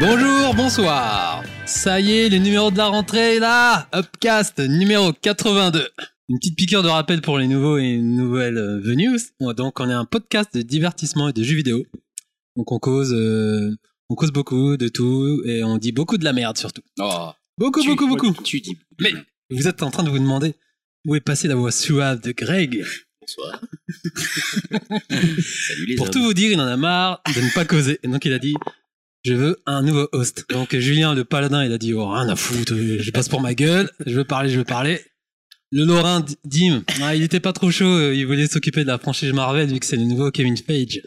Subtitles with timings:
[0.00, 1.44] Bonjour, bonsoir.
[1.66, 3.86] Ça y est, le numéro de la rentrée est là.
[3.94, 5.86] Upcast numéro 82.
[6.28, 9.30] Une petite piqûre de rappel pour les nouveaux et nouvelles euh, venus.
[9.40, 11.84] Bon, Donc, on est un podcast de divertissement et de jeux vidéo.
[12.56, 13.76] Donc, on cause, euh,
[14.08, 16.82] on cause beaucoup de tout et on dit beaucoup de la merde surtout.
[16.98, 18.32] Oh, Beaucoup, tu- beaucoup, beaucoup.
[18.42, 18.78] Tu dis.
[19.00, 19.12] Mais
[19.50, 20.54] vous êtes en train de vous demander
[21.06, 22.84] où est passée la voix suave de Greg.
[23.20, 23.60] Bonsoir.
[25.10, 26.12] Salut les Pour hommes.
[26.12, 27.98] tout vous dire, il en a marre de ne pas causer.
[28.02, 28.54] Et donc il a dit,
[29.24, 30.44] je veux un nouveau host.
[30.50, 33.54] Donc Julien, le paladin, il a dit, oh, rien à foutre, je passe pour ma
[33.54, 35.00] gueule, je veux parler, je veux parler.
[35.72, 38.98] Le Lorrain, Dim, ah, il était pas trop chaud, euh, il voulait s'occuper de la
[38.98, 41.02] franchise Marvel vu que c'est le nouveau Kevin Feige.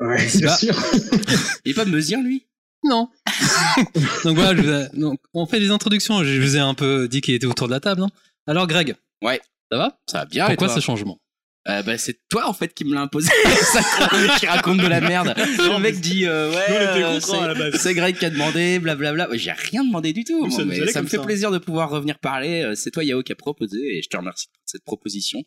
[0.00, 0.74] Ouais, C'est sûr.
[1.64, 2.46] Il est pas mesure lui?
[2.84, 3.08] Non.
[4.24, 7.08] donc voilà, je vous ai- donc, on fait des introductions, je vous ai un peu
[7.08, 8.02] dit qu'il était autour de la table.
[8.02, 8.08] hein.
[8.46, 8.94] Alors Greg.
[9.22, 9.40] Ouais.
[9.70, 9.98] Ça va?
[10.10, 10.44] Ça va bien.
[10.46, 10.76] et Pourquoi toi?
[10.76, 11.20] ce changement?
[11.68, 13.30] Euh, bah, c'est toi en fait qui me l'a imposé.
[13.72, 13.80] Ça,
[14.38, 15.34] qui raconte de la merde.
[15.36, 16.64] Le mec dit euh, ouais.
[16.70, 19.28] Euh, c'est- Greg qui a demandé, blablabla.
[19.28, 20.50] Ouais, J'ai rien demandé du tout.
[20.50, 21.22] Ça mais ça me fait ça.
[21.24, 22.62] plaisir de pouvoir revenir parler.
[22.62, 25.42] Euh, C'est toi Yao qui a proposé et je te remercie pour cette proposition.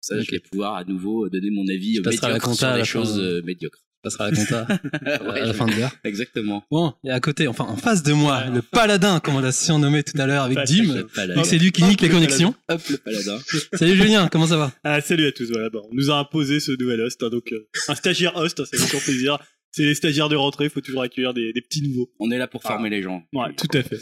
[0.00, 3.20] Ça, je vais pouvoir à nouveau donner mon avis euh, médiocre sur les la choses
[3.20, 3.78] euh, médiocres.
[4.04, 4.66] Ça sera la compta
[5.24, 5.92] Ouais, à la fin de l'heure.
[6.02, 6.64] Exactement.
[6.70, 10.02] Bon, et à côté, enfin en face de moi, le paladin, comme on l'a surnommé
[10.02, 10.94] tout à l'heure avec Dim.
[10.94, 11.34] Le paladin.
[11.36, 12.54] Donc c'est lui qui nique les le connexions.
[12.68, 13.38] Hop le paladin.
[13.74, 14.72] Salut Julien, comment ça va?
[14.82, 15.70] Ah, salut à tous, voilà.
[15.70, 18.64] Bon, on nous a imposé ce nouvel host, hein, donc euh, un stagiaire host, hein,
[18.64, 19.38] ça fait toujours plaisir.
[19.70, 22.10] C'est les stagiaires de rentrée, il faut toujours accueillir des, des petits nouveaux.
[22.18, 23.22] On est là pour former les gens.
[23.32, 24.00] Ouais, tout à fait.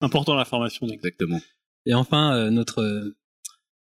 [0.00, 0.86] Important la formation.
[0.86, 0.94] donc.
[0.96, 1.40] Exactement.
[1.86, 3.16] Et enfin, euh, notre, euh,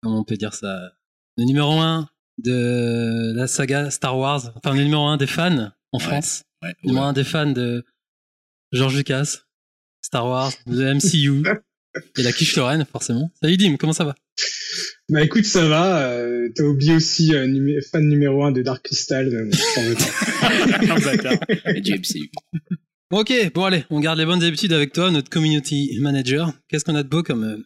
[0.03, 0.91] comment on peut dire ça,
[1.37, 5.97] le numéro un de la saga Star Wars, enfin le numéro un des fans en
[5.97, 6.03] Ouais.
[6.03, 6.73] France, Ouais.
[6.83, 7.83] le numéro un des fans de
[8.71, 9.37] George Lucas,
[10.03, 11.43] Star Wars, de MCU
[12.17, 13.31] et la quiche Lorraine forcément.
[13.41, 14.15] Salut Dim, comment ça va?
[15.09, 16.09] Bah écoute, ça va.
[16.11, 19.49] Euh, T'as oublié aussi euh, numé- fan numéro un de Dark Crystal.
[21.23, 21.71] pas.
[21.75, 22.29] Et du MCU.
[23.11, 26.51] Ok, bon allez, on garde les bonnes habitudes avec toi, notre community manager.
[26.67, 27.57] Qu'est-ce qu'on a de beau comme euh,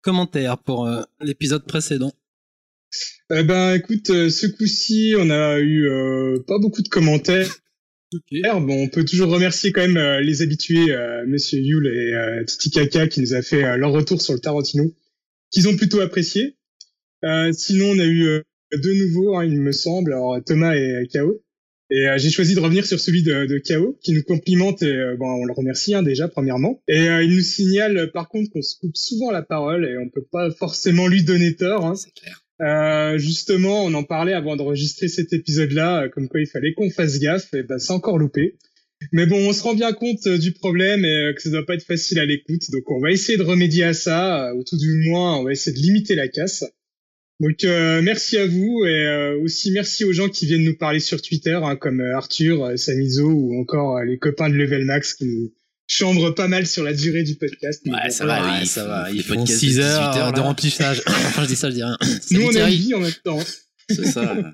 [0.00, 2.12] commentaire pour euh, l'épisode précédent?
[3.32, 7.60] Euh, ben écoute, euh, ce coup-ci, on a eu euh, pas beaucoup de commentaires.
[8.42, 12.44] Bon, on peut toujours remercier quand même euh, les habitués, euh, Monsieur Yule et euh,
[12.44, 14.92] Titi Kaka, qui nous a fait euh, leur retour sur le Tarantino,
[15.50, 16.56] qu'ils ont plutôt apprécié.
[17.24, 18.42] Euh, sinon, on a eu euh,
[18.82, 21.40] deux nouveaux, hein, il me semble, alors Thomas et euh, K.O.
[21.92, 23.98] Et euh, j'ai choisi de revenir sur celui de, de K.O.
[24.02, 26.82] qui nous complimente et euh, bon, on le remercie hein, déjà premièrement.
[26.88, 30.08] Et euh, il nous signale par contre qu'on se coupe souvent la parole et on
[30.08, 31.84] peut pas forcément lui donner tort.
[31.84, 31.96] Hein.
[31.96, 32.44] C'est clair.
[32.60, 36.90] Euh, justement, on en parlait avant d'enregistrer cet épisode-là, euh, comme quoi il fallait qu'on
[36.90, 38.56] fasse gaffe, et ben c'est encore loupé.
[39.12, 41.64] Mais bon, on se rend bien compte euh, du problème et euh, que ça doit
[41.64, 44.76] pas être facile à l'écoute, donc on va essayer de remédier à ça, ou tout
[44.76, 46.64] du moins, on va essayer de limiter la casse.
[47.40, 51.22] Donc euh, merci à vous et aussi merci aux gens qui viennent nous parler sur
[51.22, 55.54] Twitter, hein, comme Arthur, Samizo ou encore les copains de Level Max qui
[56.00, 57.82] nous chambrent pas mal sur la durée du podcast.
[57.84, 58.42] Mais Ouais, bon, ça voilà.
[58.42, 60.40] va, Ouais, oui, ça faut- va, faut font podcasts 6 de 18 heures heures, de
[60.40, 61.02] remplissage.
[61.06, 61.96] enfin, je dis ça, je dis rien.
[62.30, 63.38] Nous on une vie en même temps.
[63.88, 64.36] C'est ça.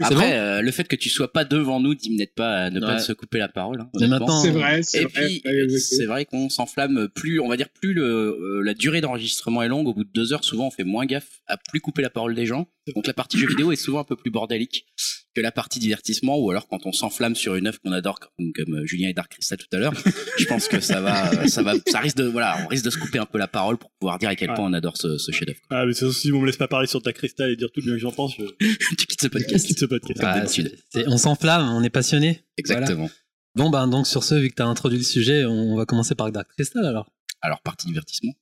[0.00, 2.70] Après, bon euh, le fait que tu sois pas devant nous, Dim n'aide pas à
[2.70, 3.80] ne pas se couper la parole.
[3.80, 5.28] hein, Mais maintenant, C'est vrai, c'est Et vrai.
[5.40, 9.62] puis, c'est vrai qu'on s'enflamme plus, on va dire plus le, euh, la durée d'enregistrement
[9.62, 9.86] est longue.
[9.86, 12.34] Au bout de deux heures, souvent, on fait moins gaffe à plus couper la parole
[12.34, 12.66] des gens.
[12.94, 14.86] Donc la partie jeu vidéo est souvent un peu plus bordélique
[15.34, 18.52] que la partie divertissement, ou alors quand on s'enflamme sur une œuvre qu'on adore, comme,
[18.52, 19.92] comme euh, Julien et Dark Crystal tout à l'heure.
[20.38, 22.90] je pense que ça va, euh, ça va, ça risque de, voilà, on risque de
[22.90, 24.56] se couper un peu la parole pour pouvoir dire à quel Ouais.
[24.56, 25.60] point on adore ce, ce chef-d'œuvre.
[25.70, 27.80] Ah, mais c'est si on me laisse pas parler sur ta cristal et dire tout
[27.80, 28.44] le bien que j'en pense, je
[28.98, 29.66] tu quittes ce podcast.
[29.66, 30.20] quitte ce podcast.
[30.24, 32.42] Ah, c'est- on s'enflamme, on est passionné.
[32.56, 33.08] Exactement.
[33.54, 36.14] Bon, ben donc sur ce, vu que tu as introduit le sujet, on va commencer
[36.14, 37.10] par Dark Crystal alors.
[37.42, 38.32] Alors, partie divertissement.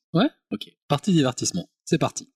[0.89, 1.69] Partie divertissement.
[1.85, 2.29] C'est parti.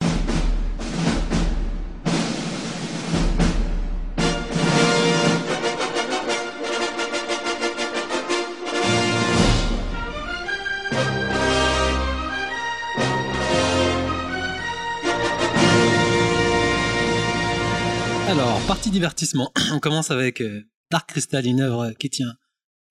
[18.90, 19.52] Divertissement.
[19.72, 22.34] On commence avec euh, Dark Crystal, une œuvre qui tient.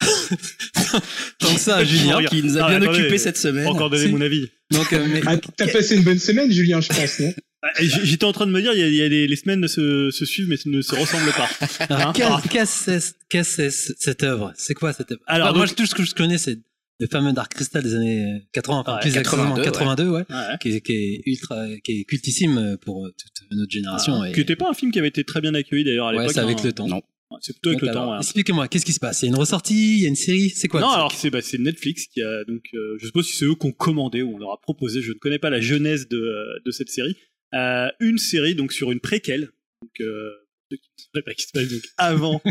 [1.40, 2.24] Tant que ça, à Julien.
[2.26, 3.68] Qui nous a Ah, bien attendez, occupé cette semaine.
[3.68, 4.50] Encore donné mon avis.
[4.72, 7.34] Donc, euh, mais- Ah, t'as passé une bonne semaine, Julien, je pense, non?
[7.62, 9.36] Ah, J'étais en train de me dire, il y a, il y a des, les
[9.36, 11.50] semaines ne se, se suivent mais ne se ressemblent pas.
[11.90, 12.14] Hein?
[12.50, 14.54] qu'est-ce que c'est cette œuvre?
[14.56, 15.20] C'est quoi cette œuvre?
[15.28, 16.58] Alors, Alors, moi, donc- tout ce que je connais, c'est
[17.00, 20.36] le fameux Dark Crystal des années 80, enfin, Ouais, plus exactement 82, 82, ouais, Ouais.
[20.62, 24.24] qui, est, qui est ultra, qui est cultissime pour euh, toute notre génération.
[24.26, 26.18] et- Qui était pas un film qui avait été très bien accueili d'ailleurs à ouais,
[26.20, 26.34] l'époque.
[26.34, 26.64] c'est avec hein.
[26.66, 26.88] le temps.
[26.88, 27.02] Non.
[27.42, 28.12] C'est plutôt avec Donc, le temps.
[28.12, 28.18] ouais.
[28.18, 29.22] Expliquez-moi, qu'est-ce qui se passe?
[29.22, 31.30] Il y a une ressortie, il y a une série, c'est quoi non, alors c'est
[31.30, 34.34] bah, Netflix qui a donc euh, je suppose que c'est eux qui ont commandé ou
[34.36, 35.02] on leur a proposé.
[35.04, 37.16] Je ne connais pas la genèse de, euh, de cette série.
[37.54, 39.50] Euh, une série donc sur une préquelle.
[39.84, 40.32] Donc euh,
[40.70, 42.42] ceux qui ne sauraient pas qui se passe donc avant,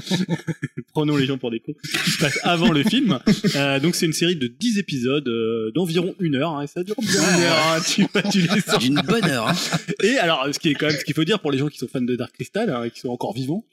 [0.93, 1.75] prenons les gens pour des cons,
[2.05, 3.19] qui se passe avant le film.
[3.57, 6.83] Euh, donc c'est une série de 10 épisodes euh, d'environ une heure, hein, et ça
[6.83, 8.79] dure bien une heure, hein, tu, vois, tu les sens.
[8.79, 9.49] D'une bonne heure.
[9.49, 9.55] Hein.
[10.03, 11.79] Et alors, ce qui est quand même, ce qu'il faut dire pour les gens qui
[11.79, 13.65] sont fans de Dark Crystal, hein, et qui sont encore vivants,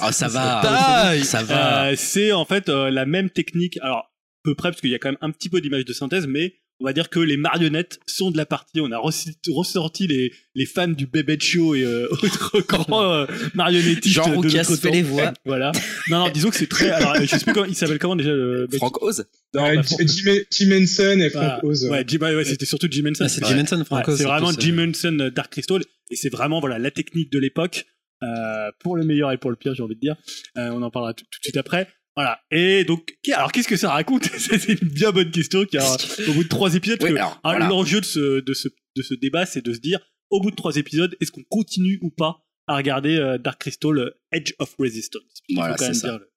[0.00, 0.60] Ah, ça va.
[0.62, 1.88] Taille Ça va.
[1.90, 3.78] euh, c'est en fait euh, la même technique.
[3.82, 4.10] Alors,
[4.42, 6.54] peu près, parce qu'il y a quand même un petit peu d'image de synthèse, mais
[6.80, 8.80] on va dire que les marionnettes sont de la partie.
[8.80, 14.14] On a ressorti, les, les fans du Bébé Show et euh, autres grands euh, marionnettistes.
[14.14, 14.90] Jean de Roucas fait temps.
[14.92, 15.32] les voix.
[15.44, 15.72] Voilà.
[16.08, 16.90] Non, non, disons que c'est très.
[16.90, 18.66] Alors, je sais plus comment il s'appelle comment déjà le.
[18.76, 19.26] Frank Oz.
[19.54, 21.64] Non, Euh, pas Jim, Frank- Jim- Jim Henson et Frank Voilà.
[21.64, 21.84] Oz.
[21.86, 23.24] Ouais, ouais, c'était surtout Jim Henson.
[23.24, 23.50] Ah, c'est Ouais.
[23.50, 24.16] Jim Henson, Ouais, Franco.
[24.16, 27.86] c'est vraiment Jim Henson euh, Dark Crystal et c'est vraiment voilà la technique de l'époque
[28.22, 30.16] euh, pour le meilleur et pour le pire j'ai envie de dire
[30.58, 32.40] Euh, on en parlera tout, tout de suite après voilà.
[32.50, 35.96] Et donc alors qu'est-ce que ça raconte c'est une bien bonne question car
[36.28, 37.68] au bout de trois épisodes Oui, hein, voilà.
[37.68, 40.56] l'enjeu de ce, de ce de ce débat c'est de se dire au bout de
[40.56, 44.74] trois épisodes est-ce qu'on continue ou pas à regarder euh, Dark Crystal euh, Edge of
[44.78, 45.22] Resistance?
[45.54, 46.18] Voilà, c'est ça.
[46.18, 46.30] le-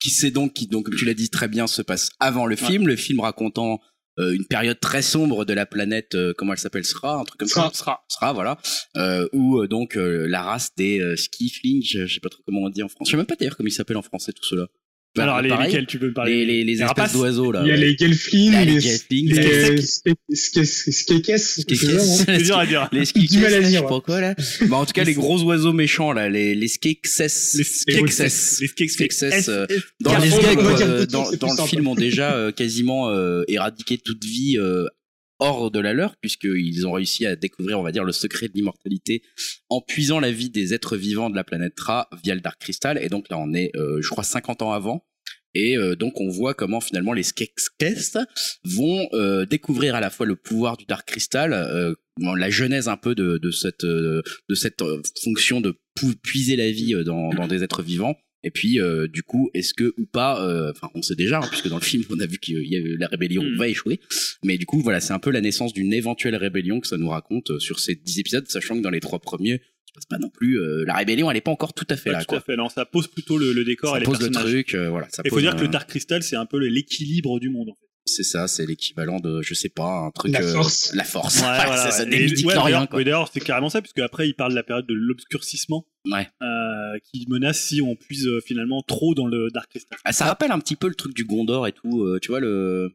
[0.00, 2.56] qui sait donc qui donc comme tu l'as dit très bien se passe avant le
[2.56, 3.80] film le film racontant
[4.18, 7.38] euh, une période très sombre de la planète euh, comment elle s'appelle sera un truc
[7.38, 7.68] comme Sra.
[7.72, 7.78] ça.
[7.78, 8.58] Sera sera voilà.
[8.96, 12.42] Euh, où euh, donc euh, la race des euh, Skiflings je je sais pas trop
[12.44, 13.08] comment on dit en français.
[13.08, 14.66] Je sais même pas d'ailleurs comment ils s'appellent en français tout cela
[15.18, 17.52] alors les, pareil, lesquels tu veux me parler les, les, les Les espèces rapaces d'oiseaux
[17.52, 17.80] là Il y a ouais.
[17.80, 19.82] les Gelflings, Ah, les les Gelflings, les les
[20.36, 22.24] Skekes, Skekes, c'est ça, non Skekes.
[22.26, 22.88] c'est dur à dire.
[22.92, 24.34] les Du mal à Skekes, je dire, sais pas quoi là.
[24.68, 28.60] Bah, en tout cas les gros oiseaux méchants là les les Skekes les Skekses.
[28.60, 29.50] Les Skekses Skekses,
[30.00, 34.86] dans le les dans, film ont déjà euh, quasiment euh, éradiqué toute vie euh,
[35.42, 38.52] hors de la leur puisqu'ils ont réussi à découvrir on va dire le secret de
[38.54, 39.22] l'immortalité
[39.68, 42.98] en puisant la vie des êtres vivants de la planète Tra via le Dark Crystal
[43.02, 45.04] et donc là on est euh, je crois 50 ans avant
[45.54, 47.60] et euh, donc on voit comment finalement les Skekes
[48.64, 51.52] vont euh, découvrir à la fois le pouvoir du Dark Crystal,
[52.18, 54.22] la genèse un peu de, cette de
[54.54, 54.82] cette
[55.22, 58.16] fonction de pu- puiser la vie dans des êtres vivants.
[58.44, 61.46] Et puis euh, du coup, est-ce que ou pas, euh, enfin on sait déjà, hein,
[61.48, 63.56] puisque dans le film on a vu que y a, la rébellion Mm.
[63.56, 64.00] va échouer.
[64.42, 67.08] Mais du coup voilà, c'est un peu la naissance d'une éventuelle rébellion que ça nous
[67.08, 70.06] raconte euh, sur ces dix épisodes, sachant que dans les trois premiers, ça se passe
[70.06, 70.58] pas non plus.
[70.60, 72.24] euh, la rébellion, elle est pas encore tout à fait Pas là.
[72.24, 74.30] tout à fait, non, ça pose plutôt le, le décor Ça et les pose le
[74.30, 75.06] truc, euh, voilà.
[75.10, 77.68] Ça Il faut dire que le Dark Crystal, c'est un peu l'équilibre du monde.
[77.70, 77.86] En fait.
[78.04, 80.32] C'est ça, c'est l'équivalent de, je sais pas, un truc.
[80.32, 80.92] La euh, force.
[80.94, 81.36] La force.
[81.36, 82.10] Ouais, voilà, ça, ouais.
[82.10, 83.30] des Et- midi ouais, d'ailleurs- quoi.
[83.32, 86.28] c'est carrément ça, puisque après, il parle de la période de l'obscurcissement, Ouais.
[86.42, 89.96] euh, qui menace si on puise euh, finalement trop dans le Dark Crystal.
[90.04, 92.40] Ah, ça rappelle un petit peu le truc du Gondor et tout, euh, tu vois
[92.40, 92.90] le.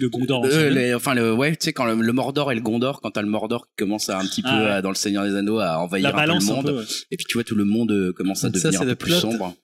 [0.00, 0.44] De Gondor.
[0.44, 0.70] Euh, ancien.
[0.70, 3.22] les- enfin le ouais, tu sais quand le, le Mordor et le Gondor, quand t'as
[3.22, 4.70] le Mordor qui commence à un petit peu Ah, ouais.
[4.72, 6.78] à- dans le Seigneur des Anneaux à envahir la un peu le un monde, peu.
[6.78, 6.84] ouais.
[7.12, 8.96] et puis tu vois tout le monde commence à Donc ça, devenir c'est un le
[8.96, 9.20] peu plus plot.
[9.20, 9.54] sombre.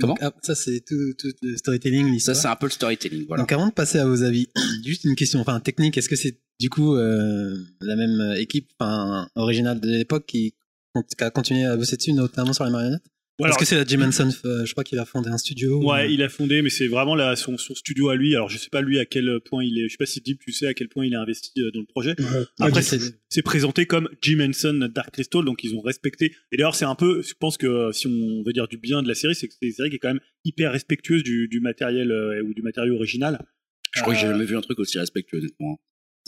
[0.00, 3.42] Comment Ah, ça, c'est tout, tout le storytelling, Ça c'est un peu le storytelling, voilà.
[3.42, 4.48] Donc avant de passer à vos avis,
[4.84, 9.28] juste une question, enfin technique, est-ce que c'est du coup euh, la même équipe, enfin
[9.34, 10.54] originale de l'époque qui,
[10.94, 13.04] qui a continué à bosser dessus, notamment sur les marionnettes?
[13.42, 16.06] Alors, que c'est la Jim Henson, euh, je crois qu'il a fondé un studio Ouais,
[16.06, 18.34] ou- il a fondé, mais c'est vraiment son, son studio à lui.
[18.36, 19.84] Alors, je sais pas lui à quel point il est.
[19.88, 21.80] Je sais pas si Deep, tu sais à quel point il est investi euh, dans
[21.80, 22.14] le projet.
[22.18, 22.26] Ouais.
[22.60, 22.98] Après, Ouais,
[23.28, 26.34] c'est présenté comme Jim Henson Dark Crystal, donc ils ont respecté.
[26.52, 29.02] Et d'ailleurs, c'est un peu, je pense que euh, si on veut dire du bien
[29.02, 31.48] de la série, c'est que c'est une série qui est quand même hyper respectueuse du,
[31.48, 33.44] du matériel euh, ou du matériau original.
[33.92, 35.80] Je crois que j'ai jamais vu un truc aussi respectueux, honnêtement.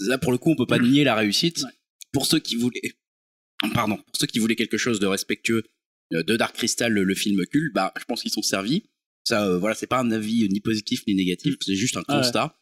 [0.06, 1.58] Là, pour le coup, on peut pas nier la réussite.
[1.58, 1.70] Ouais.
[2.12, 2.80] Pour ceux qui voulaient,
[3.74, 5.62] pardon, pour ceux qui voulaient quelque chose de respectueux
[6.12, 8.84] de Dark Crystal, le, le film culte, bah, je pense qu'ils sont servis.
[9.24, 12.02] Ça, euh, voilà, c'est pas un avis euh, ni positif ni négatif, c'est juste un
[12.08, 12.22] Ah ouais.
[12.22, 12.56] constat.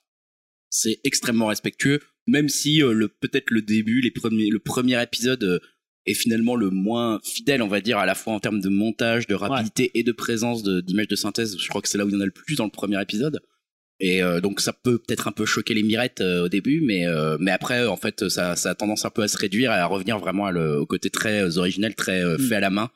[0.71, 5.45] C'est extrêmement respectueux, même si euh, le peut-être le début, les premiers, le premier épisode
[5.45, 5.59] euh,
[6.07, 9.27] est finalement le moins fidèle, on va dire, à la fois en termes de montage,
[9.27, 11.57] de rapidité et de présence d'images de, synthèse.
[11.59, 13.01] Je crois que c'est là où il y en a le plus dans le premier
[13.01, 13.41] épisode.
[14.01, 17.07] Et euh, donc ça peut peut-être un peu choquer les mirettes euh, au début, mais
[17.07, 19.77] euh, mais après en fait ça, ça a tendance un peu à se réduire et
[19.77, 22.49] à revenir vraiment à le- au côté très euh, originel, très euh, Mm.
[22.49, 22.91] fait à la main.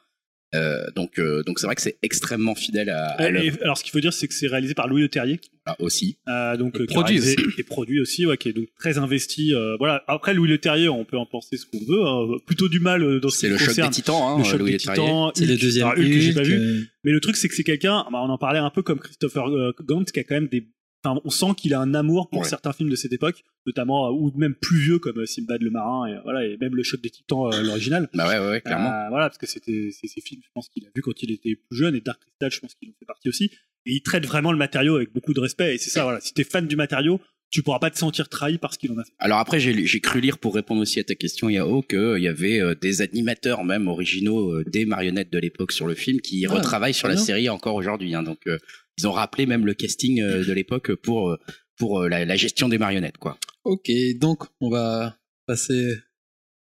[0.55, 3.83] Euh, donc euh, donc c'est vrai que c'est extrêmement fidèle à, à Et- alors, ce
[3.85, 6.17] qu'il faut dire, c'est que c'est réalisé par Louis Leterrier, Ah, aussi.
[6.27, 8.69] euh, donc Et euh, qui a produit réalisé- et produit aussi, ouais, qui est donc
[8.79, 9.53] très investi.
[9.55, 10.03] euh, voilà.
[10.09, 12.03] Après, Louis Leterrier, on peut en penser ce qu'on veut.
[12.07, 12.39] hein.
[12.47, 14.45] plutôt du mal euh, dans ce C'est qui le choc concerne des titans, hein, le
[14.45, 15.31] choc Louis des titans.
[15.35, 15.61] C'est le Hulk.
[15.61, 16.89] deuxième Alors, Hulk que j'ai pas Hulk, vu.
[17.05, 19.49] Mais le truc, c'est que c'est quelqu'un, bah, on en parlait un peu comme Christopher
[19.49, 20.67] euh, Gant, qui a quand même des.
[21.05, 22.49] Enfin, on sent qu'il a un amour pour Ouais.
[22.49, 25.71] certains films de cette époque, notamment, euh, ou même plus vieux comme euh, Simbad le
[25.71, 28.09] marin, et, euh, voilà, et même le choc des titans, euh, l'original.
[28.15, 28.91] Bah ouais ouais, clairement.
[28.91, 31.31] Euh, voilà, parce que c'était c'est ces films, je pense qu'il a vu quand il
[31.31, 33.45] était plus jeune, et Dark Crystal, je pense qu'il en fait partie aussi.
[33.87, 36.21] Et il traite vraiment le matériau avec beaucoup de respect, et c'est ça, voilà.
[36.21, 38.99] Si t'es fan du matériau, tu pourras pas te sentir trahi par ce qu'il en
[38.99, 39.13] a fait.
[39.19, 42.61] Alors après, j'ai cru lire pour répondre aussi à ta question, Yao, qu'il y avait
[42.61, 46.51] euh, des animateurs même originaux euh, des marionnettes de l'époque sur le film qui Ah,
[46.53, 48.15] retravaillent sur la série encore aujourd'hui.
[48.15, 48.23] hein.
[48.23, 48.59] donc euh,
[48.99, 51.37] ils ont rappelé même le casting euh, de l'époque pour euh,
[51.77, 53.39] pour euh, la, la gestion des marionnettes, quoi.
[53.65, 55.95] Ok, donc on va passer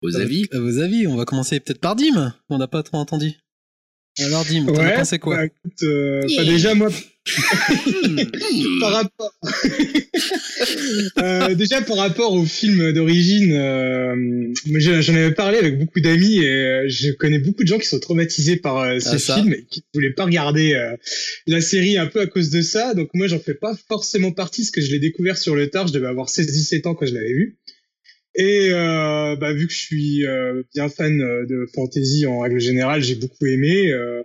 [0.02, 1.06] Aux à- avis à vos avis.
[1.06, 3.32] On va commencer peut-être par Dim, on n'a pas trop entendu.
[4.20, 6.88] Alors dis-moi, t'en as Ouais, pensé quoi bah, écoute, euh, bah, déjà moi
[8.80, 9.32] par rapport
[11.18, 16.48] Euh, déjà par rapport au film d'origine euh, j'en avais parlé avec beaucoup d'amis et
[16.48, 19.36] euh, je connais beaucoup de gens qui sont traumatisés par euh, ces Ah, ça.
[19.36, 20.96] films et qui ne voulaient pas regarder euh,
[21.46, 22.94] la série un peu à cause de ça.
[22.94, 25.86] Donc moi j'en fais pas forcément partie parce que je l'ai découvert sur le tard.
[25.88, 27.56] Je devais avoir 16-17 ans quand je l'avais vu
[28.36, 32.58] et euh, bah, vu que je suis euh, bien fan euh, de fantasy en règle
[32.58, 34.22] générale j'ai beaucoup aimé euh,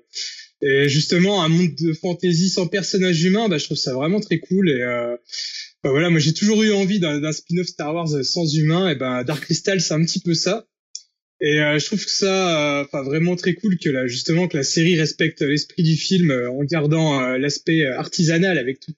[0.62, 4.40] et justement, un monde de fantasy sans personnage humain, bah, je trouve ça vraiment très
[4.40, 4.70] cool.
[4.70, 5.16] Et euh,
[5.84, 8.90] bah, voilà, moi j'ai toujours eu envie d'un spin-off Star Wars sans humain.
[8.90, 10.68] Et ben Dark Crystal, c'est un petit peu ça.
[11.42, 14.58] Et euh, je trouve que ça, euh, enfin vraiment très cool que là, justement, que
[14.58, 18.98] la série respecte l'esprit du film euh, en gardant euh, l'aspect euh, artisanal avec toutes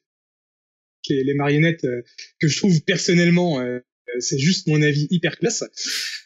[1.09, 2.01] les, marionnettes euh,
[2.39, 3.61] que je trouve personnellement.
[3.61, 3.79] euh,
[4.19, 5.63] c'est juste mon avis hyper classe.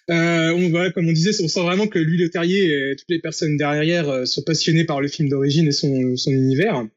[0.09, 3.09] Euh, on voit, comme on disait, on sent vraiment que lui, le terrier et toutes
[3.09, 6.87] les personnes derrière euh, sont passionnées par le film d'origine et son, univers.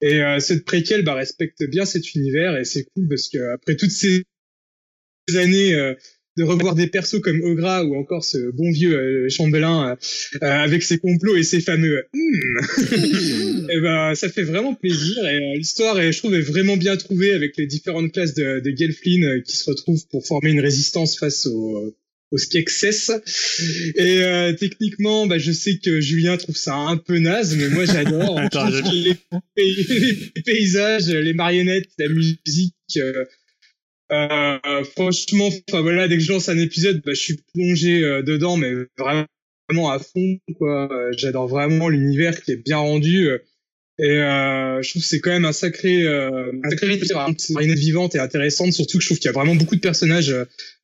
[0.00, 3.76] Et euh, cette préquelle bah, respecte bien cet univers et c'est cool parce que après
[3.76, 4.24] toutes ces
[5.34, 5.94] années euh,
[6.38, 9.94] de revoir des persos comme Ogra ou encore ce bon vieux euh, chambellan euh,
[10.42, 15.56] euh, avec ses complots et ses fameux hmm, et ben ça fait vraiment plaisir et
[15.56, 19.40] l'histoire est, je trouve est vraiment bien trouvée avec les différentes classes de, de Gelflin
[19.44, 21.94] qui se retrouvent pour former une résistance face au
[22.30, 22.38] au.
[23.96, 27.84] Et euh, techniquement, bah, je sais que Julien trouve ça un peu naze, mais moi
[27.84, 28.40] j'adore.
[29.56, 29.74] Les,
[30.36, 32.74] les paysages, les marionnettes, la musique.
[32.96, 33.24] euh,
[34.12, 38.22] euh, franchement, enfin voilà, dès que je lance un épisode, bah, je suis plongé euh,
[38.22, 40.38] dedans, mais vraiment à fond.
[40.58, 40.88] quoi.
[40.92, 43.28] Euh, J'adore vraiment l'univers qui est bien rendu.
[43.28, 43.38] euh,
[44.00, 46.86] et euh, je trouve que c'est quand même un sacré, euh, un sacré
[47.60, 48.72] une vivante et intéressante.
[48.72, 50.32] Surtout que je trouve qu'il y a vraiment beaucoup de personnages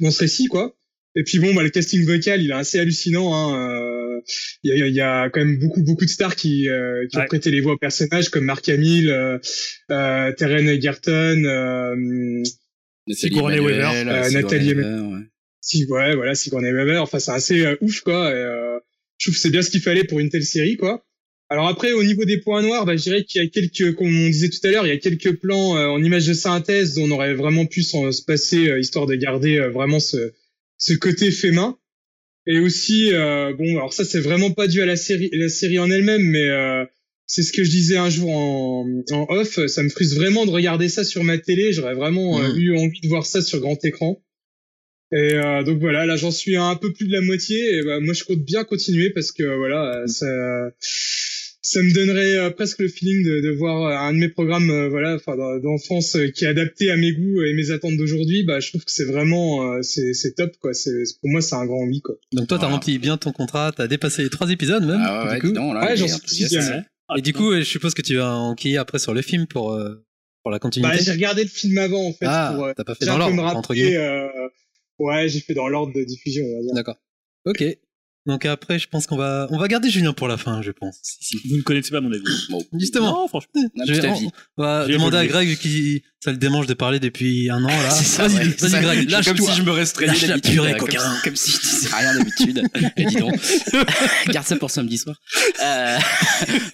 [0.00, 0.76] dans ce récit, quoi.
[1.16, 3.32] Et puis bon, bah, le casting vocal, il est assez hallucinant.
[3.32, 3.56] Hein.
[3.56, 4.20] euh,
[4.64, 7.16] Il y, a, il y a quand même beaucoup, beaucoup de stars qui, euh, qui
[7.18, 12.42] ont prêté les voix aux personnages, comme Mark Hamill, euh, Terren Egerton, euh,
[13.08, 14.74] Sigourney Weaver, euh, Nathalie
[15.60, 16.98] si, ouais, voilà, Sigourney Weaver.
[16.98, 18.30] Enfin, c'est assez euh, ouf, quoi.
[18.30, 18.78] Et, euh,
[19.18, 21.04] je trouve que c'est bien ce qu'il fallait pour une telle série, quoi.
[21.50, 24.06] Alors après, au niveau des points noirs, bah, je dirais qu'il y a quelques, comme
[24.08, 26.94] on disait tout à l'heure, il y a quelques plans euh, en images de synthèse
[26.94, 30.32] dont on aurait vraiment pu s'en- se passer, euh, histoire de garder euh, vraiment ce,
[30.78, 31.78] ce côté fait main.
[32.46, 35.78] Et aussi, euh, bon, alors ça, c'est vraiment pas dû à la série, la série
[35.78, 36.84] en elle-même, mais euh,
[37.26, 39.64] c'est ce que je disais un jour en, en off.
[39.66, 41.72] Ça me frustre vraiment de regarder ça sur ma télé.
[41.72, 44.22] J'aurais vraiment euh, eu envie de voir ça sur grand écran.
[45.12, 47.76] Et euh, donc voilà, là j'en suis à un peu plus de la moitié.
[47.76, 50.26] Et bah, moi je compte bien continuer parce que voilà, euh, ça,
[51.62, 54.70] ça me donnerait euh, presque le feeling de, de voir euh, un de mes programmes,
[54.70, 55.16] euh, voilà,
[55.62, 58.42] d'enfance euh, qui est adapté à mes goûts et mes attentes d'aujourd'hui.
[58.44, 60.74] Bah je trouve que c'est vraiment, euh, c'est c'est top quoi.
[60.74, 60.90] C'est
[61.20, 62.16] pour moi c'est un grand oui quoi.
[62.32, 62.74] Donc toi, t'as Voilà.
[62.76, 65.00] rempli bien ton contrat, t'as dépassé les trois épisodes même.
[65.04, 66.44] Ah ouais, ouais, j'en suis
[67.16, 70.04] Et du coup, je suppose que tu vas enquiller après sur le film pour euh,
[70.42, 70.96] pour la continuité.
[70.96, 73.18] Bah j'ai regardé le film avant en fait ah, pour euh, t'as pas fait dans
[73.18, 73.96] l'ordre entre guillemets.
[73.96, 74.28] Euh,
[74.98, 76.44] ouais, j'ai fait dans l'ordre de diffusion.
[76.44, 76.74] On va dire.
[76.74, 76.96] D'accord.
[77.44, 77.64] Ok.
[78.26, 80.96] Donc après, je pense qu'on va on va garder Julien pour la fin, je pense.
[81.02, 81.48] Si, si.
[81.48, 82.22] Vous ne connaissez pas mon avis.
[82.78, 83.12] Justement.
[83.12, 83.50] Non, franchement.
[83.86, 84.08] Je vais-
[84.56, 85.26] on va demander à.
[85.26, 87.90] Greg vu qu'il ça le démange de parler depuis un an là.
[87.90, 88.54] C'est ça, vas-y, ouais.
[88.58, 89.50] vas-y Greg, Comme lâche-toi.
[89.50, 90.52] si je me restreignais Lâche la d'habitude.
[90.54, 91.14] purée, euh, comme, coquin.
[91.16, 92.62] si- comme si je disais rien d'habitude.
[92.96, 93.34] Et dis donc.
[94.28, 95.20] Garde ça pour samedi soir.
[95.62, 95.98] Euh,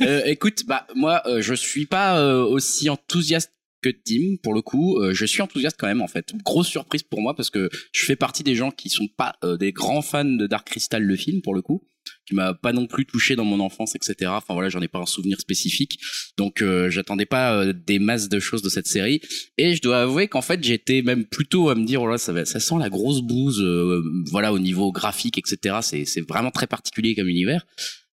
[0.02, 3.50] euh, écoute, bah, moi, euh, je suis pas euh, aussi enthousiaste
[3.82, 4.98] que Tim, pour le coup.
[4.98, 6.32] Euh, je suis enthousiaste quand même, en fait.
[6.44, 9.56] Grosse surprise pour moi parce que je fais partie des gens qui sont pas euh,
[9.56, 11.86] des grands fans de Dark Crystal, le film, pour le coup
[12.26, 14.14] qui m'a pas non plus touché dans mon enfance, etc.
[14.34, 15.98] Enfin voilà, j'en ai pas un souvenir spécifique,
[16.38, 19.20] donc euh, j'attendais pas euh, des masses de choses de cette série.
[19.58, 22.58] Et je dois avouer qu'en fait, j'étais même plutôt à me dire, ça, va- ça
[22.58, 25.76] sent la grosse bouse, euh, voilà, au niveau graphique, etc.
[25.82, 27.66] C'est vraiment très particulier comme univers.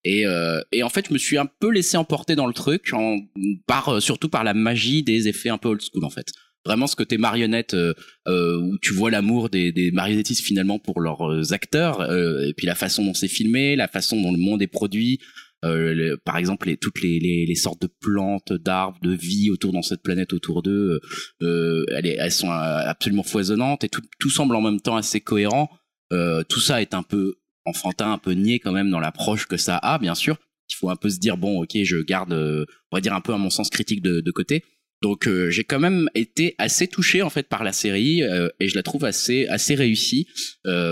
[0.09, 2.93] Et, euh, et en fait, je me suis un peu laissé emporter dans le truc,
[2.93, 3.17] en,
[3.65, 6.27] par euh, surtout par la magie des effets un peu old school en fait.
[6.65, 7.93] Vraiment ce côté marionnette euh,
[8.27, 12.01] euh, où tu vois l'amour des, des marionnettistes finalement pour leurs euh, acteurs,
[12.47, 15.19] et puis la façon dont c'est filmé, la façon dont le monde est produit.
[15.63, 19.73] Le- par exemple, les, toutes les, les, les sortes de plantes, d'arbres, de vie autour
[19.73, 21.01] dans cette planète autour d'eux,
[21.41, 25.69] elles, elles sont absolument foisonnantes et tout, tout semble en même temps assez cohérent.
[26.09, 27.35] Tout ça est un peu
[27.67, 30.38] enfantin, un peu niais quand même dans l'approche que ça a, bien sûr.
[30.69, 33.21] Il faut un peu se dire bon, ok, je garde, euh, on va dire un
[33.21, 34.63] peu à mon sens critique de, côté.
[35.01, 38.67] Donc euh, j'ai quand même été assez touché en fait par la série euh, et
[38.67, 40.27] je la trouve assez assez réussie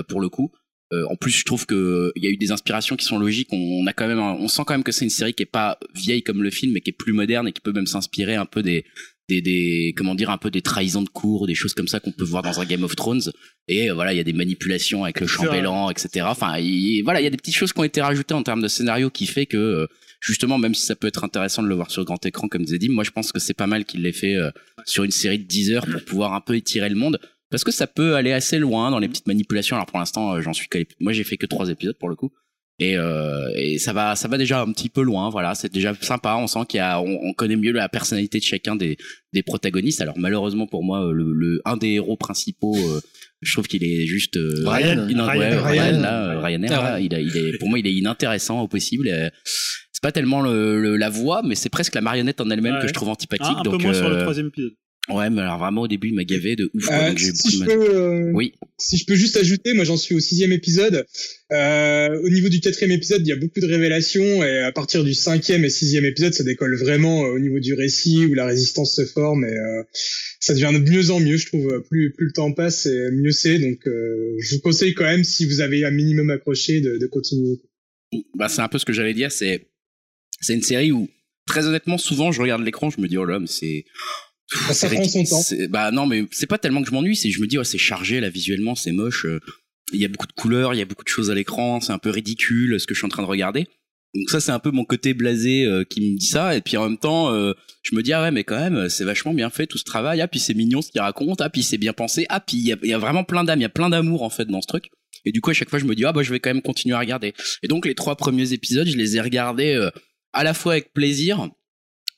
[0.08, 0.52] pour le coup.
[1.10, 3.50] En plus, je trouve que il y a eu des inspirations qui sont logiques.
[3.52, 5.78] On, a quand même, on sent quand même que c'est une série qui est pas
[5.94, 8.46] vieille comme le film, mais qui est plus moderne et qui peut même s'inspirer un
[8.46, 8.86] peu des
[9.30, 12.12] des, des comment dire un peu des trahisons de cours, des choses comme ça qu'on
[12.12, 13.32] peut voir dans un Game of Thrones.
[13.68, 16.26] Et euh, voilà, il y a des manipulations avec le chambellan, etc.
[16.30, 18.62] Enfin, il- voilà, il y a des petites choses qui ont été rajoutées en termes
[18.62, 19.88] de scénario qui fait que euh,
[20.22, 22.78] justement, même si ça peut être intéressant de le voir sur grand écran, comme disait
[22.80, 24.52] Dim, moi je pense que c'est pas mal qu'il l'ait fait euh,
[24.86, 27.20] sur une série de 10 heures pour pouvoir un peu étirer le monde.
[27.52, 29.76] Parce que ça peut aller assez loin dans les petites manipulations.
[29.76, 32.32] Alors pour l'instant, j'en suis qu'à moi j'ai fait que trois épisodes pour le coup.
[32.78, 35.30] Et, euh, et ça va, ça va déjà un petit peu loin.
[35.30, 36.36] Voilà, c'est déjà sympa.
[36.38, 38.98] On sent qu'il y a, on, on connaît mieux la personnalité de chacun des,
[39.32, 40.02] des protagonistes.
[40.02, 43.00] Alors malheureusement pour moi, le, le un des héros principaux, euh,
[43.42, 45.08] je trouve qu'il est juste euh, Ryan.
[45.10, 45.38] il- Ryan.
[45.40, 45.64] ouais, Ryan.
[45.64, 47.06] Ryan, là, Ryanair, Ah, là, ouais.
[47.06, 49.10] il, a- il est, pour moi, il est inintéressant au possible.
[49.94, 52.82] C'est pas tellement le, le- la voix, mais c'est presque la marionnette en elle-même Ouais.
[52.82, 53.48] que je trouve antipathique.
[53.56, 54.74] Un, un peu donc, moins sur le euh, troisième épisode.
[55.08, 56.90] Ouais, mais alors vraiment au début, il m'a gavé de ouf.
[56.90, 58.54] Euh, si, je peux, euh, Oui.
[58.80, 61.06] si je peux juste ajouter, moi j'en suis au sixième épisode.
[61.52, 65.04] Euh, au niveau du quatrième épisode, il y a beaucoup de révélations et à partir
[65.04, 68.48] du cinquième et sixième épisode, ça décolle vraiment euh, au niveau du récit où la
[68.48, 69.84] résistance se forme et euh,
[70.40, 71.84] ça devient de mieux en mieux, je trouve.
[71.88, 73.60] Plus plus le temps passe, et mieux c'est.
[73.60, 77.06] Donc euh, je vous conseille quand même, si vous avez un minimum accroché, de, de
[77.06, 77.60] continuer.
[78.34, 79.32] bah, c'est un peu ce que j'allais dire.
[79.32, 79.68] C'est
[80.42, 81.08] c'est une série où
[81.48, 83.86] très honnêtement, souvent je regarde l'écran, je me dis oh là, mais c'est
[84.52, 85.42] Ça c'est prend son temps.
[85.70, 87.78] Bah non, mais c'est pas tellement que je m'ennuie, c'est je me dis oh c'est
[87.78, 89.26] chargé là visuellement, c'est moche.
[89.26, 89.40] euh,
[89.94, 91.94] Il y a beaucoup de couleurs, il y a beaucoup de choses à l'écran, c'est
[91.94, 93.68] un peu ridicule ce que je suis en train de regarder.
[94.14, 96.78] Donc ça c'est un peu mon côté blasé euh, qui me dit ça et puis
[96.78, 97.52] en même temps euh,
[97.84, 100.22] je me dis ah ouais mais quand même c'est vachement bien fait tout ce travail
[100.22, 102.66] ah puis c'est mignon ce qu'il raconte ah puis c'est bien pensé ah puis il
[102.66, 104.46] y a, il y a vraiment plein d'âme il y a plein d'amour en fait
[104.46, 104.86] dans ce truc
[105.26, 106.62] et du coup à chaque fois je me dis ah bah je vais quand même
[106.62, 109.90] continuer à regarder et donc les trois premiers épisodes je les ai regardés euh,
[110.32, 111.50] à la fois avec plaisir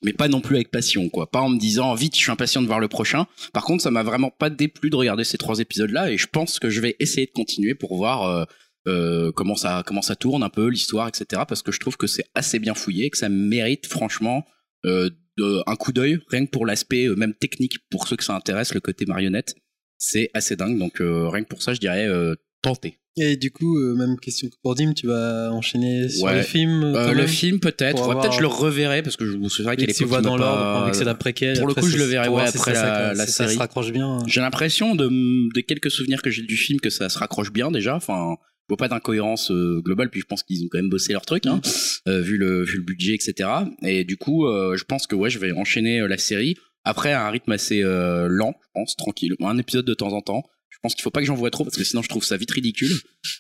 [0.03, 1.29] mais pas non plus avec passion quoi.
[1.29, 3.27] Pas en me disant vite je suis impatient de voir le prochain.
[3.53, 6.27] Par contre ça m'a vraiment pas déplu de regarder ces trois épisodes là et je
[6.27, 8.45] pense que je vais essayer de continuer pour voir euh,
[8.87, 12.59] euh, comment ça tourne un peu l'histoire etc parce que je trouve que c'est assez
[12.59, 14.45] bien fouillé que ça mérite franchement
[14.85, 18.73] euh, un coup d'œil rien que pour l'aspect même technique pour ceux que ça intéresse
[18.73, 19.55] le côté marionnette.
[19.99, 22.07] C'est assez dingue donc rien que pour ça je dirais
[22.61, 26.36] tenter Et du coup, euh, même question que pour Dim, tu vas enchaîner sur Ouais.
[26.38, 29.34] le film euh, Euh, le film peut-être avoir- peut-être je le reverrai parce que je
[29.38, 31.58] qu'à que tu l'époque vois dans l'ordre, c'est la préquelle.
[31.58, 33.49] Pour le coup, je le verrai, ouais, après ça, la- série.
[33.49, 34.19] Ça se raccroche bien.
[34.27, 35.10] J'ai l'impression de,
[35.53, 37.95] des quelques souvenirs que j'ai du film que ça se raccroche bien déjà.
[37.95, 40.10] Enfin, je vois pas d'incohérence euh, globale.
[40.12, 41.60] Puis je pense qu'ils ont quand même bossé leur truc, hein,
[42.08, 43.49] euh, vu le vu le budget, etc.
[43.82, 47.13] Et du coup, euh, je pense que ouais, je vais enchaîner euh, la série après
[47.13, 50.43] à un rythme assez euh, lent, je pense, tranquille, un épisode de temps en temps.
[50.77, 52.37] Je pense qu'il faut pas que j'en vois trop parce que sinon je trouve ça
[52.37, 52.91] vite ridicule.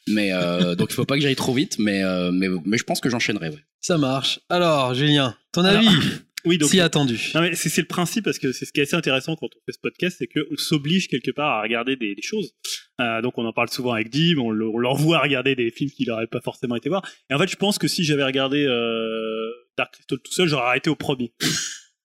[0.07, 1.77] Mais euh, donc il faut pas que j'aille trop vite.
[1.79, 3.49] Mais euh, mais mais je pense que j'enchaînerai.
[3.49, 3.63] Ouais.
[3.81, 4.39] Ça marche.
[4.49, 5.95] Alors, Julien, ton Alors, avis
[6.45, 7.19] Oui, donc si attendu.
[7.35, 9.47] Non mais c'est c'est le principe parce que c'est ce qui est assez intéressant quand
[9.47, 12.53] on fait ce podcast, c'est qu'on s'oblige quelque part à regarder des, des choses.
[13.01, 15.71] Euh, donc on en parle souvent avec Dim, on le- on l'envoie à regarder des
[15.71, 17.01] films qu'il n'aurait pas forcément été voir.
[17.29, 20.67] Et en fait, je pense que si j'avais regardé euh, Dark Crystal tout seul, j'aurais
[20.67, 21.33] arrêté au premier.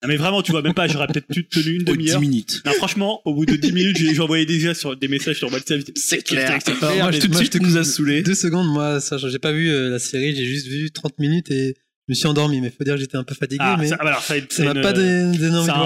[0.02, 2.20] Non mais vraiment, tu vois, même pas, j'aurais peut-être tenu une Au 10 demi-heure.
[2.20, 2.62] minutes.
[2.66, 5.80] Non, franchement, au bout de 10 minutes, j'ai- j'envoyais déjà sur des messages sur WhatsApp.
[5.94, 6.58] C'est clair.
[6.80, 8.22] Moi, je- tout de suite, je te tu nous as saoulé.
[8.22, 11.50] Deux secondes, moi, ça, j'ai pas vu euh, la série, j'ai juste vu 30 minutes
[11.52, 11.76] et
[12.08, 12.60] je me suis endormi.
[12.60, 14.74] Mais faut dire que j'étais un peu fatigué, Ah, mais ça, alors, ça, ça m'a
[14.74, 14.92] pas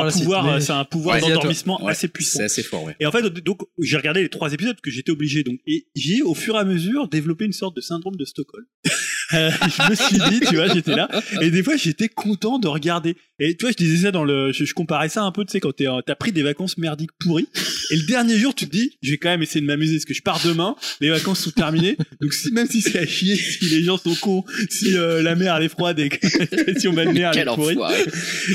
[0.07, 0.23] a suite.
[0.23, 2.39] pouvoir, mais- a un pouvoir d'endormissement Ouais, assez puissant.
[2.39, 2.85] C'est assez fort.
[2.85, 2.97] Ouais.
[3.01, 5.43] Et en fait, donc, j'ai regardé les trois épisodes parce que j'étais obligé.
[5.43, 8.65] Donc, et j'ai au fur et à mesure développé une sorte de syndrome de Stockholm.
[9.35, 11.09] Euh, je me suis dit, tu vois, j'étais là.
[11.41, 13.17] Et des fois, j'étais content de regarder.
[13.39, 15.53] Et tu vois, je disais ça dans le, je, je comparais ça un peu, tu
[15.53, 17.49] sais, quand t'as pris des vacances merdiques pourries.
[17.91, 20.05] Et le dernier jour, tu te dis, je vais quand même essayer de m'amuser parce
[20.05, 20.77] que je pars demain.
[21.01, 21.97] Les vacances sont terminées.
[22.21, 25.35] Donc, si, même si c'est à chier, si les gens sont cons, si euh, la
[25.35, 27.79] mer elle est froide et que la situation balnéaire elle Quel est pourrie.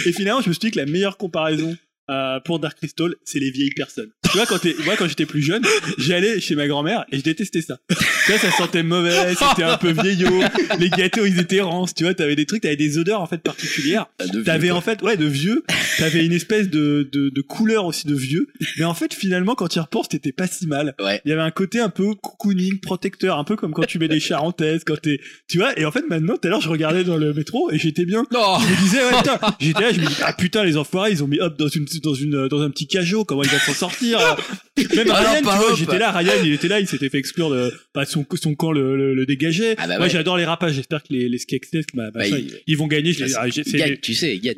[0.05, 1.75] Et finalement, je me suis dit que la meilleure comparaison
[2.11, 4.09] euh, pour Dark Crystal, c'est les vieilles personnes.
[4.31, 5.63] Tu vois, quand moi, quand j'étais plus jeune,
[5.97, 7.79] j'allais chez ma grand-mère et je détestais ça.
[7.89, 10.41] Tu vois, ça sentait mauvais, c'était un peu vieillot.
[10.79, 11.93] Les gâteaux, ils étaient rances.
[11.93, 14.07] Tu vois, t'avais des trucs, t'avais des odeurs en fait particulières.
[14.19, 15.63] Vieux, T'avais en fait, ouais, de vieux.
[15.97, 18.47] T'avais une espèce de, de, de couleur aussi de vieux.
[18.77, 20.95] Mais en fait, finalement, quand tu y repenses, t'étais pas si mal.
[20.99, 21.21] Ouais.
[21.25, 24.07] Il y avait un côté un peu cocooning, protecteur, un peu comme quand tu mets
[24.07, 25.77] des charentaises, quand t'es, tu vois.
[25.79, 28.25] Et en fait, maintenant, tout à l'heure, je regardais dans le métro et j'étais bien.
[28.31, 28.59] Non.
[28.59, 31.23] Je me disais, ouais, putain, j'étais là, je me dis, ah putain, les enfoirés, ils
[31.23, 33.73] ont mis Hop dans une, dans une, dans un petit cajot, comment il va s'en
[33.73, 34.19] sortir?
[34.77, 37.17] Même Ah non, Ryan, tu vois, j'étais là, Ryan, il était là, il s'était fait
[37.17, 39.75] exclure de, bah, son, son camp le, le, le dégageait.
[39.77, 40.09] Ah bah Moi, ouais.
[40.09, 43.25] j'adore les rapages, j'espère que les, les Skeksis, bah, Bah, ils, ils vont gagner, je
[43.25, 43.63] les, Ah, tu
[44.13, 44.55] sais, il gagne.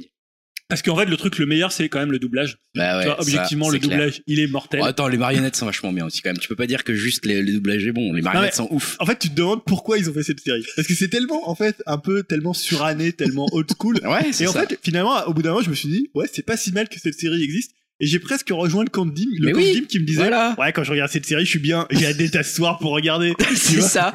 [0.74, 2.58] Parce qu'en fait, le truc, le meilleur, c'est quand même le doublage.
[2.76, 3.92] Bah ouais, tu vois, objectivement, le clair.
[3.92, 4.80] doublage, il est mortel.
[4.82, 6.40] Oh, attends, les marionnettes sont vachement bien aussi quand même.
[6.40, 8.12] Tu peux pas dire que juste les doublages est bon.
[8.14, 8.96] Les marionnettes sont ouf.
[9.00, 10.66] En fait, tu te demandes pourquoi ils ont fait cette série.
[10.76, 14.00] Parce que c'est tellement, en fait, un peu tellement suranné, tellement old school.
[14.04, 14.66] Ouais, c'est Et en ça.
[14.68, 16.90] fait, finalement, au bout d'un moment, je me suis dit, ouais, c'est pas si mal
[16.90, 17.72] que cette série existe.
[18.00, 20.06] Et j'ai presque rejoint le camp de Dim, le camp oui, de Dim qui me
[20.06, 20.56] disait Voilà.
[20.58, 23.34] Ouais, quand je regarde cette série, je suis bien, j'ai un détassoir pour regarder.
[23.56, 24.12] C'est ça.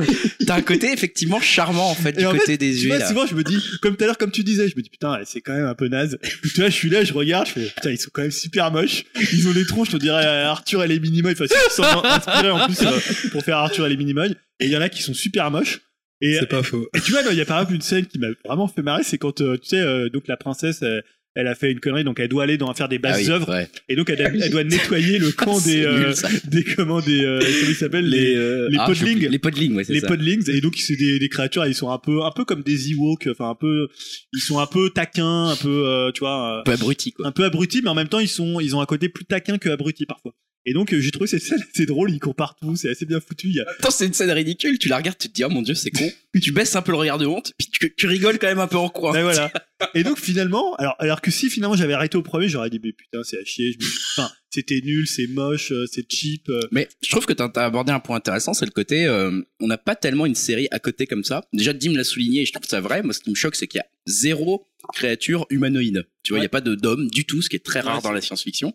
[0.46, 2.96] T'as un côté effectivement charmant en fait Et du en côté fait, des Tu yeux
[2.96, 4.90] vois, souvent, je me dis, comme tout à l'heure, comme tu disais, je me dis,
[4.90, 6.18] putain, c'est quand même un peu naze.
[6.42, 8.70] tu vois, je suis là, je regarde, je fais, putain, ils sont quand même super
[8.72, 9.04] moches.
[9.32, 11.32] Ils ont des tronches, je te dirais, euh, Arthur et les Minimoys.
[11.32, 14.34] Enfin, ils sont inspirés en plus euh, pour faire Arthur et les Minimoys.
[14.60, 15.80] Et il y en a qui sont super moches.
[16.20, 16.88] Et, C'est pas faux.
[16.94, 18.82] et tu vois, non, il y a par exemple une scène qui m'a vraiment fait
[18.82, 21.00] marrer, c'est quand, euh, tu sais, euh, donc la princesse, euh,
[21.38, 23.30] elle a fait une connerie, donc elle doit aller dans faire des Ah basses oui,
[23.30, 23.68] œuvres, ouais.
[23.88, 27.38] et donc elle, Ah doit nettoyer le camp des, euh, nul, des comment des, euh,
[27.38, 29.18] comment ils s'appellent les, euh, les ah, je sais podlings.
[29.20, 29.28] plus.
[29.28, 30.08] Les podlings, ouais, c'est les ça.
[30.08, 32.90] podlings et donc c'est des, des créatures ils sont un peu un peu comme des
[32.90, 33.86] Ewoks enfin un peu
[34.34, 37.26] ils sont un peu taquins un peu euh, tu vois euh, Un peu abruti quoi.
[37.26, 39.58] un peu abrutis mais en même temps ils sont ils ont un côté plus taquin
[39.58, 40.34] que abruti parfois
[40.68, 43.20] et donc euh, j'ai trouvé cette scène assez drôle ils courent partout c'est assez bien
[43.20, 44.78] foutu y a Attends, c'est une scène ridicule.
[44.78, 46.10] Tu la regardes, tu te dis, oh mon dieu, c'est con.
[46.32, 48.58] Puis tu baisses un peu le regard de honte, puis tu, tu rigoles quand même
[48.58, 49.12] un peu en coin.
[49.12, 49.52] Ouais, voilà.
[49.94, 52.92] Et donc finalement, alors, alors que si finalement j'avais arrêté au premier, j'aurais dit mais
[52.92, 53.72] putain c'est à chier.
[53.72, 53.90] Je me...
[54.16, 56.48] Enfin, c'était nul, c'est moche, euh, c'est cheap.
[56.48, 56.60] euh.
[56.72, 59.66] Mais je trouve que t'as as abordé un point intéressant, c'est le côté, euh, on
[59.68, 61.42] n'a pas tellement une série à côté comme ça.
[61.52, 63.02] Déjà, Dim l'a souligné, et je trouve ça vrai.
[63.02, 66.06] Moi, ce qui me choque, c'est qu'il y a zéro créature humanoïde.
[66.22, 66.44] Tu vois, il Ouais.
[66.44, 68.20] y a pas de d'homme du tout, ce qui est très rare Ouais, dans la
[68.20, 68.74] science-fiction.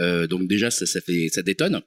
[0.00, 1.80] Euh, donc déjà, ça, ça fait, ça détonne.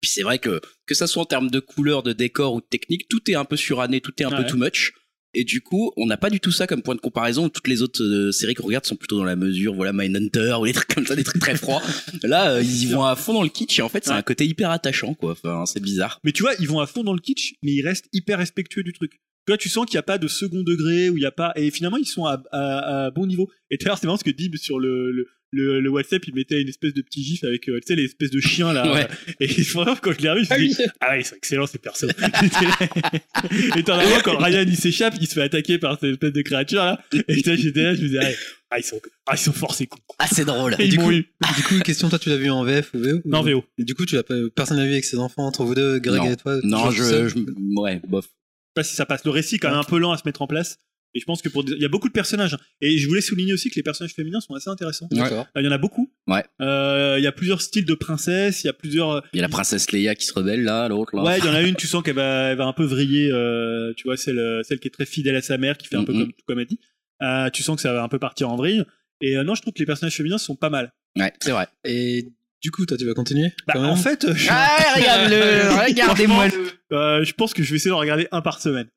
[0.00, 2.66] Puis c'est vrai que que ça soit en termes de couleur, de décor ou de
[2.66, 4.36] technique, tout est un peu suranné, tout est un Ouais.
[4.44, 4.92] peu too much.
[5.36, 7.48] Et du coup, on n'a pas du tout ça comme point de comparaison.
[7.48, 10.64] Toutes les autres euh, séries qu'on regarde sont plutôt dans la mesure, voilà, Mindhunter ou
[10.66, 11.82] des trucs comme ça, des trucs très froids.
[12.22, 14.16] Là, euh, ils y vont à fond dans le kitsch et en fait, c'est Ouais.
[14.16, 15.32] un côté hyper attachant, quoi.
[15.32, 16.20] Enfin, c'est bizarre.
[16.22, 18.84] Mais tu vois, ils vont à fond dans le kitsch, mais ils restent hyper respectueux
[18.84, 19.12] du truc.
[19.46, 21.32] Tu vois, tu sens qu'il n'y a pas de second degré, où il y a
[21.32, 23.50] pas, et finalement ils sont à, à, à bon niveau.
[23.70, 26.60] Et d'ailleurs, c'est marrant parce que Dib sur le, le, le, le WhatsApp, il mettait
[26.60, 28.92] une espèce de petit gif avec, euh, tu sais, les espèces de chiens là.
[28.92, 29.06] Ouais.
[29.40, 30.84] Et vraiment, quand je l'ai revu, je Ah me suis oui.
[30.84, 32.04] dit, ah ouais, ils sont excellents ces persos.
[33.76, 36.42] et t'en as quand Ryan il s'échappe, il se fait attaquer par cette espèce de
[36.42, 37.00] créature là.
[37.28, 38.28] Et j'étais là, je me disais, ah,
[38.70, 39.98] ah, ils sont, ah, ils sont forts, ces cons.
[40.18, 40.76] Ah, c'est drôle.
[40.78, 41.26] Et du coup- eu.
[41.56, 43.64] Du coup, question, toi, tu l'as vu en VF ou VO Non, VO.
[43.78, 45.98] Et du coup, tu l'as pas, personne l'a vu avec ses enfants, entre vous deux,
[46.00, 46.30] Greg Non.
[46.32, 48.24] et toi Non, je, je- ouais, bof.
[48.24, 48.30] sais
[48.74, 49.24] pas si ça passe.
[49.24, 50.78] Le récit quand même un peu lent à se mettre en place.
[51.14, 52.56] Et je pense que pour des- il y a beaucoup de personnages.
[52.80, 55.06] Et je voulais souligner aussi que les personnages féminins sont assez intéressants.
[55.12, 55.46] D'accord.
[55.56, 56.10] Euh, Il y en a beaucoup.
[56.26, 56.42] Ouais.
[56.60, 58.64] Euh, Il y a plusieurs styles de princesses.
[58.64, 59.22] Il y a plusieurs.
[59.32, 61.22] Il y a la princesse Leia qui se rebelle là, l'autre là.
[61.22, 61.76] Ouais, il y en a une.
[61.76, 63.30] Tu sens qu'elle va, elle va un peu vriller.
[63.32, 65.96] euh, tu vois, celle, euh, celle qui est très fidèle à sa mère, qui fait
[65.96, 66.20] un peu Mhm.
[66.22, 66.80] comme, comme elle dit.
[67.22, 68.82] Euh, tu sens que ça va un peu partir en vrille.
[69.20, 70.92] Et euh, non, je trouve que les personnages féminins sont pas mal.
[71.16, 71.68] Ouais, c'est vrai.
[71.84, 72.28] Et
[72.60, 73.90] du coup, toi, tu vas continuer Bah, quand même?
[73.90, 75.36] en fait, euh, je, Ah, regarde-le,
[75.86, 76.96] regardez-moi le.
[76.96, 78.88] euh, je pense que je vais essayer d'en regarder un par semaine.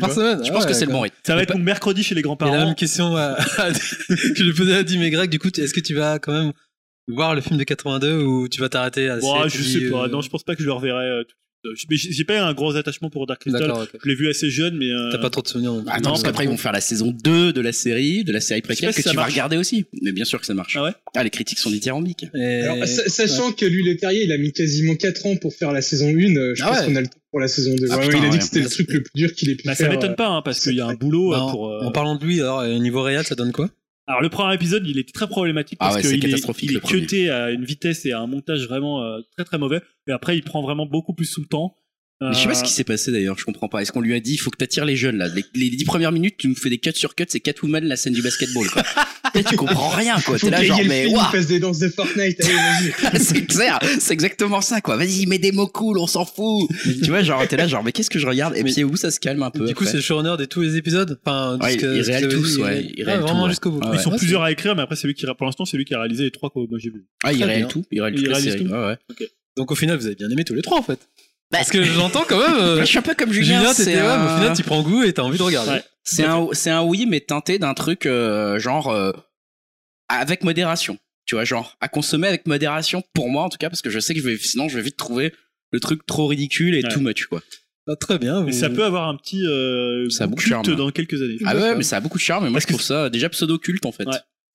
[0.00, 1.16] Par semaine Je pense que c'est le bon rythme.
[1.26, 2.66] Ça va être mon mercredi chez les Et la grands-parents.
[2.66, 3.36] même question à-
[3.70, 6.52] je posais à Dim et Greg, du coup, est-ce que tu vas quand même
[7.08, 10.04] voir le film de 82 ou tu vas t'arrêter à Bon, je sais pas.
[10.04, 11.04] euh, Non, je pense pas que je le reverrai.
[11.06, 11.34] euh, tout de suite.
[11.34, 11.47] Euh,
[11.90, 13.72] Mais j'ai pas un gros attachement pour Dark Crystal.
[14.02, 14.90] Je l'ai vu assez jeune, mais.
[14.90, 15.90] euh, T'as pas trop de souvenirs non plus.
[15.92, 18.40] Ah, Non, parce qu'après ils vont faire la saison 2 de la série, de la
[18.40, 19.84] série préquelle que si tu vas regarder aussi.
[20.02, 20.76] Mais bien sûr que ça marche.
[20.76, 20.92] Ah ouais?
[21.16, 22.26] Ah, les critiques sont dithyrambiques.
[22.34, 25.52] Et- Alors, sa- sachant que lui, le Terrier, il a mis quasiment 4 ans pour
[25.54, 26.86] faire la saison 1, euh, je Ah pense ouais.
[26.86, 27.86] qu'on a le temps pour la saison 2.
[27.90, 28.38] Ah, Ouais, putain, ouais, il a dit ouais.
[28.38, 29.86] que c'était le truc le plus dur qu'il ait pu Bah, faire.
[29.88, 31.50] ça m'étonne euh, pas, hein, parce c'est qu'il y a un boulot euh, Bah, en-
[31.50, 31.68] pour.
[31.72, 33.68] euh, En parlant de lui, alors, euh, niveau réel, ça donne quoi?
[34.08, 36.76] Alors le premier épisode, il était très problématique Ah parce ouais, c'est qu'il est, il
[36.76, 39.82] est cuté à une vitesse et à un montage vraiment euh, très très mauvais.
[40.06, 41.76] Et après, il prend vraiment beaucoup plus sous le temps.
[42.20, 43.80] Mais je sais pas ce Euh, qui s'est passé d'ailleurs, je comprends pas.
[43.80, 45.28] Est-ce qu'on lui a dit, il faut que t'attires les jeunes là?
[45.54, 48.12] Les, 10 premières minutes, tu nous fais des cuts sur cuts, c'est Catwoman, la scène
[48.12, 48.82] du basketball quoi.
[49.36, 50.36] Et tu comprends rien quoi.
[50.36, 52.42] T'es là genre, mais film, fasse des danses de Fortnite.
[52.44, 53.20] Allez, vas-y.
[53.24, 54.96] c'est clair, c'est exactement ça quoi.
[54.96, 56.68] Vas-y, mets des mots cool, on s'en fout.
[56.82, 58.56] tu vois, genre t'es là genre, mais qu'est-ce que je regarde?
[58.56, 59.64] Et Mais- puis où ça se calme un peu.
[59.66, 61.20] Du coup, c'est le showrunner de tous les épisodes?
[61.24, 63.26] Enfin, Ouais, que- il ce que réalise tu avais tous, ouais, il- il Ah, réalise
[63.26, 63.50] vraiment ouais.
[63.50, 63.80] jusqu'au bout.
[63.84, 65.76] Ah Ils sont Ouais, plusieurs à écrire, mais après, c'est lui qui, pour l'instant, c'est
[65.76, 67.06] lui qui a réalisé les trois que moi j'ai vus.
[67.22, 68.64] Ah, il réalise tout, il réalise tout.
[68.64, 68.96] Ouais, ouais.
[69.16, 70.98] c'est- Donc au final, vous avez bien aimé tous les trois en fait.
[71.50, 72.56] Bah, Parce que j'entends quand même.
[72.58, 73.60] euh, je suis un peu comme Julien.
[73.72, 75.70] Julien, ouais, au final, tu prends goût et t'as envie de regarder.
[75.72, 75.84] Ouais.
[76.04, 79.12] C'est un, c'est un oui, mais teinté d'un truc euh, genre euh,
[80.08, 80.98] avec modération.
[81.26, 83.98] Tu vois, genre à consommer avec modération pour moi en tout cas, parce que je
[84.00, 85.34] sais que je vais, sinon je vais vite trouver
[85.72, 86.88] le truc trop ridicule et Ouais.
[86.90, 87.42] too much quoi.
[87.86, 88.42] Ah, très bien.
[88.42, 90.66] Mais vous- ça peut avoir un petit euh, Ça a beaucoup de charme.
[90.76, 91.36] dans quelques années.
[91.44, 92.44] Ah ouais, mais ça a beaucoup de charme.
[92.46, 94.04] Et moi Parce je que trouve ça déjà pseudo culte en fait.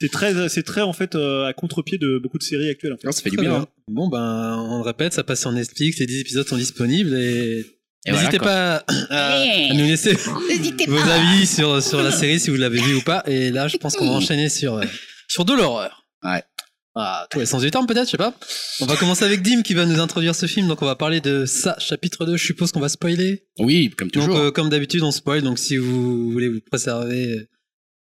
[0.02, 2.94] C'est très, c'est très en fait euh, à contre-pied de beaucoup de séries actuelles.
[2.94, 3.06] En fait.
[3.08, 3.50] Non, ça fait du bien.
[3.50, 3.60] bien.
[3.62, 3.68] hein.
[3.88, 7.66] Bon, ben, on le répète, ça passe sur Netflix, les 10 épisodes sont disponibles et.
[8.06, 10.12] Et N'hésitez voilà, pas à, à nous laisser
[10.88, 13.24] vos avis sur, sur la série si vous l'avez vue ou pas.
[13.28, 14.84] Et là, je pense qu'on va enchaîner sur, euh,
[15.30, 16.04] sur de l'horreur.
[16.22, 16.44] Ouais.
[16.96, 18.36] Ah, tous les sens du terme peut-être, je sais pas.
[18.82, 20.68] On va commencer avec Dim qui va nous introduire ce film.
[20.68, 22.36] Donc on va parler de ça, chapitre 2.
[22.36, 23.46] Je suppose qu'on va spoiler.
[23.60, 24.38] Oui, comme Donc toujours.
[24.38, 25.42] euh, comme d'habitude, on spoil.
[25.42, 27.48] Donc si vous voulez vous préserver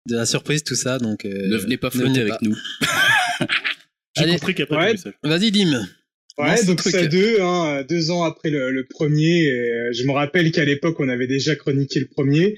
[0.07, 1.25] de la surprise, tout ça, donc...
[1.25, 2.39] euh, ne venez pas ne flotter venez avec pas.
[2.41, 2.57] nous.
[4.17, 4.33] J'ai Allez.
[4.33, 4.95] compris qu'après Ouais.
[5.23, 5.87] Vas-y Dim.
[6.37, 9.43] Ouais, donc ça deux, hein, deux ans après le, le premier.
[9.43, 12.57] et, euh, je me rappelle qu'à l'époque, on avait déjà chroniqué le premier.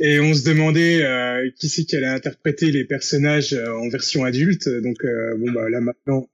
[0.00, 4.24] Et on se demandait euh, qui c'est qui allait interpréter les personnages euh, en version
[4.24, 4.68] adulte.
[4.68, 6.28] Donc euh, bon bah là maintenant,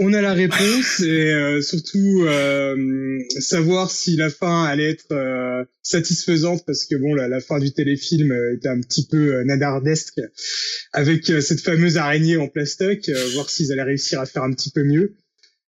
[0.00, 5.64] on a la réponse et euh, surtout euh, savoir si la fin allait être euh,
[5.82, 10.20] satisfaisante parce que bon la, la fin du téléfilm était un petit peu nadardesque
[10.92, 13.08] avec cette fameuse araignée en plastoc.
[13.34, 15.14] voir s'ils allaient réussir à faire un petit peu mieux.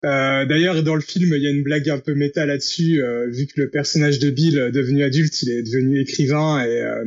[0.06, 3.28] Euh, D'ailleurs, dans le film, il y a une blague un peu méta là-dessus, euh,
[3.28, 7.06] vu que le personnage de Bill, devenu adulte, il est devenu écrivain et euh,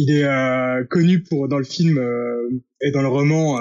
[0.00, 2.48] il est euh, connu pour dans le film euh,
[2.80, 3.60] et dans le roman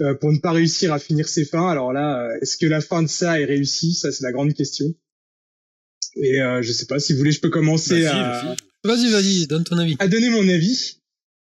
[0.00, 1.70] euh, pour ne pas réussir à finir ses fins.
[1.70, 3.94] Alors là, est-ce que la fin de ça est réussie?
[3.94, 4.86] Ça, c'est la grande question.
[6.16, 8.56] Et je sais pas si vous voulez, je peux commencer à.
[8.82, 9.94] Vas-y, vas-y, donne ton avis.
[10.00, 10.96] À donner mon avis.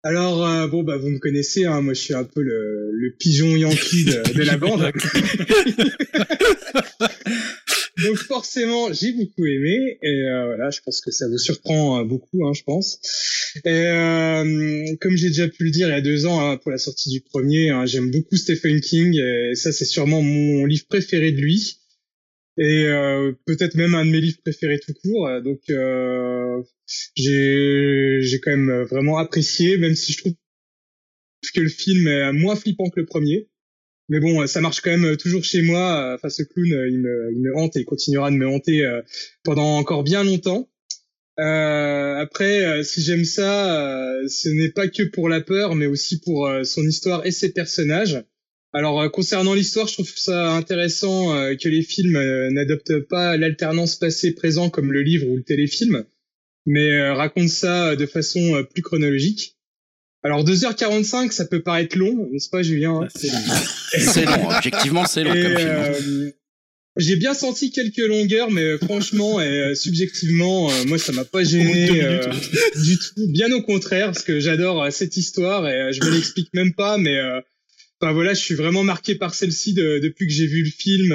[0.02, 3.54] Alors bon bah vous me connaissez, hein, moi je suis un peu le, le pigeon
[3.54, 4.90] yankee de, de la bande.
[8.04, 12.04] Donc forcément, j'ai beaucoup aimé et euh, voilà, je pense que ça vous surprend euh,
[12.04, 13.00] beaucoup, hein, je pense.
[13.64, 16.70] Et euh, comme j'ai déjà pu le dire il y a deux ans hein, pour
[16.70, 20.86] la sortie du premier, hein, j'aime beaucoup Stephen King et ça c'est sûrement mon livre
[20.88, 21.78] préféré de lui
[22.58, 25.28] et euh, peut-être même un de mes livres préférés tout court.
[25.42, 26.62] Donc euh,
[27.16, 30.34] j'ai j'ai quand même vraiment apprécié, même si je trouve
[31.54, 33.49] que le film est moins flippant que le premier.
[34.10, 36.14] Mais bon, ça marche quand même toujours chez moi.
[36.16, 39.02] Enfin, ce clown, il me, il me hante et il continuera de me hanter euh,
[39.44, 40.68] pendant encore bien longtemps.
[41.38, 46.18] Euh, après, euh, si j'aime ça, ce n'est pas que pour la peur, mais aussi
[46.18, 48.20] pour son histoire et ses personnages.
[48.72, 52.20] Alors, concernant l'histoire, je trouve ça intéressant que les films
[52.50, 56.04] n'adoptent pas l'alternance passé-présent comme le livre ou le téléfilm,
[56.66, 59.56] mais racontent ça de façon plus chronologique.
[60.22, 64.50] Alors 2h45, ça peut paraître long, n'est-ce pas Julien C'est long.
[64.50, 65.68] objectivement c'est long comme film.
[65.68, 66.30] Euh,
[66.96, 71.42] j'ai bien senti quelques longueurs, mais euh, franchement et euh, subjectivement, moi ça m'a pas
[71.42, 71.88] gêné
[72.82, 73.28] du tout.
[73.28, 77.16] Bien au contraire, parce que j'adore cette histoire et je me l'explique même pas, mais
[78.00, 81.12] enfin voilà, je suis vraiment marqué par celle-ci depuis que j'ai vu le film,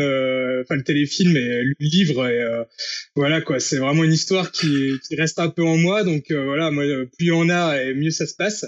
[0.62, 2.28] enfin le téléfilm et le livre.
[2.28, 2.41] Et
[3.15, 6.04] voilà quoi, c'est vraiment une histoire qui, qui, reste un peu en moi.
[6.04, 6.84] Donc voilà, moi
[7.17, 8.65] plus il y en a et mieux ça se passe.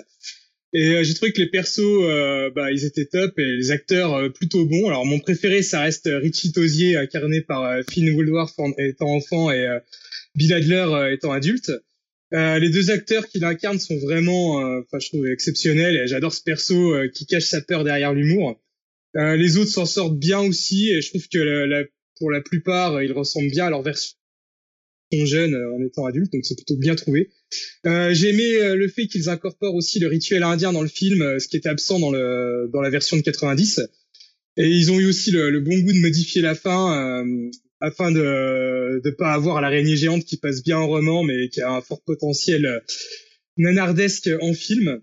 [0.73, 4.13] Et euh, j'ai trouvé que les persos, euh, bah, ils étaient top et les acteurs
[4.13, 4.87] euh, plutôt bons.
[4.87, 9.65] Alors mon préféré, ça reste Richie Tosier, incarné par Finn Wolfhard étant enfant et
[10.35, 11.71] Bill Adler étant adulte.
[12.31, 16.07] Les deux acteurs qui l'incarnent sont vraiment, enfin je trouve exceptionnels.
[16.07, 18.61] J'adore ce perso qui cache sa peur derrière l'humour.
[19.15, 21.83] les autres s'en sortent bien aussi et je trouve que la,
[22.19, 24.17] pour la plupart, ils ressemblent bien à leur version
[25.11, 27.29] jeune en étant adulte, donc c'est plutôt bien trouvé.
[27.85, 31.21] Euh, j'ai aimé euh, le fait qu'ils incorporent aussi le rituel indien dans le film,
[31.21, 33.81] euh, ce qui était absent dans le dans la version de 90.
[34.57, 38.11] Et ils ont eu aussi le, le bon goût de modifier la fin euh, afin
[38.11, 41.81] de de pas avoir l'araignée géante qui passe bien en roman, mais qui a un
[41.81, 42.81] fort potentiel
[43.57, 45.01] nanardesque en film.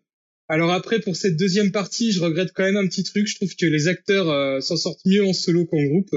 [0.48, 3.26] Alors après, pour cette deuxième partie, je regrette quand même un petit truc.
[3.26, 6.14] Je trouve que les acteurs s'en sortent mieux en solo qu'en groupe.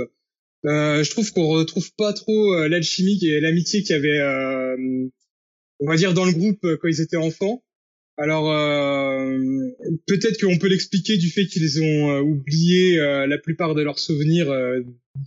[0.65, 4.19] Euh, je trouve qu'on retrouve pas trop l'alchimie et l'amitié qu'il y avait
[5.79, 7.63] on va dire dans le groupe euh, quand ils étaient enfants.
[8.17, 9.37] Alors euh,
[10.07, 14.51] peut-être qu'on peut l'expliquer du fait qu'ils ont euh, oublié la plupart de leurs souvenirs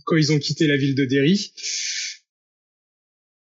[0.05, 1.53] quand ils ont quitté la ville de Derry.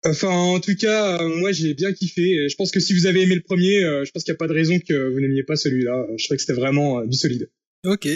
[0.05, 2.47] Enfin, en tout cas, moi j'ai bien kiffé.
[2.49, 4.47] Je pense que si vous avez aimé le premier, je pense qu'il n'y a pas
[4.47, 6.07] de raison que vous n'aimiez pas celui-là.
[6.17, 7.49] Je trouvais que c'était vraiment du solide.
[7.85, 8.07] Ok.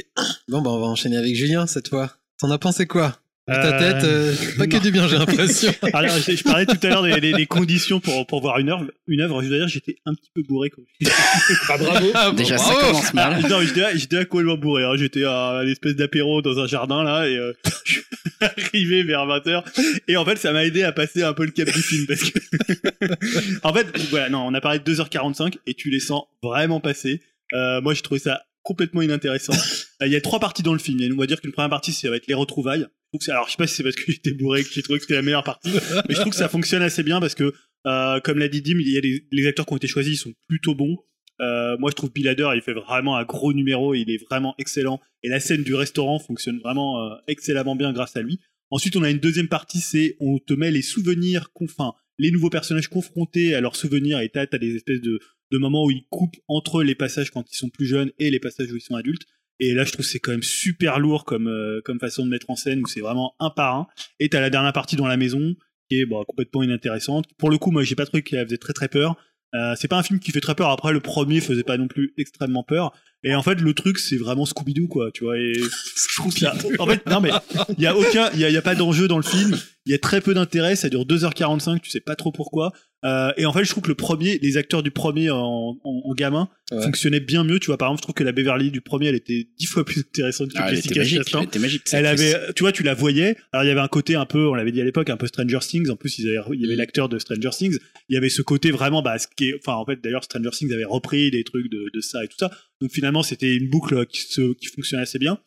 [0.48, 2.18] Bon, bah on va enchaîner avec Julien cette fois.
[2.40, 3.20] T'en as pensé quoi?
[3.54, 5.72] Ta tête, euh, pas que du bien, j'ai l'impression.
[5.94, 8.86] Alors, je, parlais tout à l'heure des, des, conditions pour, pour voir une œuvre.
[9.08, 10.70] Une œuvre, je veux dire, j'étais un petit peu bourré.
[10.70, 10.82] Quand
[11.70, 12.12] ah, bravo.
[12.14, 13.42] Ah, Déjà, ça commence mal.
[13.50, 14.84] Non, j'étais, j'étais complètement bourré.
[14.84, 14.98] Hein.
[14.98, 17.54] J'étais à une espèce d'apéro dans un jardin, là, et euh,
[17.86, 18.04] je suis
[18.42, 19.64] arrivé vers 20h.
[20.10, 22.30] Et en fait, ça m'a aidé à passer un peu le cap du film, parce
[22.30, 22.40] que...
[23.64, 27.22] en fait, voilà, non, on a parlé de 2h45, et tu les sens vraiment passer.
[27.54, 29.54] Euh, moi, j'ai trouvé ça complètement inintéressant.
[30.06, 31.00] Il y a trois parties dans le film.
[31.02, 32.86] Et on va dire qu'une première partie, ça va être les retrouvailles
[33.30, 35.16] alors je sais pas si c'est parce que j'étais bourré que j'ai trouvé que c'était
[35.16, 35.72] la meilleure partie,
[36.08, 37.54] mais je trouve que ça fonctionne assez bien parce que,
[37.86, 39.02] euh, comme l'a dit Dim, il y a
[39.32, 40.98] les, acteurs qui ont été choisis, ils sont plutôt bons.
[41.40, 44.56] Euh, moi, je trouve Bill Hader, il fait vraiment un gros numéro, il est vraiment
[44.58, 45.00] excellent.
[45.24, 48.40] Et la scène du restaurant fonctionne vraiment euh, excellemment bien grâce à lui.
[48.72, 52.50] Ensuite, on a une deuxième partie, c'est on te met les souvenirs, enfin, les nouveaux
[52.50, 55.20] personnages confrontés à leurs souvenirs, et t'as as des espèces de,
[55.52, 58.40] de moments où ils coupent entre les passages quand ils sont plus jeunes et les
[58.40, 59.24] passages où ils sont adultes.
[59.60, 62.50] Et là, je trouve c'est quand même super lourd comme euh, comme façon de mettre
[62.50, 63.88] en scène où c'est vraiment un par un.
[64.20, 65.56] Et t'as la dernière partie dans la maison
[65.90, 67.26] qui est bon, complètement inintéressante.
[67.38, 69.16] Pour le coup, moi, j'ai pas trouvé qu'elle faisait très très peur.
[69.56, 70.70] Euh, c'est pas un film qui fait très peur.
[70.70, 72.94] Après, le premier faisait pas non plus extrêmement peur.
[73.24, 75.38] Et en fait, le truc, c'est vraiment Scooby-Doo, quoi, tu vois.
[75.38, 76.34] Et je trouve
[76.80, 77.32] en fait, non, mais
[77.78, 79.58] il y a aucun, il y a, il y a pas d'enjeu dans le film.
[79.86, 80.76] Il y a très peu d'intérêt.
[80.76, 81.82] Ça dure 2h45.
[81.82, 82.74] Tu sais pas trop pourquoi.
[83.06, 85.38] Euh, et en fait, je trouve que le premier, les acteurs du premier en,
[85.84, 86.84] en, en gamin Ouais.
[86.84, 87.60] fonctionnaient bien mieux.
[87.62, 89.86] Tu vois, par exemple, je trouve que la Beverly du premier, elle était dix fois
[89.86, 91.34] plus intéressante que Ah, elle était Jessica magique.
[91.34, 91.82] Elle était magique.
[91.94, 93.38] Elle avait, tu vois, tu la voyais.
[93.54, 95.28] Alors il y avait un côté un peu, on l'avait dit à l'époque, un peu
[95.28, 95.90] Stranger Things.
[95.90, 96.80] En plus, ils avaient- il y avait Mm.
[96.80, 97.78] l'acteur de Stranger Things.
[98.10, 100.50] Il y avait ce côté vraiment, bah, ce qui est, enfin, en fait, d'ailleurs, Stranger
[100.52, 102.52] Things avait repris des trucs de, de ça et tout ça.
[102.82, 105.40] Donc finalement, c'était une boucle qui se, qui fonctionnait assez bien.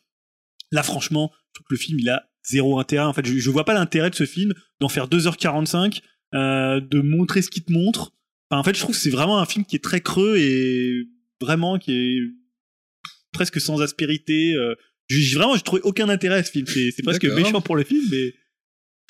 [0.71, 3.05] Là, franchement, je trouve que le film, il a zéro intérêt.
[3.05, 6.01] En fait, je, je vois pas l'intérêt de ce film d'en faire 2h45,
[6.33, 8.13] euh, de montrer ce qu'il te montre.
[8.49, 11.07] Enfin, en fait, je trouve que c'est vraiment un film qui est très creux et
[11.39, 12.19] vraiment qui est
[13.33, 14.53] presque sans aspérité.
[14.53, 14.75] euh,
[15.07, 16.65] j'ai vraiment, j'ai trouvé aucun intérêt à ce film.
[16.67, 18.33] C'est presque méchant pour le film, mais.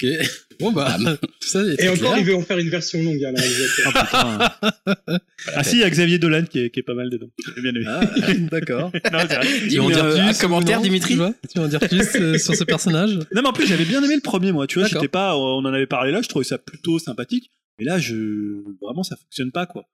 [0.02, 0.10] Ok.
[0.62, 2.18] Bon bah, tout ça Et très encore, clair.
[2.20, 3.94] il veut en faire une version longue, hein, le réalisateur.
[3.96, 5.20] Ah, putain.
[5.56, 7.30] ah si, il y a Xavier Dolan qui est, qui est pas mal dedans.
[7.56, 7.86] J'ai bien aimé.
[7.88, 8.02] Ah,
[8.52, 8.92] d'accord.
[8.92, 12.54] Tu veux en dire plus commentaire, non, Dimitri tu veux en dire plus euh, sur
[12.54, 14.68] ce personnage Non, mais en plus, j'avais bien aimé le premier, moi.
[14.68, 15.02] Tu vois, D'accord.
[15.02, 17.50] j'étais pas, on en avait parlé là, je trouvais ça plutôt sympathique.
[17.80, 19.88] Mais là, je, vraiment, ça fonctionne pas, quoi.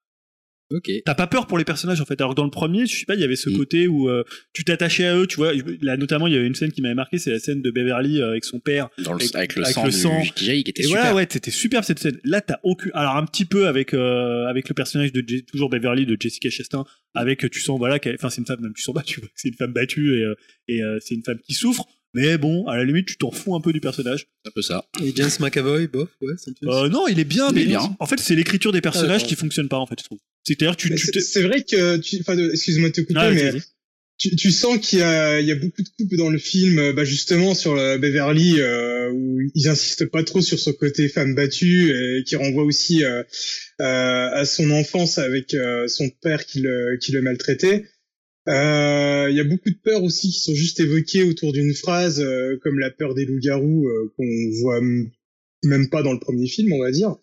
[0.70, 0.92] Ok.
[1.06, 2.20] T'as pas peur pour les personnages, en fait.
[2.20, 3.58] Alors que dans le premier, je sais pas, il y avait ce Mm.
[3.58, 5.54] côté où euh, tu t'attachais à eux, tu vois.
[5.82, 8.22] Là, notamment, il y avait une scène qui m'avait marqué, c'est la scène de Beverly
[8.22, 8.90] euh, avec son père.
[8.98, 10.22] Dans le, Avec- avec le avec sang, le sang.
[10.36, 11.00] qui était Et super.
[11.02, 12.20] voilà, ouais, c'était superbe cette scène.
[12.26, 12.90] Là, t'as aucun.
[12.94, 16.84] Alors un petit peu avec euh, avec le personnage de toujours Beverly de Jessica Chastain,
[17.14, 19.30] avec tu sens voilà, qu'elle- enfin c'est une femme même tu sens pas, tu vois,
[19.36, 20.36] c'est une femme battue et euh,
[20.68, 21.86] et euh, c'est une femme qui souffre.
[22.18, 24.28] Mais bon, à la limite, tu t'en fous un peu du personnage.
[24.44, 24.86] C'est un peu ça.
[25.04, 26.52] Et James McAvoy, bof, ouais, c'est.
[26.68, 27.96] Euh, non, il est bien, Il mais est bien.
[28.00, 29.28] en fait, c'est l'écriture des personnages d'accord.
[29.28, 30.20] qui fonctionne pas en fait, je trouve.
[30.44, 31.20] C'est-à-dire tu, tu C'est te...
[31.20, 33.54] c'est vrai que, tu, enfin, de- excuse-moi de te couper, Ah, mais
[34.18, 36.80] tu, tu sens qu'il y a, il y a beaucoup de coupes dans le film,
[36.80, 41.08] euh, bah justement sur la Beverly, euh, où ils insistent pas trop sur son côté
[41.10, 43.22] femme battue, et qui renvoie aussi euh,
[43.82, 47.86] euh, à son enfance avec euh, son père qui le, qui le maltraitait.
[48.48, 52.22] Euh, Il y a beaucoup de peurs aussi qui sont juste évoquées autour d'une phrase,
[52.22, 54.80] euh, comme la peur des loups-garous euh, qu'on voit
[55.64, 57.16] même pas dans le premier film, on va dire.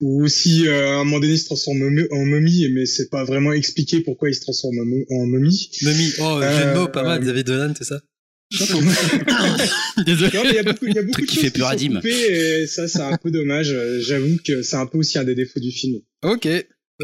[0.00, 2.86] Ou aussi euh, à un moment donné il se transforme en mo- en momie, mais
[2.86, 5.70] c'est pas vraiment expliqué pourquoi il se transforme en, mo- en momie.
[5.82, 6.12] Mummy.
[6.18, 7.22] Oh, jeu de mots, Euh, pas mal.
[7.22, 8.00] euh, David Dolan, c'est ça?
[8.60, 10.30] Non, Désolé.
[10.44, 11.68] mais il y a beaucoup, il y a beaucoup Truc de qui choses fait peur
[11.68, 13.70] à sont coupées, Et ça, c'est un peu dommage.
[13.72, 16.00] Euh, J'avoue que c'est un peu aussi un des défauts du film.
[16.22, 16.48] Ok.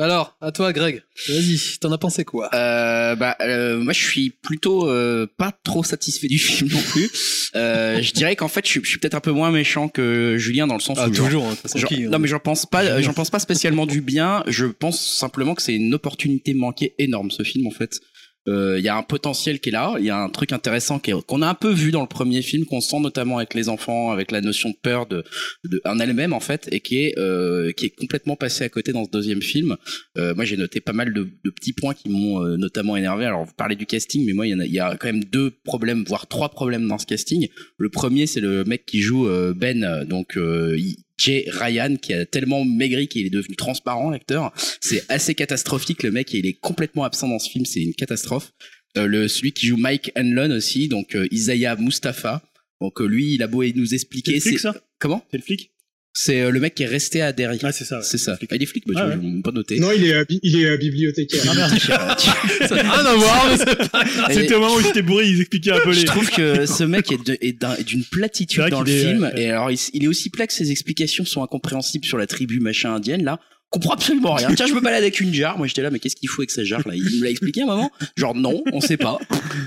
[0.01, 1.03] Alors, à toi, Greg.
[1.29, 2.49] Vas-y, t'en as pensé quoi?
[2.55, 7.11] Euh, bah, euh, moi, je suis plutôt euh, pas trop satisfait du film non plus.
[7.57, 10.75] Euh, je dirais qu'en fait, je suis, peut-être un peu moins méchant que Julien dans
[10.75, 12.11] le sens Ah, où genre, toujours, hein, Genre- qui, hein.
[12.11, 14.43] non mais j'en pense pas, j'en pense pas spécialement du bien.
[14.47, 18.01] Je pense simplement que c'est une opportunité manquée énorme ce film en fait.
[18.49, 20.99] Euh, Il y a un potentiel qui est là, il y a un truc intéressant
[20.99, 24.11] qu'on a un peu vu dans le premier film, qu'on sent notamment avec les enfants,
[24.11, 25.23] avec la notion de peur de,
[25.65, 28.93] de en elle-même en fait, et qui est euh, qui est complètement passé à côté
[28.93, 29.77] dans ce deuxième film.
[30.17, 33.27] Euh, moi j'ai noté pas mal de, de petits points qui m'ont euh, notamment énervé.
[33.27, 35.51] Alors vous parlez du casting, mais moi il y, a, y a quand même deux
[35.65, 37.49] problèmes, voire trois problèmes dans ce casting.
[37.77, 42.25] Le premier, c'est le mec qui joue euh, Ben, donc il- Jay Ryan, qui a
[42.25, 44.53] tellement maigri qu'il est devenu transparent, l'acteur.
[44.81, 46.03] C'est assez catastrophique.
[46.03, 47.65] Le mec, il est complètement absent dans ce film.
[47.67, 48.53] C'est une catastrophe.
[48.97, 52.43] Euh, le celui qui joue Mike Hanlon aussi, donc euh, Isaiah Mustafa.
[52.81, 54.33] Donc euh, lui, il a beau nous C'est expliquer.
[54.35, 54.81] le flic, c'est- ça?
[54.99, 55.25] Comment?
[55.31, 55.73] C'est le flic?
[56.21, 57.61] C'est euh, le mec qui est resté à Derry.
[57.63, 57.99] Ah, c'est ça.
[57.99, 58.03] ouais.
[58.05, 58.37] c'est ça.
[58.37, 58.51] Flic.
[58.53, 59.41] Ah, il est flic, bah, tu Ah, vois, ouais.
[59.41, 59.79] pas noté.
[59.79, 61.43] Non, il est, euh, il est euh, bibliothécaire.
[61.49, 61.79] Ah, merde.
[61.79, 64.31] Ça rien à voir, mais c'est pas grave.
[64.31, 66.01] Et- C'était au moment où j'étais bourré, ils expliquaient un peu les.
[66.01, 69.31] Je trouve que ce mec est d'une platitude dans le film.
[69.37, 72.59] Et alors, il, il est aussi plat que ses explications sont incompréhensibles sur la tribu
[72.59, 73.39] machin indienne, là.
[73.71, 74.55] Comprends absolument rien.
[74.55, 75.59] Tiens, je me balade avec une jarre.
[75.59, 76.95] Moi, j'étais là, mais qu'est-ce qu'il faut avec sa jarre, là?
[76.95, 77.91] Il me l'a expliqué à un moment.
[78.17, 79.19] Genre, non, on sait pas.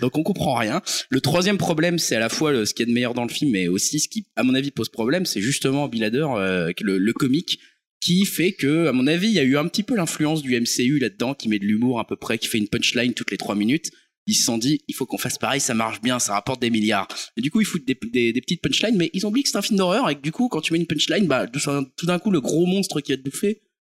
[0.01, 0.81] Donc, on comprend rien.
[1.09, 3.29] Le troisième problème, c'est à la fois le, ce qui est de meilleur dans le
[3.29, 6.71] film, mais aussi ce qui, à mon avis, pose problème, c'est justement Bill Hader, euh,
[6.81, 7.59] le, le comique,
[7.99, 10.59] qui fait que, à mon avis, il y a eu un petit peu l'influence du
[10.59, 13.37] MCU là-dedans, qui met de l'humour à peu près, qui fait une punchline toutes les
[13.37, 13.91] trois minutes
[14.27, 16.69] ils se sont dit il faut qu'on fasse pareil ça marche bien ça rapporte des
[16.69, 17.95] milliards et du coup ils foutent des,
[18.31, 20.31] des, petites punchlines mais ils ont oublié que c'est un film d'horreur et que du
[20.31, 23.17] coup quand tu mets une punchline bah tout d'un coup le gros monstre qui va
[23.17, 23.23] te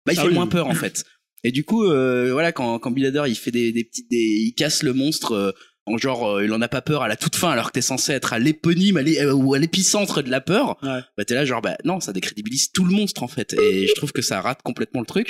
[0.08, 1.04] bah il Ah fait oui, moins peur en fait
[1.44, 4.54] et du coup euh, voilà quand quand Bill il fait des, des petites des, il
[4.56, 5.52] casse le monstre euh,
[5.86, 7.80] en genre euh, il en a pas peur à la toute fin alors que t'es
[7.80, 11.00] censé être à l'éponyme euh, ou à l'épicentre de la peur Ouais.
[11.16, 13.94] bah t'es là genre bah non ça décrédibilise tout le monstre en fait et je
[13.94, 15.28] trouve que ça rate complètement le truc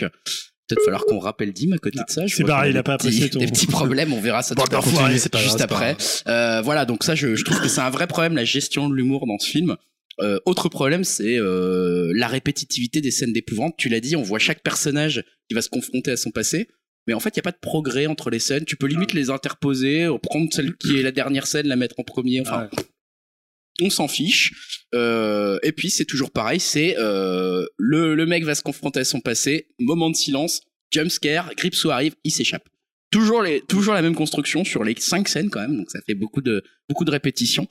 [0.67, 3.29] peut-être falloir qu'on rappelle Dim à côté de ça c'est pareil, il a pas apprécié
[3.31, 5.95] ton- des petits problèmes on verra ça Bon, tout à l'heure, grave, juste pas après
[5.95, 6.23] grave.
[6.29, 8.95] euh, voilà, donc ça, je, je trouve que c'est un vrai problème, la gestion de
[8.95, 9.77] l'humour dans ce film.
[10.21, 13.75] Euh, autre problème, c'est euh, la répétitivité des scènes d'épouvante.
[13.79, 16.69] Tu l'as dit, on voit chaque personnage qui va se confronter à son passé.
[17.07, 18.65] Mais en fait, il n'y a pas de progrès entre les scènes.
[18.65, 22.05] Tu peux limite les interposer, prendre celle qui est la dernière scène, la mettre en
[22.05, 22.41] premier.
[22.41, 22.69] Enfin,
[23.81, 24.85] on s'en fiche.
[24.95, 26.61] Euh, et puis, c'est toujours pareil.
[26.61, 27.67] C'est le,
[28.15, 29.69] le mec va se confronter à son passé.
[29.79, 30.61] Moment de silence.
[30.91, 31.55] Jump scare.
[31.57, 32.15] Gripsou arrive.
[32.25, 32.69] Il s'échappe.
[33.11, 35.77] Toujours les toujours la même construction sur les cinq scènes quand même.
[35.77, 37.67] Donc ça fait beaucoup de beaucoup de répétitions.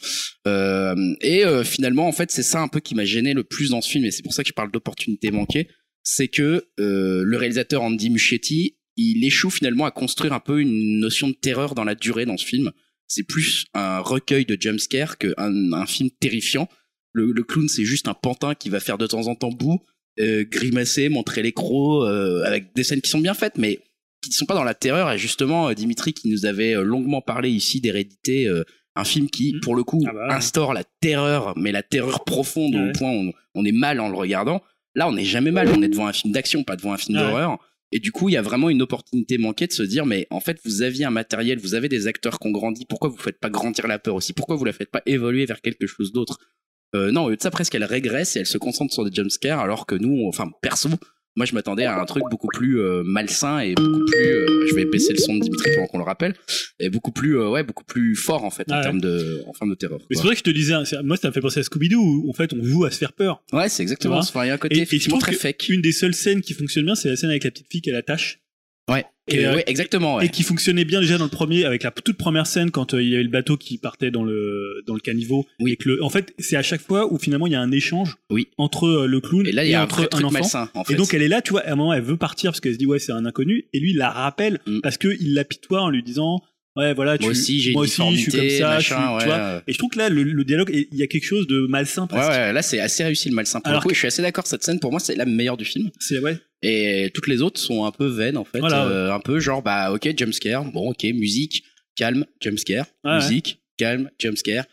[0.47, 3.69] Euh, et euh, finalement en fait c'est ça un peu qui m'a gêné le plus
[3.69, 5.67] dans ce film et c'est pour ça que je parle d'opportunité manquée
[6.03, 10.99] c'est que euh, le réalisateur Andy Muschietti il échoue finalement à construire un peu une
[10.99, 12.71] notion de terreur dans la durée dans ce film.
[13.07, 16.67] C'est plus un recueil de jumpscares qu'un un film terrifiant.
[17.13, 19.81] Le, le clown c'est juste un pantin qui va faire de temps en temps bout
[20.19, 23.79] euh, grimacer montrer les crocs euh, avec des scènes qui sont bien faites mais
[24.21, 26.83] qui ne sont pas dans la terreur et justement euh, Dimitri qui nous avait euh,
[26.83, 28.63] longuement parlé ici d'hérédité euh,
[28.95, 29.59] un film qui Mhm.
[29.61, 30.33] pour le coup Ah bah ouais.
[30.33, 32.89] instaure la terreur mais la terreur profonde Ouais.
[32.89, 34.61] au point où on, on est mal en le regardant
[34.95, 37.17] là on n'est jamais mal on est devant un film d'action pas devant un film
[37.17, 37.23] Ouais.
[37.23, 37.59] d'horreur
[37.91, 40.39] et du coup il y a vraiment une opportunité manquée de se dire mais en
[40.39, 43.39] fait vous aviez un matériel vous avez des acteurs qui ont grandi pourquoi vous faites
[43.39, 44.33] pas grandir la peur aussi?
[44.33, 46.37] Pourquoi vous la faites pas évoluer vers quelque chose d'autre?
[46.95, 49.13] Euh, non au lieu de ça presque elle régresse et elle se concentre sur des
[49.13, 50.89] jumpscares alors que nous on- enfin perso
[51.37, 54.75] moi je m'attendais à un truc beaucoup plus euh, malsain et beaucoup plus euh, je
[54.75, 56.33] vais baisser le son de Dimitri pendant qu'on le rappelle
[56.79, 58.83] et beaucoup plus euh, ouais beaucoup plus fort en fait en Ah ouais.
[58.83, 61.15] termes de en termes de terreur Mais c'est ça que je te disais, hein, moi
[61.15, 63.41] ça me fait penser à Scooby-Doo où en fait on joue à se faire peur.
[63.53, 64.17] ouais c'est exactement.
[64.17, 66.13] Enfin, il y a un côté Et- et je effectivement très fake Une des seules
[66.15, 68.39] scènes qui fonctionne bien, c'est la scène avec la petite fille qui a la tâche.
[68.89, 70.25] ouais Et, Et, euh, exactement ouais.
[70.25, 73.01] Et qui fonctionnait bien déjà dans le premier, avec la toute première scène quand euh,
[73.01, 75.45] il y avait le bateau qui partait dans le dans le caniveau.
[75.59, 75.71] Oui.
[75.73, 77.71] Et que le, en fait, c'est à chaque fois où finalement il y a un
[77.71, 78.47] échange Oui.
[78.57, 80.33] entre euh, le clown et là il y a un entre vrai truc enfant.
[80.33, 82.17] malsain en fait Et donc elle est là, tu vois, à un moment elle veut
[82.17, 84.79] partir parce qu'elle se dit ouais c'est un inconnu, et lui il la rappelle Mm.
[84.81, 86.41] parce que il l'apitoie en lui disant
[86.77, 89.13] ouais voilà tu moi aussi j'ai moi aussi je suis comme ça, machin je suis,
[89.15, 89.35] ouais, tu vois.
[89.37, 89.61] euh.
[89.67, 92.07] Et je trouve que là le, le dialogue, il y a quelque chose de malsain
[92.07, 92.29] presque.
[92.29, 93.89] ouais, là c'est assez réussi le malsain pour Alors le coup.
[93.89, 94.47] que- Je suis assez d'accord.
[94.47, 95.89] Cette scène pour moi c'est la meilleure du film.
[95.99, 96.37] C'est ouais.
[96.61, 98.59] Et toutes les autres sont un peu vaines en fait.
[98.59, 101.63] Voilà, Euh, un peu genre bah ok jumpscare, bon ok musique,
[101.95, 104.65] calme, jumpscare, Ouais, musique, calme, jumpscare.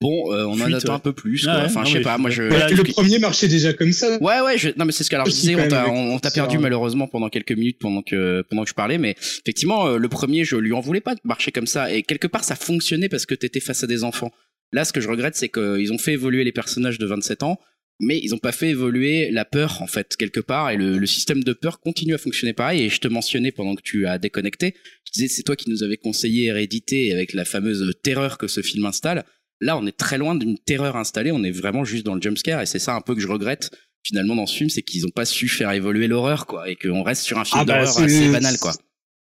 [0.00, 0.94] Bon euh, on en attend ouais.
[0.94, 1.44] un peu plus.
[1.44, 1.54] Quoi.
[1.54, 2.18] ouais, enfin non, je sais pas.
[2.18, 2.44] Moi je.
[2.44, 4.16] Voilà, le premier marchait déjà comme ça.
[4.22, 4.68] Ouais ouais je...
[4.76, 7.08] non mais c'est ce que alors je disais on t'a on, on t'a perdu malheureusement
[7.08, 10.56] pendant quelques minutes pendant que pendant que je parlais mais effectivement euh, le premier je
[10.56, 13.34] lui en voulais pas de marcher comme ça et quelque part ça fonctionnait parce que
[13.34, 14.30] t'étais face à des enfants.
[14.72, 17.58] Là ce que je regrette c'est qu'ils ont fait évoluer les personnages de 27 ans
[18.00, 21.06] mais ils ont pas fait évoluer la peur en fait quelque part et le, le
[21.06, 24.18] système de peur continue à fonctionner pareil et je te mentionnais pendant que tu as
[24.18, 28.46] déconnecté je disais c'est toi qui nous avais conseillé Hérédité avec la fameuse terreur que
[28.46, 29.24] ce film installe
[29.60, 32.60] là on est très loin d'une terreur installée on est vraiment juste dans le jumpscare
[32.62, 33.70] et c'est ça un peu que je regrette
[34.04, 37.02] finalement dans ce film c'est qu'ils ont pas su faire évoluer l'horreur quoi et qu'on
[37.02, 38.74] reste sur un film Ah bah, d'horreur assez banal quoi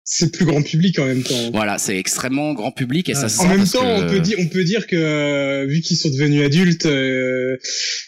[0.06, 1.52] C'est plus grand public en même temps.
[1.52, 4.38] voilà c'est extrêmement grand public et ça se En même temps, que- on peut dire,
[4.40, 7.58] on peut dire que euh, vu qu'ils sont devenus adultes, euh,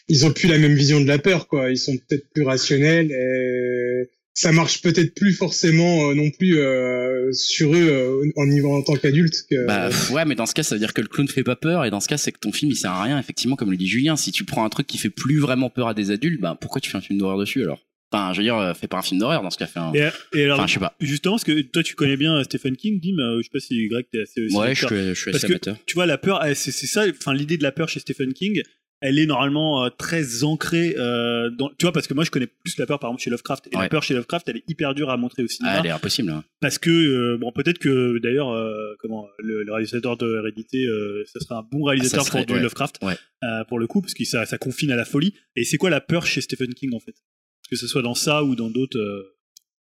[0.09, 1.72] ils ont plus la même vision de la peur, quoi.
[1.72, 3.11] Ils sont peut-être plus rationnels.
[3.11, 8.76] Et ça marche peut-être plus forcément euh, non plus euh, sur eux euh, en niveau
[8.76, 9.46] en tant qu'adultes.
[9.50, 9.66] Que...
[9.66, 11.86] Bah ouais, mais dans ce cas, ça veut dire que le clown fait pas peur,
[11.86, 13.18] et dans ce cas, c'est que ton film il sert à rien.
[13.18, 15.88] Effectivement, comme le dit Julien, si tu prends un truc qui fait plus vraiment peur
[15.88, 17.80] à des adultes, bah pourquoi tu fais un film d'horreur dessus alors?
[18.12, 19.92] Enfin, je veux dire, euh, fais pas un film d'horreur dans ce cas, fais un.
[19.94, 20.96] Et, et alors Enfin, je sais pas.
[21.00, 23.88] justement parce que toi tu connais bien Stephen King, Dim, euh, je sais pas si
[23.88, 25.78] Greg t'es assez Ouais, je suis, je suis Parce assez que- amateur.
[25.86, 28.62] tu vois la peur c'est ça enfin l'idée de la peur chez Stephen King
[29.02, 32.48] elle est normalement euh, très ancrée euh, dans tu vois parce que moi je connais
[32.48, 34.93] plus la peur par exemple chez Lovecraft et la peur chez Lovecraft elle est hyper
[34.96, 36.30] dure à montrer au cinéma Ah, elle est impossible.
[36.32, 36.43] hein.
[36.62, 38.50] parce que euh, bon peut-être que d'ailleurs
[39.00, 40.88] comment le, le réalisateur de Hérédité
[41.32, 42.62] ça serait un bon réalisateur Ah, serait- pour ouais.
[42.62, 43.16] Lovecraft Ouais.
[43.68, 46.02] pour le coup parce que ça, ça confine à la folie et c'est quoi la
[46.02, 47.16] peur chez Stephen King en fait?
[47.70, 49.00] Que ce soit dans ça ou dans d'autres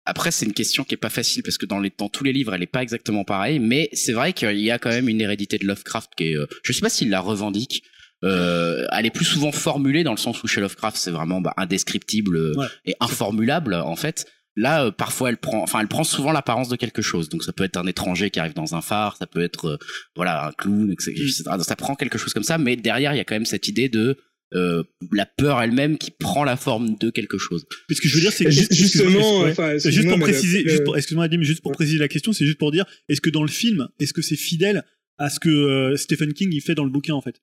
[0.06, 2.32] Après, c'est une question qui est pas facile parce que dans, les, dans tous les
[2.32, 5.20] livres, elle est pas exactement pareille, mais c'est vrai qu'il y a quand même une
[5.20, 7.82] hérédité de Lovecraft qui est, euh, je sais pas s'il la revendique.
[8.26, 11.54] Euh, elle est plus souvent formulée dans le sens où chez Lovecraft c'est vraiment bah,
[11.58, 12.68] indescriptible euh, Ouais.
[12.86, 14.26] et informulable en fait.
[14.58, 17.28] Là, euh, parfois, elle prend, enfin, elle prend souvent l'apparence de quelque chose.
[17.28, 19.78] Donc, ça peut être un étranger qui arrive dans un phare, ça peut être, euh,
[20.16, 21.14] voilà, un clown, etc.
[21.60, 23.90] Ça prend quelque chose comme ça, mais derrière, il y a quand même cette idée
[23.90, 24.16] de
[24.54, 27.66] euh, la peur elle-même qui prend la forme de quelque chose.
[27.90, 29.52] mais ce que je veux dire c'est que Ju- excuse-moi, justement, ouais.
[29.52, 32.46] enfin, C'est juste pour préciser, le- juste pour, excuse-moi juste pour préciser la question, c'est
[32.46, 34.84] juste pour dire, est-ce que dans le film, est-ce que c'est fidèle
[35.18, 37.42] à ce que euh, Stephen King il fait dans le bouquin en fait?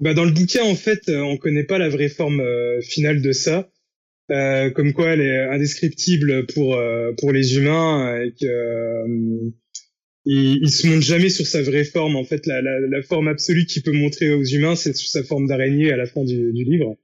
[0.00, 3.22] Bah, dans le bouquin, en fait, euh, on connaît pas la vraie forme euh, finale
[3.22, 3.70] de ça.
[4.30, 9.50] Euh, comme quoi elle est indescriptible pour euh, pour les humains et que euh,
[10.24, 12.16] il, il se montre jamais sur sa vraie forme.
[12.16, 15.46] En fait, la, la, la forme absolue qu'il peut montrer aux humains, c'est sa forme
[15.46, 16.96] d'araignée à la fin du, du livre.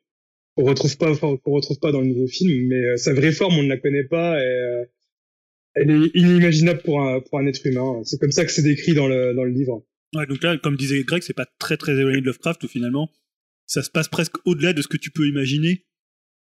[0.56, 3.58] On retrouve pas qu'on retrouve pas dans le nouveau film, mais euh, sa vraie forme,
[3.58, 4.84] on ne la connaît pas et
[5.74, 8.02] elle est inimaginable pour un pour un être humain.
[8.04, 9.84] C'est comme ça que c'est décrit dans le dans le livre.
[10.14, 13.10] Ouais, donc là, comme disait Greg, c'est pas très très éloigné de Lovecraft où finalement
[13.66, 15.86] ça se passe presque au-delà de ce que tu peux imaginer.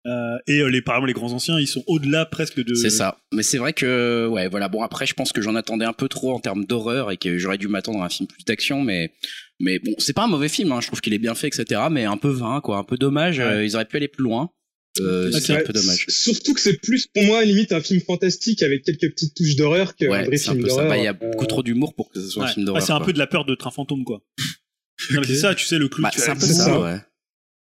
[0.08, 2.74] Euh, et euh, les par exemple les grands anciens, ils sont au-delà presque de.
[2.74, 3.20] C'est ça.
[3.34, 4.70] Mais c'est vrai que, ouais, voilà.
[4.70, 7.38] Bon, après, je pense que j'en attendais un peu trop en termes d'horreur et que
[7.38, 9.14] j'aurais dû m'attendre à un film plus d'action, mais,
[9.60, 10.72] mais bon, c'est pas un mauvais film.
[10.72, 10.80] Hein.
[10.82, 11.82] Je trouve qu'il est bien fait, etc.
[11.92, 12.78] Mais un peu vain, quoi.
[12.78, 13.40] Un peu dommage.
[13.40, 13.46] Ouais.
[13.46, 14.50] Euh, ils auraient pu aller plus loin.
[15.00, 16.06] Euh, c'est un peu dommage.
[16.10, 19.96] Surtout que c'est plus pour moi limite un film fantastique avec quelques petites touches d'horreur
[19.96, 20.90] qu'un Ouais, vrai c'est un film d'horreur.
[20.90, 22.50] Bah, il y a beaucoup trop d'humour pour que ce soit Ouais.
[22.50, 22.84] un film Ah, d'horreur.
[22.84, 24.22] c'est un peu de la peur de train fantôme, quoi.
[25.26, 26.04] C'est ça, tu sais, le clou.
[26.04, 26.80] Bah, c'est un peu ça, ça.
[26.82, 26.98] ouais.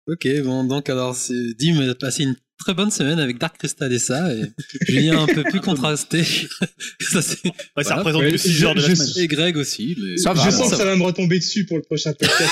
[0.08, 3.92] Ok, bon, donc alors, c'est- Dim a passé une très bonne semaine avec Dark Crystal
[3.92, 4.42] et ça, et
[4.88, 6.24] Julien un peu plus contrasté.
[7.00, 7.44] ça, c'est...
[7.46, 7.52] Ouais,
[7.84, 7.96] ça Voilà.
[7.98, 9.24] représente Ouais, que 6 heures de la je- semaine.
[9.24, 10.18] Et Greg aussi, mais...
[10.18, 12.50] Ça va, je sens ça que ça va me retomber dessus pour le prochain podcast.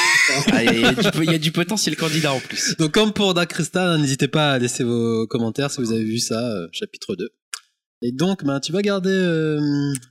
[0.51, 2.75] Ah, Il y, a du- il y a du potentiel candidat en plus.
[2.77, 6.19] Donc comme pour Dark Crystal, n'hésitez pas à laisser vos commentaires si vous avez vu
[6.19, 7.29] ça, euh, chapitre 2.
[8.05, 9.61] Et donc, ben, tu vas garder euh,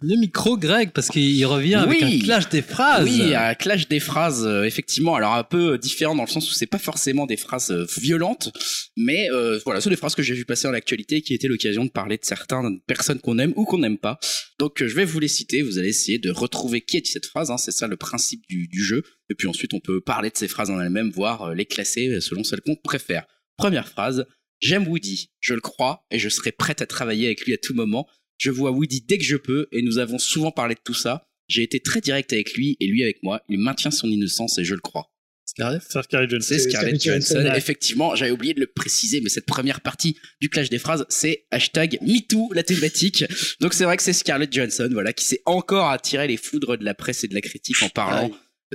[0.00, 2.20] le micro, Greg, parce qu'il revient avec Oui.
[2.22, 3.04] un clash des phrases.
[3.04, 5.14] Oui, un clash des phrases, euh, effectivement.
[5.14, 8.50] Alors un peu différent dans le sens où c'est pas forcément des phrases euh, violentes,
[8.96, 11.84] mais euh, voilà, c'est des phrases que j'ai vu passer dans l'actualité qui étaient l'occasion
[11.84, 14.18] de parler de certaines personnes qu'on aime ou qu'on n'aime pas.
[14.58, 15.60] Donc euh, je vais vous les citer.
[15.60, 17.50] Vous allez essayer de retrouver qui est cette phrase.
[17.50, 19.02] hein, c'est ça le principe du, du jeu.
[19.28, 22.42] Et puis ensuite on peut parler de ces phrases en elles-mêmes, voire les classer selon
[22.42, 23.26] celles qu'on préfère.
[23.58, 24.24] Première phrase.
[24.62, 27.74] J'aime Woody, je le crois, et je serai prête à travailler avec lui à tout
[27.74, 28.06] moment.
[28.38, 31.26] Je vois Woody dès que je peux, et nous avons souvent parlé de tout ça.
[31.48, 33.42] J'ai été très direct avec lui et lui avec moi.
[33.48, 35.10] Il maintient son innocence et je le crois.
[35.44, 36.46] Scarlett C'est Scarlett Johansson.
[36.48, 37.54] C'est Scarlett Scarlett Johansson.
[37.56, 41.44] Effectivement, j'avais oublié de le préciser, mais cette première partie du clash des phrases, c'est
[41.50, 43.24] hashtag MeToo, la thématique.
[43.60, 46.84] Donc c'est vrai que c'est Scarlett Johansson, voilà, qui s'est encore attiré les foudres de
[46.84, 48.30] la presse et de la critique en parlant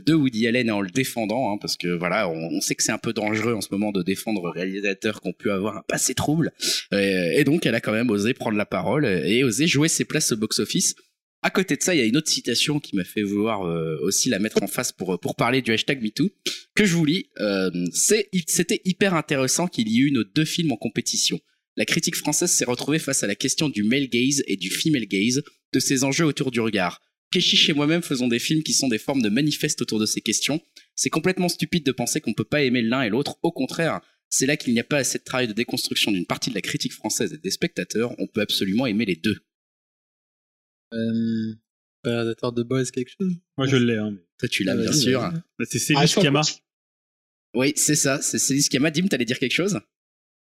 [0.05, 2.97] de Woody Allen en le défendant, hein, parce que voilà, on, sait que c'est un
[2.97, 6.51] peu dangereux en ce moment de défendre réalisateurs qui ont pu avoir un passé trouble.
[6.93, 10.05] Euh, et donc, elle a quand même osé prendre la parole et osé jouer ses
[10.05, 10.95] places au box-office.
[11.43, 13.97] À côté de ça, il y a une autre citation qui m'a fait vouloir euh,
[14.01, 16.29] aussi la mettre en face pour pour parler du hashtag MeToo
[16.75, 17.29] que je vous lis.
[17.39, 21.39] Euh, c'était hyper intéressant qu'il y ait eu nos deux films en compétition.
[21.75, 25.05] La critique française s'est retrouvée face à la question du male gaze et du female
[25.05, 25.43] gaze,
[25.73, 26.99] de ces enjeux autour du regard.
[27.31, 30.21] Keshish et moi-même faisons des films qui sont des formes de manifestes autour de ces
[30.21, 30.61] questions.
[30.95, 33.37] C'est complètement stupide de penser qu'on peut pas aimer l'un et l'autre.
[33.43, 36.49] Au contraire, c'est là qu'il n'y a pas assez de travail de déconstruction d'une partie
[36.49, 38.15] de la critique française et des spectateurs.
[38.17, 39.37] On peut absolument aimer les deux.
[40.93, 41.53] Euh,
[42.03, 43.33] réalisateur de Boys, quelque chose?
[43.57, 43.97] Moi, je l'ai.
[43.97, 44.17] Hein.
[44.39, 45.19] Toi, tu l'as, Ah, bien sûr.
[45.19, 46.41] Bah, C'est Ah, Céline Sciamma.
[47.53, 48.21] Oui, c'est ça.
[48.21, 48.91] C'est Céline Sciamma.
[48.91, 49.79] Dim, t'allais dire quelque chose?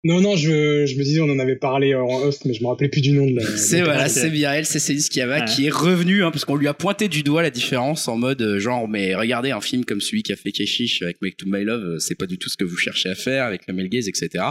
[0.05, 2.69] Non, non, je, je me disais, on en avait parlé en off, mais je me
[2.69, 3.43] rappelais plus du nom de la.
[3.57, 5.45] C'est de la voilà, c'est elle, c'est Céline Sciamma Ouais.
[5.47, 8.43] qui est revenue, hein, parce qu'on lui a pointé du doigt la différence en mode
[8.43, 11.65] euh, genre, mais regardez un film comme celui qu'a fait Keshish avec Make to My
[11.65, 13.89] Love, euh, c'est pas du tout ce que vous cherchez à faire avec le male
[13.89, 14.45] gaze, etc.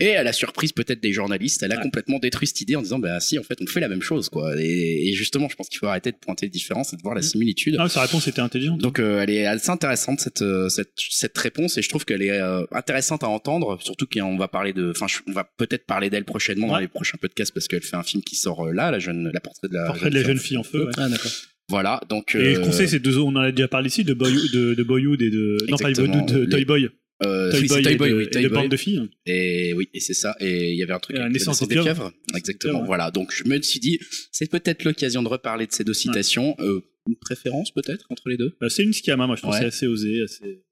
[0.00, 1.82] Et à la surprise peut-être des journalistes, elle a Ouais.
[1.82, 4.28] complètement détruit cette idée en disant bah si en fait on fait la même chose
[4.30, 4.54] quoi.
[4.58, 7.14] Et, et justement je pense qu'il faut arrêter de pointer les différences et de voir
[7.14, 7.26] la Mhm.
[7.26, 7.76] similitude.
[7.78, 8.80] Ah, sa réponse était intelligente.
[8.80, 12.22] Donc euh, elle est assez intéressante cette, euh, cette cette réponse et je trouve qu'elle
[12.22, 16.08] est euh, intéressante à entendre surtout qu'on va parler de enfin on va peut-être parler
[16.10, 16.80] d'elle prochainement dans Ouais.
[16.82, 19.40] les prochains podcasts parce qu'elle fait un film qui sort euh, là la jeune la
[19.40, 20.86] portrait de la Portrait de la jeune fille en feu.
[20.86, 20.92] ouais.
[20.96, 21.30] Ah, d'accord.
[21.68, 24.32] voilà donc Et le conseil, c'est deux on en a déjà parlé ici, de, Boy,
[24.52, 25.58] de, de Boyhood et de.
[25.68, 25.92] Non, pas.
[25.92, 26.88] Boyhood, de, Les- Toy Boy.
[27.22, 29.08] Euh, Toy oui, c'est Boy Toy et Boy de, oui et Toy Boy de filles.
[29.26, 31.74] et oui et c'est ça et il y avait un truc Et la naissance des
[31.74, 32.12] pieuvres.
[32.34, 32.86] exactement ouais.
[32.86, 33.98] voilà donc je me suis dit
[34.32, 38.36] c'est peut-être l'occasion de reparler de ces deux citations Euh, une préférence peut-être entre les
[38.36, 38.56] deux?
[38.60, 39.60] Bah, Céline Sciamma, moi, je trouve Ouais.
[39.60, 40.22] c'est assez osé.
[40.22, 40.62] Assez...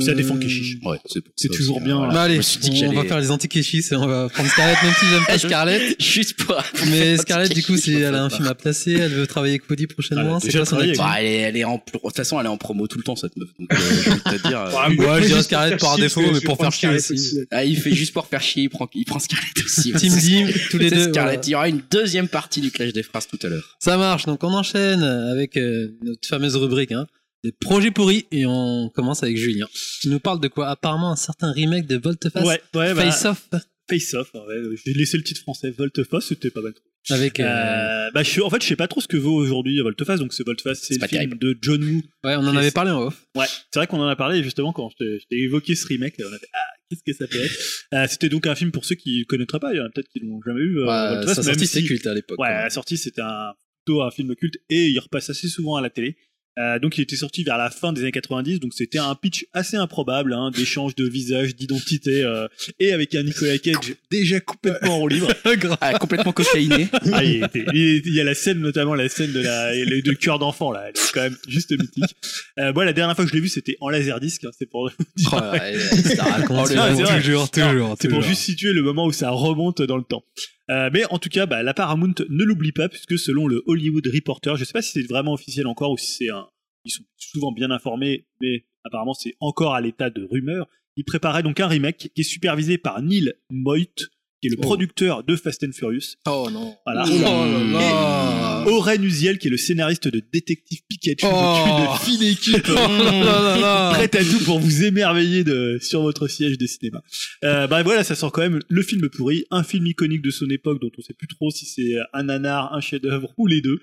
[0.00, 0.76] Ça défend Keshish.
[0.84, 2.38] ouais c'est C'est toujours bien, Bah allez,
[2.86, 6.00] on va faire les anti-kéchis et on va prendre Scarlett, même si j'aime pas Scarlett.
[6.02, 9.26] juste pour Mais Scarlett, du coup, si elle a un film à placer, elle veut
[9.26, 10.38] travailler avec Woody prochainement.
[10.38, 12.50] C'est déjà quoi son Bah, elle, est, elle est en, de toute façon, elle est
[12.50, 13.48] en promo tout le temps, cette meuf.
[13.58, 16.56] Donc, euh, je vais te dire, euh, Ouais, je dirais Scarlett par défaut, mais pour
[16.58, 17.38] faire chier aussi.
[17.50, 19.92] ah, il fait juste pour faire chier, il prend, il prend Scarlett aussi.
[19.94, 21.08] Team Dim, tous les C'est deux.
[21.08, 21.46] Scarlett.
[21.46, 23.76] Il y aura une deuxième partie du clash des phrases tout à l'heure.
[23.80, 27.06] Ça marche, donc on enchaîne avec euh, notre fameuse rubrique, hein,
[27.44, 29.66] des projets pourris, et on commence avec Julien.
[30.00, 30.68] Tu nous parles de quoi?
[30.68, 33.48] Apparemment un certain remake de Volteface, Ouais, ouais, bah, Face Off,
[33.88, 34.30] Face Off.
[34.34, 35.70] Ouais, j'ai laissé le titre français.
[35.70, 36.72] Volteface, c'était pas mal.
[37.08, 37.40] avec...
[37.40, 40.20] euh, Euh, bah, je, en fait, je sais pas trop ce que vaut aujourd'hui Volteface.
[40.20, 41.38] Donc, c'est Volteface, c'est le film terrible.
[41.38, 42.02] de John Woo.
[42.24, 43.26] ouais, on en avait parlé en off.
[43.36, 46.14] Ouais, c'est vrai qu'on en a parlé justement quand je t'ai évoqué ce remake.
[46.20, 46.58] On a fait, ah,
[46.90, 47.58] qu'est-ce que ça peut être?
[47.94, 49.72] Euh, C'était donc un film pour ceux qui connaîtraient pas.
[49.72, 50.78] Il y en a peut-être qui l'ont jamais vu.
[50.80, 52.38] euh, Ouais, Volteface, sortie, si- c'était culte à l'époque.
[52.38, 53.52] Ouais, la sortie, c'était un,
[53.84, 56.16] plutôt un film culte et il repasse assez souvent à la télé.
[56.58, 59.46] Euh, donc il était sorti vers la fin des années 90, donc c'était un pitch
[59.52, 62.48] assez improbable, hein, d'échange de visages, d'identité, euh,
[62.80, 65.28] et avec un Nicolas Cage déjà complètement en roue libre.
[65.80, 66.88] Ah, complètement cocaïné.
[67.12, 70.02] Ah, il, était- il- il y a la scène, notamment la scène de la le,
[70.02, 72.16] de cœur d'enfant là, elle est quand même juste mythique.
[72.58, 74.44] Euh, moi, la dernière fois que je l'ai vu, c'était en laserdisc.
[74.44, 77.20] Hein, c'est pour Oh, ouais, ça raconte non, c'est vrai.
[77.20, 80.24] toujours, toujours, c'est pour juste situer le moment où ça remonte dans le temps.
[80.70, 84.06] Euh, mais en tout cas, bah, la Paramount ne l'oublie pas puisque selon le Hollywood
[84.06, 86.48] Reporter, je sais pas si c'est vraiment officiel encore ou si c'est un,
[86.84, 90.68] ils sont souvent bien informés, mais apparemment c'est encore à l'état de rumeur.
[90.96, 94.08] Ils préparaient donc un remake qui est supervisé par Neil Moit,
[94.40, 94.62] qui est le Oh.
[94.62, 96.16] producteur de Fast and Furious.
[96.26, 96.74] Oh non.
[96.86, 97.04] Voilà.
[97.06, 98.62] Oh là là.
[98.64, 101.94] par Oren Uziel, qui est le scénariste de Détective Pikachu, Oh.
[101.94, 102.66] de fine équipe.
[102.70, 103.90] Oh là là là.
[103.94, 107.02] Prête à tout pour vous émerveiller de, sur votre siège de cinéma.
[107.44, 110.48] Euh, bah voilà, ça sort quand même le film pourri, un film iconique de son
[110.50, 113.78] époque dont on sait plus trop si c'est un nanar, un chef-d'œuvre ou les deux.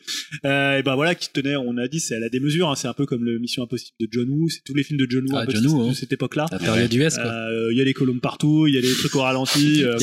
[0.46, 2.70] Euh, et bah voilà, qui tenait, on a dit, c'est à la démesure.
[2.70, 4.50] Hein, c'est un peu comme le Mission Impossible de John Woo.
[4.50, 5.94] C'est tous les films de John Woo Ah, John de, Woo, de hein.
[5.94, 6.46] cette époque-là.
[6.52, 7.26] La période US, quoi.
[7.26, 9.84] Euh, Il y a les colombes partout, il y a les trucs au ralenti.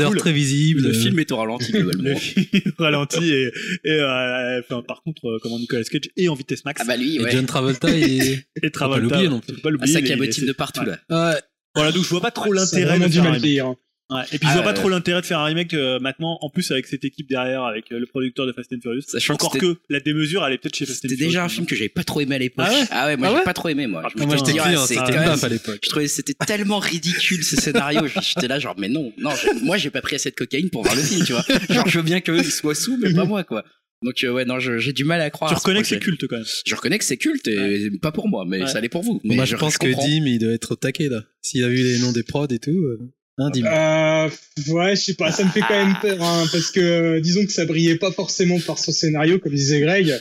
[0.00, 0.18] euh, cool.
[0.18, 0.82] très visibles.
[0.82, 2.10] Le film est au ralenti globalement.
[2.10, 3.52] Le film au ralenti et,
[3.84, 6.80] et euh, enfin, par contre, euh, comment Nicolas Cage est en vitesse max.
[6.82, 7.30] Ah bah lui, Et.
[7.30, 8.42] John Travolta, il...
[8.62, 9.02] et Travolta.
[9.02, 9.54] l'oublier non plus.
[9.60, 10.98] pas Ah, ça cabotine de partout là.
[11.10, 11.40] Ouais.
[11.74, 13.76] Voilà, donc je vois pas trop l'intérêt de du faire un
[14.14, 14.22] Ouais.
[14.32, 14.74] Et puis je Ah, vois pas ouais.
[14.74, 17.90] trop l'intérêt de faire un remake euh, maintenant, en plus avec cette équipe derrière, avec
[17.92, 19.02] euh, le producteur de Fast and Furious.
[19.06, 21.30] Sachant Encore c'était- que la démesure, elle est peut-être chez Fast and C'était Furious.
[21.30, 22.66] déjà un film que j'avais pas trop aimé à l'époque.
[22.90, 24.02] Ah ouais moi Ah j'ai ouais pas trop aimé moi.
[24.08, 25.80] Je Ah, moi, suis j'étais ah, c'était à l'époque.
[25.82, 28.06] Je trouvais que c'était tellement ridicule ces scénarios.
[28.20, 30.82] J'étais là genre mais non, non, je- moi j'ai pas pris assez de cocaïne pour
[30.82, 31.44] voir le film, tu vois.
[31.70, 33.64] Genre je veux bien qu'eux ils soient sous mais pas moi quoi.
[34.04, 35.50] Donc euh, ouais non, je- j'ai du mal à croire.
[35.50, 36.44] Tu ce reconnais que c'est culte quand même.
[36.66, 38.66] Je reconnais que c'est culte et pas pour moi, mais Ouais.
[38.66, 39.20] ça l'est pour vous.
[39.22, 39.86] Moi, Mais je pense que.
[39.86, 41.22] Dim, il doit être au taquet, là.
[41.40, 42.70] S'il a vu les noms des prods et tout.
[42.72, 42.98] euh,
[43.38, 44.30] Hein, Euh,
[44.72, 47.46] ouais, je sais pas, ça me fait quand même peur, hein, parce que euh, disons
[47.46, 50.20] que ça brillait pas forcément par son scénario, comme disait Greg.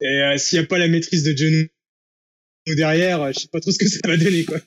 [0.00, 1.68] Et euh, s'il y a pas la maîtrise de John
[2.66, 4.58] derrière, euh, je sais pas trop ce que ça va donner, quoi.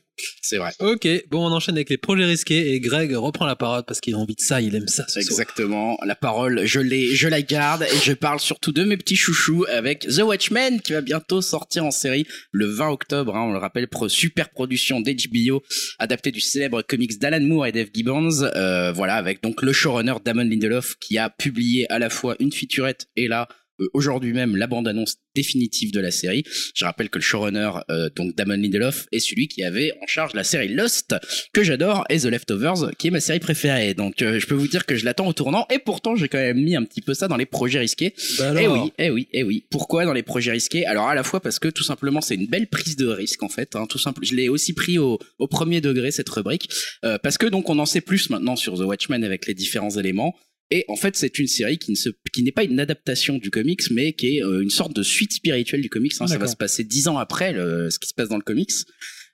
[0.41, 0.71] C'est vrai.
[0.79, 4.15] Ok, bon, on enchaîne avec les projets risqués et Greg reprend la parole parce qu'il
[4.15, 5.05] a envie de ça, il aime ça.
[5.07, 5.39] ce soir.
[5.39, 5.97] Exactement.
[6.05, 9.65] La parole, je l'ai, je la garde et je parle surtout de mes petits chouchous
[9.69, 13.35] avec The Watchmen qui va bientôt sortir en série le 20 octobre.
[13.35, 15.63] hein, on le rappelle, super production d'HBO
[15.99, 18.43] adaptée du célèbre comics d'Alan Moore et Dave Gibbons.
[18.55, 22.51] Euh, voilà, avec donc le showrunner Damon Lindelof qui a publié à la fois une
[22.51, 23.47] featurette et là
[23.93, 26.43] aujourd'hui même la bande-annonce définitive de la série.
[26.75, 30.33] Je rappelle que le showrunner, euh, donc Damon Lindelof, est celui qui avait en charge
[30.33, 31.15] la série Lost,
[31.53, 33.93] que j'adore, et The Leftovers, qui est ma série préférée.
[33.93, 36.37] Donc euh, je peux vous dire que je l'attends au tournant, et pourtant j'ai quand
[36.37, 38.13] même mis un petit peu ça dans les projets risqués.
[38.37, 39.65] Bah Eh alors, oui, eh oui, eh oui.
[39.71, 40.85] Pourquoi dans les projets risqués?
[40.85, 43.49] Alors à la fois parce que tout simplement c'est une belle prise de risque en
[43.49, 43.75] fait.
[43.75, 44.25] Hein, tout simple.
[44.25, 46.69] Je l'ai aussi pris au, au premier degré cette rubrique
[47.05, 49.91] euh, parce que donc on en sait plus maintenant sur The Watchmen avec les différents
[49.91, 50.35] éléments.
[50.71, 53.51] Et en fait, c'est une série qui ne se, qui n'est pas une adaptation du
[53.51, 56.13] comics, mais qui est euh, une sorte de suite spirituelle du comics.
[56.13, 56.27] hein.
[56.27, 58.71] Ça va se passer dix ans après le- ce qui se passe dans le comics.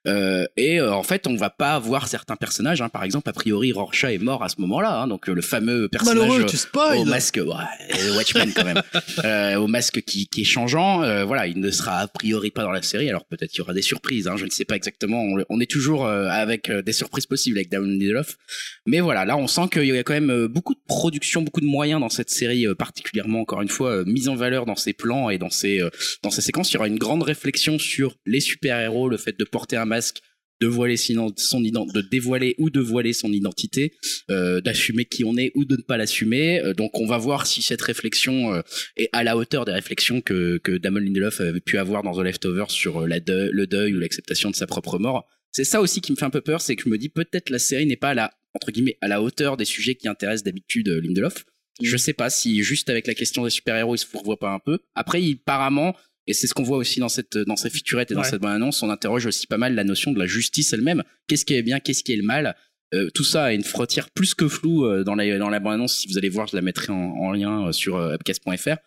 [0.08, 2.82] Euh, et euh, en fait, on va pas voir certains personnages.
[2.82, 2.90] Hein.
[2.90, 5.02] Par exemple, a priori, Rorschach est mort à ce moment-là.
[5.02, 8.82] Hein, donc euh, le fameux personnage malheureux, tu au spoil masque, ouais, Watchmen quand même,
[9.58, 11.26] au masque qui, qui est changeant.
[11.26, 13.10] voilà, il ne sera a priori pas dans la série.
[13.10, 14.28] Alors peut-être qu'il y aura des surprises.
[14.28, 15.22] Hein, je ne sais pas exactement.
[15.22, 18.38] On, on est toujours avec des surprises possibles avec Damon Lindelof.
[18.86, 21.66] Mais voilà, là, on sent qu'il y a quand même beaucoup de production, beaucoup de
[21.66, 25.38] moyens dans cette série, particulièrement encore une fois mise en valeur dans ses plans et
[25.38, 25.82] dans ses
[26.24, 26.72] dans ses séquences.
[26.72, 29.86] Il y aura une grande réflexion sur les super héros, le fait de porter un
[29.86, 29.97] masque
[30.60, 31.34] de voiler son,
[32.12, 33.94] dévoiler ou de voiler son identité,
[34.32, 36.60] euh, d'assumer qui on est ou de ne pas l'assumer.
[36.62, 38.62] Euh, donc on va voir si cette réflexion euh,
[38.96, 42.24] est à la hauteur des réflexions que, que Damon Lindelof avait pu avoir dans The
[42.24, 45.28] Leftovers sur le deuil ou l'acceptation de sa propre mort.
[45.52, 47.50] C'est ça aussi qui me fait un peu peur, c'est que je me dis peut-être
[47.50, 50.44] la série n'est pas à la entre guillemets à la hauteur des sujets qui intéressent
[50.44, 51.46] d'habitude Lindelof.
[51.82, 54.60] Je sais pas si juste avec la question des super-héros il se fourvoie pas un
[54.60, 54.80] peu.
[54.96, 55.96] Après, apparemment,
[56.28, 58.30] et c'est ce qu'on voit aussi dans cette dans ces featurettes et dans Ouais.
[58.30, 61.04] cette bande-annonce, on interroge aussi pas mal la notion de la justice elle-même.
[61.28, 62.56] Qu'est-ce qui est bien, qu'est-ce qui est le mal?
[62.94, 65.98] Euh, Tout ça a une frontière plus que floue euh, dans la dans la bande-annonce.
[66.00, 68.78] Si vous allez voir, je la mettrai en, en lien euh, sur upcast.fr.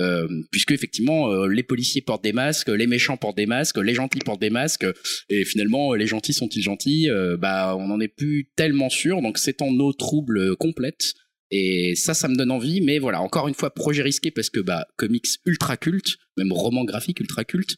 [0.00, 3.94] Euh, puisque effectivement euh, les policiers portent des masques, les méchants portent des masques, les
[3.94, 4.86] gentils portent des masques,
[5.28, 7.10] et finalement les gentils sont-ils gentils?
[7.10, 11.14] Euh, Bah on n'en est plus tellement sûr, donc c'est en eau trouble complète.
[11.50, 14.60] Et ça, ça me donne envie, mais voilà, encore une fois, projet risqué parce que
[14.60, 17.76] bah comics ultra culte, même roman graphique ultra culte.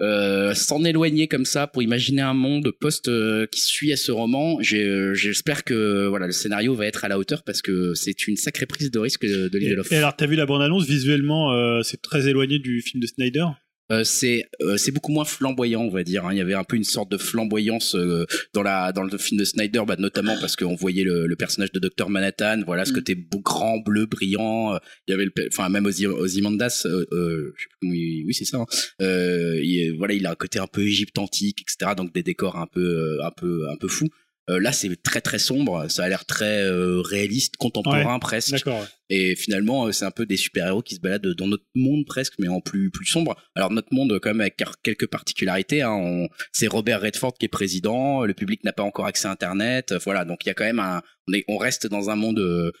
[0.00, 4.10] Euh, s'en éloigner comme ça pour imaginer un monde post euh, qui suit à ce
[4.10, 8.26] roman, euh, j'espère que voilà le scénario va être à la hauteur parce que c'est
[8.26, 9.92] une sacrée prise de risque de, de Et, Lindelof.
[9.92, 13.46] et alors, t'as vu la bande-annonce visuellement, euh, c'est très éloigné du film de Snyder?
[13.92, 16.32] Euh, c'est euh, c'est beaucoup moins flamboyant on va dire hein.
[16.32, 18.24] il y avait un peu une sorte de flamboyance euh,
[18.54, 21.72] dans la dans le film de Snyder bah, notamment parce qu'on voyait le, le personnage
[21.72, 22.94] de Dr Manhattan voilà ce Mm.
[22.94, 27.52] côté beau, grand bleu brillant il y avait le enfin même Ozy- Ozymandias euh, euh,
[27.56, 28.66] je sais plus comment il- oui c'est ça hein.
[29.02, 32.56] euh, il, voilà il a un côté un peu égypte antique etc donc des décors
[32.56, 34.08] un peu un peu un peu fous
[34.50, 38.82] Euh, là c'est très très sombre ça a l'air très euh, réaliste contemporain presque ouais.
[39.08, 42.32] et finalement, euh, c'est un peu des super-héros qui se baladent dans notre monde presque,
[42.40, 43.36] mais en plus plus sombre.
[43.54, 45.82] Alors notre monde, quand même, avec quelques particularités.
[45.82, 48.24] Hein, on- c'est Robert Redford qui est président.
[48.24, 49.94] Le public n'a pas encore accès à Internet.
[50.04, 51.02] Voilà, donc il y a quand même un.
[51.28, 52.72] On, est, on reste dans un monde euh,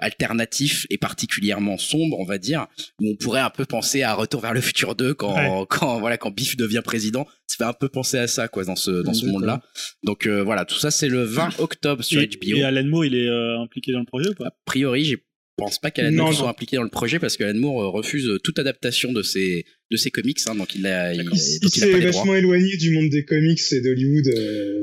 [0.00, 2.66] alternatif et particulièrement sombre, on va dire,
[3.00, 5.64] où on pourrait un peu penser à Retour vers le futur 2 quand Ouais.
[5.70, 7.26] quand voilà quand Biff devient président.
[7.46, 9.62] Ça fait un peu penser à ça, quoi, dans ce dans ce monde-là.
[10.02, 12.56] Donc euh, voilà, tout ça c'est le 20 octobre sur Et, HBO.
[12.58, 14.46] et Alan Moore, il est euh, impliqué dans le projet ou pas?
[14.46, 15.18] A priori, j'ai
[15.58, 18.38] pense pas qu'Alan Moore soit impliqué dans le projet parce qu'Alan Moore euh, refuse euh,
[18.38, 22.00] toute adaptation de ses de ses comics, hein, donc il a, il, s'est droits.
[22.00, 24.26] vachement éloigné du monde des comics et d'Hollywood.
[24.26, 24.82] euh,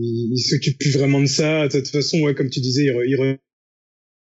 [0.00, 1.68] il, il s'occupe plus vraiment de ça.
[1.68, 3.16] De toute façon, ouais, comme tu disais, il, re- il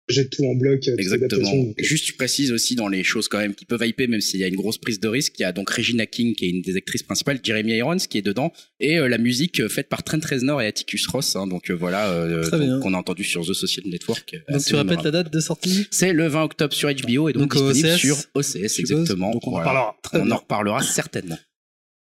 [0.10, 0.88] rejette tout en bloc.
[0.88, 1.52] euh, Exactement.
[1.56, 4.40] Donc, Juste, je précise aussi dans les choses quand même qui peuvent hyper, même s'il
[4.40, 6.50] y a une grosse prise de risque, il y a donc Regina King qui est
[6.50, 9.88] une des actrices principales, Jeremy Irons qui est dedans, et euh, la musique euh, faite
[9.90, 11.36] par Trent Reznor et Atticus Ross.
[11.36, 14.34] hein, donc euh, voilà, euh, qu'on a entendu sur The Social Network.
[14.34, 15.88] euh, Donc tu répètes la date de sortie?
[15.92, 19.32] C'est le 20 octobre sur HBO et donc, disponible OCS, sur OCS, exactement.
[19.32, 19.66] Donc on en Voilà.
[19.66, 19.96] parlera.
[20.04, 21.38] Très On en reparlera certainement.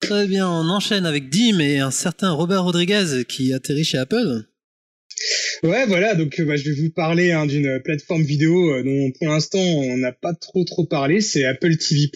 [0.00, 4.44] Très bien, on enchaîne avec Dim et un certain Robert Rodriguez qui atterrit chez Apple.
[5.62, 6.14] Ouais, voilà.
[6.14, 9.60] Donc, euh, bah, je vais vous parler hein, d'une plateforme vidéo euh, dont pour l'instant
[9.62, 11.20] on n'a pas trop trop parlé.
[11.20, 12.10] C'est Apple TV+.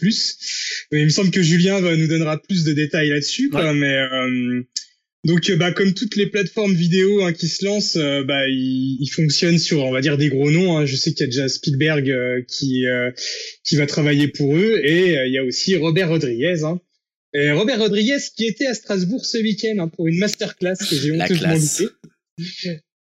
[0.92, 3.50] Mais il me semble que Julien va nous donnera plus de détails là-dessus.
[3.74, 4.62] Mais euh,
[5.24, 8.98] donc, euh, bah, comme toutes les plateformes vidéo hein, qui se lancent, euh, bah, ils,
[9.00, 10.76] ils fonctionnent sur, on va dire, des gros noms.
[10.78, 10.86] hein.
[10.86, 13.10] Je sais qu'il y a déjà Spielberg euh, qui euh,
[13.64, 16.62] qui va travailler pour eux, et il y a aussi Robert Rodriguez.
[16.62, 16.80] Hein.
[17.34, 21.12] Et Robert Rodriguez qui était à Strasbourg ce week-end hein, pour une masterclass que j'ai
[21.12, 21.92] honteusement loupée.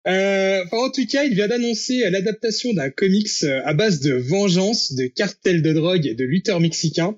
[0.09, 4.01] Euh, enfin, en tout cas, il vient d'annoncer euh, l'adaptation d'un comics euh, à base
[4.01, 7.17] de vengeance, de cartels de drogue et de lutteurs mexicains,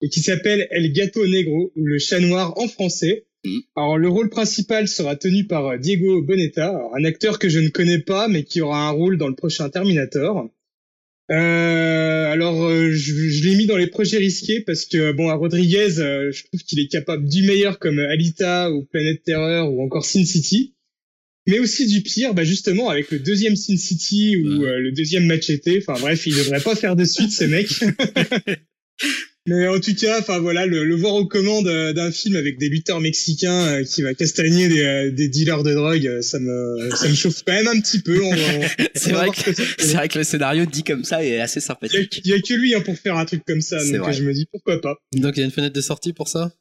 [0.00, 3.26] et qui s'appelle El Gato Negro, ou le chat noir en français.
[3.44, 3.60] Mhm.
[3.76, 7.98] Alors, le rôle principal sera tenu par Diego Boneta, un acteur que je ne connais
[7.98, 10.48] pas, mais qui aura un rôle dans le prochain Terminator.
[11.30, 15.34] Euh, alors, euh, je, je l'ai mis dans les projets risqués parce que, bon, à
[15.34, 19.82] Rodriguez, euh, je trouve qu'il est capable du meilleur comme Alita ou Planète Terreur ou
[19.82, 20.74] encore Sin City
[21.48, 25.26] mais aussi du pire, bah justement avec le deuxième Sin City ou euh, le deuxième
[25.26, 25.68] Machete.
[25.78, 27.68] Enfin bref, il devrait pas faire de suite ce mec.
[29.46, 32.58] mais en tout cas, enfin voilà, le, le voir aux commandes euh, d'un film avec
[32.58, 37.08] des lutteurs mexicains euh, qui va castagner des, des dealers de drogue, ça me ça
[37.08, 38.22] me chauffe quand même un petit peu.
[38.22, 38.38] On va-
[38.78, 42.20] on C'est vrai que c'est vrai que le scénario dit comme ça est assez sympathique.
[42.24, 44.12] il y a que lui hein, pour faire un truc comme ça, donc vrai.
[44.12, 44.94] je me dis pourquoi pas.
[45.16, 46.52] Donc il y a une fenêtre de sortie pour ça?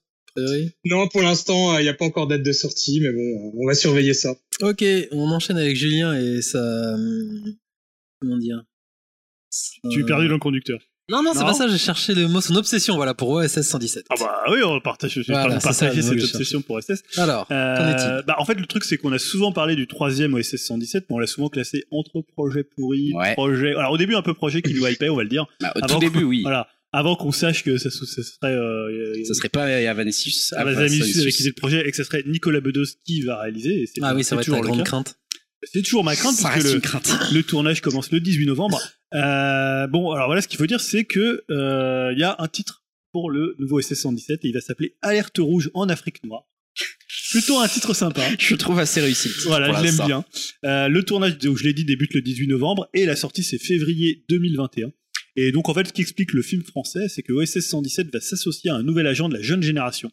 [0.86, 3.68] Non, pour l'instant, euh, il n'y a pas encore date de sortie, mais bon, on
[3.68, 4.34] va surveiller ça.
[4.62, 6.60] Ok, on enchaîne avec Julien et sa...
[6.94, 7.56] hum,
[8.22, 8.64] Comment dire
[9.92, 10.80] Tu es Euh, perdu dans le conducteur.
[11.10, 14.06] Non, non, c'est pas ça, j'ai cherché le mot, son obsession, voilà, pour OSS 117.
[14.12, 17.04] Ah bah oui, on partage, Voilà, partager ça, cette obsession pour SS.
[17.18, 18.26] Alors, qu'en Euh, est-il?
[18.26, 21.16] bah, en fait, le truc, c'est qu'on a souvent parlé du troisième OSS 117, mais
[21.16, 23.34] on l'a souvent classé entre projets pourris, Ouais.
[23.34, 23.72] projets.
[23.76, 25.48] Alors, au début, un peu projet qui nous hypait, on va le dire.
[25.60, 26.44] Bah, au Avant tout début, oui.
[26.44, 26.68] Voilà.
[26.94, 30.54] Avant qu'on sache que ça, ça serait, euh, Ça serait pas Avanesius.
[30.54, 33.84] Zamisus avec qui c'est le projet et que ça serait Nicolas Bedos qui va réaliser.
[33.84, 34.84] Et Ah oui, ça va être la grande cas.
[34.84, 35.16] crainte.
[35.64, 37.10] C'est toujours ma crainte Ça parce que le, crainte.
[37.32, 38.82] le tournage commence le 18 novembre.
[39.14, 42.48] Euh, bon, alors voilà, ce qu'il faut dire, c'est que euh, il y a un
[42.48, 46.48] titre pour le nouveau SS 117 et il va s'appeler Alerte rouge en Afrique noire.
[47.32, 48.22] Plutôt un titre sympa.
[48.40, 49.30] Je trouve assez réussi.
[49.46, 50.26] Voilà, je l'aime bien.
[50.66, 53.58] Euh, le tournage, donc, je l'ai dit, débute le 18 novembre et la sortie c'est
[53.58, 54.92] février 2021.
[55.36, 58.20] Et donc en fait, ce qui explique le film français, c'est que OSS 117 va
[58.20, 60.12] s'associer à un nouvel agent de la jeune génération.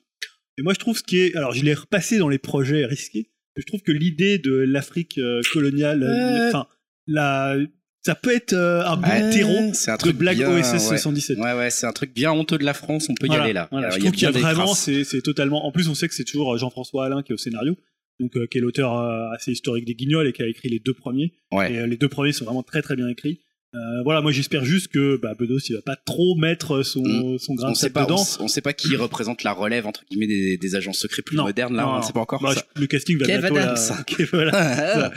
[0.58, 3.30] Et moi, je trouve ce qui est, alors je l'ai repassé dans les projets risqués,
[3.56, 6.66] mais je trouve que l'idée de l'Afrique euh, coloniale, euh, enfin,
[7.06, 7.56] la,
[8.04, 10.98] ça peut être euh, un bon Ouais, terreau de bien, OSS ouais.
[10.98, 11.38] 117.
[11.38, 13.52] Ouais, ouais, c'est un truc bien honteux de la France, on peut y Voilà, aller
[13.52, 13.68] là.
[13.70, 13.88] voilà.
[13.88, 15.66] Alors, Je il y a trouve qu'il y a vraiment, c'est totalement.
[15.66, 17.76] En plus, on sait que c'est toujours Jean-François Alain qui est au scénario,
[18.20, 20.80] donc euh, qui est l'auteur euh, assez historique des Guignols et qui a écrit les
[20.80, 21.34] deux premiers.
[21.52, 21.72] Ouais.
[21.72, 23.40] Et euh, les deux premiers sont vraiment très très bien écrits.
[23.74, 27.38] Euh, voilà, moi j'espère juste que bah, Bedos il va pas trop mettre son, Mm.
[27.38, 28.22] son grain On de sait pas, on, dedans.
[28.22, 31.36] s- on sait pas qui représente la relève entre guillemets des, des agents secrets plus
[31.36, 32.40] Non, modernes là, non, on sait pas encore.
[32.42, 32.62] Bah, ça.
[32.74, 33.72] je- le casting va Kev bientôt là.
[33.74, 33.96] Adams.
[34.00, 35.12] Ok, voilà.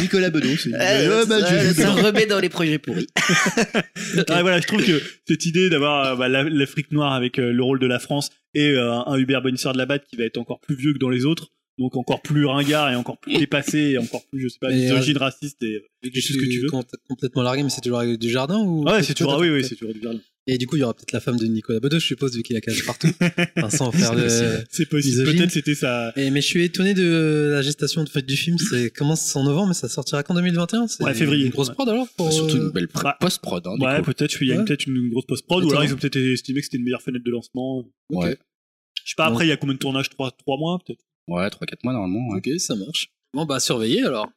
[0.00, 0.56] Nicolas Bedos.
[0.56, 1.40] c'est- Euh, bah,
[1.74, 3.06] ça remet dans les projets pourris.
[4.28, 7.52] Ah, voilà, je trouve que cette idée d'avoir euh, bah, la- l'Afrique noire avec euh,
[7.52, 10.24] le rôle de la France et euh, un Hubert Bonisseur de la Batte qui va
[10.24, 11.48] être encore plus vieux que dans les autres,
[11.78, 15.16] donc encore plus ringard et encore plus dépassé et encore plus, je sais pas, misogyne,
[15.18, 16.68] raciste et Je tout ce que tu veux.
[16.68, 19.64] com- complètement largué, mais c'est toujours du jardin ou Ouais, c'est toujours, ah oui, oui,
[19.64, 20.20] c'est toujours du jardin.
[20.48, 22.42] Et du coup, il y aura peut-être la femme de Nicolas Bedos, je suppose, vu
[22.42, 23.06] qu'il a cage partout.
[23.56, 24.26] Enfin, sans faire de...
[24.70, 25.22] C'est possible.
[25.24, 26.12] Peut-être c'était ça.
[26.16, 28.58] Et, mais je suis étonné de la gestation de fait du film.
[28.58, 30.88] C'est commence en novembre, mais ça sortira qu'en 2021.
[30.88, 31.44] C'est Ouais, février.
[31.44, 31.74] Une grosse Ouais.
[31.74, 32.32] prod alors pour.
[32.32, 33.64] Surtout euh, une belle pr- bah, post-prod.
[33.68, 34.64] Hein, Ouais, peut-être, il y a Ouais.
[34.64, 35.80] peut-être une grosse post-prod, ou Étonnant.
[35.82, 37.84] alors ils ont peut-être estimé que c'était une meilleure fenêtre de lancement.
[38.10, 38.36] Ouais.
[39.04, 41.04] Je sais pas, après, il y a combien de tournages 3, mois, peut-être?
[41.28, 42.28] Ouais, 3-4 mois normalement.
[42.32, 42.38] ouais.
[42.38, 43.08] Ok, ça marche.
[43.34, 44.28] Bon bah surveillez alors.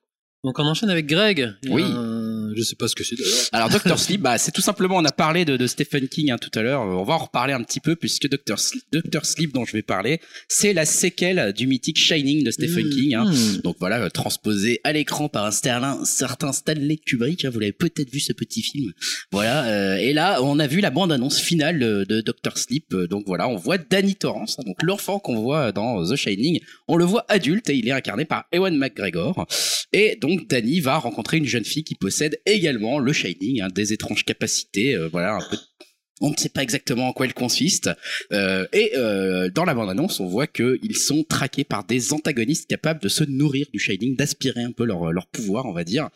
[0.44, 1.56] Donc on enchaîne avec Greg.
[1.64, 1.84] Il y a Oui.
[1.84, 2.15] un-
[2.56, 3.34] Je sais pas ce que c'est d'ailleurs.
[3.52, 6.38] Alors Dr Sleep, bah, c'est tout simplement, on a parlé de, de Stephen King hein,
[6.38, 9.26] tout à l'heure, Euh, on va en reparler un petit peu puisque Dr Sleep, Dr
[9.26, 12.90] Sleep dont je vais parler, c'est la séquelle du mythique Shining de Stephen Mmh.
[12.90, 13.16] King.
[13.16, 13.26] Hein.
[13.32, 13.62] Mmh.
[13.64, 17.46] Donc voilà, euh, transposé à l'écran par un sterlin, un certain Stanley Kubrick.
[17.46, 18.92] hein, vous l'avez peut-être vu ce petit film.
[19.32, 19.66] Voilà.
[19.66, 22.94] euh, et là, on a vu la bande-annonce finale de Dr Sleep.
[23.10, 26.60] Donc voilà, on voit Danny Torrance, donc l'enfant qu'on voit dans The Shining.
[26.88, 29.46] On le voit adulte et il est incarné par Ewan McGregor.
[29.94, 33.94] Et donc Danny va rencontrer une jeune fille qui possède également le Shining, hein, des
[33.94, 35.58] étranges capacités, euh, voilà, un peu
[36.22, 37.90] on ne sait pas exactement en quoi elle consiste.
[38.32, 43.02] Euh, et euh, dans la bande-annonce, on voit qu'ils sont traqués par des antagonistes capables
[43.02, 46.10] de se nourrir du Shining, d'aspirer un peu leur, leur pouvoir, on va dire.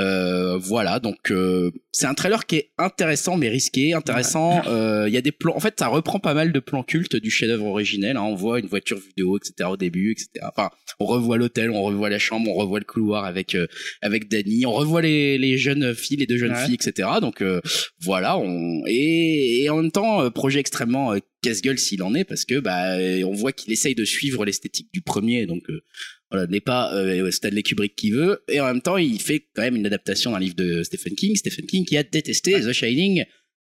[0.00, 4.60] Euh, voilà, donc euh, c'est un trailer qui est intéressant mais risqué, intéressant.
[4.66, 7.16] Euh, Il y a des plans, en fait, ça reprend pas mal de plans cultes
[7.16, 8.16] du chef-d'œuvre originel.
[8.16, 8.22] Hein.
[8.22, 9.68] On voit une voiture vidéo, etc.
[9.70, 10.28] au début, etc.
[10.56, 13.66] Enfin, on revoit l'hôtel, on revoit la chambre, on revoit le couloir avec euh,
[14.02, 16.64] avec Danny, on revoit les, les jeunes filles, les deux jeunes Ouais.
[16.66, 17.08] filles, etc.
[17.20, 17.60] Donc euh,
[18.02, 22.24] voilà, on et, et en même temps euh, projet extrêmement euh, casse-gueule s'il en est
[22.24, 25.82] parce que bah euh, on voit qu'il essaye de suivre l'esthétique du premier, donc euh,
[26.30, 29.62] voilà, n'est pas euh, Stanley Kubrick qui veut, et en même temps il fait quand
[29.62, 33.24] même une adaptation d'un livre de Stephen King, Stephen King qui a détesté The Shining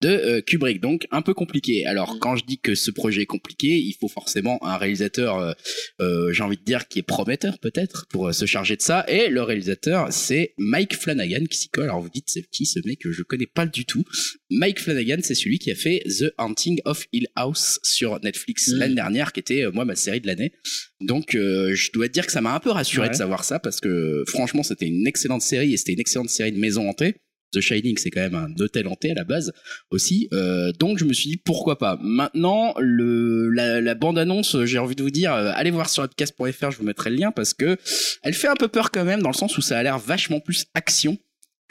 [0.02, 1.86] de euh, Kubrick, donc un peu compliqué.
[1.86, 5.52] Alors quand je dis que ce projet est compliqué, il faut forcément un réalisateur, euh,
[6.00, 9.28] euh, j'ai envie de dire, qui est prometteur peut-être pour se charger de ça, et
[9.28, 11.84] le réalisateur c'est Mike Flanagan qui s'y colle.
[11.84, 14.04] Alors vous dites c'est qui ce mec Je connais pas du tout.
[14.50, 18.78] Mike Flanagan c'est celui qui a fait The Haunting of Hill House sur Netflix Mhm.
[18.78, 20.52] l'année dernière, qui était moi ma série de l'année.
[21.00, 23.10] Donc euh, je dois dire que ça m'a un peu rassuré Ouais.
[23.10, 26.52] de savoir ça parce que franchement c'était une excellente série et c'était une excellente série
[26.52, 27.14] de maison hantée.
[27.52, 29.52] The Shining c'est quand même un hôtel hanté à la base
[29.90, 30.28] aussi.
[30.32, 31.98] Euh, donc je me suis dit pourquoi pas?
[32.02, 36.02] Maintenant le la, la bande annonce, j'ai envie de vous dire, euh, allez voir sur
[36.02, 37.76] upcast.fr, je vous mettrai le lien parce que
[38.22, 40.40] elle fait un peu peur quand même dans le sens où ça a l'air vachement
[40.40, 41.18] plus action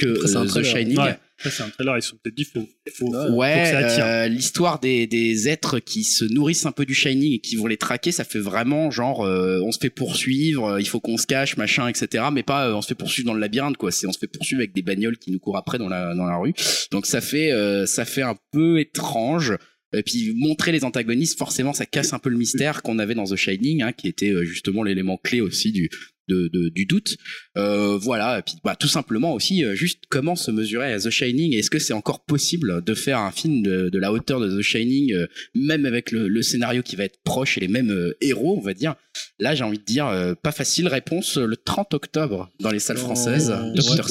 [0.02, 0.66] que Après, c'est un The trailer.
[0.72, 0.98] Shining.
[0.98, 1.18] Ouais.
[1.40, 2.60] Après, c'est un trailer, ils sont peut-être dit, faut,
[2.94, 4.06] faut, faut, faut Ouais, que ça attire.
[4.06, 7.66] euh, l'histoire des, des êtres qui se nourrissent un peu du Shining et qui vont
[7.66, 11.18] les traquer, ça fait vraiment genre euh, on se fait poursuivre, euh, il faut qu'on
[11.18, 12.26] se cache, machin, etc.
[12.32, 13.92] Mais pas euh, on se fait poursuivre dans le labyrinthe, quoi.
[13.92, 16.26] C'est on se fait poursuivre avec des bagnoles qui nous courent après dans la dans
[16.26, 16.54] la rue.
[16.92, 19.54] Donc ça fait euh, ça fait un peu étrange.
[19.94, 23.26] Et puis montrer les antagonistes, forcément, ça casse un peu le mystère qu'on avait dans
[23.26, 25.90] The Shining, hein, qui était euh, justement l'élément clé aussi du
[26.30, 27.18] de, de- du doute.
[27.58, 31.10] Euh, voilà, et puis bah, tout simplement aussi, euh, juste comment se mesurer à The
[31.10, 31.54] Shining.
[31.56, 34.62] Est-ce que c'est encore possible de faire un film de, de la hauteur de The
[34.62, 38.16] Shining, euh, même avec le, le scénario qui va être proche et les mêmes euh,
[38.22, 38.96] héros, on va dire?
[39.40, 40.88] Là, j'ai envie de dire, euh, pas facile.
[40.88, 43.52] Réponse euh, le 30 octobre dans les salles Oh, françaises.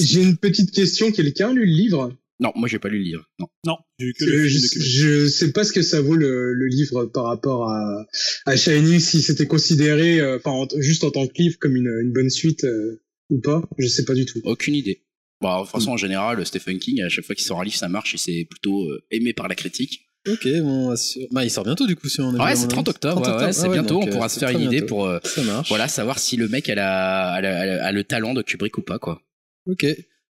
[0.06, 1.10] J'ai une petite question.
[1.12, 2.12] Quelqu'un a lu le livre?
[2.40, 3.28] Non, moi j'ai pas lu le livre.
[3.38, 3.46] Non.
[3.66, 7.04] Non, vu que Euh, je, je sais pas ce que ça vaut le, le livre
[7.06, 8.06] par rapport à,
[8.46, 11.90] à Shining, si c'était considéré, euh, enfin, en- juste en tant que livre comme une,
[12.02, 13.62] une bonne suite euh, ou pas.
[13.78, 14.40] Je sais pas du tout.
[14.44, 15.02] Aucune idée.
[15.42, 17.76] Bon, de toute façon, en général, Stephen King, à chaque fois qu'il sort un livre,
[17.76, 20.06] ça marche et c'est plutôt euh, aimé par la critique.
[20.28, 22.68] Ok, bon, assure- bah, il sort bientôt du coup si on a Ouais, c'est la
[22.68, 22.88] 30 bande-annonce.
[22.88, 23.94] octobre, 30 ouais, ouais, c'est ah bientôt.
[23.94, 24.86] donc, on euh, pourra se c'est faire une idée bientôt.
[24.86, 27.92] pour euh, Ça voilà savoir si le mec a, la, a, la- a la- a
[27.92, 29.22] le talent de Kubrick ou pas, quoi.
[29.66, 29.86] Ok.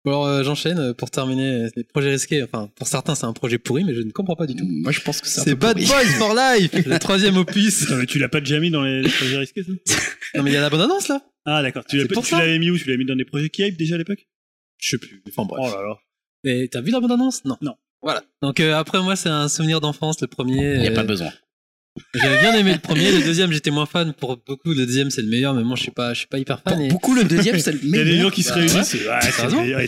[0.05, 2.41] Bon, alors euh, j'enchaîne euh, pour terminer euh, les projets risqués.
[2.41, 4.65] Enfin, pour certains c'est un projet pourri, mais je ne comprends pas du tout.
[4.65, 5.87] Moi, je pense que c'est Bad pourri.
[5.87, 7.83] Boys for Life, le troisième opus.
[7.83, 9.71] Attends, mais tu l'as pas déjà mis dans les, les projets risqués, ça
[10.35, 11.21] Non mais il y a la annonce là.
[11.45, 11.83] Ah, d'accord.
[11.85, 12.39] Tu ça.
[12.39, 12.77] l'avais mis où?
[12.77, 14.27] Tu l'avais mis dans des projets qui hype déjà à l'époque?
[14.77, 15.21] Je sais plus.
[15.27, 15.73] Enfin bref.
[15.73, 15.99] Oh là là.
[16.45, 17.43] Et t'as vu la annonce?
[17.43, 17.57] Non.
[17.61, 17.75] Non.
[18.01, 18.23] Voilà.
[18.41, 20.75] Donc euh, après moi c'est un souvenir d'enfance le premier.
[20.75, 21.31] Il n'y a euh, pas besoin.
[22.13, 24.13] J'avais bien aimé le premier, le deuxième j'étais moins fan.
[24.13, 26.37] Pour beaucoup le deuxième c'est le meilleur, mais moi je suis pas, je suis pas
[26.39, 26.81] hyper fan.
[26.81, 28.95] et- beaucoup, le deuxième, c'est le Il y a des gens qui se réunissent.
[29.21, 29.81] c'est meilleur.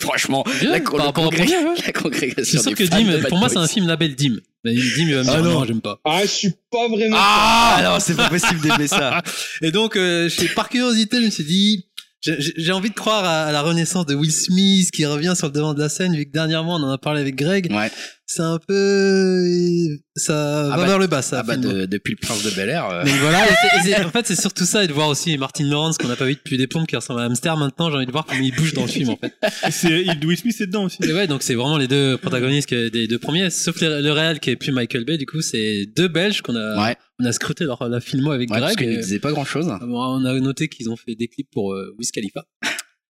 [0.00, 1.74] Franchement, Bien, la, par rapport au premier, ouais.
[1.86, 4.36] la congrégation suis sûr que Dim, pour moi c'est un film label Dim.
[4.64, 5.52] Dim il va me dire Ah non.
[5.60, 6.00] non, j'aime pas.
[6.04, 7.16] Ah, je suis pas vraiment.
[7.18, 9.22] Ah non, c'est pas possible d'aimer ça.
[9.62, 11.86] Et donc, euh, par curiosité, je me suis dit,
[12.20, 15.52] j'ai- envie de croire à, à la renaissance de Will Smith qui revient sur le
[15.52, 17.72] devant de la scène, vu que dernièrement on en a parlé avec Greg.
[17.72, 17.90] Ouais.
[18.30, 21.38] C'est un peu, ça Ah va bah- vers le bas, ça.
[21.40, 22.84] Ah bah, de- depuis le prince de Bel Air.
[22.90, 25.08] euh, Donc voilà, et c'est- et c'est- en fait c'est surtout ça et de voir
[25.08, 27.56] aussi Martin Lawrence qu'on n'a pas vu depuis des plombes qui ressemble à un hamster
[27.56, 29.32] maintenant, j'ai envie de voir comment il bouge dans le film en fait.
[29.66, 30.98] Et c'est il- Will Smith est dedans aussi.
[31.02, 34.12] Et ouais, donc c'est vraiment les deux protagonistes que- des deux premiers, sauf le, le
[34.12, 36.96] réel qui est plus Michael Bay, du coup c'est deux Belges qu'on a, Ouais.
[37.20, 38.86] on a scruté leur, la filmo avec ouais, parce Greg.
[38.88, 39.68] qu'il ne et- disait pas grand chose.
[39.80, 42.44] On a noté qu'ils ont fait des clips pour euh, Wiz Khalifa.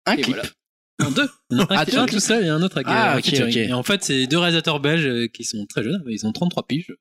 [0.07, 0.37] Un Et clip.
[0.37, 0.49] voilà.
[1.01, 1.29] Non, deux.
[1.59, 3.49] Un, Ah, qui- un tout seul et un autre avec Ah, euh, ok, featuring.
[3.51, 3.57] ok.
[3.57, 6.03] Et en fait, c'est deux réalisateurs belges euh, qui sont très jeunes.
[6.09, 6.93] Ils ont 33 piges.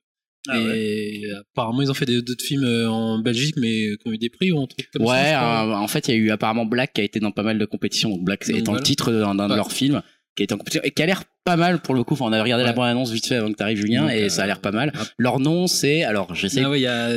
[0.48, 0.80] Ah ouais.
[0.80, 4.30] et apparemment, ils ont fait d'autres films euh, en Belgique, mais qui ont eu des
[4.30, 5.12] prix ou un truc comme ça.
[5.12, 5.68] Ouais, crois.
[5.68, 7.60] euh, en fait, il y a eu apparemment Black qui a été dans pas mal
[7.60, 8.10] de compétitions.
[8.10, 8.80] Donc Black étant voilà.
[8.80, 9.56] le titre d'un de Ouais.
[9.58, 10.02] leurs films
[10.36, 12.14] qui a été en compétition et qui a l'air pas mal pour le coup.
[12.14, 12.76] Enfin, on avait regardé la Ouais.
[12.76, 14.94] bande-annonce vite fait avant que t'arrives Julien Donc, et euh, ça a l'air pas mal.
[15.18, 17.12] Leur nom c'est alors j'essaie Ah ouais, il y a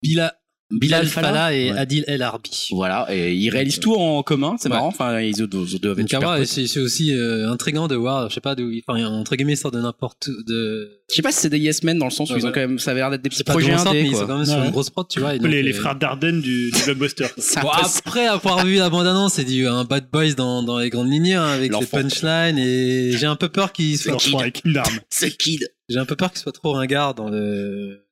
[0.00, 0.36] Bila,
[0.70, 1.78] Bilal Fallah et Ouais.
[1.78, 2.68] Adil El Arbi.
[2.72, 4.74] Voilà, et ils réalisent tout en commun, c'est ouais.
[4.74, 4.88] marrant.
[4.88, 8.54] Enfin, ils doivent, ils doivent être c'est aussi euh, intriguant de voir, je sais pas,
[8.54, 11.00] d'où, enfin, entre guillemets, sortent de n'importe où, de.
[11.10, 12.52] Je sais pas si c'est des Yes Men dans le sens où Ouais, ils ont
[12.52, 14.36] quand même, ça avait l'air d'être des petits projets sort, mais indés, ils sont quand
[14.36, 15.34] même sur une grosse prod, tu vois.
[15.34, 17.26] et donc, les, les euh, frères Dardenne du, du blockbuster.
[17.62, 21.10] Bon, après avoir vu la bande-annonce, c'est du un bad boys dans, dans les grandes
[21.10, 24.62] lignes, hein, avec les punchlines, et j'ai un peu peur qu'il soit, Leur frère avec
[24.64, 24.98] une arme.
[25.08, 25.66] C'est Kid.
[25.88, 28.04] j'ai un peu peur qu'il soit trop ringard dans le,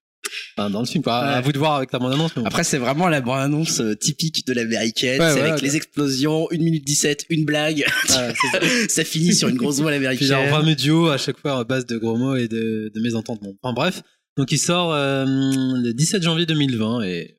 [0.57, 1.19] Enfin, dans le film, quoi.
[1.19, 2.35] À vous de voir avec la bande-annonce.
[2.37, 2.43] mais.
[2.47, 5.21] Après, c'est vraiment la bande-annonce euh, typique de l'américaine.
[5.21, 5.69] Ouais, c'est ouais, avec ouais.
[5.69, 7.85] les explosions, 1 minute 17, une blague.
[8.07, 8.33] Ça.
[8.89, 10.61] ça finit sur une grosse voix à Puis genre l'américaine.
[10.61, 13.53] fameux duo à chaque fois à base de gros mots et de, de mésententements.
[13.63, 14.03] Enfin bref,
[14.37, 17.37] donc il sort euh, le 17 janvier 2020 et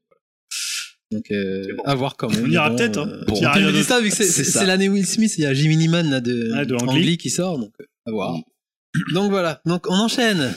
[1.12, 2.46] donc euh, à voir quand même.
[2.46, 3.08] On ira Bon, peut-être, hein.
[3.10, 3.36] euh, Bon.
[3.36, 4.66] c'est C'est c'est ça.
[4.66, 7.74] l'année Will Smith, il y a Jiminy Man là, de, Ouais, de qui sort donc
[8.06, 8.34] à voir.
[8.34, 9.14] Mm.
[9.14, 10.54] Donc voilà, donc on enchaîne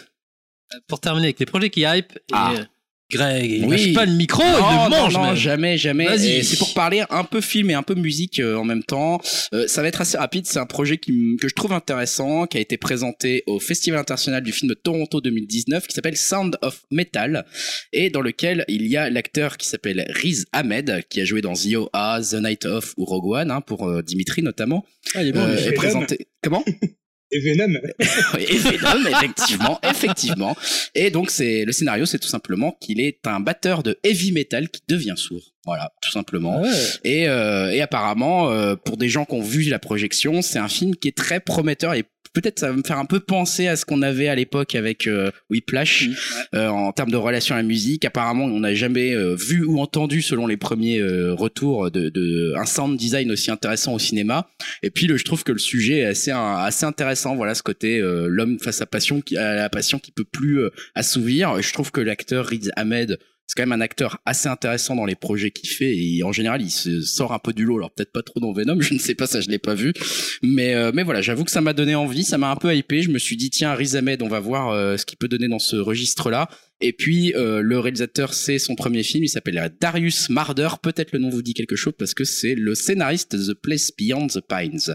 [0.88, 2.12] pour terminer avec les projets qui hype.
[2.16, 2.52] Et, Ah.
[2.58, 2.64] euh,
[3.12, 3.70] Greg, il Oui.
[3.86, 5.34] lâche pas le micro, il non, le non, mange non, même.
[5.34, 6.16] jamais, jamais.
[6.44, 9.20] C'est pour parler un peu film et un peu musique euh, en même temps.
[9.52, 10.46] Euh, ça va être assez rapide.
[10.46, 14.44] C'est un projet qui, que je trouve intéressant, qui a été présenté au Festival international
[14.44, 17.44] du film de Toronto 2019, qui s'appelle Sound of Metal,
[17.92, 21.54] et dans lequel il y a l'acteur qui s'appelle Riz Ahmed, qui a joué dans
[21.54, 24.86] The O.A., The Night Of ou Rogue One, hein, pour euh, Dimitri notamment.
[25.16, 25.64] Ah, il est bon, Euh, lui.
[25.64, 26.28] est présenté.
[26.44, 26.62] Comment?
[27.32, 27.72] Et Venom.
[28.38, 30.56] et Venom, effectivement, effectivement.
[30.94, 34.68] Et donc, c'est le scénario, c'est tout simplement qu'il est un batteur de heavy metal
[34.68, 35.54] qui devient sourd.
[35.66, 36.62] Voilà, tout simplement.
[36.62, 36.70] Ouais.
[37.04, 40.68] Et, euh, et apparemment, euh, pour des gens qui ont vu la projection, c'est un
[40.68, 43.76] film qui est très prometteur et peut-être ça va me faire un peu penser à
[43.76, 46.08] ce qu'on avait à l'époque avec euh, Whiplash
[46.54, 48.04] euh, en termes de relation à la musique.
[48.04, 52.54] Apparemment, on n'a jamais euh, vu ou entendu, selon les premiers euh, retours, de, de
[52.56, 54.48] un sound design aussi intéressant au cinéma.
[54.82, 57.36] Et puis, le, je trouve que le sujet est assez assez intéressant.
[57.36, 60.60] Voilà, ce côté euh, l'homme face à passion, qui, à la passion qui peut plus
[60.60, 61.60] euh, assouvir.
[61.60, 63.18] Je trouve que l'acteur Riz Ahmed
[63.50, 66.62] c'est quand même un acteur assez intéressant dans les projets qu'il fait et en général
[66.62, 67.78] il se sort un peu du lot.
[67.78, 69.92] Alors peut-être pas trop dans Venom je ne sais pas ça je l'ai pas vu.
[70.40, 73.02] Mais euh, mais voilà j'avoue que ça m'a donné envie ça m'a un peu hypé.
[73.02, 75.48] Je me suis dit tiens Riz Ahmed on va voir euh, ce qu'il peut donner
[75.48, 76.48] dans ce registre là
[76.80, 79.24] et puis euh, le réalisateur c'est son premier film.
[79.24, 80.68] Il s'appelle Darius Marder.
[80.80, 84.28] Peut-être le nom vous dit quelque chose parce que c'est le scénariste The Place Beyond
[84.28, 84.94] the Pines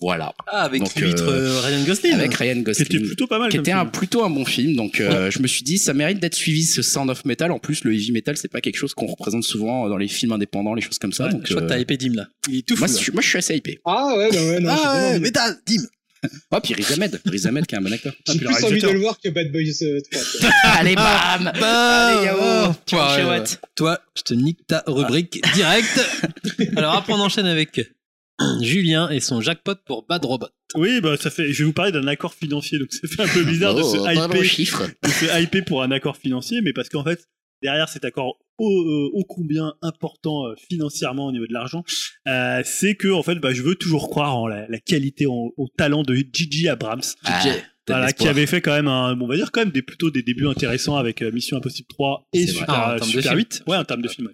[0.00, 2.12] voilà Ah, avec Donc, euh, euh, Ryan Gosling.
[2.14, 3.50] avec Ryan C'était Gosling plutôt pas mal.
[3.50, 3.90] qui était un, film.
[3.92, 4.74] plutôt un bon film.
[4.76, 7.50] Donc euh, je me suis dit ça mérite d'être suivi ce Sound of Metal.
[7.52, 10.32] En plus le heavy metal c'est pas quelque chose qu'on représente souvent dans les films
[10.32, 11.26] indépendants, les choses comme ça.
[11.26, 12.26] Ouais, donc je crois que euh, t'as hypé Dim là.
[12.48, 12.80] Il est tout fou.
[12.80, 12.94] moi, là.
[12.98, 13.78] je, suis- moi je suis assez hypé.
[13.84, 15.82] Ah ouais, bah ouais, non, Ah ouais, métal, Dim.
[16.50, 18.14] Oh puis Riz Ahmed, Riz Ahmed qui est un bon acteur.
[18.26, 20.22] Ah, J'ai plus envie de le voir que Bad Boys euh, 3.
[20.40, 20.50] quoi.
[20.64, 23.44] Allez bam, Bah, allez yao, toi.
[23.76, 26.00] Toi, je te nique ta rubrique direct.
[26.76, 27.78] Alors après, on enchaîne avec
[28.60, 30.48] Julien et son jackpot pour Bad Robot.
[30.74, 31.52] Oui, bah ça fait.
[31.52, 33.92] Je vais vous parler d'un accord financier, donc ça fait un peu bizarre de Oh,
[33.94, 34.86] se pas bon hyper, chiffre.
[35.02, 37.28] de se hyper pour un accord financier, mais parce qu'en fait,
[37.62, 41.84] derrière cet accord ô, euh, ô combien important euh, financièrement au niveau de l'argent,
[42.28, 45.50] euh, c'est que en fait, bah, je veux toujours croire en la, la qualité, en-
[45.56, 47.02] au talent de Gigi Abrams.
[47.24, 47.50] Ah, de
[47.92, 50.10] Voilà, qui avait fait quand même un, bon, on va dire quand même des plutôt
[50.10, 52.46] des débuts intéressants avec euh, Mission Impossible 3 et.
[52.46, 53.38] Super, Ah, en termes de Super film.
[53.38, 53.62] 8.
[53.68, 54.26] Ouais, en termes de film.
[54.28, 54.32] ouais.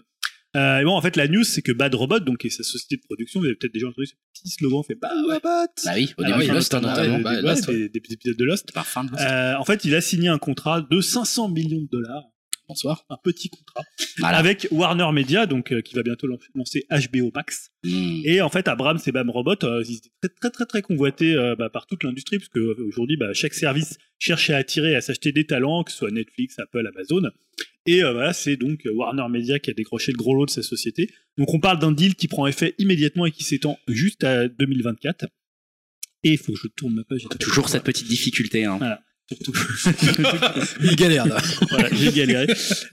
[0.56, 2.96] Euh, et bon, en fait, la news, c'est que Bad Robot, donc, est sa société
[2.96, 5.38] de production, vous avez peut-être déjà entendu ce petit slogan fait Bad Robot.
[5.84, 7.18] Bah oui, au Ah début Lost, hein, notamment.
[7.20, 8.72] Bah, des, épisodes de Lost.
[8.72, 9.22] par fin de Lost.
[9.22, 12.24] Euh, en fait, il a signé un contrat de 500 millions de dollars,
[12.68, 13.04] Bonsoir.
[13.10, 13.82] un petit contrat,
[14.18, 14.38] Voilà.
[14.38, 17.70] avec Warner Media, donc euh, qui va bientôt lan- lancer HBO Max.
[17.84, 18.20] Hmm.
[18.24, 21.34] Et en fait, Abrams et Bam Robot, euh, ils étaient très très très très convoités
[21.58, 25.30] bah, par toute l'industrie, parce que aujourd'hui, bah, chaque service cherche à attirer, à s'acheter
[25.30, 27.28] des talents, que ce soit Netflix, Apple, Amazon.
[27.90, 30.50] Et euh, voilà, c'est donc euh, Warner Media qui a décroché le gros lot de
[30.50, 31.10] sa société.
[31.38, 35.26] Donc on parle d'un deal qui prend effet immédiatement et qui s'étend juste à 2024.
[36.22, 37.22] Et il faut que je tourne ma page.
[37.40, 38.64] Toujours cette petite difficulté.
[38.64, 38.78] Hein.
[39.32, 39.52] Surtout.
[40.82, 41.38] Il galère là.
[41.70, 42.46] voilà, j'ai galéré.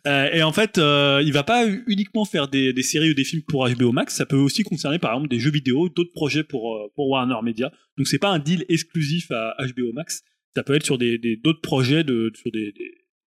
[0.05, 3.23] Euh, et en fait, euh, il va pas uniquement faire des, des séries ou des
[3.23, 6.43] films pour HBO Max, ça peut aussi concerner par exemple des jeux vidéo, d'autres projets
[6.43, 7.71] pour, pour Warner Media.
[7.97, 10.21] Donc c'est pas un deal exclusif à HBO Max,
[10.55, 12.91] ça peut être sur des- d'autres projets, de, sur des, des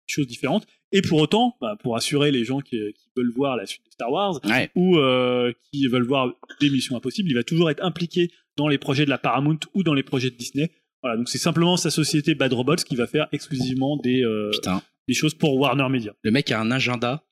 [0.06, 0.66] choses différentes.
[0.92, 3.92] Et pour autant, bah, pour assurer les gens qui, qui veulent voir la suite de
[3.92, 4.70] Star Wars Ouais.
[4.74, 8.78] ou euh, qui veulent voir des missions impossibles, il va toujours être impliqué dans les
[8.78, 10.70] projets de la Paramount ou dans les projets de Disney.
[11.02, 14.50] Voilà, donc c'est simplement sa société Bad Robots qui va faire exclusivement des, euh,
[15.08, 16.12] des choses pour Warner Media.
[16.22, 17.22] le mec a un agenda.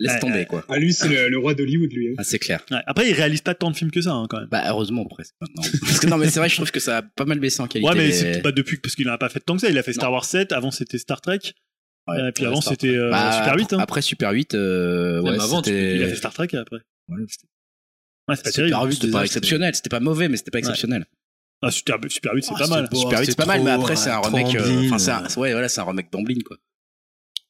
[0.00, 0.64] Laisse Ouais, tomber quoi.
[0.68, 2.08] Ah, lui, c'est le, le roi d'Hollywood, lui.
[2.08, 2.14] hein.
[2.18, 2.64] Ah, c'est clair.
[2.72, 2.78] Ouais.
[2.84, 4.48] Après, il réalise pas tant de films que ça, hein, quand même.
[4.50, 5.62] Bah heureusement presque maintenant.
[5.82, 7.68] Parce que non mais c'est vrai, je trouve que ça a pas mal baissé en
[7.68, 7.88] qualité.
[7.88, 9.70] Ouais, mais c'est pas depuis, parce qu'il en a pas fait tant que ça.
[9.70, 11.38] Il a fait Star Wars 7, avant c'était Star Trek,
[12.06, 13.72] Ouais, et puis avant c'était euh, Bah, Super 8.
[13.72, 13.78] Hein.
[13.78, 16.76] Après Super 8, euh, ouais, avant, tu- Il a fait Star Trek après.
[17.08, 17.46] Ouais, c'était-
[18.28, 18.86] Ouais, pas Super terrible.
[18.90, 19.74] 8, c'était pas exceptionnel.
[19.74, 21.06] C'était pas mauvais, mais c'était pas exceptionnel.
[21.62, 22.88] Ah, Super, Super 8, c'est Ah, pas mal.
[22.92, 24.54] Super 8, c'est pas mal, mais après, c'est un remake.
[24.56, 24.86] euh.
[24.86, 26.56] Enfin, c'est un, ouais, voilà, c'est un remake d'Amblin, quoi.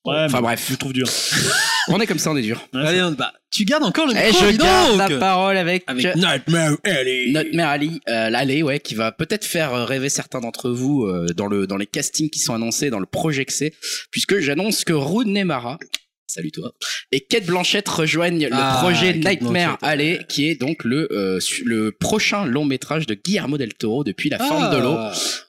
[0.05, 0.67] Ouais, Enfin, bref.
[0.71, 1.07] Je trouve dur.
[1.89, 2.67] On est comme ça, on est dur.
[2.73, 5.19] Ouais, Allez, on- bah, tu gardes encore le Eh, micro, je dis garde donc la
[5.19, 7.33] parole avec, Avec Nightmare Alley.
[7.53, 11.27] mère Ali, euh, l'allée, ouais, qui va peut-être faire euh, rêver certains d'entre vous euh,
[11.37, 13.75] dans le dans les castings qui sont annoncés dans le projet que c'est,
[14.11, 15.79] puisque j'annonce que Rooney Mara
[16.27, 16.73] Salut toi.
[17.13, 21.39] Et Kate Blanchett rejoignent Ah, le projet Kate Nightmare Alley, qui est donc le euh,
[21.65, 24.97] le prochain long métrage de Guillermo del Toro depuis La Forme de l'eau.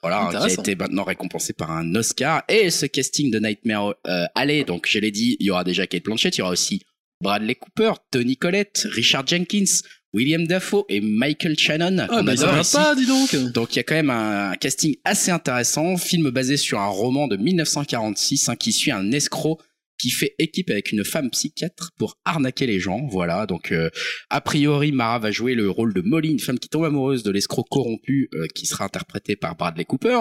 [0.02, 2.42] Voilà, hein, qui a été maintenant récompensé par un Oscar.
[2.48, 5.86] Et ce casting de Nightmare euh, Alley, donc je l'ai dit, il y aura déjà
[5.86, 6.82] Kate Blanchett, il y aura aussi
[7.22, 9.80] Bradley Cooper, Tony Collette, Richard Jenkins,
[10.12, 12.06] William Dafoe et Michael Shannon.
[12.10, 13.34] Ah, bah, ça va pas, dis donc.
[13.52, 16.86] Donc il y a quand même un, un casting assez intéressant, film basé sur un
[16.88, 19.58] roman de 1946 hein, qui suit un escroc
[19.98, 23.06] qui fait équipe avec une femme psychiatre pour arnaquer les gens.
[23.10, 23.90] Voilà, donc euh,
[24.30, 27.30] a priori Mara va jouer le rôle de Molly, une femme qui tombe amoureuse de
[27.30, 30.18] l'escroc corrompu euh, qui sera interprété par Bradley Cooper.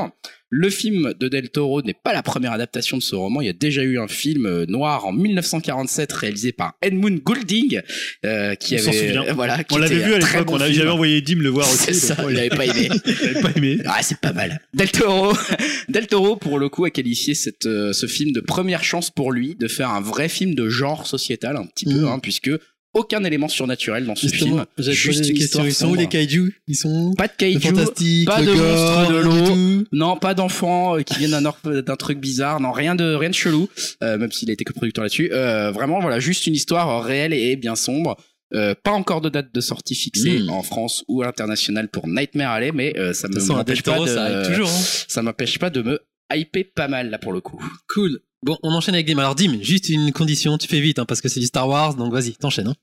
[0.51, 3.41] Le film de Del Toro n'est pas la première adaptation de ce roman.
[3.41, 7.81] Il y a déjà eu un film euh, noir en 1947 réalisé par Edmund Goulding,
[8.25, 9.33] euh, qui On avait souvient.
[9.33, 11.85] voilà, qui On l'avait vu à l'époque, bon on avait envoyé Dim le voir aussi.
[11.85, 12.89] C'est ça, il avait pas aimé.
[13.05, 13.77] il avait pas aimé.
[13.85, 14.61] Ah, c'est pas mal.
[14.73, 15.33] Del Toro,
[15.89, 19.31] Del Toro pour le coup a qualifié cette, euh, ce film de première chance pour
[19.31, 22.05] lui de faire un vrai film de genre sociétal un petit peu, Mhm.
[22.07, 22.51] hein, puisque
[22.95, 24.91] aucun élément surnaturel dans ce Justement, film.
[24.93, 28.25] Juste une histoire Ils sont où les kaiju Ils sont où Pas de kaiju, fantastique,
[28.27, 29.83] pas de gore, monstres de l'eau.
[29.91, 33.67] non, pas d'enfants euh, qui viennent d'un truc bizarre, non, rien de rien de chelou,
[34.01, 35.29] euh, même s'il a été que producteur là-dessus.
[35.31, 38.17] Euh, vraiment, voilà, juste une histoire réelle et bien sombre.
[38.53, 40.49] Euh, pas encore de date de sortie fixée Mhm.
[40.51, 44.05] en France ou à l'international pour Nightmare Alley, mais euh, ça me m'empêche pas de,
[44.05, 44.69] ça arrive toujours.
[44.69, 44.81] hein.
[45.07, 45.99] ça m'empêche pas de me
[46.33, 47.59] hyper pas mal là pour le coup.
[47.93, 48.19] Cool.
[48.43, 49.17] Bon, on enchaîne avec Dim.
[49.17, 51.95] Alors, Dim, juste une condition, tu fais vite, hein, parce que c'est du Star Wars,
[51.95, 52.67] donc vas-y, t'enchaînes.
[52.67, 52.75] Hein.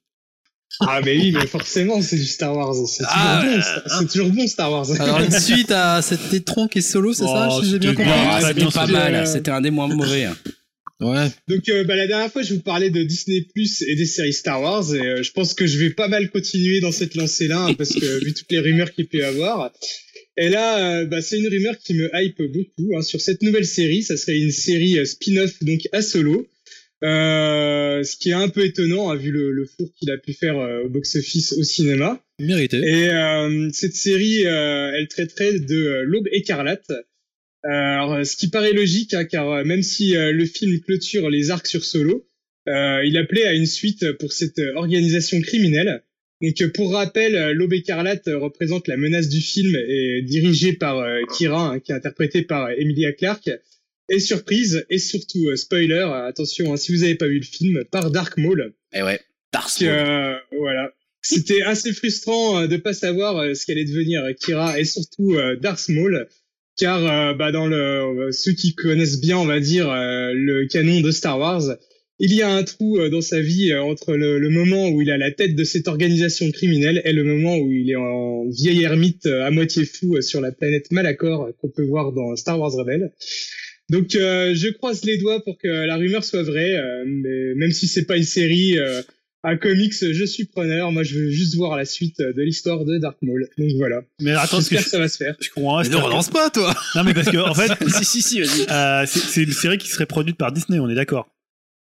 [0.80, 2.74] Ah, mais oui, mais forcément, c'est du Star Wars.
[2.74, 3.96] C'est toujours, Ah, bon, ouais, Star- hein.
[4.00, 5.00] c'est toujours bon, Star Wars.
[5.00, 7.94] Alors, une suite à cet étron qui est solo, c'est ça, Oh, si j'ai bien
[7.94, 8.10] compris.
[8.12, 10.24] Ah, c'était bien, pas mal, euh, c'était un des moins mauvais.
[10.24, 10.36] hein.
[11.00, 11.28] Ouais.
[11.48, 14.32] Donc, euh, bah, la dernière fois, je vous parlais de Disney Plus et des séries
[14.32, 17.66] Star Wars, et euh, je pense que je vais pas mal continuer dans cette lancée-là,
[17.66, 19.72] hein, parce que vu toutes les rumeurs qu'il peut y avoir.
[20.38, 23.66] Et là, euh, bah, c'est une rumeur qui me hype beaucoup hein, sur cette nouvelle
[23.66, 24.02] série.
[24.02, 26.46] Ça serait une série spin-off donc à solo.
[27.02, 30.34] Euh, ce qui est un peu étonnant, hein, vu le, le four qu'il a pu
[30.34, 32.22] faire euh, au box-office au cinéma.
[32.38, 32.76] Mérité.
[32.76, 36.90] Et euh, cette série, euh, elle traiterait de l'aube écarlate.
[37.64, 41.84] Alors, ce qui paraît logique, hein, car même si le film clôture les arcs sur
[41.84, 42.26] Solo,
[42.66, 46.02] il appelait à une suite pour cette organisation criminelle.
[46.40, 51.78] Donc, pour rappel, l'aube écarlate représente la menace du film et dirigée par Kira, hein,
[51.78, 53.50] qui est interprétée par Emilia Clarke.
[54.08, 57.44] Et surprise, et surtout euh, spoiler, euh, attention, hein, si vous n'avez pas vu le
[57.44, 58.74] film, par Dark Maul.
[58.92, 59.20] Et ouais,
[59.52, 60.92] Darth Que, euh, voilà.
[61.22, 66.28] C'était assez frustrant euh, de pas savoir ce qu'allait devenir Kira et surtout Darth Maul,
[66.76, 71.38] car bah, dans le ceux qui connaissent bien, on va dire le canon de Star
[71.38, 71.76] Wars,
[72.18, 75.16] il y a un trou dans sa vie entre le, le moment où il a
[75.16, 79.26] la tête de cette organisation criminelle et le moment où il est en vieil ermite
[79.26, 83.12] à moitié fou sur la planète Malacor qu'on peut voir dans Star Wars Rebelle.
[83.92, 87.70] Donc euh, je croise les doigts pour que la rumeur soit vraie, euh, mais même
[87.72, 89.02] si c'est pas une série, euh,
[89.44, 90.92] un comics, je suis preneur.
[90.92, 93.48] Moi, je veux juste voir la suite de l'histoire de Dark Maul.
[93.58, 94.00] Donc voilà.
[94.20, 95.36] Mais attends, que J'espère je, que ça va se faire.
[95.40, 95.82] je comprends.
[95.82, 98.66] Mais ne relance pas, toi Non, mais parce que, en fait, si, si, si, vas-y.
[98.70, 101.28] euh, c'est une série qui serait produite par Disney, on est d'accord.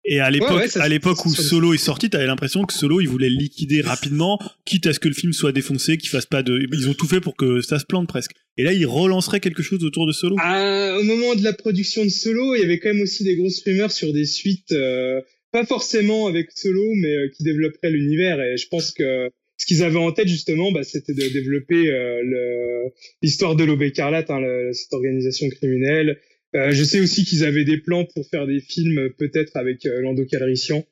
[0.03, 2.73] Et à l'époque, Ouais, ouais, ça, à l'époque où Solo est sorti, t'avais l'impression que
[2.73, 6.09] Solo, il voulait le liquider rapidement, quitte à ce que le film soit défoncé, qu'il
[6.09, 8.33] fasse pas de, ils ont tout fait pour que ça se plante presque.
[8.57, 10.35] Et là, ils relanceraient quelque chose autour de Solo.
[10.39, 13.35] Ah, au moment de la production de Solo, il y avait quand même aussi des
[13.35, 18.39] grosses rumeurs sur des suites, euh, pas forcément avec Solo, mais euh, qui développeraient l'univers.
[18.41, 22.89] Et je pense que ce qu'ils avaient en tête justement, bah, c'était de développer euh,
[23.21, 24.41] l'histoire de l'Aube écarlate, hein,
[24.73, 26.19] cette organisation criminelle.
[26.55, 29.85] Euh, je sais aussi qu'ils avaient des plans pour faire des films, euh, peut-être avec
[29.85, 30.85] euh, Lando Calrissian.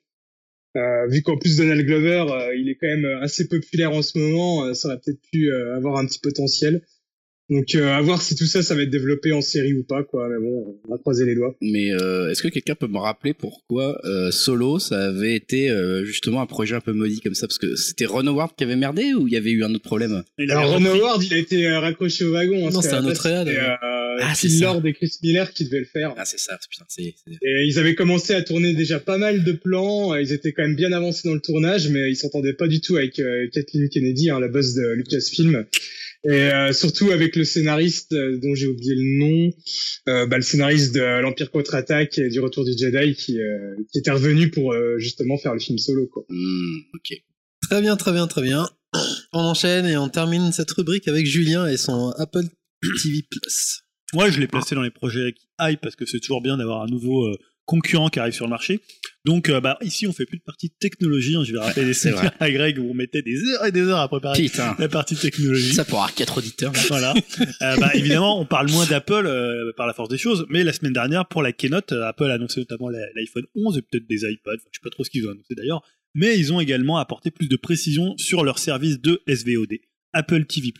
[0.75, 4.17] Euh, vu qu'en plus Donald Glover, euh, il est quand même assez populaire en ce
[4.17, 6.81] moment, euh, ça aurait peut-être pu euh, avoir un petit potentiel.
[7.51, 10.03] Donc euh, à voir si tout ça, ça va être développé en série ou pas,
[10.03, 10.27] quoi.
[10.29, 11.53] Mais bon, on va croiser les doigts.
[11.61, 16.05] Mais euh, est-ce que quelqu'un peut me rappeler pourquoi euh, Solo, ça avait été euh,
[16.05, 17.47] justement un projet un peu maudit comme ça?
[17.47, 19.83] Parce que c'était Ron Howard qui avait merdé ou il y avait eu un autre
[19.83, 20.23] problème?
[20.49, 22.67] Alors Ron Howard, il a été euh, raccroché au wagon.
[22.67, 23.75] hein, Non, qu'à un autre réal, euh,
[24.21, 24.47] Ah, c'est.
[24.61, 26.13] Lord et Chris Miller qui devaient le faire.
[26.17, 27.15] Ah c'est ça, putain, c'est...
[27.27, 30.15] c'est- Et ils avaient commencé à tourner déjà pas mal de plans.
[30.15, 32.95] Ils étaient quand même bien avancés dans le tournage, mais ils s'entendaient pas du tout
[32.95, 35.65] avec euh, Kathleen Kennedy, hein, la boss de Lucasfilm.
[36.23, 39.51] Et euh, surtout avec le scénariste euh, dont j'ai oublié le nom,
[40.07, 43.97] euh, bah, le scénariste de l'Empire contre-attaque et du Retour du Jedi, qui, euh, qui
[43.97, 46.05] était revenu pour euh, justement faire le film solo.
[46.07, 46.23] Quoi.
[46.29, 47.17] Hmm, ok.
[47.63, 48.69] Très bien, très bien, très bien.
[49.33, 52.43] On enchaîne et on termine cette rubrique avec Julien et son Apple
[53.01, 53.83] TV Plus.
[54.13, 56.81] Moi, je l'ai placé dans les projets qui hype parce que c'est toujours bien d'avoir
[56.81, 57.37] un nouveau euh,
[57.71, 58.81] concurrents qui arrivent sur le marché.
[59.23, 61.35] Donc, euh, bah, ici, on fait plus de partie technologie.
[61.37, 61.43] hein.
[61.45, 63.99] Je vais rappeler c'est séminaires à Greg où on mettait des heures et des heures
[63.99, 64.75] à préparer Putain.
[64.77, 65.73] la partie technologie.
[65.73, 66.73] Ça pour avoir quatre auditeurs.
[66.89, 67.13] Voilà.
[67.61, 70.73] Euh, bah, évidemment, on parle moins d'Apple euh, par la force des choses, mais la
[70.73, 74.21] semaine dernière, pour la keynote, euh, Apple a annoncé notamment l'iPhone 11 et peut-être des
[74.23, 74.51] iPads.
[74.55, 75.81] Enfin, je sais pas trop ce qu'ils ont annoncé d'ailleurs,
[76.15, 79.77] mais ils ont également apporté plus de précision sur leur service de SVOD,
[80.13, 80.73] Apple TV+.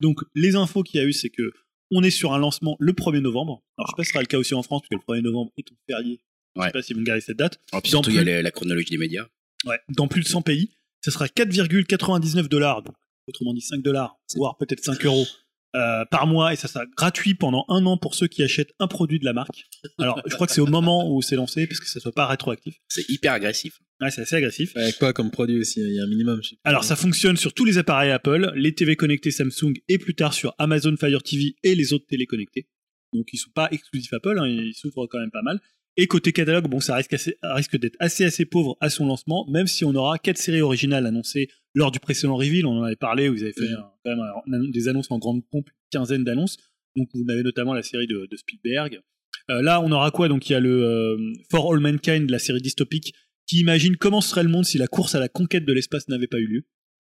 [0.00, 1.52] Donc, les infos qu'il y a eu, c'est que
[1.90, 3.62] on est sur un lancement le 1er novembre.
[3.76, 5.14] Alors, je sais pas si ce sera le cas aussi en France, parce que le
[5.20, 6.20] 1er novembre est un férié.
[6.56, 6.66] Je Ouais.
[6.66, 7.58] sais pas si vous me gardez cette date.
[7.72, 9.26] Dans surtout, il y a la, la chronologie des médias.
[9.64, 10.70] Ouais, dans plus de 100 pays.
[11.04, 12.82] Ce sera 4,99 dollars,
[13.26, 15.26] autrement dit 5 dollars, voire peut-être 5 euros
[15.74, 18.86] euh, par mois, et ça sera gratuit pendant un an pour ceux qui achètent un
[18.88, 19.64] produit de la marque.
[19.98, 22.26] Alors, je crois que c'est au moment où c'est lancé, parce que ça soit pas
[22.26, 22.74] rétroactif.
[22.88, 23.78] C'est hyper agressif.
[24.00, 24.76] Ouais, c'est assez agressif.
[24.76, 26.40] Avec quoi comme produit aussi Il y a un minimum.
[26.42, 26.54] je.
[26.64, 30.34] Alors, ça fonctionne sur tous les appareils Apple, les TV connectés Samsung, et plus tard
[30.34, 32.66] sur Amazon Fire TV et les autres télé connectés.
[33.14, 35.58] Donc, ils sont pas exclusifs Apple, hein, ils s'ouvrent quand même pas mal.
[35.98, 39.46] Et côté catalogue, bon, ça risque, assez- risque d'être assez assez pauvre à son lancement,
[39.50, 42.64] même si on aura quatre séries originales annoncées lors du précédent reveal.
[42.66, 45.18] On en avait parlé, vous avez fait un- quand même un- un- des annonces en
[45.18, 46.56] grande pompe, une quinzaine d'annonces.
[46.96, 49.00] Donc, vous avez notamment la série de, de Spielberg.
[49.50, 50.28] Euh, là, on aura quoi?
[50.28, 53.12] Donc, il y a le euh, For All Mankind, la série dystopique,
[53.46, 56.26] qui imagine comment serait le monde si la course à la conquête de l'espace n'avait
[56.26, 56.62] pas eu lieu.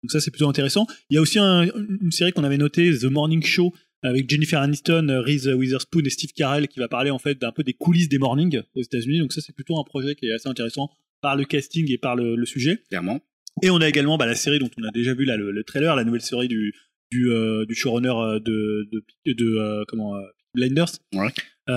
[0.04, 0.86] Donc ça, c'est plutôt intéressant.
[1.10, 1.64] Il y a aussi un-
[2.02, 3.74] une série qu'on avait notée, The Morning Show,
[4.04, 7.52] avec Jennifer Aniston, euh, Reese Witherspoon et Steve Carell, qui va parler en fait d'un
[7.52, 9.20] peu des coulisses des mornings aux États-Unis.
[9.20, 10.90] Donc ça, c'est plutôt un projet qui est assez intéressant
[11.22, 12.82] par le casting et par le, le sujet.
[12.90, 13.22] Clairement.
[13.62, 15.64] Et on a également bah, la série dont on a déjà vu là, le, le
[15.64, 16.74] trailer, la nouvelle série du,
[17.12, 20.22] du, euh, du showrunner euh, de, de, de, euh, comment, euh,
[20.56, 21.32] Blinders, Ouais.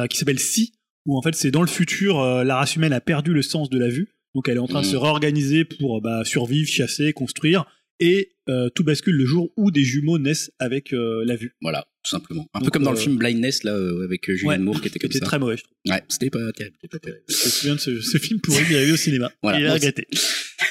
[0.09, 0.73] qui s'appelle Si,
[1.07, 3.79] où en fait c'est dans le futur, la race humaine a perdu le sens de
[3.79, 4.09] la vue.
[4.35, 4.93] Donc elle est en train de Mhm.
[4.93, 7.65] se réorganiser pour bah, survivre, chasser, construire.
[8.01, 11.55] Et euh, tout bascule le jour où des jumeaux naissent avec euh, la vue.
[11.63, 12.49] Voilà, tout simplement.
[12.55, 14.65] Un Donc, peu comme dans le euh, film Blindness, là, euh, avec euh, Julianne Ouais,
[14.65, 15.31] Moore, qui était comme C'était ça.
[15.31, 15.77] très mauvais, je trouve.
[15.93, 16.77] Ouais, c'était pas terrible.
[16.81, 17.09] c'était pas.
[17.29, 19.31] Je me souviens de ce, ce film pourri qu'il y avait au cinéma.
[19.43, 20.07] Voilà, et il a regretté.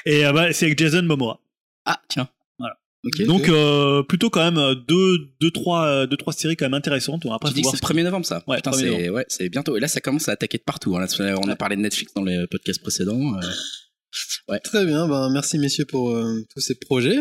[0.06, 1.40] Et euh, bah, c'est avec Jason Momoa.
[1.86, 2.30] Ah, tiens.
[2.58, 2.76] Voilà.
[3.04, 3.24] Ok.
[3.26, 7.24] Donc euh, plutôt quand même deux, deux, trois, deux, trois séries quand même intéressantes.
[7.24, 9.26] Bon, après, tu faut dis que c'est ce le 1er novembre, ça Ouais, Putain, 1er
[9.28, 9.76] c'est ouais, bientôt.
[9.78, 10.96] Et là, ça commence à attaquer de partout.
[10.98, 11.06] hein.
[11.20, 13.36] Là, on a parlé de Netflix dans les podcasts précédents.
[13.38, 14.58] euh.
[14.64, 17.18] Très bien, ben, merci messieurs pour euh, tous ces projets.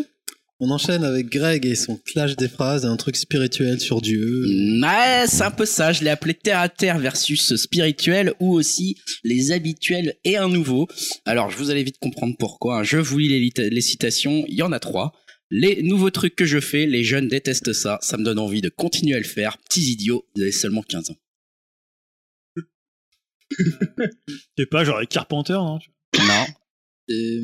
[0.61, 4.45] On enchaîne avec Greg et son clash des phrases, un truc spirituel sur Dieu.
[4.81, 5.93] Ouais, c'est un peu ça.
[5.93, 10.87] Je l'ai appelé terre à terre versus spirituel ou aussi les habituels et un nouveau.
[11.27, 12.79] Alors, je vous allez vite comprendre pourquoi.
[12.79, 12.83] hein.
[12.85, 14.45] Je vous lis les, les citations.
[14.47, 15.13] Il y en a trois.
[15.51, 17.99] Les nouveaux trucs que je fais, les jeunes détestent ça.
[18.01, 19.59] Ça me donne envie de continuer à le faire.
[19.59, 21.17] Petits idiots, vous avez seulement 15 ans.
[23.59, 24.07] Je
[24.59, 25.79] sais pas, genre avec Carpenter, non
[26.19, 26.47] Non,
[27.09, 27.43] Et,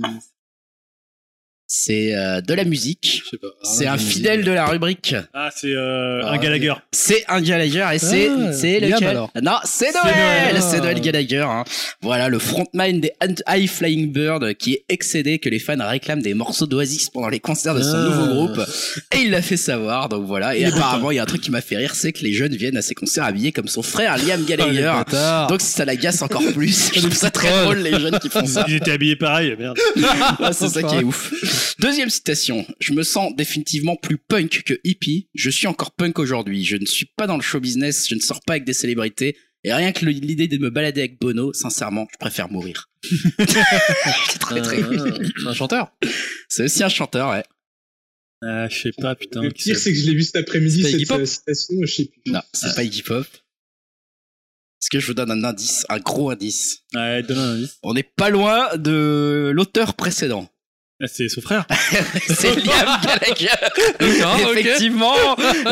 [1.73, 3.23] c'est euh, de la musique.
[3.25, 3.47] je sais pas.
[3.63, 5.15] C'est Ah, un fidèle de la rubrique.
[5.33, 6.75] Ah, c'est euh, Ah, un Gallagher.
[6.91, 9.31] C'est un Gallagher et c'est Ah, c'est lequel alors.
[9.41, 10.61] Non, c'est Noël.
[10.61, 10.81] C'est.
[10.81, 11.47] Noël Gallagher.
[11.49, 11.63] hein.
[12.03, 13.13] Voilà le frontman des
[13.49, 17.39] High Flying Bird qui est excédé que les fans réclament des morceaux d'Oasis pendant les
[17.39, 18.09] concerts de son Ah.
[18.09, 18.67] nouveau groupe
[19.15, 20.09] et il l'a fait savoir.
[20.09, 20.57] Donc voilà.
[20.57, 22.57] Et apparemment il y a un truc qui m'a fait rire, c'est que les jeunes
[22.57, 24.93] viennent à ses concerts habillés comme son frère Liam Oh, Gallagher.
[25.49, 26.91] Donc ça l'agace encore plus.
[26.97, 28.65] Je trouve ça très drôle les jeunes qui font ça.
[28.67, 29.79] Ils étaient habillés pareil, merde.
[30.43, 31.31] Ah, c'est ça qui est ouf.
[31.79, 32.67] Deuxième citation.
[32.79, 35.29] Je me sens définitivement plus punk que hippie.
[35.35, 36.65] Je suis encore punk aujourd'hui.
[36.65, 38.09] Je ne suis pas dans le show business.
[38.09, 39.37] Je ne sors pas avec des célébrités.
[39.63, 42.89] Et rien que l'idée de me balader avec Bono, sincèrement, je préfère mourir.
[43.05, 45.93] c'est très très Ah, un chanteur.
[46.49, 47.45] C'est aussi un chanteur, ouais.
[48.43, 49.43] Ah, je sais pas, putain.
[49.43, 51.93] Le pire, c'est que je l'ai vu cet après-midi, C'est pas cette euh, citation, je
[51.93, 52.33] sais plus.
[52.33, 53.27] Non, c'est pas Iggy Pop.
[53.27, 56.79] Est-ce que je vous donne un indice, un gros indice?
[56.95, 57.79] Ouais, donne un indice.
[57.83, 60.51] On n'est pas loin de l'auteur précédent.
[61.03, 61.67] Ah, c'est son frère.
[62.27, 63.49] c'est Liam Gallagher.
[64.51, 65.15] Effectivement,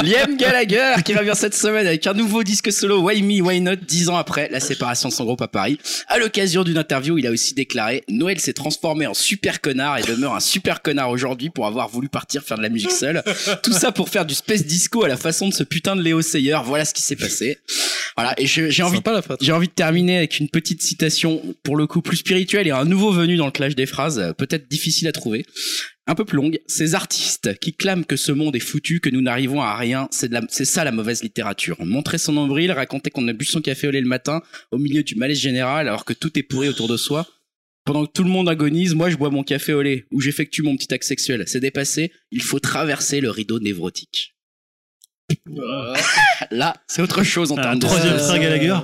[0.03, 3.77] Liam Gallagher qui revient cette semaine avec un nouveau disque solo Why Me Why Not
[3.87, 5.79] dix ans après la séparation de son groupe à Paris.
[6.07, 10.03] À l'occasion d'une interview, il a aussi déclaré Noël s'est transformé en super connard et
[10.03, 13.23] demeure un super connard aujourd'hui pour avoir voulu partir faire de la musique seul.
[13.63, 16.23] Tout ça pour faire du space disco à la façon de ce putain de Léo
[16.23, 16.59] Sayer.
[16.65, 17.59] Voilà ce qui s'est passé.
[18.17, 19.01] Voilà et j'ai envie
[19.41, 23.13] j'ai de terminer avec une petite citation pour le coup plus spirituelle et un nouveau
[23.13, 25.45] venu dans le clash des phrases, euh, peut-être difficile à trouver.
[26.07, 26.59] Un peu plus longue.
[26.67, 30.65] Ces artistes qui clament que ce monde est foutu, que nous n'arrivons à rien, c'est
[30.65, 31.77] ça la mauvaise littérature.
[31.85, 34.41] Montrer son nombril, raconter qu'on a bu son café au lait le matin,
[34.73, 37.27] au milieu du malaise général, alors que tout est pourri autour de soi.
[37.85, 40.63] Pendant que tout le monde agonise, moi je bois mon café au lait, ou j'effectue
[40.63, 41.45] mon petit acte sexuel.
[41.47, 44.38] C'est dépassé, il faut traverser le rideau névrotique.
[46.51, 48.77] Là, c'est autre chose en termes de troisième Euh, frère Gallagher.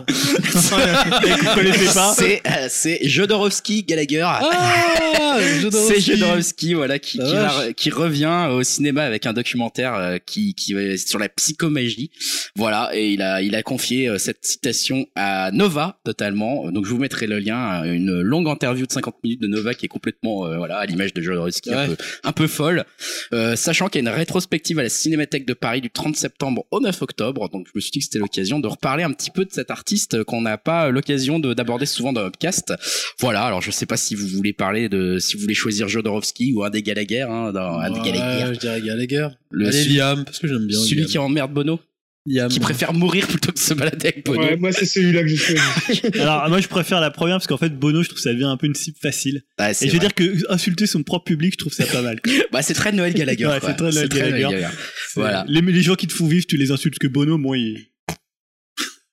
[2.17, 4.27] C'est euh, c'est Jodorowsky Gallagher.
[4.27, 5.39] Ah
[5.73, 6.75] C'est Jodorowsky.
[6.75, 7.73] Voilà, qui, La qui, va- vache.
[7.75, 12.11] qui revient au cinéma avec un documentaire euh, qui, qui est sur la psychomagie.
[12.57, 16.71] Voilà, et il a, il a confié euh, cette citation à Nova, totalement.
[16.71, 19.73] Donc je vous mettrai le lien, à une longue interview de 50 minutes de Nova
[19.75, 22.85] qui est complètement, euh, voilà, à l'image de Jodorowsky, un, peu, un peu folle.
[23.33, 26.34] Euh, sachant qu'il y a une rétrospective à la Cinémathèque de Paris du 30 septembre
[26.71, 27.49] au 9 octobre.
[27.51, 29.71] Donc je me suis dit que c'était l'occasion de reparler un petit peu de cet
[29.71, 32.75] artiste qu'on n'a pas l'occasion de- d'aborder souvent dans Upcast.
[33.21, 36.53] Voilà, alors je sais pas si vous voulez parler de, si vous voulez choisir Jodorowsky
[36.55, 38.55] ou un des Gallagher, hein, dans, un des Gallagher.
[38.55, 39.29] je dirais Gallagher.
[39.51, 40.79] Le, Allez, Liam, parce que j'aime bien.
[40.79, 41.07] celui Liam.
[41.11, 41.79] qui emmerde Bono,
[42.27, 42.49] Liam.
[42.49, 44.41] qui préfère mourir plutôt que se balader avec Bono.
[44.43, 46.03] Ouais, moi, c'est celui-là que je choisis.
[46.21, 48.57] Alors moi je préfère la première parce qu'en fait Bono je trouve ça devient un
[48.57, 49.43] peu une cible facile.
[49.59, 49.99] Ouais, Et je veux vrai.
[49.99, 52.21] dire que insulter son propre public je trouve ça pas mal.
[52.53, 53.47] bah, c'est très Noël Gallagher.
[53.47, 54.69] Ouais, c'est très Noël Gallagher.
[55.15, 55.45] Voilà.
[55.49, 57.87] Les, les gens qui te font vivre tu les insultes que Bono moi il...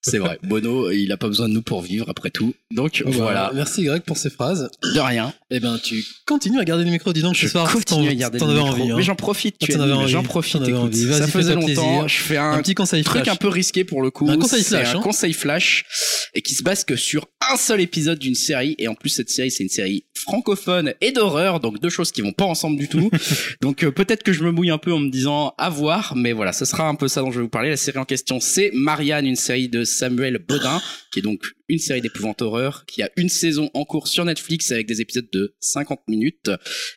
[0.01, 0.39] C'est vrai.
[0.43, 2.53] Bono, il a pas besoin de nous pour vivre après tout.
[2.71, 3.51] Donc Voilà.
[3.53, 4.69] Merci Greg pour ces phrases.
[4.93, 5.33] de rien.
[5.49, 7.71] Eh ben, tu continues à garder le micro, dis donc, ce Je soir.
[7.71, 8.69] continue à garder le avais micro.
[8.69, 8.95] envie, hein.
[8.97, 10.61] Mais j'en profite, tu envie, j'en profite.
[10.67, 10.93] Écoute.
[10.93, 12.07] ça faisait longtemps.
[12.07, 13.35] Je fais un, Un petit conseil truc flash.
[13.35, 14.29] un peu risqué pour le coup.
[14.29, 15.01] Un conseil flash, un hein.
[15.01, 15.85] conseil flash
[16.33, 18.75] et qui se base que sur un seul épisode d'une série.
[18.79, 22.21] Et en plus, cette série, c'est une série francophone et d'horreur, donc deux choses qui
[22.21, 23.09] vont pas ensemble du tout.
[23.61, 26.31] donc euh, peut-être que je me mouille un peu en me disant à voir, mais
[26.31, 27.69] voilà, ce sera un peu ça dont je vais vous parler.
[27.69, 30.81] La série en question, c'est Marianne, une série de Samuel Bodin,
[31.11, 34.71] qui est donc une série d'épouvante horreur, qui a une saison en cours sur Netflix
[34.71, 36.51] avec des épisodes de 50 minutes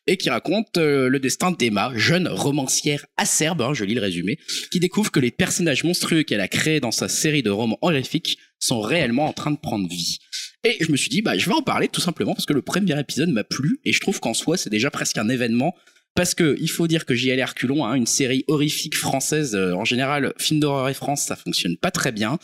[0.06, 4.38] et qui raconte euh, le destin d'Emma, jeune romancière acerbe, hein, je lis le résumé,
[4.70, 8.38] qui découvre que les personnages monstrueux qu'elle a créés dans sa série de romans horrifiques
[8.58, 10.18] sont réellement en train de prendre vie.
[10.64, 12.62] Et je me suis dit, bah, je vais en parler tout simplement parce que le
[12.62, 15.74] premier épisode m'a plu et je trouve qu'en soi, c'est déjà presque un événement.
[16.14, 19.84] Parce que il faut dire que JL Herculon, hein, une série horrifique française, euh, en
[19.84, 22.38] général, film d'horreur et France, ça fonctionne pas très bien.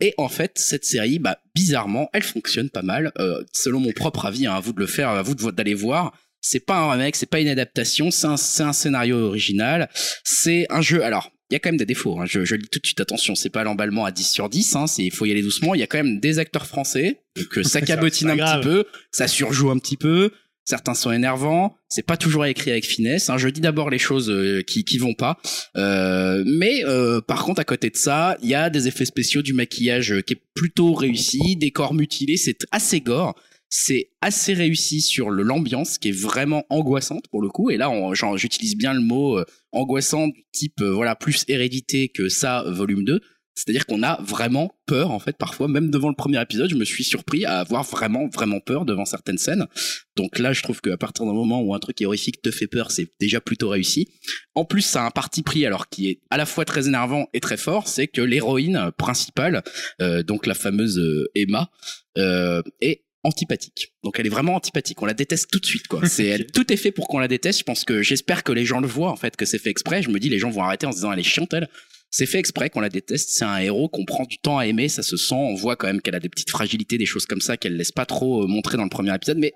[0.00, 3.12] Et en fait, cette série, bah, bizarrement, elle fonctionne pas mal.
[3.18, 6.12] Euh, selon mon propre avis, hein, à vous de le faire, à vous d'aller voir.
[6.42, 9.88] C'est pas un remake, c'est pas une adaptation, c'est un, c'est un scénario original.
[10.22, 11.02] C'est un jeu.
[11.02, 12.20] Alors, il y a quand même des défauts.
[12.20, 12.24] Hein.
[12.26, 14.76] Je, je le dis tout de suite, attention, c'est pas l'emballement à 10 sur 10.
[14.76, 14.84] Hein.
[14.98, 15.74] Il faut y aller doucement.
[15.74, 18.60] Il y a quand même des acteurs français, donc euh, ça C'est cabotine un grave.
[18.60, 20.32] petit peu, ça surjoue un petit peu.
[20.68, 21.76] Certains sont énervants.
[21.88, 23.30] C'est pas toujours écrit avec finesse.
[23.30, 23.38] Hein.
[23.38, 25.38] Je dis d'abord les choses euh, qui qui vont pas.
[25.76, 29.42] Euh, mais euh, par contre, à côté de ça, il y a des effets spéciaux,
[29.42, 33.36] du maquillage euh, qui est plutôt réussi, des corps mutilés, c'est assez gore.
[33.68, 37.70] C'est assez réussi sur l'ambiance qui est vraiment angoissante pour le coup.
[37.70, 37.90] Et là,
[38.34, 43.20] j'utilise bien le mot euh, angoissant type voilà plus hérédité que ça volume 2.
[43.56, 46.84] C'est-à-dire qu'on a vraiment peur en fait parfois même devant le premier épisode, je me
[46.84, 49.66] suis surpris à avoir vraiment vraiment peur devant certaines scènes.
[50.14, 52.66] Donc là, je trouve qu'à partir d'un moment où un truc est horrifique te fait
[52.66, 54.08] peur, c'est déjà plutôt réussi.
[54.54, 57.26] En plus, ça a un parti pris alors qui est à la fois très énervant
[57.32, 59.62] et très fort, c'est que l'héroïne principale,
[60.00, 61.70] euh, donc la fameuse euh, Emma,
[62.18, 63.94] euh, est antipathique.
[64.04, 65.00] Donc elle est vraiment antipathique.
[65.02, 66.06] On la déteste tout de suite, quoi.
[66.08, 67.58] C'est elle- tout est fait pour qu'on la déteste.
[67.60, 70.02] Je pense que j'espère que les gens le voient en fait, que c'est fait exprès.
[70.02, 71.68] Je me dis les gens vont arrêter en se disant elle est chiante elle.
[72.18, 73.28] C'est fait exprès qu'on la déteste.
[73.28, 74.88] C'est un héros qu'on prend du temps à aimer.
[74.88, 75.34] Ça se sent.
[75.34, 77.92] On voit quand même qu'elle a des petites fragilités, des choses comme ça qu'elle laisse
[77.92, 79.52] pas trop euh, montrer dans le premier épisode, mais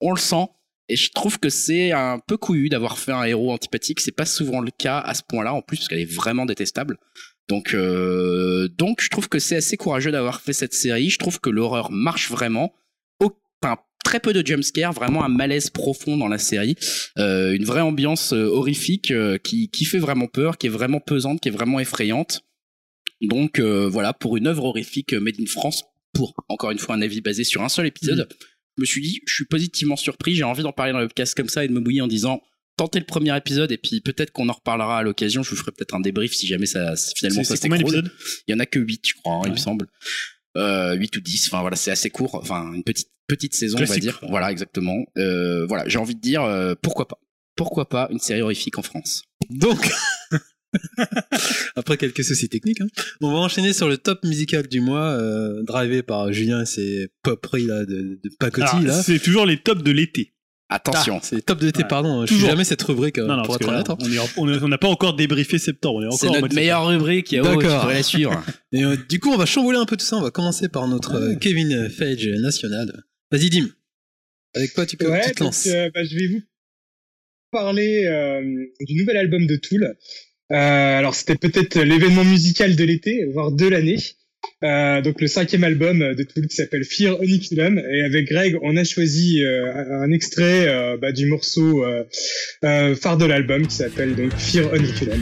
[0.00, 0.46] on le sent.
[0.88, 3.98] Et je trouve que c'est un peu couillu d'avoir fait un héros antipathique.
[3.98, 6.98] C'est pas souvent le cas à ce point-là, en plus, parce qu'elle est vraiment détestable.
[7.48, 11.10] Donc, euh, donc, je trouve que c'est assez courageux d'avoir fait cette série.
[11.10, 12.76] Je trouve que l'horreur marche vraiment.
[13.64, 16.76] Enfin, très peu de jumpscares, vraiment un malaise profond dans la série,
[17.18, 21.00] Euh, une vraie ambiance euh, horrifique euh, qui, qui fait vraiment peur, qui est vraiment
[21.00, 22.42] pesante, qui est vraiment effrayante.
[23.22, 27.22] Donc voilà, pour une œuvre horrifique made in France, pour encore une fois un avis
[27.22, 28.28] basé sur un seul épisode,
[28.76, 31.34] je me suis dit, je suis positivement surpris, j'ai envie d'en parler dans le podcast
[31.34, 32.42] comme ça et de me mouiller en disant,
[32.76, 35.72] tentez le premier épisode et puis peut-être qu'on en reparlera à l'occasion, je vous ferai
[35.72, 38.10] peut-être un débrief si jamais ça finalement ça s'écroule.
[38.46, 39.86] Il y en a que 8, je crois, hein, il me semble.
[40.56, 43.84] Euh, 8 ou 10, enfin voilà, c'est assez court, enfin une petite petite saison, on
[43.84, 44.20] va dire.
[44.28, 45.04] Voilà, exactement.
[45.16, 47.18] Euh, voilà, j'ai envie de dire euh, pourquoi pas.
[47.56, 49.88] Pourquoi pas une série horrifique en France Donc,
[51.76, 52.88] après quelques soucis techniques, hein,
[53.20, 57.08] on va enchaîner sur le top musical du mois, euh, drivé par Julien et ses
[57.22, 58.66] poperies là, de, de pacotille.
[58.66, 59.02] Alors, là.
[59.02, 60.33] C'est toujours les tops de l'été.
[60.74, 61.16] Attention.
[61.18, 61.88] Ah, c'est top de l'été, Ouais.
[61.88, 62.22] pardon.
[62.22, 62.50] Je suis Toujours.
[62.50, 63.88] jamais cette rubrique, euh, non, non, pour être honnête.
[63.90, 63.96] hein.
[64.36, 65.96] on n'a pas encore débriefé septembre.
[65.98, 67.80] On est encore C'est en notre meilleure rubrique, Yao, tu D'accord.
[67.82, 68.44] pourrais la suivre.
[68.72, 70.16] Et euh, du coup, on va chambouler un peu tout ça.
[70.16, 73.04] On va commencer par notre euh, Kevin Feige national.
[73.30, 73.68] Vas-y, Dim.
[74.54, 75.66] Avec quoi tu, Ouais, tu te lances?
[75.66, 76.42] euh, bah, je vais vous
[77.50, 78.40] parler euh,
[78.80, 79.84] du nouvel album de Tool.
[80.52, 80.56] Euh,
[80.98, 83.96] alors c'était peut-être l'événement musical de l'été, voire de l'année.
[84.62, 87.78] Euh, donc le cinquième album de Tool qui s'appelle Fear Oniculum.
[87.78, 92.04] Et avec Greg, on a choisi euh, un extrait euh, bah, du morceau euh,
[92.64, 95.20] euh, phare de l'album qui s'appelle donc Fear Oniculum.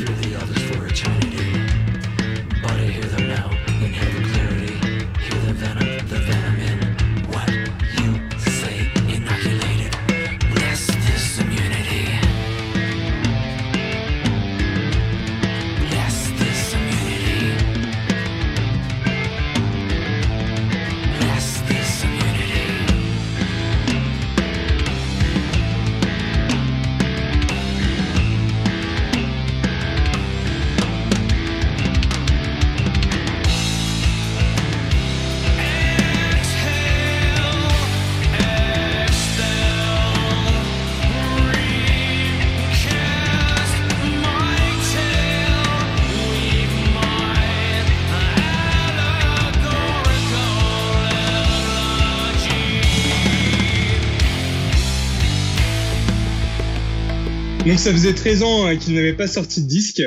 [57.73, 60.03] Donc ça faisait 13 ans euh, qu'il n'avait pas sorti de disque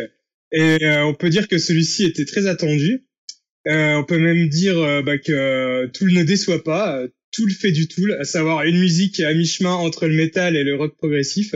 [0.51, 3.07] et euh, on peut dire que celui-ci était très attendu.
[3.65, 7.01] Euh, on peut même dire bah, que Tool ne déçoit pas.
[7.31, 10.75] Tool fait du Tool, à savoir une musique à mi-chemin entre le métal et le
[10.75, 11.55] rock progressif.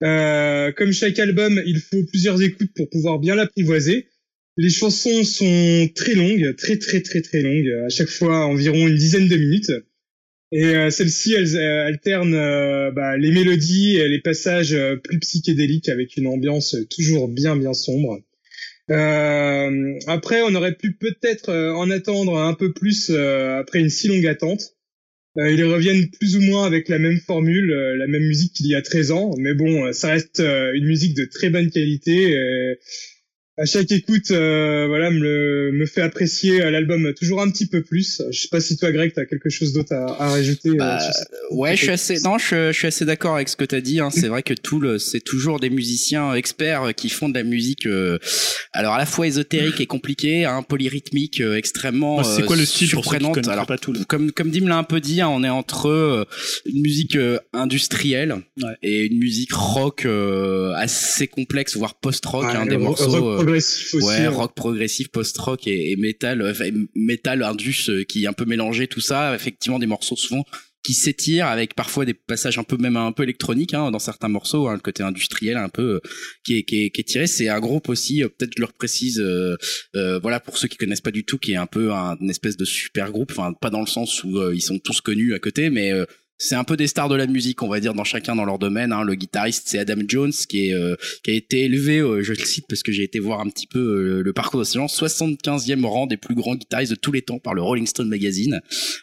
[0.00, 4.08] comme chaque album, il faut plusieurs écoutes pour pouvoir bien l'apprivoiser.
[4.56, 8.96] Les chansons sont très longues, très très très très longues, à chaque fois environ une
[8.96, 9.70] dizaine de minutes.
[10.50, 15.18] Et euh, celle-ci, elle, euh, alterne euh, bah, les mélodies et les passages euh, plus
[15.18, 18.18] psychédéliques avec une ambiance toujours bien bien sombre.
[20.06, 24.76] après, on aurait pu peut-être en attendre un peu plus après une si longue attente.
[25.36, 28.80] ils reviennent plus ou moins avec la même formule, la même musique qu'il y a
[28.80, 32.34] 13 ans, mais bon, ça reste une musique de très bonne qualité
[33.58, 37.82] à chaque écoute, euh, voilà, me, me fait apprécier euh, l'album toujours un petit peu
[37.82, 38.22] plus.
[38.30, 40.70] Je sais pas si toi, Greg, t'as quelque chose d'autre à, à, rajouter.
[40.70, 41.00] Euh, bah,
[41.50, 43.98] ouais, je suis assez, non, je, je suis assez d'accord avec ce que t'as dit.
[43.98, 44.10] Hein.
[44.10, 48.18] C'est vrai que Tool, c'est toujours des musiciens experts qui font de la musique, euh,
[48.72, 52.22] alors à la fois ésotérique et compliquée, hein, polyrythmique, extrêmement.
[52.22, 55.20] c'est quoi le style surprenante Alors, pas Tool comme comme Dim l'a un peu dit,
[55.20, 56.26] hein, on est entre
[56.64, 57.18] une musique
[57.52, 58.76] industrielle ouais.
[58.82, 60.06] et une musique rock
[60.76, 64.06] assez complexe, voire post-rock, ouais, hein, des morceaux progressif aussi.
[64.06, 66.54] Ouais, rock progressif, post-rock et, et metal, euh,
[66.94, 69.34] metal indus euh, qui est un peu mélangé tout ça.
[69.34, 70.44] Effectivement, des morceaux souvent
[70.88, 74.28] qui s'étirent avec parfois des passages un peu même un peu électroniques hein, dans certains
[74.28, 76.00] morceaux, hein, le côté industriel un peu euh,
[76.44, 77.26] qui, est, qui, est, qui est tiré.
[77.26, 79.56] C'est un groupe aussi, peut-être je leur précise, euh,
[79.96, 82.30] euh, voilà pour ceux qui connaissent pas du tout, qui est un peu un, une
[82.30, 85.38] espèce de super groupe, enfin pas dans le sens où ils sont tous connus à
[85.38, 85.92] côté, mais
[86.38, 88.60] c'est un peu des stars de la musique, on va dire, dans chacun dans leur
[88.60, 88.92] domaine.
[88.92, 89.02] Hein.
[89.02, 90.94] Le guitariste, c'est Adam Jones, qui euh,
[91.24, 93.66] qui a été élevé, euh, je le cite parce que j'ai été voir un petit
[93.66, 97.10] peu euh, le parcours de ce gens, 75e rang des plus grands guitaristes de tous
[97.10, 98.60] les temps par le Rolling Stone Magazine.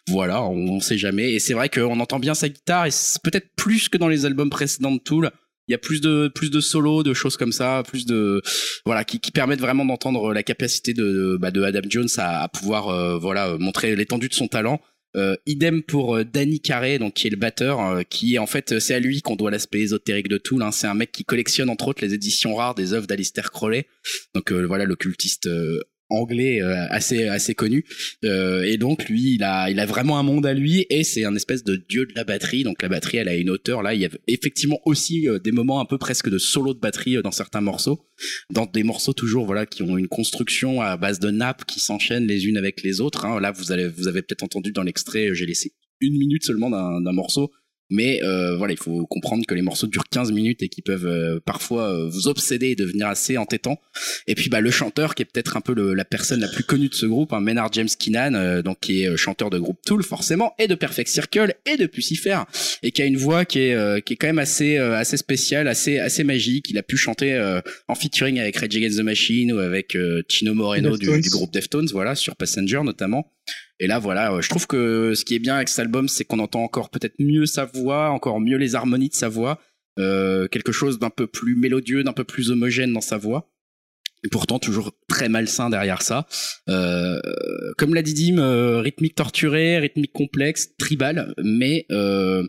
[0.07, 1.33] Voilà, on, on sait jamais.
[1.33, 2.91] Et c'est vrai qu'on entend bien sa guitare, et
[3.21, 5.29] peut-être plus que dans les albums précédents de Tool.
[5.67, 8.39] Il y a plus de plus de solos, de choses comme ça, plus de
[8.85, 12.47] voilà qui, qui permettent vraiment d'entendre la capacité de bah, de Adam Jones à, à
[12.49, 14.79] pouvoir voilà montrer l'étendue de son talent
[15.15, 18.79] euh, idem pour euh, Danny Carré, donc qui est le batteur, euh, qui en fait
[18.79, 20.61] c'est à lui qu'on doit l'aspect ésotérique de Tool.
[20.61, 20.71] Hein.
[20.71, 23.87] C'est un mec qui collectionne entre autres les éditions rares des œuvres d'Alistair Crowley,
[24.33, 25.49] donc voilà l'occultiste
[26.09, 27.85] anglais euh, assez assez connu.
[28.23, 31.25] Euh, et donc lui il a il a vraiment un monde à lui et c'est
[31.25, 32.63] un espèce de dieu de la batterie.
[32.63, 33.83] Donc la batterie elle a une hauteur.
[33.83, 36.79] Là il y a effectivement aussi euh, des moments un peu presque de solo de
[36.79, 38.05] batterie dans certains morceaux.
[38.51, 42.27] Dans des morceaux toujours voilà qui ont une construction à base de nappes qui s'enchaînent
[42.27, 43.41] les unes avec les autres hein.
[43.41, 47.11] là vous allez vous avez peut-être entendu dans l'extrait j'ai laissé une minute seulement d'un
[47.11, 47.51] morceau
[47.89, 51.05] mais euh, voilà, il faut comprendre que les morceaux durent 15 minutes et qui peuvent
[51.05, 53.79] euh, parfois euh, vous obséder et devenir assez entêtants.
[54.27, 56.63] Et puis bah le chanteur qui est peut-être un peu le, la personne la plus
[56.63, 60.03] connue de ce groupe, hein, Maynard James Keenan, donc qui est chanteur de groupe Tool
[60.03, 62.39] forcément et de Perfect Circle et de Pucifer
[62.81, 65.99] et qui a une voix qui est qui est quand même assez assez spéciale, assez
[65.99, 66.69] assez magique.
[66.69, 67.37] Il a pu chanter
[67.87, 69.97] en featuring avec Rage Against the Machine ou avec
[70.27, 73.31] Chino Moreno du, du, groupe Deftones, voilà sur Passenger notamment.
[73.79, 76.23] Et là, voilà, euh, je trouve que ce qui est bien avec cet album, c'est
[76.23, 79.59] qu'on entend encore peut-être mieux sa voix, encore mieux les harmonies de sa voix,
[79.99, 83.51] euh, quelque chose d'un peu plus mélodieux, d'un peu plus homogène dans sa voix.
[84.23, 86.25] Et pourtant toujours très malsain derrière ça.
[86.67, 87.19] Euh,
[87.77, 92.47] comme l'a dit Dim, euh, rythmique torturée, rythmique complexe, tribal, mais euh,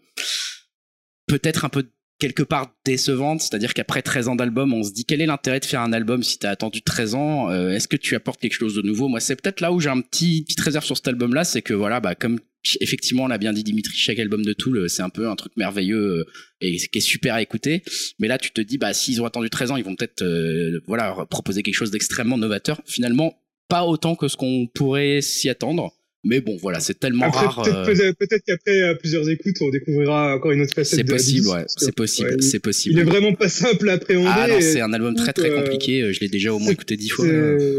[1.26, 1.86] peut-être un peu
[2.18, 5.64] quelque part décevante, c'est-à-dire qu'après 13 ans d'album, on se dit quel est l'intérêt de
[5.64, 8.74] faire un album si t'as attendu 13 ans euh, Est-ce que tu apportes quelque chose
[8.74, 9.08] de nouveau?
[9.08, 11.74] Moi, c'est peut-être là où j'ai un petit petite réserve sur cet album-là, c'est que
[11.74, 12.38] voilà, bah comme
[12.80, 15.52] effectivement on l'a bien dit Dimitri, chaque album de Tool, c'est un peu un truc
[15.56, 16.24] merveilleux euh,
[16.60, 17.82] et qui est super à écouter.
[18.18, 20.80] Mais là, tu te dis bah s'ils ont attendu 13 ans, ils vont peut-être euh,
[20.86, 22.80] voilà proposer quelque chose d'extrêmement novateur.
[22.86, 23.34] Finalement,
[23.68, 25.92] pas autant que ce qu'on pourrait s'y attendre.
[26.26, 27.62] Mais bon, voilà, c'est tellement rare.
[27.62, 28.12] Peut-être euh...
[28.12, 30.98] peut qu'après euh, plusieurs écoutes, on découvrira encore une autre facette.
[30.98, 31.64] C'est possible, ouais.
[31.68, 32.94] C'est possible, ouais, c'est possible.
[32.96, 34.28] Il est vraiment pas simple à appréhender.
[34.30, 36.12] Ah non, c'est un album très très euh, compliqué.
[36.12, 37.26] Je l'ai déjà au moins écouté dix fois.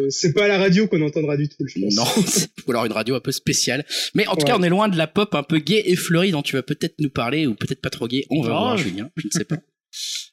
[0.10, 1.96] C'est pas à la radio qu'on entendra du tout, je pense.
[1.96, 2.06] Non,
[2.68, 3.86] ou alors une radio un peu spéciale.
[4.16, 6.32] Mais en tout cas, on est loin de la pop un peu gay et fleurie
[6.32, 8.26] dont tu vas peut-être nous parler, ou peut-être pas trop gay.
[8.30, 9.10] On va voir, Julien.
[9.18, 9.58] Je ne sais pas.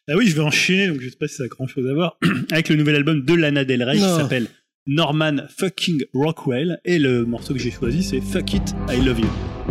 [0.07, 1.95] Ah oui, je vais enchaîner, donc je sais pas si ça a grand chose à
[1.95, 2.19] voir,
[2.51, 4.49] avec le nouvel album de Lana Del Rey qui s'appelle
[4.86, 9.64] Norman fucking Rockwell et le morceau que j'ai choisi c'est Fuck It, I Love You.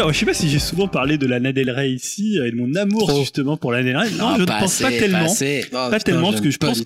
[0.00, 2.56] Alors, je sais pas si j'ai souvent parlé de Lana Del Rey ici et de
[2.56, 4.10] mon amour justement pour Lana Del Rey.
[4.18, 5.26] Non, je ne pense pas tellement.
[5.26, 6.82] Pas, non, pas putain, tellement parce que je pense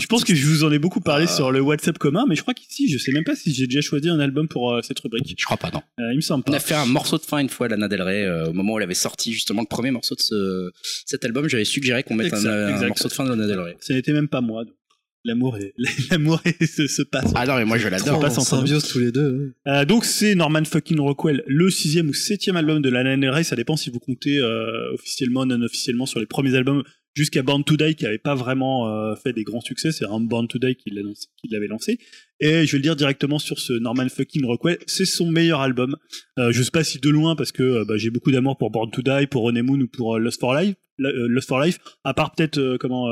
[0.00, 1.34] je pense que je vous en ai beaucoup parlé Ah.
[1.34, 3.82] sur le WhatsApp commun, mais je crois qu'ici, je sais même pas si j'ai déjà
[3.82, 5.34] choisi un album pour euh, cette rubrique.
[5.38, 5.82] Je crois pas, non.
[6.00, 6.56] Euh, il me semble On pas.
[6.56, 8.78] a fait un morceau de fin une fois, Lana Del Rey, euh, au moment où
[8.78, 10.70] elle avait sorti justement le premier morceau de ce,
[11.04, 11.46] cet album.
[11.48, 12.88] J'avais suggéré qu'on mette un, Exact, un exact.
[12.88, 13.76] morceau de fin de Lana Del Rey.
[13.80, 14.64] Ce n'était même pas moi.
[14.64, 14.74] donc.
[15.24, 15.72] L'amour est,
[16.10, 17.30] l'amour est- se, se passe.
[17.36, 18.18] Ah non, mais moi je l'adore.
[18.18, 19.52] passe en symbiose tous les deux.
[19.66, 19.72] ouais.
[19.72, 23.44] Euh, donc c'est Norman fucking Rockwell, le sixième ou septième album de Lana Del Rey,
[23.44, 26.82] ça dépend si vous comptez euh, officiellement, non officiellement sur les premiers albums
[27.14, 30.20] jusqu'à Born to Die qui avait pas vraiment euh, fait des grands succès, c'est un
[30.20, 31.98] Born to Die qui l'avait lancé.
[32.40, 35.96] Et je vais le dire directement sur ce Norman fucking Rockwell, c'est son meilleur album.
[36.38, 38.70] Euh, je sais pas si de loin parce que euh, bah, j'ai beaucoup d'amour pour
[38.70, 41.78] Born to Die, pour Honeymoon ou pour euh, Lost for Life, euh, Lost for Life,
[42.04, 43.08] à part peut-être comment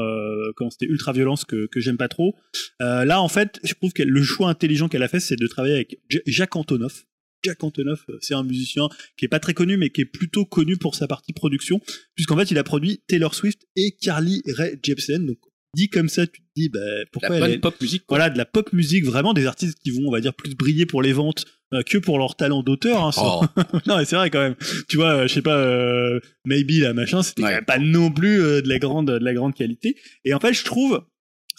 [0.56, 2.34] comment c'était Ultra Violence que que j'aime pas trop.
[2.80, 5.74] Là, en fait, je trouve que le choix intelligent qu'elle a fait, c'est de travailler
[5.74, 7.06] avec Jacques Antonoff.
[7.44, 10.44] Jacques Antonoff, euh, c'est un musicien qui est pas très connu, mais qui est plutôt
[10.44, 11.80] connu pour sa partie production,
[12.14, 15.26] puisqu'en fait, il a produit Taylor Swift et Carly Rae Jepsen.
[15.26, 15.38] Donc,
[15.74, 16.80] dit comme ça, tu te dis, bah,
[17.12, 18.04] pourquoi La elle bonne est- pop musique.
[18.06, 18.18] quoi.
[18.18, 20.84] voilà, de la pop musique, vraiment des artistes qui vont, on va dire, plus briller
[20.86, 23.04] pour les ventes euh, que pour leur talent d'auteur.
[23.04, 23.46] Hein, sans- Oh.
[23.86, 24.56] non, mais c'est vrai quand même.
[24.88, 27.62] Tu vois, euh, je sais pas, euh, Maybe là, machin, c'était Ouais.
[27.62, 29.94] pas non plus de la grande, de la grande qualité.
[30.24, 31.00] Et en fait, je trouve,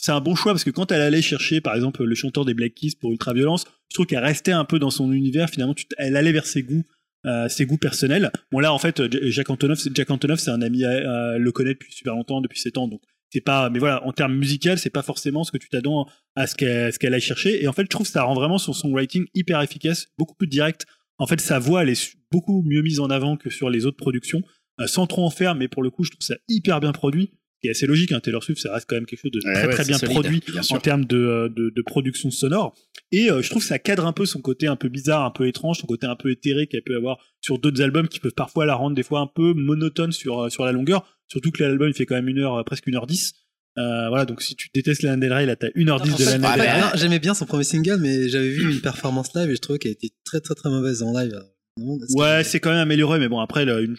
[0.01, 2.53] c'est un bon choix parce que quand elle allait chercher, par exemple, le chanteur des
[2.53, 5.49] Black Keys pour Ultraviolence, je trouve qu'elle restait un peu dans son univers.
[5.49, 6.83] Finalement, elle allait vers ses goûts.
[7.27, 8.31] euh, ses goûts personnels.
[8.51, 11.51] Bon là en fait J- Jacques Antonoff, Jacques Antonoff c'est un ami à, à le
[11.51, 12.99] connaît depuis super longtemps, depuis 7 ans, donc
[13.29, 16.47] c'est pas mais voilà en termes musical c'est pas forcément ce que tu t'attends à
[16.47, 18.57] ce qu'elle ce qu'elle aille chercher et en fait je trouve que ça rend vraiment
[18.57, 20.87] son songwriting hyper efficace beaucoup plus direct
[21.19, 23.97] en fait sa voix elle est beaucoup mieux mise en avant que sur les autres
[23.97, 24.41] productions
[24.79, 27.29] euh, sans trop en faire mais pour le coup je trouve ça hyper bien produit
[27.61, 29.53] qui est assez logique hein, Taylor Swift ça reste quand même quelque chose de Ouais,
[29.53, 32.75] très ouais, très bien solide, produit bien en termes de, euh, de, de production sonore.
[33.11, 35.31] Et euh, je trouve que ça cadre un peu son côté un peu bizarre un
[35.31, 38.33] peu étrange son côté un peu éthéré qu'elle peut avoir sur d'autres albums qui peuvent
[38.35, 41.05] parfois la rendre des fois un peu monotone sur, euh, sur la longueur.
[41.27, 43.33] Surtout que l'album il fait quand même une heure euh, presque une heure dix.
[43.77, 46.17] Euh, voilà donc si tu détestes Lana Del Rey là t'as une heure dix En
[46.17, 46.81] de fait, Lana Del Rey.
[46.95, 49.93] J'aimais bien son premier single, mais j'avais vu une performance live et je trouvais qu'elle
[49.93, 51.39] était très très très mauvaise en live.
[51.77, 53.95] Ouais que- c'est quand même amélioré mais bon après là, une,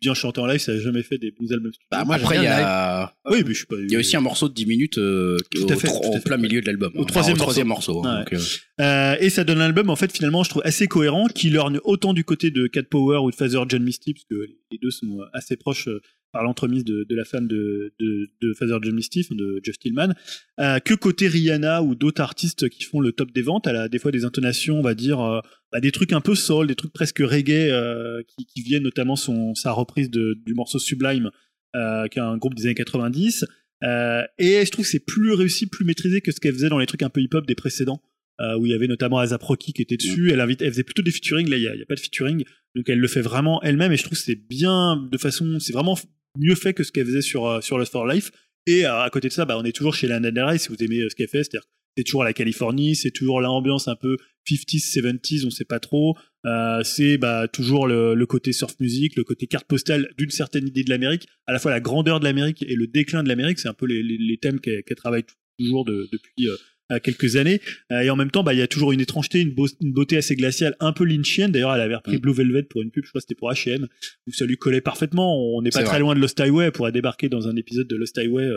[0.00, 2.44] bien chanter en live ça a jamais fait des bons albums Bah, moi, après, il
[2.44, 4.54] y a, Ah oui mais je suis pas il y a aussi un morceau de
[4.54, 6.20] 10 minutes euh, Tout au, à fait, tro- tout à au fait.
[6.24, 6.92] plein milieu de l'album.
[6.94, 7.04] Au hein.
[7.06, 8.02] troisième Enfin, troisième morceau.
[8.06, 8.24] hein, Ouais.
[8.30, 11.26] donc, euh, Euh, et ça donne un album en fait finalement je trouve assez cohérent
[11.26, 14.46] qui lorgne autant du côté de Cat Power ou de Father John Misty parce que
[14.70, 15.88] les deux sont euh, assez proches
[16.32, 20.14] par l'entremise de, de la femme de, de, de Father John Misty de Jeff Tillman
[20.60, 23.88] euh, que côté Rihanna ou d'autres artistes qui font le top des ventes elle a
[23.88, 25.40] des fois des intonations on va dire euh,
[25.72, 29.16] bah, des trucs un peu soul des trucs presque reggae euh, qui, qui viennent notamment
[29.16, 31.30] son sa reprise de, du morceau Sublime
[31.76, 33.44] euh, qui est un groupe des années 90
[33.82, 36.78] euh, et je trouve que c'est plus réussi plus maîtrisé que ce qu'elle faisait dans
[36.78, 38.02] les trucs un peu hip hop des précédents
[38.40, 40.30] euh, où il y avait notamment Azap Rocky qui était dessus.
[40.32, 41.48] Elle, invite, elle faisait plutôt des featuring.
[41.48, 42.44] Là, il n'y a, a pas de featuring.
[42.74, 43.92] Donc, elle le fait vraiment elle-même.
[43.92, 45.58] Et je trouve que c'est bien de façon.
[45.60, 45.98] C'est vraiment
[46.38, 48.30] mieux fait que ce qu'elle faisait sur, euh, sur Lost for Life.
[48.66, 50.68] Et euh, à côté de ça, bah, on est toujours chez Lana Del Rey si
[50.68, 51.44] vous aimez ce qu'elle fait.
[51.44, 54.16] C'est-à-dire c'est toujours la Californie, c'est toujours l'ambiance un peu
[54.48, 56.16] 50s, 70s, on sait pas trop.
[56.46, 60.66] Euh, c'est bah, toujours le, le côté surf music, le côté carte postale d'une certaine
[60.66, 63.58] idée de l'Amérique, à la fois la grandeur de l'Amérique et le déclin de l'Amérique.
[63.58, 65.24] C'est un peu les, les, les thèmes qu'elle qu'elle travaille
[65.58, 66.56] toujours de- depuis euh,
[66.92, 67.60] euh, quelques années.
[67.92, 69.92] Euh, et en même temps, bah, il y a toujours une étrangeté, une, beau- une
[69.92, 71.52] beauté assez glaciale, un peu lynchienne.
[71.52, 72.20] D'ailleurs, elle avait repris Mm.
[72.20, 73.86] Blue Velvet pour une pub, je crois que c'était pour H&M,
[74.26, 75.54] où ça lui collait parfaitement.
[75.56, 75.98] On n'est pas très vrai.
[76.00, 78.48] loin de Lost Highway, elle pourrait débarquer dans un épisode de Lost Highway,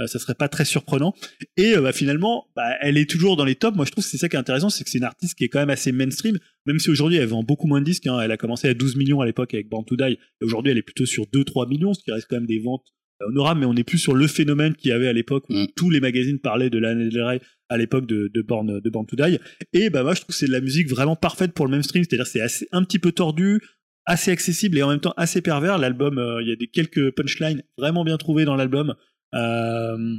[0.00, 1.14] euh, ça serait pas très surprenant.
[1.56, 3.76] Et euh, bah, finalement, bah, elle est toujours dans les tops.
[3.76, 5.44] Moi, je trouve que c'est ça qui est intéressant, c'est que c'est une artiste qui
[5.44, 8.06] est quand même assez mainstream, même si aujourd'hui elle vend beaucoup moins de disques.
[8.06, 8.18] hein.
[8.20, 10.78] Elle a commencé à 12 millions à l'époque avec Born to Die, et aujourd'hui elle
[10.78, 12.86] est plutôt sur 2-3 millions, ce qui reste quand même des ventes
[13.22, 15.54] euh, honorables, mais on n'est plus sur le phénomène qu'il y avait à l'époque où
[15.54, 15.66] Mm.
[15.76, 19.06] tous les magazines parlaient de Lana Del Rey à l'époque de, de, Born, de Born
[19.06, 19.38] to Die.
[19.72, 22.02] Et bah moi je trouve que c'est de la musique vraiment parfaite pour le mainstream,
[22.04, 23.60] c'est-à-dire c'est assez un petit peu tordu,
[24.04, 25.78] assez accessible et en même temps assez pervers.
[25.78, 28.94] L'album, euh, il y a des quelques punchlines vraiment bien trouvées dans l'album.
[29.34, 30.16] Euh,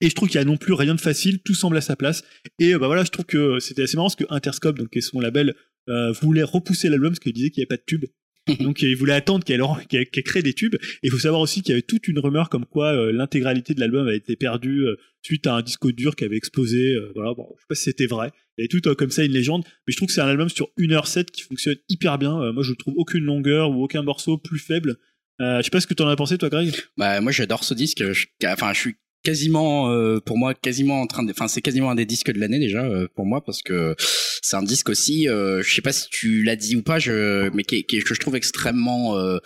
[0.00, 1.96] et je trouve qu'il y a non plus rien de facile, tout semble à sa
[1.96, 2.22] place.
[2.58, 4.98] Et euh, bah voilà, je trouve que c'était assez marrant parce que Interscope, donc qui
[4.98, 5.54] est son label,
[5.88, 8.04] euh, voulait repousser l'album parce qu'il disait qu'il n'y avait pas de tube.
[8.60, 10.74] donc il voulait attendre qu'elle crée des tubes.
[10.74, 13.74] Et il faut savoir aussi qu'il y avait toute une rumeur comme quoi euh, l'intégralité
[13.74, 16.92] de l'album avait été perdue euh, suite à un disco dur qui avait explosé.
[16.92, 18.30] euh, voilà, bon, je sais pas si c'était vrai.
[18.56, 19.64] Il y avait tout comme ça une légende.
[19.86, 22.52] Mais je trouve que c'est un album sur 1h07 qui fonctionne hyper bien.
[22.52, 24.96] Moi je trouve aucune longueur ou aucun morceau plus faible.
[25.40, 26.74] Euh, je sais pas ce que t'en as pensé toi Greg.
[26.96, 28.02] Bah, moi, j'adore ce disque.
[28.44, 31.94] Enfin, je suis quasiment, euh, pour moi, quasiment en train de, enfin, c'est quasiment un
[31.96, 33.94] des disques de l'année déjà euh, pour moi parce que
[34.42, 35.28] c'est un disque aussi.
[35.28, 38.14] Euh, je sais pas si tu l'as dit ou pas, je, mais qui, qui que
[38.14, 39.38] je trouve extrêmement euh,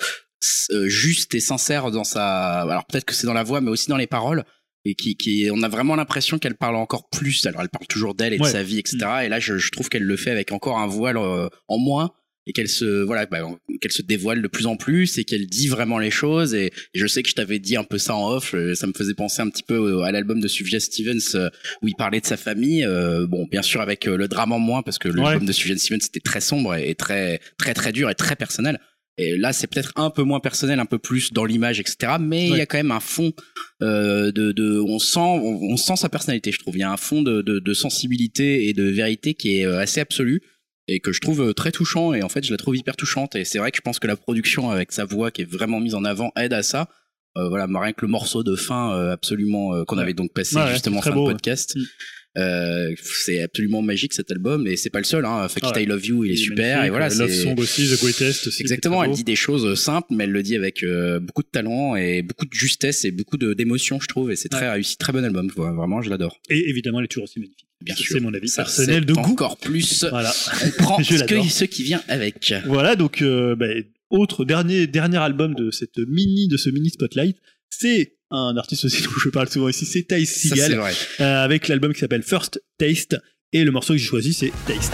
[0.73, 2.61] euh, juste et sincère dans sa.
[2.61, 4.45] Alors peut-être que c'est dans la voix, mais aussi dans les paroles.
[4.87, 7.45] Et qui, qui, on a vraiment l'impression qu'elle parle encore plus.
[7.45, 8.51] Alors, elle parle toujours d'elle et de Ouais.
[8.51, 8.97] sa vie, etc.
[9.25, 12.13] Et là, je, je trouve qu'elle le fait avec encore un voile euh, en moins.
[12.47, 13.39] Et qu'elle se voilà bah,
[13.81, 16.55] qu'elle se dévoile de plus en plus et qu'elle dit vraiment les choses.
[16.55, 18.87] Et, et je sais que je t'avais dit un peu ça en off euh, ça
[18.87, 21.51] me faisait penser un petit peu à l'album de Sufjan Stevens euh,
[21.83, 22.85] où il parlait de sa famille.
[22.85, 25.23] Euh, bon bien sûr avec euh, le drame en moins parce que Ouais.
[25.23, 28.37] l'album de Sufjan Stevens c'était très sombre et, et très très très dur et très
[28.37, 28.81] personnel.
[29.19, 32.49] Et là c'est peut-être un peu moins personnel un peu plus dans l'image etc mais
[32.49, 33.33] il y a quand même un fond
[33.83, 36.77] euh, de, de on sent on, on sent sa personnalité je trouve.
[36.77, 40.01] Il y a un fond de, de, de sensibilité et de vérité qui est assez
[40.01, 40.41] absolu
[40.91, 43.37] et que je trouve euh, très touchant et en fait je la trouve hyper touchante
[43.37, 45.79] et c'est vrai que je pense que la production avec sa voix qui est vraiment
[45.81, 46.89] mise en avant aide à ça
[47.37, 50.57] euh, voilà rien que le morceau de fin euh, absolument euh, qu'on avait donc passé
[50.57, 51.77] Ouais, justement fin beau, de podcast
[52.37, 52.95] Mm.
[52.97, 55.49] c'est absolument magique cet album et c'est pas le seul hein.
[55.49, 55.83] Fuck It Ouais.
[55.83, 58.59] I Love You il est super et voilà Love Song aussi, The Greatest aussi.
[58.59, 60.85] qui est Exactement, elle dit des choses simples, mais elle le dit avec
[61.23, 64.31] beaucoup de talent et beaucoup de justesse et beaucoup d'émotion, je trouve.
[64.31, 65.49] Et c'est très réussi, très bon album.
[65.57, 66.41] Vraiment, je l'adore.
[66.51, 67.67] Et évidemment, elle est toujours aussi magnifique.
[67.83, 68.17] Bien Ça, sûr.
[68.17, 69.21] C'est mon avis Ça, personnel de goût.
[69.21, 70.05] Encore plus.
[70.11, 70.33] Voilà.
[70.65, 72.53] On prend ce, que, ce qui vient avec.
[72.67, 73.67] Voilà, donc euh, bah,
[74.11, 77.37] autre dernier dernier album de cette mini de ce mini spotlight,
[77.71, 80.93] c'est un artiste aussi dont je parle souvent ici, c'est Ty Seagal vrai.
[81.21, 83.17] euh, avec l'album qui s'appelle First Taste
[83.53, 84.93] et le morceau que j'ai choisi c'est Taste.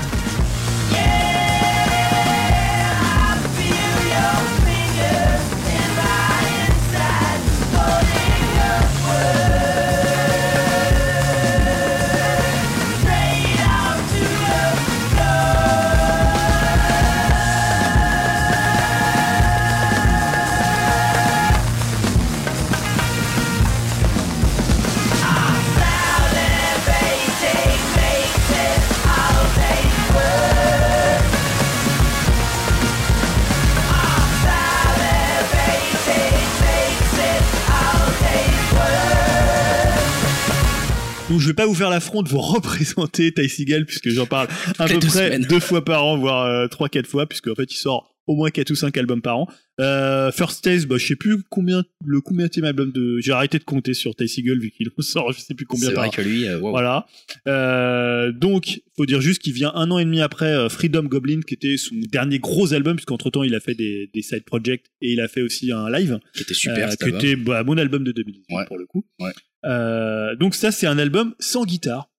[41.36, 44.48] Donc je vais pas vous faire l'affront de vous représenter Ty Seagal puisque j'en parle
[44.78, 45.42] à peu deux près semaines.
[45.42, 48.34] deux fois par an, voire euh, trois quatre fois, puisque en fait il sort au
[48.34, 49.46] moins quatre ou cinq albums par an.
[49.78, 53.18] Euh, First Taste, bah, je sais plus combien le combien album de.
[53.20, 55.90] J'ai arrêté de compter sur Ty Seagal vu qu'il en sort, je sais plus combien
[55.90, 56.16] C'est par vrai an.
[56.16, 56.70] que lui, euh, wow.
[56.70, 57.06] Voilà.
[57.46, 61.40] Euh, donc, faut dire juste qu'il vient un an et demi après euh, Freedom Goblin,
[61.46, 64.86] qui était son dernier gros album, puisqu'entre temps il a fait des, des side projects
[65.02, 66.88] et il a fait aussi un live, qui était super.
[66.88, 68.64] euh, qui était bah, mon album de 2018 Ouais.
[68.66, 69.04] pour le coup.
[69.20, 69.30] Ouais.
[69.66, 72.10] Euh, donc ça, c'est un album sans guitare.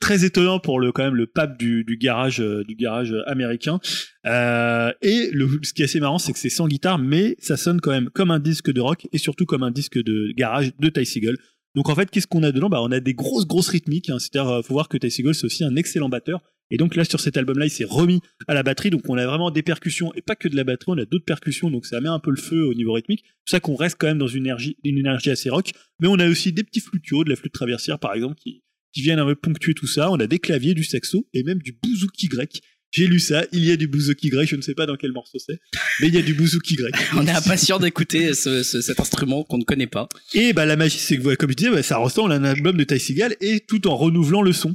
[0.00, 3.78] Très étonnant pour le quand même le pape du, du garage euh, du garage américain.
[4.26, 7.56] Euh, et le, ce qui est assez marrant, c'est que c'est sans guitare, mais ça
[7.56, 10.72] sonne quand même comme un disque de rock et surtout comme un disque de garage
[10.76, 11.36] de Ty Seagal.
[11.76, 12.68] Donc en fait, qu'est-ce qu'on a dedans?
[12.68, 14.10] Bah, on a des grosses grosses rythmiques.
[14.10, 14.18] Hein.
[14.18, 16.40] C'est-à-dire, euh, faut voir que Ty Seagal c'est aussi un excellent batteur.
[16.70, 18.90] Et donc là, sur cet album-là, il s'est remis à la batterie.
[18.90, 20.92] Donc on a vraiment des percussions et pas que de la batterie.
[20.92, 21.70] On a d'autres percussions.
[21.70, 23.24] Donc ça met un peu le feu au niveau rythmique.
[23.44, 25.72] C'est ça qu'on reste quand même dans une énergie, une énergie assez rock.
[26.00, 28.62] Mais on a aussi des petits flutios, de la flûte traversière par exemple, qui,
[28.92, 30.10] qui viennent un peu ponctuer tout ça.
[30.10, 32.60] On a des claviers, du saxo et même du bouzouki grec.
[32.90, 35.12] J'ai lu ça, il y a du bouzouki grec, je ne sais pas dans quel
[35.12, 35.58] morceau c'est,
[36.00, 36.94] mais il y a du bouzouki grec.
[37.16, 40.08] On est impatient d'écouter ce, ce- cet instrument qu'on ne connaît pas.
[40.32, 42.76] Et bah la magie, c'est que comme je disais, bah, ça ressemble à un album
[42.78, 44.74] de Ty Seagal et tout en renouvelant le son.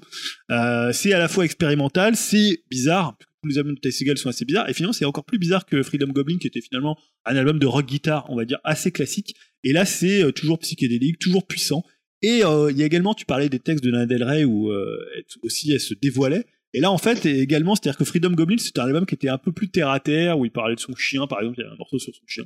[0.51, 3.17] Euh, c'est à la fois expérimental, c'est bizarre.
[3.41, 5.65] Tous les albums de Ty Seagal sont assez bizarres et finalement c'est encore plus bizarre
[5.65, 8.91] que Freedom Goblin qui était finalement un album de rock guitare, on va dire assez
[8.91, 9.35] classique.
[9.63, 11.83] Et là c'est euh, toujours psychédélique, toujours puissant.
[12.21, 14.71] Et euh, il y a également, tu parlais des textes de Lana Del Rey où
[14.71, 14.95] euh,
[15.41, 16.45] aussi elle se dévoilait.
[16.73, 19.37] Et là, en fait, également, c'est-à-dire que Freedom Goblin, c'était un album qui était un
[19.37, 21.67] peu plus terre à terre, où il parlait de son chien, par exemple, il y
[21.67, 22.43] a un morceau sur son chien.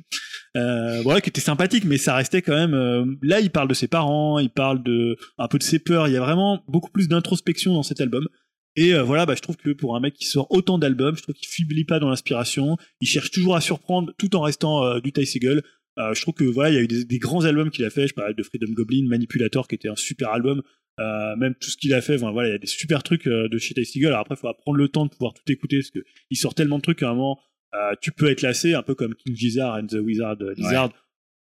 [0.56, 2.74] Euh, voilà, qui était sympathique, mais ça restait quand même.
[2.74, 6.08] euh, là, il parle de ses parents, il parle de un peu de ses peurs.
[6.08, 8.28] Il y a vraiment beaucoup plus d'introspection dans cet album.
[8.76, 11.22] Et euh, voilà, bah, je trouve que pour un mec qui sort autant d'albums, je
[11.22, 12.76] trouve qu'il faiblit pas dans l'inspiration.
[13.00, 15.62] Il cherche toujours à surprendre, tout en restant euh, du Ty Seagal.
[15.98, 17.90] Euh, je trouve que voilà, il y a eu des, des grands albums qu'il a
[17.90, 18.06] fait.
[18.06, 20.62] Je parlais de Freedom Goblin, Manipulator, qui était un super album.
[20.98, 23.26] Euh, même tout ce qu'il a fait, enfin, voilà, il y a des super trucs
[23.26, 24.08] euh, de chez Ty Seagal.
[24.08, 26.00] Alors après, il faut prendre le temps de pouvoir tout écouter parce que
[26.30, 27.38] il sort tellement de trucs qu'à un moment,
[27.74, 30.90] euh, tu peux être lassé, un peu comme King Gizzard and the Wizard euh, Lizard.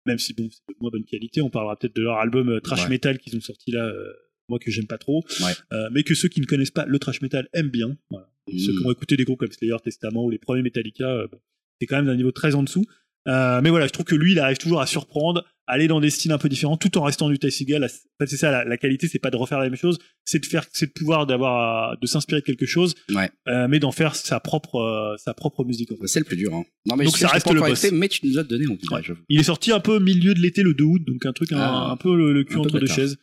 [0.07, 1.41] Même si bon, c'est de moins bonne qualité.
[1.43, 2.91] On parlera peut-être de leur album euh, trash Ouais.
[2.91, 4.13] metal qu'ils ont sorti là, euh,
[4.49, 5.53] moi que j'aime pas trop, Ouais.
[5.73, 7.97] Euh, mais que ceux qui ne connaissent pas le trash metal aiment bien.
[8.11, 8.29] Voilà.
[8.49, 8.79] Ceux Mm.
[8.79, 11.41] qui ont écouté des groupes comme Slayer, Testament ou les premiers Metallica, bon,
[11.81, 12.85] c'est quand même d'un niveau très en dessous.
[13.29, 16.01] Euh, mais voilà, je trouve que lui, il arrive toujours à surprendre, à aller dans
[16.01, 17.83] des styles un peu différents, tout en restant du Ty Seagal.
[17.85, 20.39] En fait, c'est ça, la, la qualité, c'est pas de refaire la même chose, c'est
[20.39, 23.29] de faire, c'est de pouvoir d'avoir, euh, de s'inspirer de quelque chose, Ouais.
[23.49, 25.91] euh, mais d'en faire sa propre, euh, sa propre musique.
[25.91, 26.07] en fait.
[26.07, 26.55] C'est le plus dur.
[26.55, 26.63] Hein.
[26.87, 27.91] Non, mais Donc je ça sais, reste le boss.
[27.93, 28.79] mais tu nous as donné envie.
[28.93, 29.03] Ouais.
[29.29, 31.51] Il est sorti un peu au milieu de l'été, le 2 août, donc un truc
[31.53, 31.91] un, Ah.
[31.91, 33.19] un peu le, le cul entre deux chaises.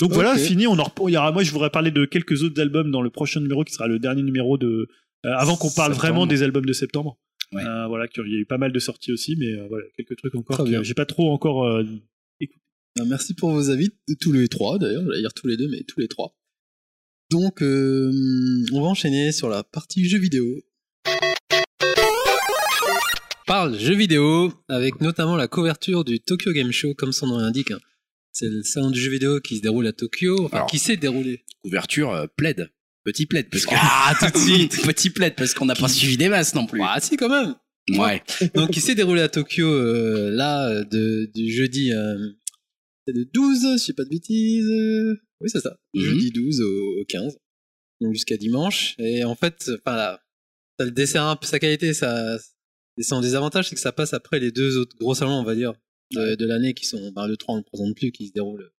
[0.00, 0.66] Donc voilà, fini.
[0.66, 3.02] On en rep- il y aura, moi, je voudrais parler de quelques autres albums dans
[3.02, 4.88] le prochain numéro qui sera le dernier numéro de.
[5.26, 5.96] euh, avant qu'on parle Septembre.
[5.98, 7.16] vraiment des albums de septembre.
[7.54, 7.64] Ouais.
[7.64, 10.16] Euh, voilà, qu'il y a eu pas mal de sorties aussi, mais euh, voilà, quelques
[10.16, 10.58] trucs encore.
[10.58, 10.82] Que bien.
[10.82, 11.64] J'ai pas trop encore.
[11.64, 11.84] euh,
[12.96, 15.68] Ben, merci pour vos avis, de tous les trois d'ailleurs, j'allais dire tous les deux,
[15.68, 16.36] mais tous les trois.
[17.30, 18.12] Donc, euh,
[18.72, 20.60] on va enchaîner sur la partie jeux vidéo.
[23.46, 27.70] parle jeux vidéo avec notamment la couverture du Tokyo Game Show, comme son nom l'indique.
[27.70, 27.78] hein.
[28.32, 30.66] C'est le salon du jeu vidéo qui se déroule à Tokyo, enfin Alors.
[30.68, 31.44] qui s'est déroulé.
[31.62, 32.68] Couverture euh, plaid.
[33.04, 34.82] Petit plaid parce que Ah, tout de suite.
[34.86, 36.80] petit plaid parce qu'on n'a pas suivi des masses non plus.
[36.82, 37.54] Ah si quand même.
[37.98, 38.22] Ouais.
[38.54, 42.16] Donc qui s'est déroulé à Tokyo euh, là euh, de, du jeudi euh,
[43.06, 44.66] le 12, si je dis pas de bêtises.
[44.66, 45.76] euh, Oui c'est ça.
[45.92, 46.02] Mhm.
[46.02, 47.36] Jeudi 12 au, au 15.
[48.00, 48.94] Donc jusqu'à dimanche.
[48.98, 50.20] Et en fait, enfin là,
[50.78, 52.38] ça le dessert un peu sa qualité, ça.
[52.98, 55.54] Et son désavantage, c'est que ça passe après les deux autres gros salons, on va
[55.54, 55.72] dire,
[56.12, 58.70] de, de l'année qui sont, ben, le 3 on le présente plus, qui se déroule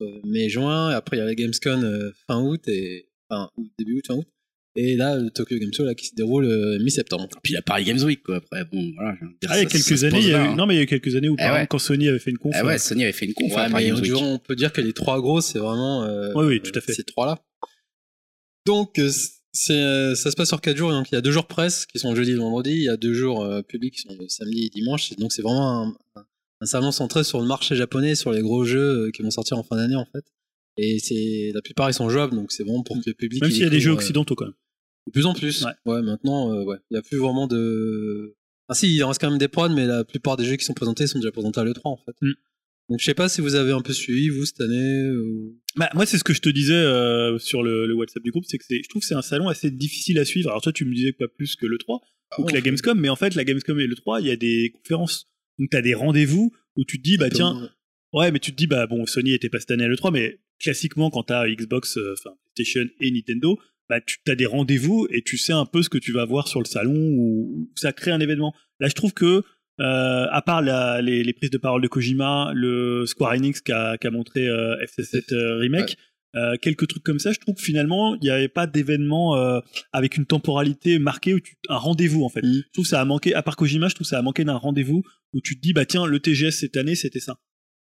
[0.00, 4.04] euh, mai-juin, après il y a la Gamescom euh, fin août et, enfin, début août,
[4.06, 4.26] fin août.
[4.74, 7.28] Et là, le Tokyo Game Show, là, qui se déroule euh, mi-septembre.
[7.42, 8.36] Puis la Paris Games Week quoi.
[8.36, 9.14] Après bon voilà.
[9.20, 10.34] je veux dire, Ah, il y a ça- ça quelques se années, pose il y
[10.34, 10.48] a eu...
[10.48, 10.56] hein.
[10.56, 11.54] non mais il y a eu quelques années où par Eh ouais.
[11.56, 13.64] exemple, quand Sony avait fait une conf, Ah ouais, Sony avait fait une conf à
[13.66, 16.46] Ouais, Paris mais Games on, peut dire que les trois gros, c'est vraiment euh, Oui,
[16.46, 16.94] oui, tout à fait.
[16.94, 17.38] ces trois-là.
[18.66, 19.10] Donc, euh,
[19.52, 20.90] c'est, euh, ça se passe sur quatre jours.
[20.92, 22.70] Donc, il y a deux jours presse qui sont jeudi et vendredi.
[22.70, 25.12] Il y a deux jours euh, publics qui sont le samedi et dimanche.
[25.12, 25.88] Et donc, c'est vraiment un,
[26.20, 26.24] un-
[26.62, 29.58] un salon centré sur le marché japonais, sur les gros jeux euh, qui vont sortir
[29.58, 30.24] en fin d'année, en fait.
[30.76, 33.42] Et c'est la plupart ils sont jouables, donc c'est vraiment pour que le public.
[33.42, 34.54] même il s'il y a des jeux euh, occidentaux quand même.
[35.06, 35.64] de plus en plus.
[35.64, 35.92] Ouais.
[35.92, 36.78] Ouais, maintenant, euh, ouais.
[36.90, 38.36] Il y a plus vraiment de.
[38.68, 40.72] Ah si, il reste quand même des prods, mais la plupart des jeux qui sont
[40.72, 42.14] présentés sont déjà présentés à l'E3 en fait.
[42.22, 42.32] Mm.
[42.88, 45.10] Donc je sais pas si vous avez un peu suivi vous cette année.
[45.10, 45.58] Ou...
[45.76, 48.44] Bah, moi, c'est ce que je te disais euh, sur le, le WhatsApp du groupe,
[48.46, 50.50] c'est que je trouve que c'est un salon assez difficile à suivre.
[50.50, 52.00] Alors toi, tu me disais pas plus que le 3
[52.38, 54.36] ou que la Gamescom, mais en fait, la Gamescom et le 3, il y a
[54.36, 55.28] des conférences.
[55.58, 57.70] Donc t'as des rendez-vous où tu te dis, bah tiens,
[58.12, 60.38] ouais, mais tu te dis, bah bon, Sony était pas cette année à l'E3, mais
[60.62, 63.58] classiquement, quand t'as Xbox, euh, enfin PlayStation et Nintendo,
[63.90, 66.48] bah tu as des rendez-vous et tu sais un peu ce que tu vas voir
[66.48, 68.54] sur le salon ou, ou ça crée un événement.
[68.80, 69.42] Là, je trouve que
[69.80, 73.72] euh, à part la- les, les prises de parole de Kojima, le Square Enix qui
[73.72, 75.96] a, montré euh, FC7 euh, remake,
[76.36, 79.60] euh, quelques trucs comme ça, je trouve que finalement il n'y avait pas d'événement euh,
[79.92, 82.42] avec une temporalité marquée où tu, un rendez-vous en fait.
[82.42, 82.62] Mm.
[82.66, 84.44] Je trouve que ça a manqué, à part Kojima, je trouve que ça a manqué
[84.44, 85.02] d'un rendez-vous
[85.32, 87.38] où tu te dis bah tiens le TGS cette année c'était ça.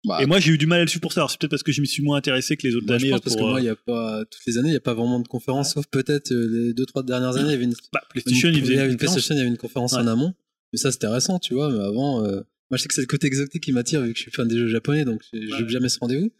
[0.04, 1.20] Bah, Et moi j'ai eu du mal à le suivre pour ça.
[1.20, 3.04] Alors c'est peut-être parce que je m'y suis moins intéressé que les autres moi, je
[3.04, 3.10] années.
[3.12, 4.80] pense parce que moi, euh, il y a pas toutes les années, il y a
[4.80, 7.64] pas vraiment de conférence, sauf peut-être euh, les deux trois dernières années, il y avait
[7.64, 7.74] une.
[7.92, 9.14] bah, PlayStation une, il y avait une une conférence.
[9.14, 10.34] PlayStation, il y avait une conférence en amont.
[10.72, 11.70] Mais ça c'était récent, tu vois.
[11.72, 12.36] Mais avant, euh,
[12.70, 14.46] moi je sais que c'est le côté exotique qui m'attire vu que je suis fan
[14.46, 15.68] des jeux japonais, donc j'ai j'ai Ouais.
[15.68, 16.30] jamais ce rendez-vous.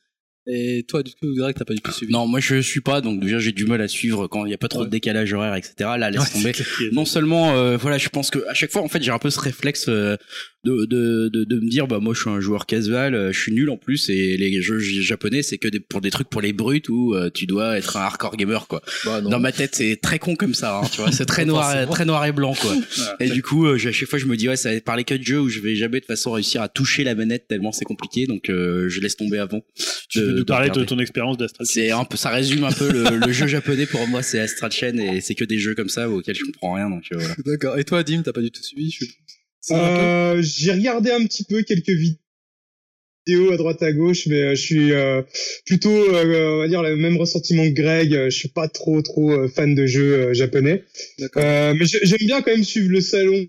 [0.49, 2.13] Et toi, du coup, Greg, t'as pas du tout suivi.
[2.13, 4.55] Non, moi je suis pas, donc déjà j'ai du mal à suivre quand il y
[4.55, 4.87] a pas trop Ouais.
[4.87, 5.75] de décalage horaire, etc.
[5.99, 6.53] Là, laisse Ouais, tomber.
[6.93, 9.31] Non seulement, euh, voilà, je pense que à chaque fois, en fait, j'ai un peu
[9.31, 10.17] ce réflexe euh,
[10.65, 13.39] de, de, de, de me dire, bah moi je suis un joueur casual, euh, je
[13.41, 16.41] suis nul en plus, et les jeux japonais c'est que des, pour des trucs pour
[16.41, 18.83] les brutes où euh, tu dois être un hardcore gamer quoi.
[19.05, 19.31] Bah, non.
[19.31, 22.05] Dans ma tête, c'est très con comme ça, hein, tu vois, c'est très noir, très
[22.05, 22.75] noir et blanc quoi.
[23.21, 24.97] Et du coup, euh, à chaque fois, je me dis, ouais, ça va être par
[24.97, 27.47] les cas de jeu où je vais jamais de façon réussir à toucher la manette
[27.49, 29.63] tellement c'est compliqué, donc euh, je laisse tomber avant.
[30.09, 32.91] Tu de- nous parler de ton expérience d'Astral C'est un peu, ça résume un peu
[32.91, 35.89] le, le jeu japonais pour moi, c'est Astral Chain et c'est que des jeux comme
[35.89, 37.35] ça auxquels je comprends rien, donc euh, voilà.
[37.45, 37.79] D'accord.
[37.79, 39.05] Et toi, Dim, t'as pas du tout suivi je...
[39.73, 44.61] Euh, j'ai regardé un petit peu quelques vidéos à droite à gauche, mais euh, je
[44.63, 45.23] suis euh,
[45.65, 48.13] plutôt, euh, on va dire, le même ressentiment que Greg.
[48.13, 50.85] Je suis pas trop trop fan de jeux euh, japonais,
[51.19, 51.43] D'accord.
[51.45, 53.47] Euh, mais j'ai- j'aime bien quand même suivre le salon,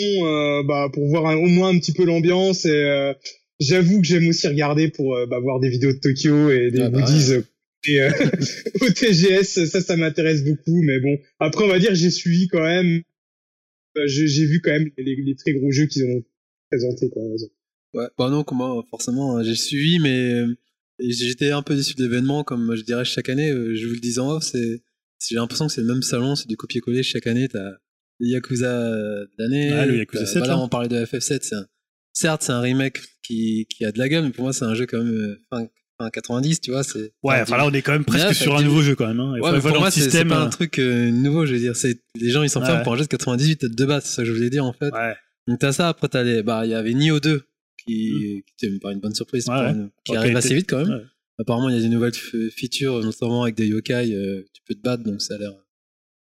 [0.00, 2.64] euh, bah, pour voir un- au moins un petit peu l'ambiance.
[2.64, 3.12] Et euh,
[3.60, 6.80] j'avoue que j'aime aussi regarder pour euh, bah, voir des vidéos de Tokyo et des
[6.82, 7.32] Ah bah goodies.
[7.32, 7.42] euh,
[7.86, 8.10] Et, euh,
[8.82, 11.16] au TGS, ça, ça m'intéresse beaucoup, mais bon.
[11.38, 13.02] Après, on va dire, j'ai suivi quand même
[13.96, 16.22] euh, j'ai j'ai vu quand même les, les très gros jeux qu'ils ont
[16.70, 17.08] présentés.
[17.10, 17.22] Quoi.
[17.94, 20.42] Ouais, bah non, comment forcément, hein, j'ai suivi, mais
[21.00, 23.48] j'étais un peu déçu de l'événement, comme je dirais chaque année.
[23.50, 24.82] Je vous le disais en off, c'est,
[25.26, 27.48] j'ai l'impression que c'est le même salon, c'est du copier-coller chaque année.
[27.48, 27.70] T'as
[28.20, 29.72] les Yakuza de l'année.
[29.72, 30.58] Ouais, le Yakuza t'as- 7, Voilà, là.
[30.60, 31.38] on parlait de FF7.
[31.42, 31.66] C'est un-
[32.18, 34.74] certes, c'est un remake qui, qui a de la gueule, mais pour moi, c'est un
[34.74, 35.66] jeu quand même euh, fin,
[35.98, 36.82] fin 90, tu vois.
[36.82, 39.20] C'est, Ouais, enfin là on est quand même presque sur un nouveau jeu quand même.
[39.20, 39.38] Hein.
[39.40, 41.76] Ouais, mais pour moi, c'est, pas un euh, truc euh, nouveau, je veux dire.
[41.76, 42.82] C'est, les gens, ils s'enferment Ouais.
[42.84, 44.72] pour un jeu de 98, peut-être de base, c'est ça que je voulais dire, en
[44.72, 44.92] fait.
[44.92, 45.14] Ouais.
[45.46, 47.42] Donc t'as ça, après t'as les, bah il y avait Nioh 2
[47.86, 51.08] qui, qui était pas une bonne surprise, pour une- qui arrive assez vite quand même.
[51.38, 54.82] Apparemment il y a des nouvelles features, notamment avec des yokai, euh, tu peux te
[54.82, 55.52] battre, donc ça a l'air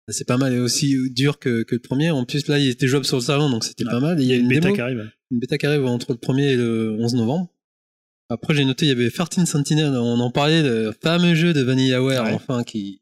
[0.08, 2.10] c'est pas mal et aussi dur que, que le premier.
[2.12, 4.20] En plus là il était jouable sur le salon, donc c'était pas mal.
[4.20, 5.10] Et il y a une une, démo, qui arrive.
[5.32, 7.48] Une bêta qui arrive entre le 1er et le 11 novembre.
[8.30, 11.62] Après j'ai noté il y avait 13 Sentinel, on en parlait, le fameux jeu de
[11.62, 12.32] VanillaWare Ouais.
[12.34, 12.99] enfin qui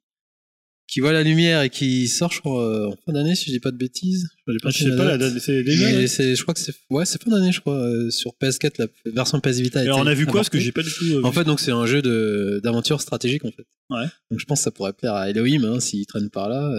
[0.87, 3.51] qui voit la lumière et qui sort je crois euh, en fin d'année si je
[3.51, 4.27] dis pas de bêtises.
[4.47, 5.87] Je suivi sais pas, la date, c'est déjà.
[6.07, 9.39] je crois que c'est, ouais, c'est fin d'année, je crois, euh, sur PS4, la version
[9.39, 9.85] PS Vita.
[9.85, 11.05] Et on a vu quoi Parce que j'ai pas du tout.
[11.05, 13.67] euh, En fait, donc c'est un jeu de d'aventure stratégique en fait.
[13.91, 14.05] Ouais.
[14.31, 16.71] Donc je pense que ça pourrait plaire à Elohim hein, s'il traîne par là.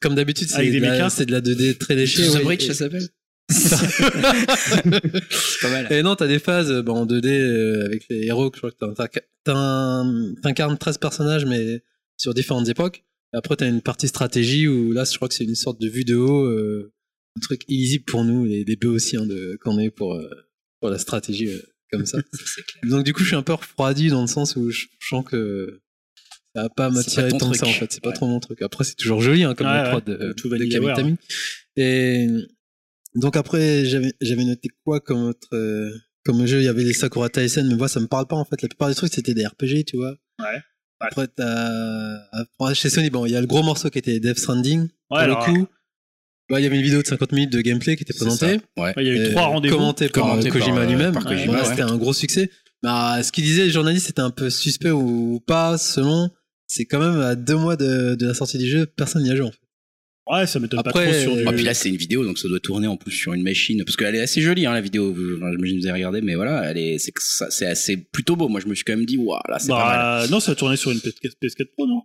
[0.00, 2.26] Comme d'habitude, c'est Avec des de, la, mechas c'est de la 2D très léchée.
[2.26, 3.06] The ouais, Bridge, et- ça s'appelle
[5.62, 5.92] Pas mal.
[5.92, 8.50] Et non, t'as des phases bah, en 2D euh, avec les héros.
[8.54, 8.94] Je crois que t'in-
[9.44, 11.82] t'in- t'incarnes 13 personnages, mais
[12.16, 13.04] sur différentes époques.
[13.34, 15.88] Et après, t'as une partie stratégie où là, je crois que c'est une sorte de
[15.88, 16.92] vue de haut euh,
[17.36, 20.28] un truc easy pour nous, les, les béotiens de qu'on est pour euh,
[20.80, 21.62] pour la stratégie euh,
[21.92, 22.18] comme ça.
[22.22, 22.90] Clair.
[22.90, 25.80] Donc du coup, je suis un peu refroidi dans le sens où je sens que
[26.54, 27.92] ça va pas m'attirer tant que ça en fait.
[27.92, 28.62] C'est pas trop mon truc.
[28.62, 30.00] Après, c'est toujours joli hein, comme Ouais, les ouais.
[30.06, 31.16] de, de Kamitami.
[31.76, 32.26] Et
[33.14, 35.90] donc après, j'avais noté quoi comme autre euh,
[36.24, 36.58] comme jeu?
[36.60, 38.60] Il y avait les Sakura Taisen, mais moi ça me parle pas en fait.
[38.62, 40.14] La plupart des trucs c'était des RPG, tu vois.
[40.40, 40.60] Ouais.
[41.00, 44.80] Après, t'as chez Sony, bon, il y a le gros morceau qui était Death Stranding.
[44.82, 45.66] Ouais, pour alors, le coup,
[46.50, 48.60] bah, il y avait une vidéo de 50 minutes de gameplay qui était présentée.
[48.76, 48.92] Ouais.
[48.96, 49.76] il y a eu Euh, trois rendez-vous.
[49.76, 51.16] Commenté par Commenté euh, Kojima euh, lui-même.
[51.16, 51.64] ouais.
[51.64, 52.50] C'était un gros succès.
[52.82, 56.30] Bah, ce qu'il disait, les journalistes, c'était un peu suspect ou pas, selon.
[56.66, 59.36] C'est quand même à deux mois de, de la sortie du jeu, personne n'y a
[59.36, 59.58] joué en fait.
[60.30, 61.44] Ouais, ça m'étonne pas Après, trop sur du.
[61.46, 63.82] Ah, puis là, c'est une vidéo, donc ça doit tourner en plus sur une machine.
[63.84, 65.10] Parce qu'elle est assez jolie, hein, la vidéo.
[65.10, 67.96] Enfin, J'imagine que vous avez regardé, mais voilà, elle est, c'est, que ça- c'est assez
[67.96, 68.48] plutôt beau.
[68.48, 69.96] Moi, je me suis quand même dit, waouh, là, c'est pas mal.
[69.98, 72.02] Bah, non, ça a tourné sur une PS4, PS4 Pro, non?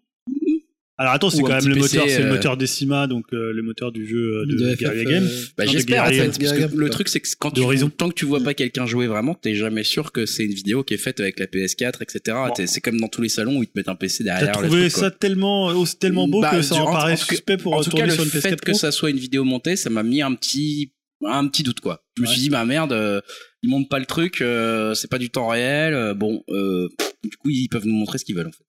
[0.98, 3.52] Alors attends, c'est quand même le PC, moteur, c'est le euh, moteur Decima, donc euh,
[3.52, 5.24] le moteur du jeu euh, de, De Guerrilla Games.
[5.28, 6.28] euh, Bah, j'espère, en fait.
[6.28, 7.62] Parce que le truc, c'est que quand tu,
[7.98, 10.84] tant que tu vois pas quelqu'un jouer vraiment, t'es jamais sûr que c'est une vidéo
[10.84, 12.38] qui est faite avec la PS4, etc.
[12.48, 12.54] Bon.
[12.68, 14.62] C'est comme dans tous les salons où ils te mettent un PC T'as derrière.
[14.62, 15.00] le trouvé quoi.
[15.02, 17.90] ça tellement, oh, c'est tellement beau Bah, que ça en paraît suspect pour en tout
[17.90, 20.22] cas, le sur une fait PS4 que ça soit une vidéo montée, ça m'a mis
[20.22, 20.94] un petit,
[21.26, 22.04] un petit doute, quoi.
[22.18, 23.20] Je me suis dit, bah merde, euh,
[23.64, 27.68] ils montent pas le truc, euh, c'est pas du temps réel, bon, du coup, ils
[27.68, 28.64] peuvent nous montrer ce qu'ils veulent, en fait.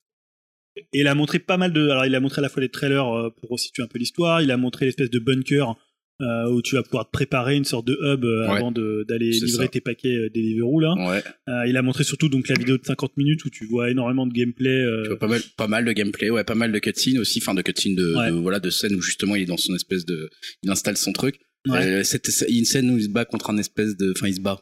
[0.76, 1.88] Et il a montré pas mal de.
[1.88, 4.42] Alors, il a montré à la fois les trailers euh, pour resituer un peu l'histoire.
[4.42, 5.74] Il a montré l'espèce de bunker
[6.20, 8.56] euh, où tu vas pouvoir te préparer une sorte de hub euh, Ouais.
[8.56, 9.68] avant d'aller livrer ça.
[9.68, 10.94] tes paquets euh, Deliveroo là.
[11.08, 11.22] Ouais.
[11.68, 14.32] Il a montré surtout donc la vidéo de 50 minutes où tu vois énormément de
[14.32, 14.84] gameplay.
[15.02, 17.54] Tu vois pas mal, pas mal de gameplay, ouais, pas mal de cutscenes aussi, enfin
[17.54, 18.30] de cutscenes de, Ouais.
[18.30, 20.28] de- voilà, de scènes où justement il est dans son espèce de,
[20.62, 21.36] il installe son truc.
[21.68, 21.84] Ouais.
[21.86, 24.34] Euh, cette- c'est une scène où il se bat contre un espèce de, enfin il
[24.34, 24.60] se bat.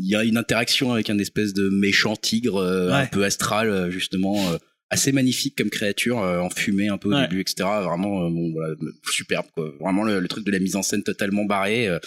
[0.00, 4.36] Il y a une interaction avec un espèce de méchant tigre un peu astral justement,
[4.90, 7.22] assez magnifique comme créature, euh, en fumée un peu au Ouais.
[7.28, 7.56] début, etc.
[7.82, 8.74] Vraiment, euh, bon voilà,
[9.10, 9.70] superbe quoi.
[9.80, 11.88] Vraiment le, le truc de la mise en scène totalement barré.
[11.88, 11.98] euh,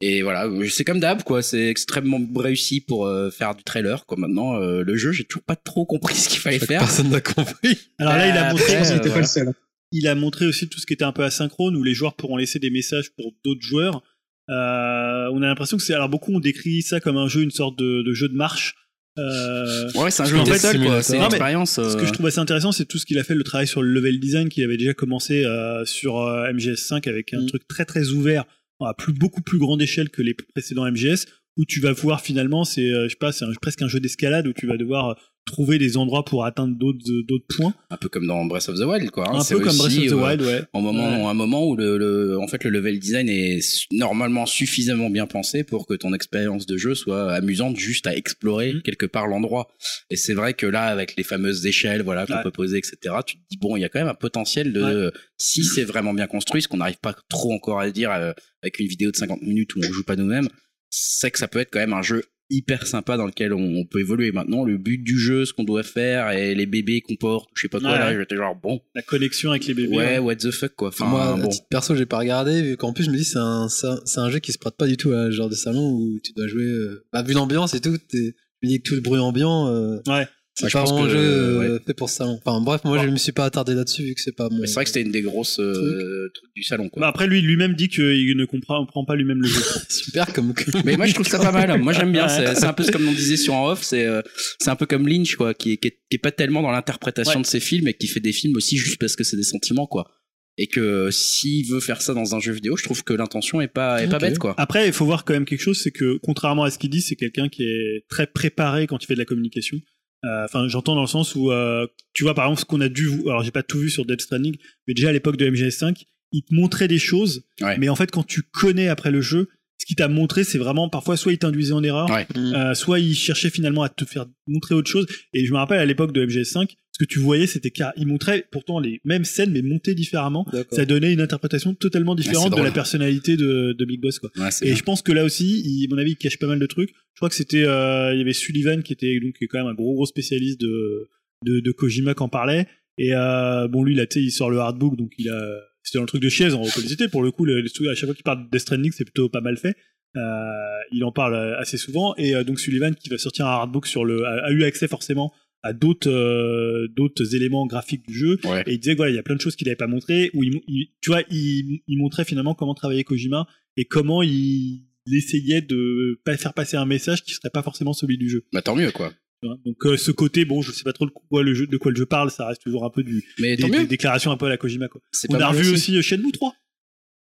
[0.00, 1.42] et voilà, c'est comme d'hab quoi.
[1.42, 4.04] C'est extrêmement réussi pour euh, faire du trailer.
[4.06, 6.80] Quoi maintenant, euh, le jeu, j'ai toujours pas trop compris ce qu'il fallait faire.
[6.80, 7.78] Personne n'a compris.
[7.98, 8.74] Alors là, il a Euh, montré.
[8.76, 9.20] après, Je euh, n'étais pas voilà.
[9.20, 9.52] le seul.
[9.92, 12.36] Il a montré aussi tout ce qui était un peu asynchrone où les joueurs pourront
[12.36, 14.02] laisser des messages pour d'autres joueurs.
[14.50, 17.50] Euh, on a l'impression que c'est alors beaucoup ont décrit ça comme un jeu, une
[17.50, 18.74] sorte de, de jeu de marche.
[19.18, 21.02] Euh, Ouais, c'est un jeu de fait, seul, quoi.
[21.02, 21.74] C'est une expérience.
[21.74, 23.66] Ce euh, que je trouve assez intéressant, c'est tout ce qu'il a fait, le travail
[23.66, 27.46] sur le level design qu'il avait déjà commencé euh, sur euh, MGS5 avec un Mm.
[27.46, 28.44] truc très très ouvert,
[28.80, 31.26] à plus beaucoup plus grande échelle que les précédents MGS,
[31.56, 34.46] où tu vas voir finalement, c'est euh, je sais pas, c'est presque un jeu d'escalade
[34.48, 35.14] où tu vas devoir euh,
[35.46, 38.76] trouver des endroits pour atteindre d'autres euh, d'autres points, un peu comme dans Breath of
[38.78, 39.28] the Wild, quoi.
[39.28, 39.40] hein.
[39.40, 40.62] un peu comme Breath of the euh, Wild, ouais.
[40.72, 41.30] Un moment, Ouais.
[41.30, 43.60] un moment où le, le, en fait, le level design est
[43.92, 48.72] normalement suffisamment bien pensé pour que ton expérience de jeu soit amusante juste à explorer
[48.74, 48.82] Mhm.
[48.82, 49.68] quelque part l'endroit.
[50.10, 52.42] Et c'est vrai que là, avec les fameuses échelles, voilà, qu'on Ouais.
[52.42, 52.96] peut poser, etc.,
[53.26, 56.14] tu te dis, bon, il y a quand même un potentiel de, si c'est vraiment
[56.14, 59.16] bien construit, ce qu'on n'arrive pas trop encore à dire euh, avec une vidéo de
[59.16, 60.48] 50 minutes où on joue pas nous-mêmes,
[60.90, 63.84] c'est que ça peut être quand même un jeu hyper sympa dans lequel on, on
[63.86, 67.16] peut évoluer maintenant le but du jeu ce qu'on doit faire et les bébés qu'on
[67.16, 67.98] porte je sais pas quoi Ouais.
[67.98, 69.96] là j'étais genre bon La connexion avec les bébés.
[69.96, 70.20] ouais hein.
[70.20, 72.92] what the fuck quoi enfin Moi, à bon titre perso, j'ai pas regardé, vu qu'en
[72.92, 75.12] plus, je me dis, c'est un, c'est un- jeu qui se prête pas du tout
[75.12, 76.64] à ce genre de salon où tu dois jouer.
[76.64, 79.68] euh, Bah, vu l'ambiance et tout, t'es- je me dis que tout le bruit ambiant,
[79.68, 80.26] euh, Ouais.
[80.54, 82.40] C'est Ouais, je pas un jeu euh, fait pour salon.
[82.44, 83.02] Enfin, bref, moi, Bon.
[83.04, 84.60] je me suis pas attardé là-dessus, vu que c'est pas mon.
[84.60, 87.26] mais c'est vrai que c'était une des grosses euh, trucs du salon quoi Bah après
[87.26, 89.60] lui lui-même dit qu'il ne comprend, comprend pas lui-même le jeu.
[89.90, 90.54] super comme.
[90.84, 92.46] mais moi je trouve ça pas mal moi j'aime bien Ouais.
[92.46, 94.22] c'est c'est un peu comme on disait sur en off c'est euh,
[94.60, 96.70] c'est un peu comme Lynch quoi qui est, qui est, qui est pas tellement dans
[96.70, 97.42] l'interprétation Ouais.
[97.42, 99.86] de ses films et qui fait des films aussi juste parce que c'est des sentiments
[99.88, 100.10] quoi
[100.56, 103.66] et que s'il veut faire ça dans un jeu vidéo je trouve que l'intention est
[103.66, 106.18] pas est pas bête quoi Après, il faut voir quand même quelque chose, c'est que
[106.22, 109.18] contrairement à ce qu'il dit, c'est quelqu'un qui est très préparé quand il fait de
[109.18, 109.78] la communication.
[110.24, 112.88] Euh, Enfin, j'entends dans le sens où, euh, tu vois, par exemple, ce qu'on a
[112.88, 116.04] dû, alors j'ai pas tout vu sur Death Stranding, mais déjà à l'époque de MGS5,
[116.32, 117.76] il te montrait des choses, Ouais.
[117.78, 119.48] mais en fait, quand tu connais après le jeu,
[119.84, 122.26] ce qu'il t'a montré, c'est vraiment parfois soit il t'induisait en erreur, Ouais.
[122.34, 122.54] Mm.
[122.54, 125.04] euh, soit il cherchait finalement à te faire montrer autre chose.
[125.34, 128.46] Et je me rappelle à l'époque de MGS5, ce que tu voyais, c'était qu'il montrait
[128.50, 130.46] pourtant les mêmes scènes, mais montées différemment.
[130.70, 134.30] Ça donnait une interprétation totalement différente de la personnalité de, de Big Boss, quoi.
[134.38, 134.74] Ouais, Et bien.
[134.76, 136.90] je pense que là aussi, il, à mon avis, il cache pas mal de trucs.
[136.90, 139.58] Je crois que c'était, euh, il y avait Sullivan qui était donc qui est quand
[139.58, 141.08] même un gros gros spécialiste de
[141.44, 142.66] de, de Kojima qui en parlait.
[142.96, 145.40] Et euh, bon, lui, là, tu sais, il sort le hardbook, donc il a,
[145.84, 147.06] c'était dans le truc de chaise en publicité.
[147.08, 149.28] Pour le coup, le, le- à chaque fois qu'il parle de Death Stranding, c'est plutôt
[149.28, 149.76] pas mal fait.
[150.16, 150.50] Euh,
[150.92, 152.14] il en parle euh, assez souvent.
[152.16, 154.88] Et euh, donc Sullivan qui va sortir un hardbook sur le, a, a eu accès
[154.88, 155.32] forcément
[155.62, 158.38] à d'autres euh, d'autres éléments graphiques du jeu.
[158.44, 158.62] Ouais.
[158.66, 160.42] Et il disait voilà, il y a plein de choses qu'il n'avait pas montré, où
[160.44, 163.46] il, il- tu vois, il, il montrait finalement comment travaillait Kojima
[163.76, 167.92] et comment il, il essayait de pas faire passer un message qui serait pas forcément
[167.92, 168.44] celui du jeu.
[168.52, 169.12] bah tant mieux quoi.
[169.42, 171.90] Donc euh, ce côté, bon, je sais pas trop de quoi le jeu, de quoi
[171.90, 174.48] le jeu parle, ça reste toujours un peu du mais des, déclarations un peu à
[174.48, 175.00] la Kojima quoi.
[175.12, 175.72] c'est On a revu aussi.
[175.72, 176.54] aussi euh, Shenmue 3.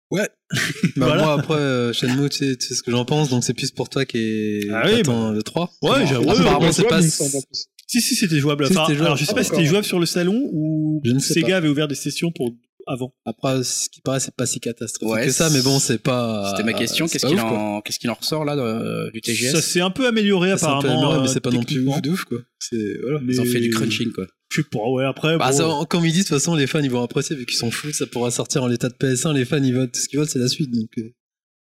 [0.09, 0.25] Bah,
[0.95, 1.23] Voilà.
[1.23, 3.71] moi, après, euh, Shenmue, tu sais, tu sais ce que j'en pense, donc c'est plus
[3.71, 5.69] pour toi qui est Ah oui, attends, le 3.
[5.81, 6.29] Ouais, j'avoue.
[6.29, 7.01] Apparemment, Ouais, c'est pas.
[7.01, 8.65] Si, si, c'était jouable.
[8.67, 9.05] Si, Enfin, jouable.
[9.05, 11.47] Alors, je sais pas si c'était jouable sur le salon ou Je ne sais Sega
[11.47, 11.55] pas.
[11.57, 12.53] avait ouvert des sessions pour
[12.87, 13.13] avant.
[13.25, 16.51] Après, ce qui paraît, c'est pas si catastrophique Ouais, que ça, mais bon, c'est pas.
[16.51, 17.07] C'était ma question.
[17.07, 20.07] Qu'est-ce qu'il en, qu'est-ce qu'il en ressort là de- du TGS Ça s'est un peu
[20.07, 20.99] amélioré Ça, un peu apparemment.
[21.01, 22.39] amélioré, mais euh, c'est pas non plus ouf de ouf, quoi.
[22.59, 23.19] C'est, voilà.
[23.27, 24.25] Ils ont fait du crunching quoi.
[24.51, 25.37] Je sais pas, ouais, après.
[25.37, 27.45] Bah, bon, ça, comme ils disent, de toute façon, les fans, ils vont apprécier, vu
[27.45, 30.07] qu'ils s'en foutent, ça pourra sortir en l'état de PS1, les fans, ils votent, ce
[30.07, 31.13] qu'ils veulent, c'est la suite, donc, euh,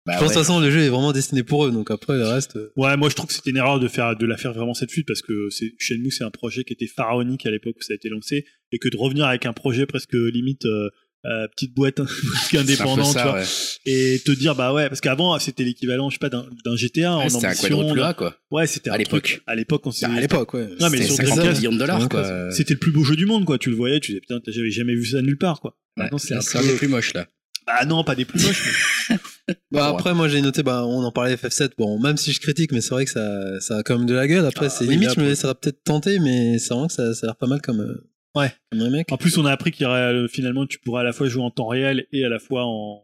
[0.08, 0.34] Bah je pense, de ouais.
[0.34, 2.98] toute façon, le jeu est vraiment destiné pour eux, donc après, le reste, euh, Ouais,
[2.98, 5.08] moi je trouve que c'était une erreur de faire de la faire vraiment cette fuite
[5.08, 5.48] parce que
[5.80, 8.80] Shenmue c'est un projet qui était pharaonique à l'époque où ça a été lancé et
[8.80, 10.90] que de revenir avec un projet presque limite euh,
[11.26, 12.12] euh, petite boîte presque
[12.52, 13.46] C'est un peu indépendant, ça, tu vois, ouais.
[13.86, 17.18] et te dire bah ouais parce qu'avant c'était l'équivalent je sais pas d'un d'un GTA
[17.18, 17.68] Ouais, en C'était un ambition.
[17.78, 18.36] quadruple A quoi.
[18.52, 19.42] Ouais, c'était À l'époque.
[19.48, 20.68] À l'époque, on s'est- à l'époque, ouais.
[20.80, 22.52] Non, mais C'était sur 50 Dreamcast, millions de dollars quoi.
[22.52, 23.58] C'était le plus beau jeu du monde, quoi.
[23.58, 25.78] Tu le voyais, tu disais putain, j'avais jamais vu ça nulle part, quoi.
[25.98, 27.28] Ouais, Maintenant, c'est un peu plus moche là.
[27.66, 28.62] Bah non, pas des plus moches.
[29.10, 29.18] mais-
[29.72, 29.96] Bah, Ouais.
[29.98, 32.82] après, moi, j'ai noté, bah, on en parlait FF7, bon, même si je critique, mais
[32.82, 34.46] c'est vrai que ça, ça a quand même de la gueule.
[34.46, 37.14] Après, Ah, c'est oui, limite, je me laisserais peut-être tenter, mais c'est vraiment que ça,
[37.14, 38.52] ça a l'air pas mal comme, euh, Ouais.
[38.72, 39.04] comme.
[39.12, 41.28] En plus, on a appris qu'il y aurait euh, finalement, tu pourrais à la fois
[41.28, 43.02] jouer en temps réel et à la fois en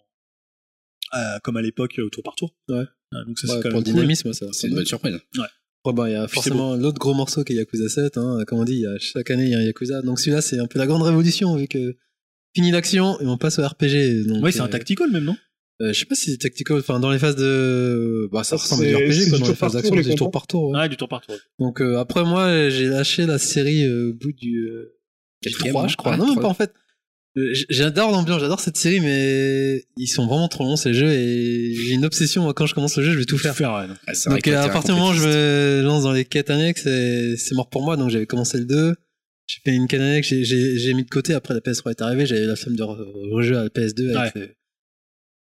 [1.16, 2.56] euh, comme à l'époque euh, tour par tour.
[2.68, 2.84] Ouais.
[3.14, 3.94] Ah, donc ça Ouais, c'est quand pour le cool.
[3.94, 4.46] dynamisme, ça.
[4.52, 5.16] C'est une bonne surprise.
[5.16, 8.44] Après, bah, il y a forcément l'autre gros morceau qui est Yakuza 7, hein.
[8.48, 10.02] Comme on dit, il y a, chaque année, il y a un Yakuza.
[10.02, 11.96] Donc celui-là, c'est un peu la grande révolution, vu que
[12.56, 14.26] fini l'action et on passe au RPG.
[14.28, 15.38] Donc, Oui, c'est un tactical même, non?
[15.82, 18.84] euh, je sais pas si c'est tactical, enfin, dans les phases de, bah, ça ressemble
[18.84, 20.70] à du c'est RPG, quoi, du dans les phases par d'action, du tour par tour,
[20.72, 20.80] ouais.
[20.80, 21.36] Ouais, du tour par tour.
[21.60, 24.99] Donc, euh, après, moi, j'ai lâché la série euh, au bout du, euh, du
[25.42, 26.14] Quatrième, 3, non je crois.
[26.14, 26.74] Ah, non, même pas, en fait.
[27.38, 31.74] Euh, J'adore l'ambiance, j'adore cette série, mais ils sont vraiment trop longs, ces jeux, et
[31.76, 33.56] j'ai une obsession, moi, quand je commence le jeu, je vais tout faire.
[33.56, 33.72] faire.
[33.74, 33.86] ouais.
[34.08, 36.50] Ah, Donc que euh, à partir du moment où je me lance dans les quêtes
[36.50, 37.98] annexes, c'est mort pour moi.
[37.98, 38.96] Donc j'avais commencé le 2,
[39.48, 41.34] j'ai fait une quête annexe, j'ai- j'ai j'ai mis de côté.
[41.34, 44.36] Après la PS3 est arrivée, j'avais la flemme de re- rejouer à la PS2 avec
[44.36, 44.48] euh,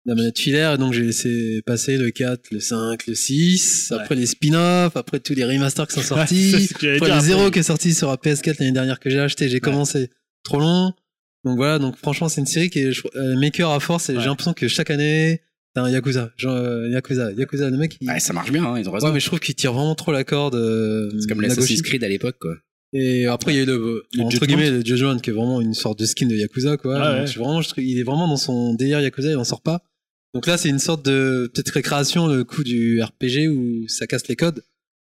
[0.06, 0.74] la manette filaire.
[0.74, 3.88] Et donc j'ai laissé passer le 4, le 5, le 6.
[3.90, 3.96] Ouais.
[3.98, 6.68] Après les spin-offs, après tous les remasters qui sont Ouais, sortis.
[6.74, 7.26] que j'allais après dire, le après.
[7.26, 9.48] 0 qui est sorti sur la PS4 l'année dernière que j'ai acheté.
[9.48, 10.10] J'ai commencé
[10.44, 10.92] trop long.
[11.44, 14.08] Donc voilà, donc franchement c'est une série qui est euh, maker à force.
[14.10, 14.20] Et Ouais.
[14.20, 15.40] j'ai l'impression que chaque année,
[15.74, 16.32] t'as un Yakuza.
[16.36, 18.08] Genre, euh, Yakuza, Yakuza, le mec il...
[18.08, 19.06] Ouais, ça marche bien, hein, ils ont raison.
[19.06, 20.56] Ouais, mais je trouve qu'il tire vraiment trop la corde.
[20.56, 21.82] euh, C'est comme la l'Assassin's.
[21.82, 22.54] Creed à l'époque quoi.
[22.94, 25.60] Et après, il y a eu le, Le entre guillemets, le Judgment, qui est vraiment
[25.60, 26.98] une sorte de skin de Yakuza, quoi.
[26.98, 27.26] Ah ouais.
[27.26, 29.82] Donc, vraiment, je il est vraiment dans son délire Yakuza, il en sort pas.
[30.38, 34.28] Donc là, c'est une sorte de, peut-être récréation, le coup du RPG où ça casse
[34.28, 34.62] les codes.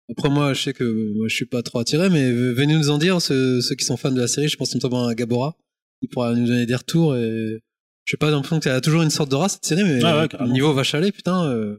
[0.10, 0.84] Après, moi, je sais que,
[1.16, 3.98] moi, je suis pas trop attiré, mais venez nous en dire, ceux, ceux qui sont
[3.98, 5.56] fans de la série, je pense notamment à Gabora.
[6.02, 7.60] Il pourra nous donner des retours et,
[8.06, 10.26] je sais pas, l'impression que a toujours une sorte de race, cette série, mais, Ah
[10.42, 11.78] ouais, niveau vache à lait, putain, euh,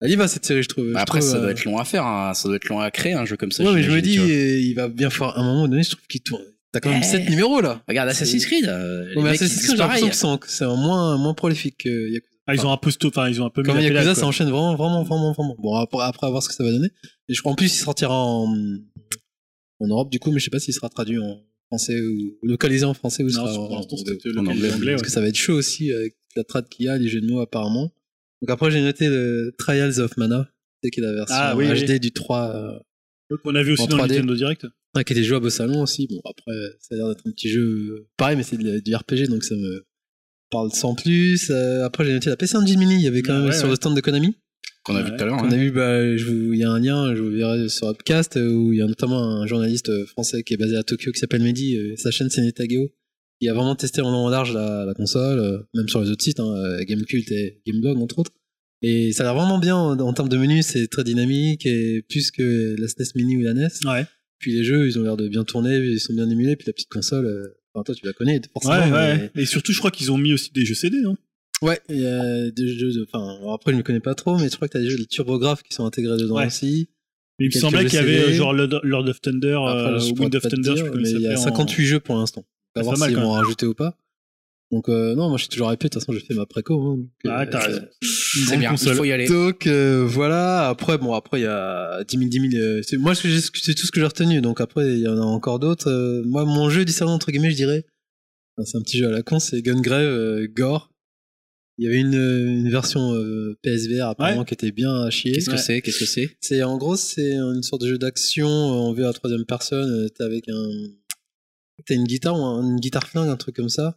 [0.00, 0.86] elle y va, cette série, je trouve.
[0.92, 2.32] Bah, Je Après, trouve, ça euh, doit être long à faire, hein.
[2.32, 3.62] ça doit être long à créer un jeu comme ça.
[3.62, 6.06] Ouais, mais je me dis, euh, il va bien à un moment donné, je trouve
[6.08, 6.42] qu'il tourne.
[6.72, 7.06] T'as quand même Eh.
[7.06, 7.82] 7 numéros là.
[7.88, 8.66] Regarde Assassin's Creed.
[8.66, 12.34] euh, les Ouais, mais Assassin's Creed, j'ai l'impression que c'est- moins, moins prolifique que Yakuza.
[12.48, 14.20] Ah, ils ont un peu sto- enfin, ils ont un peu mis Comme Yakuza, ça
[14.22, 14.28] quoi.
[14.30, 15.54] enchaîne vraiment, vraiment, vraiment, vraiment.
[15.58, 16.88] Bon, après, après, à voir ce que ça va donner.
[17.28, 18.46] Et je crois en plus, il sortira en,
[19.80, 22.84] en Europe, du coup, mais je sais pas s'il sera traduit en français ou localisé
[22.86, 24.96] en français ou Non, sera en, en- anglais, Parce ouais.
[25.02, 27.26] que ça va être chaud aussi avec la trad qu'il y a, les jeux de
[27.30, 27.92] mots apparemment.
[28.40, 30.48] Donc après, j'ai noté le Trials of Mana.
[30.82, 32.00] C'est qui est la version Ah, oui, HD oui.
[32.00, 34.08] du 3, euh, on a vu aussi dans le 3D.
[34.14, 34.66] Nintendo Direct.
[34.94, 36.06] Ouais, qui était jouable au salon aussi.
[36.08, 39.28] Bon, après, ça a l'air d'être un petit jeu euh, pareil, mais c'est du RPG,
[39.28, 39.84] donc ça me
[40.50, 41.50] parle sans plus.
[41.50, 42.94] Euh, après, j'ai noté la PC Engine Mini.
[42.96, 43.70] Il y avait quand même ouais, sur ouais.
[43.70, 44.36] le stand de Konami.
[44.84, 45.38] Qu'on a vu tout à l'heure.
[45.40, 45.52] On hein.
[45.52, 48.36] a vu, bah, je vous- il y a un lien, je vous verrai sur Upcast,
[48.36, 51.12] euh, où il y a notamment un journaliste euh, français qui est basé à Tokyo
[51.12, 51.76] qui s'appelle Mehdi.
[51.76, 52.88] euh, sa chaîne, c'est Netageo.
[53.40, 56.10] Il a vraiment testé en long en large la, la console, euh, même sur les
[56.10, 58.32] autres sites, hein, Gamecult et Gameblog, entre autres.
[58.82, 62.02] Et ça a l'air vraiment bien en, en termes de menu, c'est très dynamique et
[62.08, 63.68] plus que la SNES Mini ou la NES.
[63.84, 64.06] Ouais.
[64.38, 66.54] Puis les jeux, ils ont l'air de bien tourner, ils sont bien émulés.
[66.56, 68.74] Puis la petite console, enfin, toi tu la connais forcément.
[68.74, 69.30] Ouais, mais- ouais.
[69.36, 70.98] Et surtout, je crois qu'ils ont mis aussi des jeux CD.
[71.62, 72.92] Ouais, il y a des jeux.
[72.92, 74.98] de- Enfin, après je me connais pas trop, mais je crois que t'as des jeux
[74.98, 76.46] de turbographes qui sont intégrés dedans Ouais.
[76.46, 76.88] aussi.
[77.40, 80.34] Mais il me semblait qu'il y avait euh, genre Lord of Thunder, Après, euh, Wind
[80.34, 82.44] of Thunder, dire, mais il y a s'appelait en- 58 jeux pour l'instant.
[82.74, 83.96] À C'est voir pas mal, s'ils quand vont rajouter ou pas.
[84.70, 85.84] Donc euh, non, moi je suis toujours hypé.
[85.88, 86.74] De toute façon, j'ai fait ma préco.
[86.82, 87.82] hein, donc, Ah, euh, t'as raison.
[88.02, 89.26] C'est bien, il faut y aller.
[89.26, 90.68] Donc euh, voilà.
[90.68, 92.62] Après, bon, après il y a 10 000, 10 000.
[92.62, 94.40] euh, c'est- moi, ce que j'ai- c'est tout ce que j'ai retenu.
[94.42, 95.88] Donc après, il y en a encore d'autres.
[95.90, 97.86] Euh, moi, mon jeu discernant entre guillemets, je dirais,
[98.58, 100.90] enfin, c'est un petit jeu à la con, c'est Gungrave euh, Gore.
[101.78, 104.44] Il y avait une, une version euh, PSVR apparemment Ouais.
[104.44, 105.32] qui était bien à chier.
[105.32, 105.58] Qu'est-ce que Ouais.
[105.58, 105.80] c'est?
[105.80, 106.36] Qu'est-ce que c'est?
[106.40, 109.44] C'est en gros c'est une sorte de jeu d'action euh, en vue à la troisième
[109.46, 109.88] personne.
[109.88, 110.68] euh, T'es avec un,
[111.86, 113.96] t'as une guitare ou un- une guitare flingue, un truc comme ça.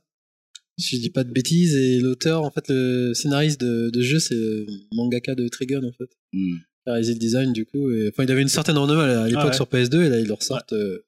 [0.78, 1.76] Si je dis pas de bêtises.
[1.76, 5.92] Et l'auteur, en fait, le scénariste de, de jeu, c'est le mangaka de Trigun en
[5.92, 6.10] fait.
[6.34, 6.56] Hmm.
[6.86, 7.92] Il a réalisé le design du coup.
[7.92, 9.54] Et, enfin, il avait une certaine renommée à l'époque Ah ouais.
[9.54, 11.06] sur PS2 et là ils leur sortent euh,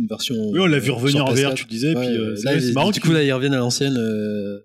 [0.00, 0.34] une version.
[0.50, 1.54] Oui, on l'a vu euh, revenir en VR, PS4.
[1.54, 3.96] tu disais, Ouais, puis euh, euh, c'est marrant du coup là ils reviennent à l'ancienne.
[3.96, 4.58] euh, euh,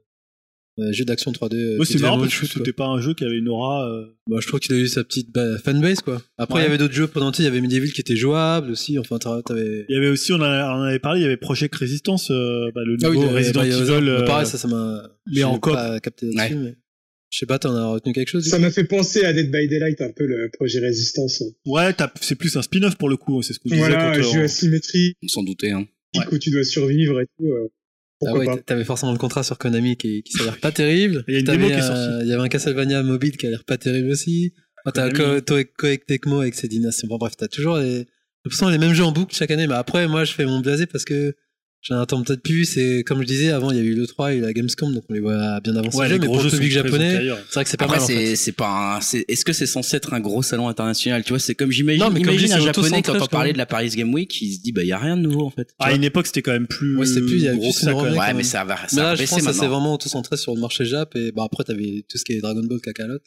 [0.91, 1.55] jeu d'action 3D.
[1.55, 3.89] euh, Ouais, c'est marrant parce que c'était pas un jeu qui avait une aura.
[3.89, 6.21] euh, Bah, je trouve qu'il a eu sa petite bah, fanbase quoi.
[6.37, 6.63] Après il Ouais.
[6.63, 8.97] y avait d'autres jeux pendant il y avait Medieval qui était jouable aussi.
[8.99, 9.85] Enfin t'avais.
[9.89, 12.71] Il y avait aussi, on en en avait parlé, il y avait Project Resistance, euh,
[12.73, 13.63] bah, le Ah oui, nouveau y avait Resident.
[13.63, 14.09] Evil.
[14.09, 15.03] Euh, pareil ça ça m'a.
[15.27, 15.73] mais j'ai en coop.
[15.73, 16.75] pas capté là-dessus mais.
[17.31, 18.43] Je sais pas t'en as retenu quelque chose.
[18.47, 21.43] Ça m'a fait penser à Dead by Daylight, un peu le projet Résistance.
[21.63, 24.17] Ouais, t'as- c'est plus un spin-off pour le coup, c'est ce qu'on disait Voilà, un
[24.17, 25.69] euh, jeu on- asymétrique On s'en doutait.
[25.69, 25.85] Hein.
[26.31, 27.45] où tu dois survivre et tout.
[27.51, 27.67] euh,
[28.25, 31.23] Ah ouais, t'avais forcément le contrat sur Konami qui, qui s'avère pas terrible.
[31.27, 32.19] Il y a une démo qui est sortie.
[32.21, 34.53] Il y avait un Castlevania mobile qui a l'air pas terrible aussi.
[34.85, 37.07] Ah, t'as Koei Tecmo avec ses dynasties.
[37.07, 38.05] Bon, bref, t'as toujours les, de
[38.43, 39.67] toute façon, les mêmes jeux en boucle chaque année.
[39.67, 41.35] Mais après, moi, je fais mon blasé parce que
[41.81, 42.65] j'en attends peut-être plus.
[42.65, 45.03] C'est, comme je disais, avant, il y a eu le 3 et la Gamescom, donc
[45.09, 47.19] on les voit bien avant Ouais, Mais gros pour le public japonais,
[47.49, 48.35] c'est vrai que c'est pas Après, mal, en c'est fait.
[48.35, 49.01] c'est pas un.
[49.01, 51.23] c'est- Est-ce que c'est censé être un gros salon international?
[51.23, 52.01] Tu vois, c'est comme j'imagine.
[52.03, 54.53] Non, mais comme imagine un japonais quand on parlait de la Paris Game Week, il
[54.55, 55.73] se dit bah y a rien de nouveau en fait.
[55.79, 56.97] À une époque, c'était quand même plus.
[56.97, 58.17] Ouais, c'était plus, il y avait gros ça, quand même.
[58.17, 60.37] ouais, mais ça va, Mais ça là, va je pense que ça s'est vraiment auto-centré
[60.37, 61.15] sur le marché Jap.
[61.15, 63.17] Et bah, après, t'avais tout ce qui est Dragon Ball Kakarot.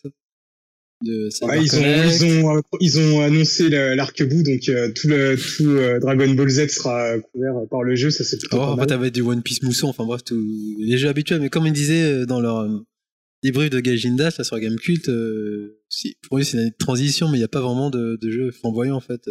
[1.04, 1.12] Là.
[1.12, 5.36] De Ouais, ils, ont, ils, ont, euh, ils ont annoncé l'arc-bout, donc euh, tout, le,
[5.36, 9.10] tout euh, Dragon Ball Z sera couvert par le jeu, ça c'est plutôt Oh, t'avais
[9.10, 10.40] du One Piece mousson, enfin bref, tous
[10.78, 11.40] les jeux habituels.
[11.40, 12.68] Mais comme ils disaient dans leur
[13.42, 17.28] débrief de Gaijin Dash, là, sur Game Cult, euh, si, pour eux, c'est une transition,
[17.28, 19.28] mais il n'y a pas vraiment de, de jeux flamboyants, en fait.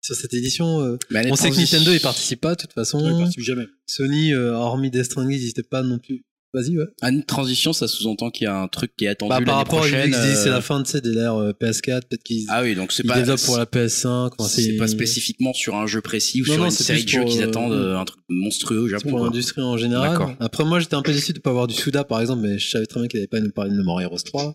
[0.00, 3.02] Sur cette édition, on sait que Nintendo, il participe pas, de toute façon.
[3.02, 3.66] Ouais, il participe jamais.
[3.86, 6.24] Sony, euh, hormis Death Stranding, ils n'étaient pas non plus.
[6.54, 6.86] Vas-y, ouais.
[7.02, 9.56] À une transition, ça sous-entend qu'il y a un truc qui est attendu Bah, par
[9.56, 10.10] rapport à prochaine.
[10.10, 12.74] XD, c'est euh, la fin, tu sais, de l'ère euh, PS4, peut-être qu'ils Ah oui,
[12.74, 13.16] donc c'est ils pas.
[13.16, 14.30] développent pour la PS5.
[14.38, 17.08] enfin, C'est pas spécifiquement sur un jeu précis ou Non, sur non, une série de
[17.08, 19.10] jeux qu'ils euh, attendent euh, un truc monstrueux au Japon.
[19.10, 20.10] pour l'industrie en général.
[20.10, 20.34] D'accord.
[20.40, 22.70] Après, moi, j'étais un peu déçu de pas avoir du Suda, par exemple, mais je
[22.70, 24.54] savais très bien qu'il n'avait pas nous parler de No More Heroes 3.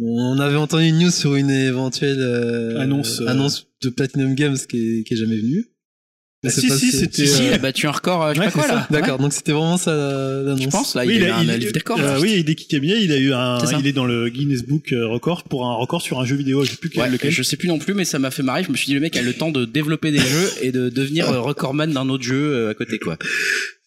[0.00, 3.26] On avait entendu une news sur une éventuelle euh, Annonce, euh.
[3.26, 5.66] annonce de Platinum Games qui est, qui est jamais venue.
[6.46, 8.30] Ah, si, pas si, si- c'était, Si, si, euh, il a battu un record, euh,
[8.32, 8.86] je sais ouais, pas quoi là.
[8.90, 10.62] D'accord, donc c'était vraiment ça la- l'annonce.
[10.62, 11.98] Je pense là, Oui, il, il a a, eu il- un livre des records.
[11.98, 12.20] euh, là.
[12.20, 15.42] oui, Hideki Kamiya, il a eu un, il est dans le Guinness Book euh, record
[15.42, 16.62] pour un record sur un jeu vidéo.
[16.62, 17.32] Je sais plus quel, Ouais, lequel.
[17.32, 18.62] je sais plus non plus, mais ça m'a fait marrer.
[18.62, 20.88] Je me suis dit, le mec a le temps de développer des jeux et de
[20.90, 23.18] devenir euh, recordman d'un autre jeu euh, à côté, quoi.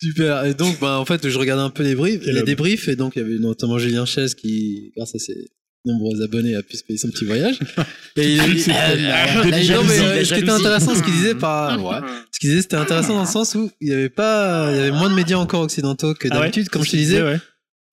[0.02, 0.44] Super.
[0.45, 3.14] Et donc, bah, en fait, je regardais un peu les briefs, les débriefs, et donc
[3.15, 5.36] il y avait notamment Julien Chaise qui, grâce à ses
[5.85, 7.59] nombreux abonnés, a pu se payer son petit voyage.
[8.17, 11.83] Et il, euh, euh, non, mais, euh, ce qui était intéressant, ce qu'il disait par,
[12.03, 14.75] ouais, ce qu'il disait, c'était intéressant dans le sens où il y avait pas, il
[14.77, 16.41] y avait moins de médias encore occidentaux que Ah ouais?
[16.41, 17.21] d'habitude, comme je te disais.
[17.21, 17.37] Ouais.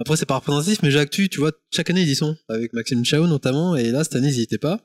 [0.01, 2.73] Après, c'est pas représentatif, mais j'ai actu, tu vois, chaque année ils y sont, avec
[2.73, 4.81] Maxime Chao notamment, et là, cette année, ils y étaient pas.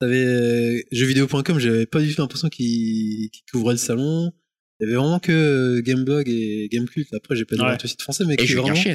[0.00, 4.30] T'avais euh, jeuxvideo.com, j'avais pas du tout l'impression qu'ils qu'ils couvraient le salon.
[4.78, 7.08] Il y avait vraiment que euh, Gameblog et Gamecult.
[7.14, 7.76] Après, j'ai pas de Ouais.
[7.82, 8.74] site français, mais Et qui vraiment...
[8.74, 8.94] Chiez.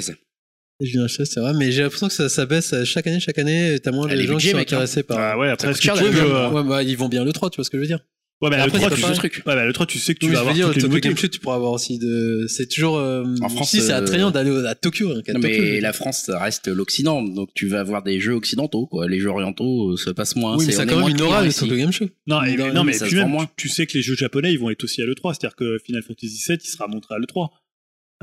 [0.81, 3.37] Julien Chaise, c'est vrai, mais j'ai l'impression que ça, ça baisse euh, chaque année, chaque
[3.39, 4.77] année, t'as moins Ah, de les gens qui sont mec, hein.
[4.77, 5.17] intéressés par...
[5.19, 7.49] Ah ouais, après, cher, tu la veux, euh, Ouais, bah, ils vont bien le 3,
[7.49, 7.99] tu vois ce que je veux dire.
[8.41, 9.33] Ouais, bah, Après, le 3, c'est tu sais, truc.
[9.45, 10.89] Ouais, bah, le 3, tu sais que tu Oui, vas avoir dire, le toutes les
[10.89, 11.09] Tokyo.
[11.09, 12.45] Game Show, tu pourras avoir aussi de...
[12.47, 12.97] C'est toujours...
[12.97, 15.11] euh, En France, si, c'est euh, attrayant d'aller à Tokyo.
[15.11, 18.87] hein, Non, mais la France ça reste l'Occident, donc tu vas avoir des jeux occidentaux,
[18.87, 19.07] quoi.
[19.07, 20.57] Les jeux orientaux, euh, ça passe moins.
[20.57, 21.53] oui, mais c'est- ça on a quand même moins une aura, le.
[21.53, 22.05] Tokyo Game Show.
[22.25, 23.45] Non, Non, non, mais ça puis se vend même, moins.
[23.57, 25.35] tu, tu sais que les jeux japonais, ils vont être aussi à l'E3.
[25.35, 27.49] C'est-à-dire que Final Fantasy VII, il sera montré à l'E3.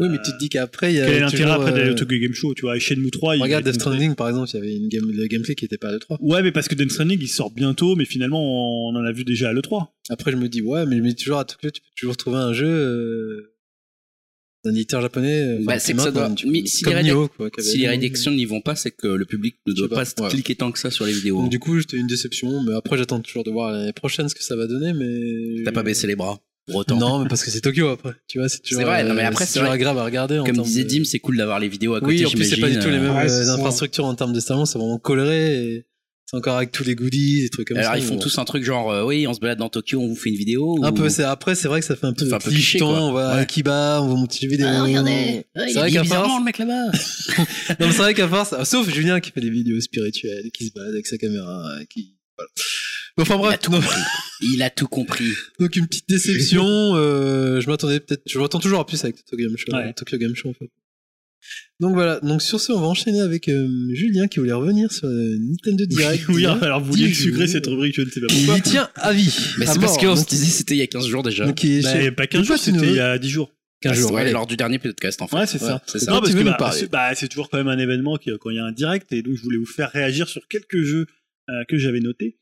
[0.01, 1.93] Oui, mais tu te dis qu'après, il y a Quel est l'intérêt après d'aller euh,
[1.93, 3.75] au Tokyo Game Show Tu vois, et Shenmue 3, il Regarde Death.
[3.75, 6.19] Stranding, par exemple, il y avait une game, le gameplay qui était pas à l'E3.
[6.21, 9.25] Ouais, mais parce que Death Stranding, il sort bientôt, mais finalement, on en a vu
[9.25, 9.87] déjà à l'E3.
[10.11, 12.17] Après, je me dis, ouais, mais je me dis toujours à Tokyo, tu peux toujours
[12.17, 13.55] trouver un jeu euh,
[14.65, 15.41] d'un éditeur japonais.
[15.41, 17.89] euh, Bah, c'est que ça doit- mais peux- si comme les quoi, avait Si les
[17.89, 20.31] rédactions n'y vont pas, c'est que le public ne doit pas pas, ouais.
[20.31, 21.41] cliquer tant que ça sur les vidéos.
[21.43, 24.35] Donc, du coup, c'était une déception, mais après, j'attends toujours de voir l'année prochaine ce
[24.35, 25.63] que ça va donner, mais.
[25.65, 26.97] T'as pas baissé les bras pour autant.
[26.97, 28.13] Non, mais parce que c'est Tokyo après.
[28.29, 28.83] Tu vois, c'est toujours.
[28.85, 30.39] vrai, non, mais euh, après, c'est toujours agréable à regarder.
[30.39, 32.15] en Comme disait de- Dim, c'est cool d'avoir les vidéos à côté.
[32.15, 34.15] Oui, en plus, c'est pas du tout les j'imagine, mêmes Ouais, euh, c'est infrastructures en
[34.15, 35.87] termes de salon, c'est vraiment coloré et
[36.31, 37.99] c'est encore avec tous les goodies, des trucs comme Alors ça.
[37.99, 40.15] ils font tous un truc genre, euh, oui, on se balade dans Tokyo, on vous
[40.15, 40.79] fait une vidéo.
[40.85, 42.79] Un ou- peu, c'est après, c'est vrai que ça fait un peu, un peu cliché,
[42.81, 42.89] quoi.
[43.03, 43.41] On va à Ouais.
[43.41, 44.67] Akiba, on va monter les vidéos.
[44.71, 46.85] Ah, regardez, c'est il vrai est qu'à force, le mec là-bas.
[47.81, 50.73] non, mais c'est vrai qu'à force, sauf Julien qui fait des vidéos spirituelles, qui se
[50.75, 52.51] balade avec sa caméra, euh, qui, voilà.
[53.19, 53.81] Enfin Il a bref, tout non.
[53.81, 54.01] compris.
[54.41, 55.33] Il a tout compris.
[55.59, 56.65] donc une petite déception,
[56.95, 59.93] euh, je m'attendais peut-être, je m'attends toujours à plus avec Tokyo Game Show, Ouais.
[59.95, 60.71] Tokyo Game Show en fait.
[61.81, 65.07] Donc voilà, donc sur ce, on va enchaîner avec euh, Julien qui voulait revenir sur
[65.09, 66.29] euh, Nintendo Direct.
[66.29, 68.59] Oui, alors vous vouliez sucrer cette rubrique, je ne sais pas Il pourquoi.
[68.59, 69.35] y tient à vie.
[69.59, 71.47] Mais c'est parce qu'on se disait c'était il y a 15 jours déjà.
[71.47, 73.51] donc, il- Bah, je- pas 15 Pourquoi jours, c'était il y a 10 jours.
[73.81, 74.13] 15 jours.
[74.13, 75.37] Ouais, lors du dernier podcast en fait.
[75.37, 75.81] Ouais, c'est ça.
[75.87, 76.11] c'est C'est ça.
[76.13, 78.57] Non, parce que bah, c'est bah, c'est toujours quand même un événement qui, quand il
[78.57, 81.07] y a un direct, et donc je voulais vous faire réagir sur quelques jeux
[81.49, 82.37] euh, que j'avais notés.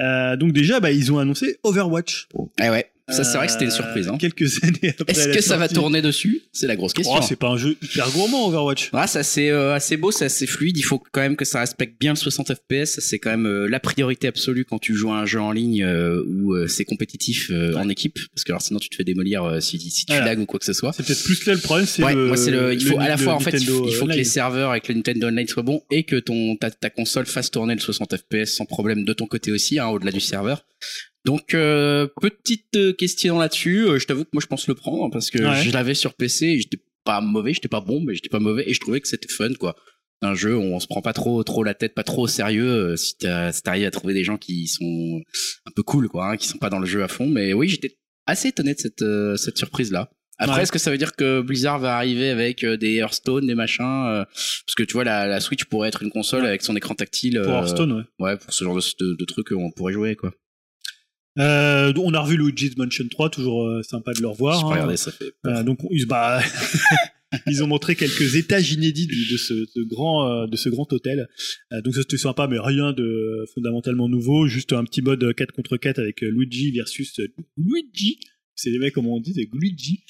[0.00, 2.28] Euh, donc déjà, bah, ils ont annoncé Overwatch.
[2.62, 2.90] Eh ouais.
[3.08, 4.08] Ça, c'est vrai que c'était une surprise.
[4.08, 4.16] Hein.
[4.18, 5.12] Quelques années après.
[5.12, 6.42] Est-ce que ça va tourner dessus?
[6.52, 7.14] C'est la grosse question.
[7.16, 8.90] Oh, c'est pas un jeu hyper gourmand Overwatch.
[8.92, 10.76] Ah, c'est assez, euh, assez beau, c'est assez fluide.
[10.76, 12.84] Il faut quand même que ça respecte bien le 60 FPS.
[12.94, 15.52] Ça, C'est quand même euh, la priorité absolue quand tu joues à un jeu en
[15.52, 18.18] ligne euh, où euh, c'est compétitif euh, en équipe.
[18.34, 20.26] Parce que alors sinon tu te fais démolir euh, si, si tu Voilà.
[20.26, 20.92] lag ou quoi que ce soit.
[20.92, 22.26] C'est peut-être plus là le problème, c'est Ouais, le.
[22.26, 22.74] moi c'est le.
[22.74, 24.88] Il faut à la fois en fait, il faut, il faut que les serveurs avec
[24.88, 28.16] le Nintendo Online soient bons et que ton ta, ta console fasse tourner le 60
[28.16, 30.64] FPS sans problème de ton côté aussi, hein, au-delà du serveur.
[31.26, 33.80] Donc euh, petite euh, question là-dessus.
[33.88, 35.62] Euh, je t'avoue que moi je pense le prendre parce que Ouais.
[35.62, 36.46] je l'avais sur PC.
[36.46, 39.08] et J'étais pas mauvais, j'étais pas bon, mais j'étais pas mauvais et je trouvais que
[39.08, 39.74] c'était fun quoi.
[40.22, 42.68] Un jeu où on se prend pas trop trop la tête, pas trop au sérieux.
[42.68, 45.20] euh, si t'arrives à trouver des gens qui sont
[45.66, 47.26] un peu cool quoi, hein, qui sont pas dans le jeu à fond.
[47.26, 50.08] Mais oui, j'étais assez étonné de cette euh, cette surprise là.
[50.38, 50.62] Après, Ouais.
[50.62, 54.24] est-ce que ça veut dire que Blizzard va arriver avec des Hearthstone, des machins euh,
[54.66, 57.40] Parce que tu vois, la, la Switch pourrait être une console avec son écran tactile.
[57.42, 58.02] Pour Hearthstone, ouais.
[58.18, 60.32] Ouais, pour ce genre de, de, de trucs, on pourrait jouer quoi.
[61.38, 64.64] Euh, on a revu Luigi's Mansion 3, toujours euh, sympa de le revoir.
[64.64, 64.70] Hein.
[64.70, 65.32] regardé, ça fait.
[65.46, 66.40] Euh, donc ils, bah,
[67.46, 71.28] ils ont montré quelques étages inédits de, ce, de grand euh, de ce grand hôtel.
[71.84, 74.46] Donc ça c'était sympa, mais rien de fondamentalement nouveau.
[74.46, 77.20] Juste un petit mode 4 contre 4 avec Luigi versus
[77.56, 78.18] Luigi.
[78.54, 80.02] C'est les mecs comment on dit, c'est Luigi.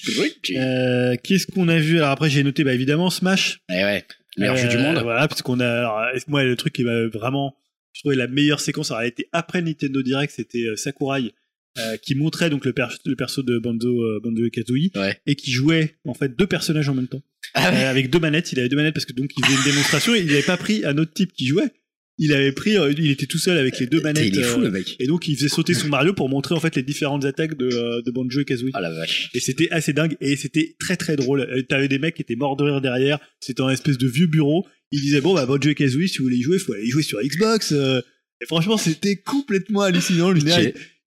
[0.55, 1.97] Euh, Qu'est-ce qu'on a vu?
[1.97, 3.59] Alors après j'ai noté bah évidemment Smash.
[3.69, 4.05] Eh ouais,
[4.37, 4.99] meilleur jeu du monde.
[5.03, 7.57] Voilà, parce qu'on a alors, moi le truc qui m'a vraiment
[7.97, 11.33] je trouvais la meilleure séquence ça a été après Nintendo Direct, c'était euh, Sakurai
[11.79, 15.19] euh, qui montrait donc le, per- le perso de Banjo euh, Banjo et Kazooie Ouais.
[15.25, 17.21] et qui jouait en fait deux personnages en même temps
[17.53, 17.83] Ah ouais.
[17.83, 20.13] Euh, avec deux manettes, il avait deux manettes parce que donc il faisait une démonstration
[20.15, 21.71] et il n'avait pas pris un autre type qui jouait.
[22.19, 24.59] Il avait pris euh, il était tout seul avec les deux manettes il est fou
[24.59, 24.95] euh, le mec.
[24.99, 27.67] et donc il faisait sauter son Mario pour montrer en fait les différentes attaques de,
[27.71, 28.71] euh, de Banjo et Kazooie.
[28.73, 29.29] Ah la vache.
[29.35, 31.41] Et c'était assez dingue et c'était très très drôle.
[31.41, 33.19] Euh, T'avais des mecs qui étaient morts de rire derrière.
[33.39, 34.65] C'était un espèce de vieux bureau.
[34.91, 36.89] Ils disaient bon bah Banjo et Kazooie si vous voulez y jouer, faut aller y
[36.89, 37.71] jouer sur Xbox.
[37.71, 38.01] euh.
[38.41, 40.31] Et franchement c'était complètement hallucinant.
[40.31, 40.39] Le.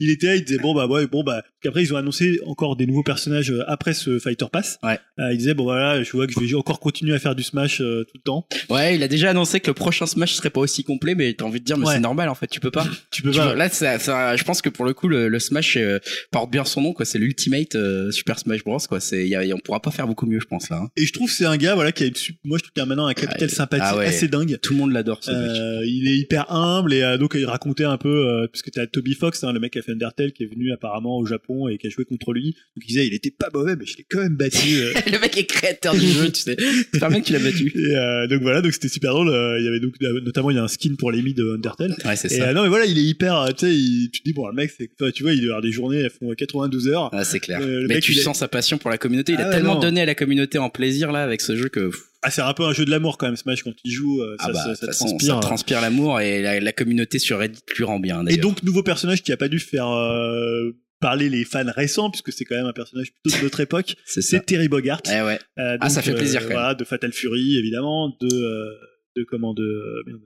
[0.01, 1.43] Il, était là, il disait bon bah ouais bon bah.
[1.63, 4.79] Qu'après ils ont annoncé encore des nouveaux personnages euh, après ce Fighter Pass.
[4.83, 4.99] Ouais.
[5.19, 7.43] Euh, il disait bon voilà je vois que je vais encore continuer à faire du
[7.43, 8.47] Smash euh, tout le temps.
[8.71, 11.45] Ouais, il a déjà annoncé que le prochain Smash serait pas aussi complet, mais t'as
[11.45, 11.95] envie de dire, mais Ouais.
[11.95, 12.87] c'est normal en fait, tu peux pas.
[13.11, 13.45] Tu peux Tu pas.
[13.47, 15.99] vois, là, ça, ça- je pense que pour le coup, le, le Smash euh,
[16.31, 17.05] porte bien son nom, quoi.
[17.05, 17.77] C'est l'Ultimate
[18.11, 19.01] Super Smash Bros, quoi.
[19.01, 20.81] C'est, y a- y a- on pourra pas faire beaucoup mieux, je pense là.
[20.85, 20.89] hein.
[20.97, 22.15] Et je trouve que c'est un gars voilà qui a une,
[22.45, 24.07] moi je trouve qu'il a maintenant un capital Ah, sympathie ah ouais.
[24.07, 24.59] assez dingue.
[24.63, 25.85] Tout le monde l'adore, ce mec.
[25.87, 29.45] Il est hyper humble et donc il racontait un peu euh, puisque t'as Toby Fox
[29.45, 31.87] hein, le mec qui a fait Undertale qui est venu apparemment au Japon et qui
[31.87, 34.21] a joué contre lui donc il disait il était pas mauvais mais je l'ai quand
[34.21, 34.93] même battu euh.
[35.13, 36.57] le mec est créateur du jeu, tu sais.
[36.95, 37.73] C'est un mec qui l'a battu.
[37.75, 39.95] et euh, donc voilà donc c'était super drôle euh, il y avait donc
[40.25, 42.49] notamment il y a un skin pour les de Undertale Ouais, c'est et ça.
[42.49, 44.55] euh, non mais voilà il est hyper tu sais il- tu te dis bon le
[44.55, 47.41] mec c'est tu vois il doit avoir des journées elles font 92 heures Ah, c'est
[47.41, 47.61] clair.
[47.63, 49.33] Euh, mais mec, tu sens sa passion pour la communauté.
[49.33, 49.81] Il Ah a ouais, tellement non.
[49.81, 51.89] donné à la communauté en plaisir là avec ce jeu que.
[51.91, 54.21] pff, ah c'est un peu un jeu de l'amour quand même Smash quand il joue
[54.23, 57.19] euh, ah ça, bah, ça, de ça transpire ça transpire l'amour et la, la communauté
[57.19, 58.25] sur Reddit lui rend bien.
[58.27, 62.33] Et donc, nouveau personnage qui a pas dû faire euh, parler les fans récents, puisque
[62.33, 65.01] c'est quand même un personnage plutôt de notre époque, c'est Terry Bogart.
[65.07, 65.39] Eh ouais.
[65.59, 66.59] Euh, Ah, ça fait plaisir, euh, quand même.
[66.59, 68.75] Voilà, de Fatal Fury, évidemment, de, euh,
[69.17, 70.21] de comment, de, euh, merde,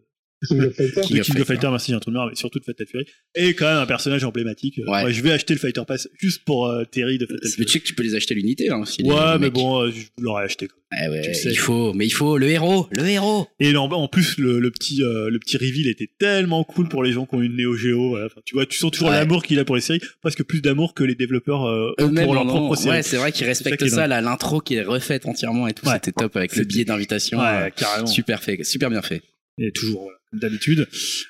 [0.49, 1.07] King of Fighters.
[1.07, 1.45] King de of King of Fighter.
[1.45, 3.05] Fighter, merci, j'ai un trou noir, mais surtout de Fatal Fury.
[3.35, 4.79] Et quand même un personnage emblématique.
[4.79, 5.05] Euh, Ouais.
[5.05, 7.67] ouais, je vais acheter le Fighter Pass juste pour euh, Terry de Fatal Mais Fury.
[7.67, 9.03] tu sais que tu peux les acheter à l'unité, hein, aussi.
[9.03, 9.53] Ouais, les mais mecs.
[9.55, 10.69] bon, euh, je l'aurais acheté.
[10.69, 10.79] Quoi.
[11.05, 11.51] Eh ouais, tu le sais.
[11.51, 13.49] il faut, mais il faut le héros, le héros.
[13.59, 17.03] Et en, en plus, le, le petit, euh, le petit reveal était tellement cool pour
[17.03, 18.11] les gens qui ont une Neo Geo.
[18.11, 18.27] voilà.
[18.27, 19.17] Enfin, tu vois, tu sens toujours Ouais.
[19.17, 22.47] l'amour qu'il a pour les séries, presque plus d'amour que les développeurs euh, pour leur
[22.47, 22.97] propre série.
[22.97, 25.95] Ouais, c'est vrai qu'ils respectent ça, là, l'intro qui est refaite entièrement et tout, Ouais.
[25.95, 27.39] c'était top avec le billet d'invitation.
[27.41, 28.07] Ouais, euh, carrément.
[28.07, 29.23] Super fait, super bien fait.
[29.59, 30.87] Et toujours, voilà, d'habitude.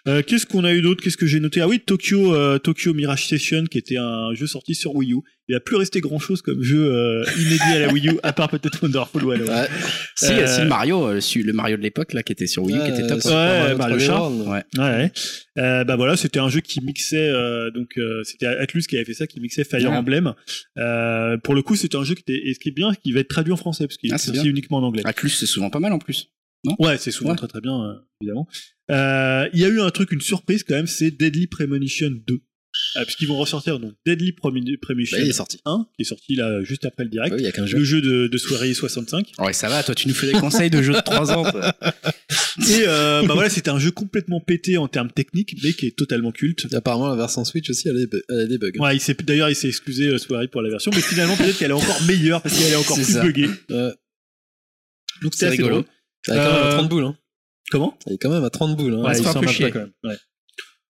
[0.09, 1.03] Euh, Qu'est-ce qu'on a eu d'autre?
[1.03, 1.61] Qu'est-ce que j'ai noté?
[1.61, 5.19] Ah oui, Tokyo, euh, Tokyo Mirage Session, qui était un jeu sorti sur Wii U.
[5.49, 8.49] Il a plus resté grand-chose comme jeu euh, inédit à la Wii U, à part
[8.49, 9.45] peut-être Wonderful 101.
[9.45, 9.69] Ouais.
[10.17, 12.81] Si, Euh, si le Mario, le Mario de l'époque là, qui était sur Wii U,
[12.81, 13.21] qui était top.
[13.21, 14.41] Super Mario Mario 3D 3D World.
[14.47, 14.65] World.
[14.77, 14.83] Ouais.
[14.83, 15.11] Ouais,
[15.57, 15.85] ouais.
[15.85, 17.31] Bah voilà, c'était un jeu qui mixait,
[17.75, 19.97] donc c'était Atlus qui avait fait ça, qui mixait Fire Ouais.
[19.97, 20.33] Emblem.
[21.43, 23.21] Pour le coup, c'était un jeu qui était, et ce qui est bien, qui va
[23.21, 25.03] être traduit en français, parce qu'il Ah, est sorti uniquement en anglais.
[25.05, 26.29] Atlus, c'est souvent pas mal en plus.
[26.79, 27.37] Ouais, c'est souvent Ouais.
[27.37, 28.49] très très bien, euh, évidemment.
[28.91, 32.41] Euh, Il y a eu un truc, une surprise quand même, c'est Deadly Premonition 2.
[32.97, 35.61] Euh, puisqu'ils vont ressortir donc Deadly Premoni- Premonition Bah, il est sorti.
[35.65, 37.33] 1, qui est sorti là juste après le direct.
[37.33, 37.79] Ouais, Il y a qu'un jeu.
[37.79, 39.31] Le jeu de, de soirée 65.
[39.39, 41.49] Ouais, ça va, toi, tu nous fais des conseils de jeux de 3 ans.
[41.49, 41.73] toi.
[42.69, 45.97] Et euh, bah voilà, c'était un jeu complètement pété en termes techniques, mais qui est
[45.97, 46.67] totalement culte.
[46.73, 48.73] Et apparemment, la version Switch aussi, elle a des, bu- elle a des bugs.
[48.81, 51.75] Ouais, d'ailleurs il s'est excusé euh, soirée pour la version, mais finalement peut-être qu'elle est
[51.75, 53.23] encore meilleure parce qu'elle est encore plus ça.
[53.23, 53.47] buggée.
[53.71, 53.93] Ouais.
[55.23, 55.83] Donc C'est c'est assez rigolo.
[55.83, 55.85] drôle.
[56.29, 57.05] Elle est quand même Euh, à 30 boules.
[57.05, 57.17] Hein.
[57.71, 57.99] Comment?
[58.07, 58.95] Elle est quand même à 30 boules.
[58.95, 59.03] Hein.
[59.05, 59.67] Ouais, un peu chier.
[59.67, 59.93] pas quand même.
[60.05, 60.17] Ouais.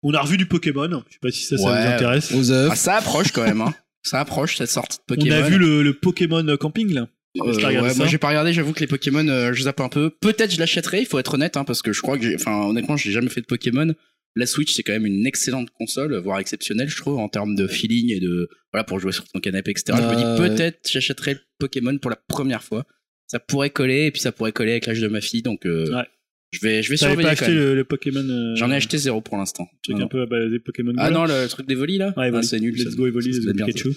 [0.04, 0.88] On a revu du Pokémon.
[1.08, 1.82] Je sais pas si ça, ça Ouais.
[1.88, 2.32] vous intéresse.
[2.34, 2.70] Aux œufs.
[2.72, 3.74] Ah, ça approche quand même, hein.
[4.04, 5.36] Ça approche cette sortie de On Pokémon.
[5.36, 7.08] a vu le, le Pokémon Camping là.
[7.42, 10.12] Euh, ouais, moi j'ai pas regardé, j'avoue que les Pokémon, euh, je zappe un peu.
[10.22, 12.66] Peut-être je l'achèterai, il faut être honnête, hein, parce que je crois que j'ai, enfin
[12.68, 13.92] honnêtement, j'ai jamais fait de Pokémon.
[14.36, 17.66] la Switch c'est quand même une excellente console, voire exceptionnelle, je trouve, en termes de
[17.68, 19.98] feeling et de voilà pour jouer sur ton canapé, etc.
[19.98, 22.86] je me dis peut-être j'achèterai le Pokémon pour la première fois.
[23.28, 25.92] Ça pourrait coller et puis ça pourrait coller avec l'âge de ma fille, donc euh,
[25.96, 26.04] Ouais.
[26.52, 27.64] je vais je vais T'avais surveiller pas quand acheté même.
[27.66, 29.68] le, le Pokémon euh, J'en ai acheté zéro pour l'instant.
[29.84, 32.08] truc un peu à base des Pokémon Go, Ah là non, le truc d'Evoli là
[32.10, 32.46] Ouais, Ah, Evoli.
[32.46, 32.76] c'est nul.
[32.76, 32.96] Let's ça.
[32.96, 33.90] go Evoli, Ça, bien, Pikachu.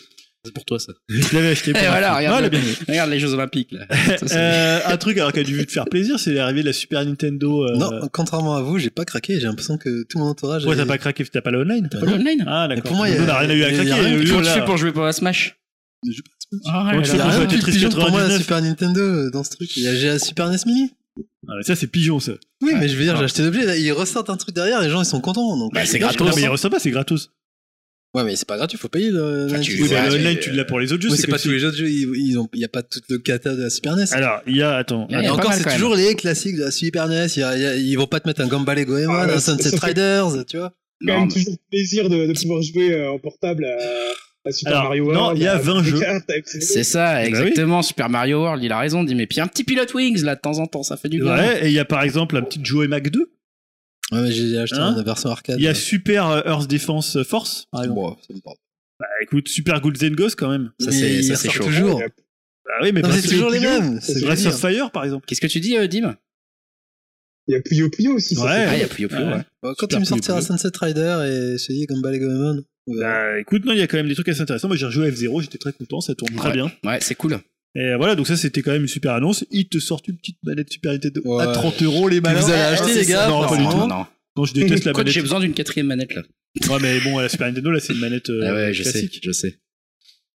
[0.45, 0.93] C'est pour toi ça.
[1.09, 2.17] Je l'avais acheté pour Et ma voilà, fille.
[2.29, 2.75] regarde, Ah, le- elle est bien.
[2.89, 3.87] regarde les Jeux Olympiques là.
[4.17, 6.67] Ça, c'est- Euh, un truc alors qui a dû te faire plaisir, c'est l'arrivée de
[6.67, 7.65] la Super Nintendo.
[7.65, 9.41] euh, Non, contrairement à vous, j'ai pas craqué.
[9.41, 10.65] J'ai l'impression que tout mon entourage.
[10.65, 12.85] Ouais, t'as pas craqué, t'as pas le online Pas le online Ah, d'accord.
[12.85, 13.93] pour moi, il y a- on a rien eu à il y a craquer.
[14.07, 14.55] rien Comment tu là.
[14.55, 15.57] fais pour jouer pour la Smash
[16.09, 16.23] Je-
[16.67, 16.97] Ah, là.
[16.99, 18.39] pour jouer à Ah, Tetris pigeon pour moi la 99?
[18.41, 19.77] Super Nintendo euh, dans ce truc.
[19.77, 20.91] Il y a j'ai la Super NES Mini.
[21.49, 22.33] Ah, mais Ça, c'est pigeon, ça.
[22.63, 23.19] Oui, mais je veux dire, Ah.
[23.21, 23.65] j'ai acheté l'objet.
[23.65, 25.57] là, Ils ressortent un truc derrière, les gens ils sont contents.
[25.57, 25.73] Donc.
[25.75, 26.35] Bah, c'est gratos.
[26.37, 26.51] Mais il pas.
[26.53, 27.31] ressort pas, c'est gratos.
[28.15, 29.47] Ouais, mais c'est pas gratuit, faut payer le.
[29.51, 31.11] Enfin, tu- Oui, Ouais, mais online, tu l'as pour les autres jeux.
[31.11, 33.01] Ouais, c'est pas tous les autres jeux, ils, ils ont, il y a pas tout
[33.11, 34.05] le cata de la Super NES.
[34.13, 35.07] Alors, il y a, attends.
[35.11, 37.27] Il y a encore, c'est toujours les classiques de la Super NES.
[37.37, 39.13] Il y a- il y a- ils vont pas te mettre un Gumball et Goemon,
[39.13, 40.73] Ah un Sunset Riders, tu vois.
[41.07, 44.13] quand même toujours plaisir de, de pouvoir jouer euh, en portable à, à
[44.53, 45.39] Super Alors, Mario non, World.
[45.39, 46.01] il y a avec 20 des jeux.
[46.45, 47.29] C'est ça, Bah oui.
[47.29, 47.83] exactement.
[47.83, 49.03] Super Mario World, il a raison.
[49.03, 51.09] Il dit, mais puis un petit Pilot Wings là de temps en temps, ça fait
[51.09, 51.35] du bien.
[51.37, 53.21] Ouais, et il y a par exemple un petit Joey Mac 2.
[54.13, 55.59] Ouais, mais j'ai acheté Hein une version arcade.
[55.59, 58.01] Il y a Super euh, Earth Defense Force, par exemple.
[58.01, 58.57] Bon, ça me parle.
[59.01, 60.71] Bah écoute, Super Ghouls and Ghosts quand même.
[60.81, 61.65] Ça, c'est ça, c'est chaud.
[61.65, 61.99] toujours.
[62.01, 63.99] Bah oui, mais Non, c'est toujours les mêmes.
[64.01, 64.59] c'est Breath of.
[64.61, 65.25] Fire, par exemple.
[65.27, 66.17] Qu'est-ce que tu dis, euh, Dim?
[67.49, 68.37] Il y a Puyo Puyo aussi.
[68.39, 68.43] Ouais.
[68.45, 69.35] c'est Ah, il y a Puyo Puyo, Ouais.
[69.35, 69.43] ouais.
[69.63, 70.47] Quand Super tu me sortiras Puyo.
[70.57, 71.01] Sunset Rider
[71.55, 72.63] et je te dis Gumball et Goemon.
[72.87, 74.69] Bah écoute, non, il y a quand même des trucs assez intéressants.
[74.69, 76.71] Moi j'ai rejoué à F0, j'étais très content, ça tourne très bien.
[76.85, 77.39] Ouais, c'est cool.
[77.75, 79.45] Et voilà, donc ça c'était quand même une super annonce.
[79.51, 81.53] Ils te sortent une petite manette Super Nintendo à Ouais.
[81.53, 82.41] 30 euros les malins.
[82.41, 83.87] vous allez Ah, acheter, c'est les gars, Non, pas du tout.
[84.37, 85.13] Non, je déteste la manette.
[85.13, 86.23] j'ai besoin d'une quatrième manette là.
[86.71, 89.15] Ouais, mais bon, la Super Nintendo là c'est une manette euh, Ah ouais, je classique.
[89.15, 89.59] sais, je sais.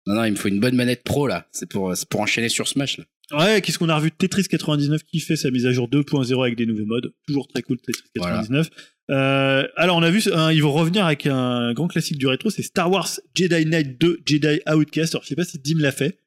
[0.07, 1.47] Non, non, il me faut une bonne manette pro là.
[1.51, 3.03] C'est pour, c'est pour enchaîner sur Smash là.
[3.31, 6.55] Ouais, qu'est-ce qu'on a revu Tetris 99 qui fait sa mise à jour 2.0 avec
[6.55, 7.13] des nouveaux modes.
[7.27, 8.69] Toujours très cool Tetris 99.
[9.11, 12.49] Euh, alors on a vu, hein, ils vont revenir avec un grand classique du rétro,
[12.51, 15.15] c'est Star Wars Jedi Knight 2 Jedi Outcast.
[15.15, 16.19] Alors je sais pas si Dim l'a fait.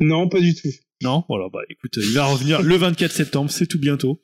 [0.00, 0.68] Non, pas du tout.
[1.02, 4.22] Non, voilà, bah écoute, il va revenir le 24 septembre, c'est tout bientôt.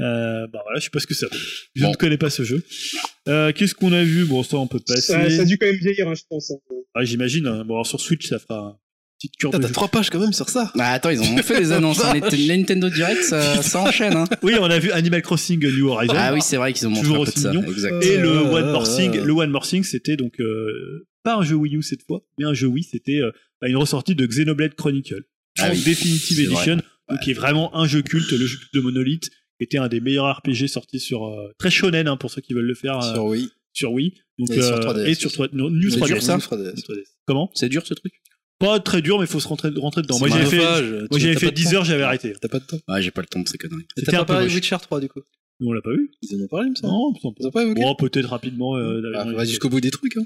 [0.00, 1.36] Euh, bah voilà, je sais pas ce que ça vaut.
[1.74, 1.90] Je Bon.
[1.90, 2.64] ne connais pas ce jeu.
[3.28, 4.24] Euh, Qu'est-ce qu'on a vu?
[4.24, 5.00] Bon, ça on peut passer.
[5.12, 6.50] Ça, ça a dû quand même vieillir, hein, je pense.
[6.50, 6.56] hein.
[6.94, 7.46] Ah, J'imagine.
[7.46, 7.64] hein.
[7.64, 8.80] Bon, alors, sur Switch, ça fera
[9.32, 10.70] petite T'as trois pages quand même sur ça.
[10.78, 12.04] Ah, attends, ils ont fait des annonces.
[12.04, 12.12] hein.
[12.32, 14.14] Les Nintendo Direct, ça, ça enchaîne.
[14.16, 14.24] Hein.
[14.42, 16.14] Oui, on a vu Animal Crossing New Horizon.
[16.16, 17.50] Ah oui, c'est vrai qu'ils ont montré Toujours un peu de aussi ça.
[17.52, 17.70] mignon.
[17.70, 18.04] Exact.
[18.04, 19.24] Et le Euh, One More euh, Thing, euh.
[19.24, 22.44] le One More Thing, c'était donc euh, pas un jeu Wii U cette fois, mais
[22.44, 22.84] un jeu Wii.
[22.84, 23.30] C'était euh,
[23.60, 25.22] bah, une ressortie de Xenoblade Chronicle
[25.58, 26.40] Ah en oui, Definitive.
[26.40, 26.76] Edition,
[27.08, 29.28] donc qui est vraiment un jeu culte, le jeu culte de Monolith,
[29.58, 32.54] qui était un des meilleurs RPG sortis sur euh, très shonen hein, pour ceux qui
[32.54, 33.48] veulent le faire euh, Sur Wii.
[33.72, 34.14] sur Wii.
[34.38, 36.06] Donc, Et sur euh, 3DS et sur 3 non, New C'est 3DS.
[36.08, 37.04] dur, ça New 3DS.
[37.26, 37.50] Comment?
[37.54, 38.12] C'est dur ce truc?
[38.58, 40.18] Pas très dur, mais faut se rentrer, rentrer dedans.
[40.18, 41.72] Moi j'avais fait, moi j'avais fait pas de 10 temps.
[41.76, 42.32] heures, j'avais arrêté.
[42.40, 42.78] T'as pas de temps.
[42.88, 43.84] Ouais, j'ai pas le temps de ces conneries.
[44.04, 44.52] T'as pas parlé de.
[44.54, 45.20] Witcher 3 du coup
[45.60, 46.92] Nous, on l'a pas vu Ils en ont parlé, semble.
[46.92, 48.76] Non, ont pas évoqué Bon, peut-être rapidement.
[48.76, 50.16] Euh, Ah, dans les- Va jusqu'au bout des trucs.
[50.16, 50.24] Hein.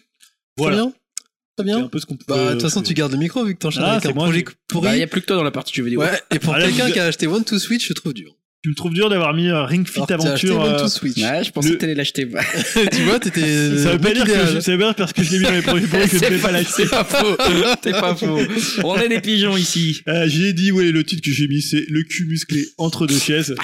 [0.56, 0.76] Voilà.
[0.76, 0.92] Très bien.
[0.92, 1.88] Très C'est un bien.
[1.88, 3.82] peu ce qu'on Bah, de peut- toute façon, tu gardes le micro vu que t'enchaînes
[3.84, 4.84] Ah, avec c'est un moi, projet je- pourri.
[4.88, 6.00] Bah, il y a plus que toi dans la partie jeux vidéo.
[6.00, 8.34] Ouais, et pour Ah, quelqu'un vous- qui a acheté One to Switch, je trouve dur.
[8.64, 10.60] Tu me trouves dur d'avoir mis euh, Ring Fit Alors, Aventure.
[10.62, 11.16] Euh, to Switch.
[11.18, 12.26] Ouais, je pensais Le- que t'allais l'acheter.
[12.93, 13.76] tu vois, t'étais.
[13.78, 14.55] Ça veut pas mec dire que idéal.
[14.55, 16.18] je, ça veut pas dire parce que je l'ai mis dans les premiers points que
[16.18, 16.82] je ne pas pas, l'acheter.
[16.82, 17.36] c'est pas faux.
[17.82, 18.39] C'est pas faux.
[18.85, 20.01] On est des pigeons ici.
[20.09, 23.18] Euh, j'ai dit, ouais, le titre que j'ai mis, c'est le cul musclé entre deux
[23.18, 23.55] chaises.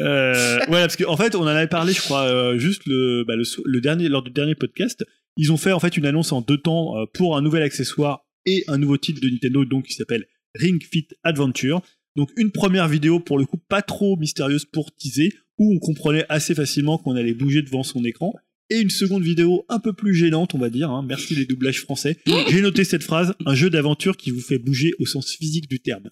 [0.00, 3.24] Euh, voilà, parce qu'en en fait, on en avait parlé, je crois, euh, juste le,
[3.26, 5.04] bah, le, le dernier, lors du dernier podcast.
[5.36, 8.24] Ils ont fait en fait une annonce en deux temps euh, pour un nouvel accessoire
[8.46, 11.82] et un nouveau titre de Nintendo, donc qui s'appelle Ring Fit Adventure.
[12.16, 16.24] Donc une première vidéo pour le coup pas trop mystérieuse pour teaser, où on comprenait
[16.28, 18.32] assez facilement qu'on allait bouger devant son écran.
[18.70, 20.90] Et une seconde vidéo un peu plus gênante, on va dire.
[20.90, 21.04] hein.
[21.06, 22.16] Merci les doublages français.
[22.48, 25.80] J'ai noté cette phrase un jeu d'aventure qui vous fait bouger au sens physique du
[25.80, 26.08] terme.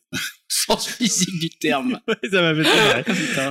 [0.55, 1.99] Sens physique du terme.
[2.31, 3.05] ça m'a fait très.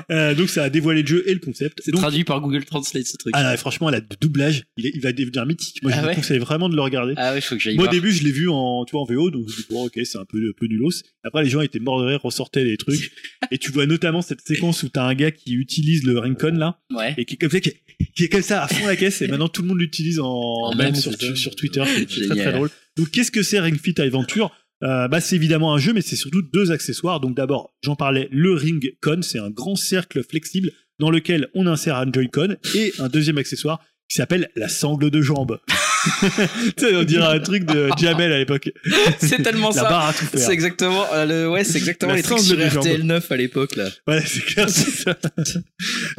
[0.12, 1.80] Euh, donc ça a dévoilé le jeu et le concept.
[1.84, 3.34] C'est Donc, traduit par Google Translate ce truc.
[3.36, 5.82] ah, là, franchement, la doublage, il, est- il va devenir mythique.
[5.82, 7.14] Moi, je Ah vous ouais conseille vraiment de le regarder.
[7.18, 9.06] Ah ouais, faut que j'aille Moi, au début, je l'ai vu en, tu vois, en
[9.06, 10.92] VO, donc je me dis, bon, ok, c'est un peu, un peu nulos.
[11.24, 13.12] Après, les gens étaient morts de rire, ressortaient les trucs.
[13.52, 16.78] et tu vois notamment cette séquence où t'as un gars qui utilise le Rincon, là,
[16.94, 17.16] Ouais.
[17.18, 17.82] et qui est comme ça, qui est,
[18.16, 20.28] qui est comme ça à fond la caisse, et maintenant tout le monde l'utilise en,
[20.30, 21.16] En même sur,
[21.56, 21.84] Twitter.
[22.08, 22.70] C'est très très drôle.
[22.98, 24.52] Donc, qu'est-ce que c'est Ring Fit Adventure?
[24.84, 27.20] Euh, bah, c'est évidemment un jeu, mais c'est surtout deux accessoires.
[27.20, 31.68] Donc d'abord, j'en parlais, le Ring Con, c'est un grand cercle flexible dans lequel on
[31.68, 33.80] insère un Joy-Con et un deuxième accessoire
[34.10, 35.60] qui s'appelle la sangle de jambe.
[36.94, 38.72] on dirait un truc de Jamel à l'époque.
[39.20, 39.84] C'est tellement La ça.
[39.84, 40.40] barre à tout faire.
[40.40, 42.84] C'est exactement, euh, le, ouais, c'est exactement La les trucs sur de jambe.
[42.84, 43.90] RTL 9 à l'époque, là.
[44.08, 45.18] Ouais, c'est clair, c'est ça.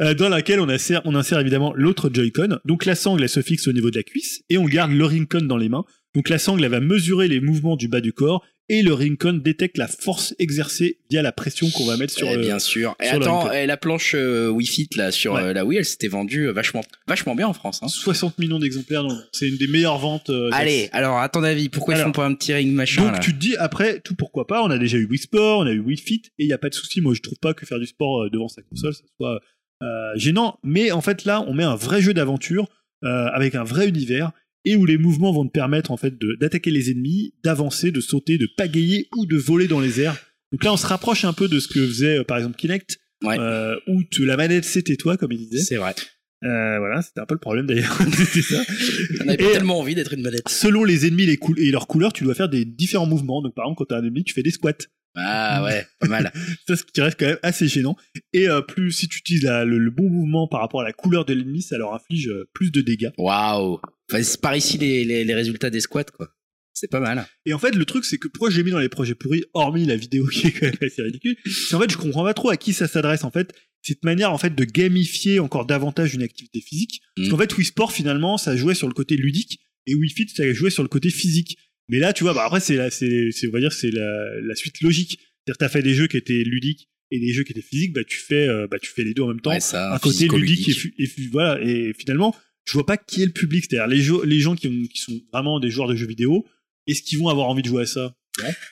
[0.01, 2.59] Euh, dans laquelle on insère, on insère évidemment l'autre Joy-Con.
[2.65, 5.05] Donc la sangle, elle se fixe au niveau de la cuisse et on garde le
[5.05, 5.85] Ring-Con dans les mains.
[6.15, 9.33] Donc la sangle, elle va mesurer les mouvements du bas du corps et le Rincon
[9.33, 12.41] détecte la force exercée via la pression qu'on va mettre sur Eh le.
[12.41, 12.95] bien sûr.
[13.03, 15.41] Et attends, eh, la planche euh, Wi-Fi là sur Ouais.
[15.43, 17.81] euh, la Wii, elle s'était vendue euh, vachement, vachement bien en France.
[17.83, 17.87] Hein.
[17.89, 20.29] 60 millions d'exemplaires, donc c'est une des meilleures ventes.
[20.29, 23.13] euh, Allez, alors à ton avis, pourquoi ils font pas un petit ring machin Donc
[23.13, 23.19] là?
[23.19, 25.71] tu te dis après tout pourquoi pas on a déjà eu Wii Sport on a
[25.71, 27.65] eu Wii Fit et il y a pas de souci moi je trouve pas que
[27.65, 29.39] faire du sport euh, devant sa console ça soit
[29.81, 32.67] euh, gênant mais en fait là on met un vrai jeu d'aventure
[33.03, 34.31] euh, avec un vrai univers
[34.65, 38.37] et où les mouvements vont te permettre en fait d'attaquer les ennemis d'avancer de sauter
[38.37, 40.17] de pagayer ou de voler dans les airs
[40.51, 42.97] donc là on se rapproche un peu de ce que faisait euh, par exemple Kinect
[43.23, 43.37] Ouais.
[43.39, 45.95] euh, où te- la manette c'était toi comme il disait C'est vrai.
[46.43, 47.97] euh, voilà c'était un peu le problème d'ailleurs
[49.25, 50.47] On avait Et- tellement envie d'être une manette.
[50.49, 53.65] selon les ennemis les et leurs couleurs tu dois faire des différents mouvements donc par
[53.65, 54.73] exemple quand t'as un ennemi tu fais des squats
[55.15, 56.31] Ah ouais, pas mal.
[56.67, 57.95] ça ce qui reste quand même assez gênant
[58.33, 60.91] et euh, plus si tu utilises la- le, le bon mouvement par rapport à la
[60.93, 63.79] couleur de l'ennemi ça leur inflige euh, plus de dégâts Waouh.
[64.13, 66.29] Enfin, c'est par ici les, les, les résultats des squats quoi.
[66.75, 67.25] C'est pas mal.
[67.45, 69.85] et en fait le truc c'est que pourquoi j'ai mis dans les projets pourris hormis
[69.85, 72.49] la vidéo qui est quand même assez ridicule c'est en fait je comprends pas trop
[72.49, 73.53] à qui ça s'adresse en fait
[73.83, 77.31] cette manière en fait de gamifier encore davantage une activité physique parce Mm.
[77.31, 80.51] qu'en fait Wii Sport finalement ça jouait sur le côté ludique et Wii Fit ça
[80.51, 81.57] jouait sur le côté physique
[81.89, 84.41] mais là tu vois bah après c'est la c'est c'est- on va dire c'est la,
[84.41, 87.51] la suite logique c'est-à-dire t'as fait des jeux qui étaient ludiques et des jeux qui
[87.51, 89.59] étaient physiques bah tu fais euh, bah tu fais les deux en même temps Ouais,
[89.59, 92.35] ça, un côté ludique et, voilà et finalement
[92.65, 95.19] je vois pas qui est le public c'est-à-dire les, les gens qui, ont- qui sont
[95.31, 96.45] vraiment des joueurs de jeux vidéo
[96.87, 98.13] est-ce qu'ils vont avoir envie de jouer à ça?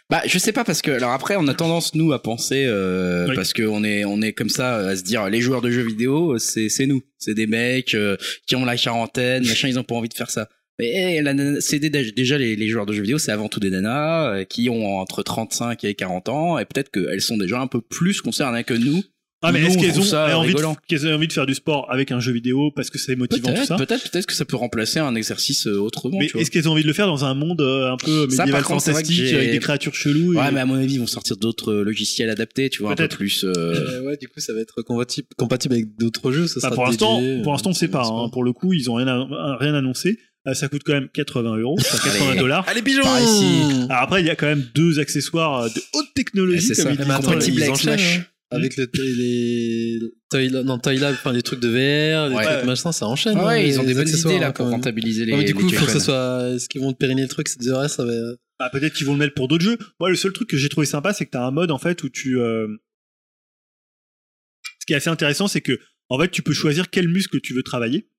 [0.09, 3.27] Bah, je sais pas parce que alors après on a tendance nous à penser euh,
[3.29, 3.35] Oui.
[3.35, 5.85] parce que on est on est comme ça à se dire les joueurs de jeux
[5.85, 9.83] vidéo c'est c'est nous c'est des mecs euh, qui ont la quarantaine machin ils ont
[9.83, 10.49] pas envie de faire ça.
[10.79, 14.33] Mais eh, c'est déjà les, les joueurs de jeux vidéo c'est avant tout des nanas
[14.33, 17.81] euh, qui ont entre 35 et 40 ans et peut-être qu'elles sont déjà un peu
[17.81, 19.03] plus concernées que nous.
[19.43, 19.85] Ah mais est-ce trouve
[20.35, 20.77] ont envie de, rigolant.
[20.87, 23.49] qu'elles ont envie de faire du sport avec un jeu vidéo parce que c'est motivant
[23.49, 26.17] tout Peut-être ça peut-être peut-être que ça peut remplacer un exercice euh, autrement.
[26.19, 26.41] mais tu vois.
[26.41, 29.33] est-ce qu'elles ont envie de le faire dans un monde euh, un peu médiéval fantastique
[29.33, 31.83] avec des créatures cheloues Ouais et- mais à mon avis ils vont sortir d'autres euh,
[31.83, 33.17] logiciels adaptés tu vois un peu Peut-être.
[33.17, 33.43] plus.
[33.45, 36.45] euh, ouais, du coup, ça va être compatible, compatible avec d'autres jeux.
[36.47, 38.05] Ça Bah, sera pour l'instant, dédié, pour l'instant, on euh, sait pas.
[38.05, 38.29] hein.
[38.31, 40.19] Pour le coup, ils ont rien, à- rien annoncé.
[40.53, 42.39] Ça coûte quand même 80 euros, enfin 80 Allez.
[42.39, 42.65] dollars.
[42.67, 43.03] Allez, pigeons.
[43.05, 46.97] Alors après, il y a quand même deux accessoires de haute technologie, c'est comme ils
[46.97, 48.21] disent.
[48.53, 49.99] Avec le, les
[50.29, 52.43] Toy Lab- non, Toy Lab, enfin les trucs de VR, les Ouais.
[52.43, 53.37] trucs machin, ça enchaîne.
[53.37, 55.31] Ouais, hein, ils ont des bonnes idées là hein, pour rentabiliser les.
[55.31, 56.49] Ouais, mais du coup, il faut que ce soit.
[56.53, 58.11] Est-ce qu'ils vont te périner le truc C'est ouais, ça va.
[58.59, 59.77] Bah, peut-être qu'ils vont le mettre pour d'autres jeux.
[59.99, 62.03] Moi, le seul truc que j'ai trouvé sympa, c'est que t'as un mode en fait
[62.03, 62.39] où tu.
[62.39, 62.67] euh,
[64.79, 65.79] Ce qui est assez intéressant, c'est que
[66.09, 68.09] en fait, tu peux choisir quel muscle tu veux travailler.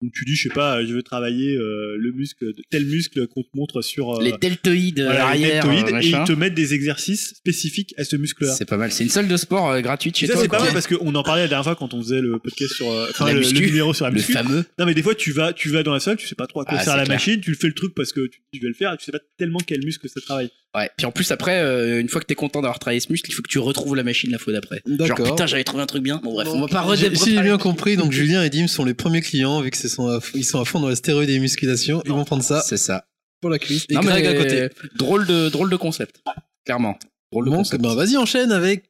[0.00, 3.42] Donc tu dis, je sais pas, je veux travailler euh, le muscle, tel muscle qu'on
[3.42, 6.54] te montre sur euh, Les deltoïdes voilà, les arrière, deltoïdes, euh, et ils te mettent
[6.54, 8.54] des exercices spécifiques à ce muscle-là.
[8.54, 8.92] C'est pas mal.
[8.92, 10.42] C'est une salle de sport euh, gratuite Et chez ça toi.
[10.42, 12.74] c'est pas mal parce qu'on en parlait la dernière fois quand on faisait le podcast
[12.74, 14.32] sur euh, enfin La le, le numéro sur la Le muscu.
[14.32, 14.64] fameux.
[14.78, 16.60] Non mais des fois tu vas tu vas dans la salle, tu sais pas trop
[16.60, 17.16] à quoi Ah, sert la clair.
[17.16, 19.04] machine, tu le fais le truc parce que tu je vais le faire et tu
[19.04, 20.50] sais pas tellement quel muscle ça travaille.
[20.78, 20.90] Ouais.
[20.96, 23.34] Puis en plus après, euh, une fois que t'es content d'avoir travaillé ce muscle, il
[23.34, 24.82] faut que tu retrouves la machine la fois d'après.
[24.86, 25.26] Genre D'accord.
[25.30, 26.20] putain, j'avais trouvé un truc bien.
[26.22, 28.50] Bon bref, on va Donc, pas j'ai- redé- Si j'ai bien compris, donc Julien et
[28.50, 30.88] Dim sont les premiers clients, vu que ce sont à, ils sont à fond dans
[30.88, 32.02] la stéroïde et les musculations.
[32.04, 33.04] Ils vont prendre ça C'est ça.
[33.40, 33.84] pour la cuisse.
[33.90, 34.68] Et Non, Greg mais à côté.
[34.96, 36.20] drôle de drôle de concept.
[36.64, 36.98] Clairement.
[37.32, 37.82] Drôle de Donc, concept.
[37.82, 38.84] ben, vas-y, enchaîne avec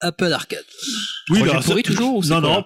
[0.00, 0.58] Apple Arcade.
[1.30, 2.64] Oui, Projet alors, pourri ça- toujours ou Non non,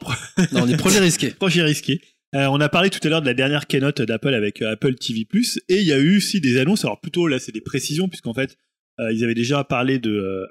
[0.52, 1.30] Non, les projets risqués.
[1.30, 2.00] projet risqué.
[2.34, 4.94] Euh, on a parlé tout à l'heure de la dernière keynote d'Apple avec euh, Apple
[4.96, 5.26] TV+,
[5.68, 8.34] et il y a eu aussi des annonces, alors plutôt là c'est des précisions, puisqu'en
[8.34, 8.58] fait
[9.00, 10.46] euh, ils avaient déjà parlé de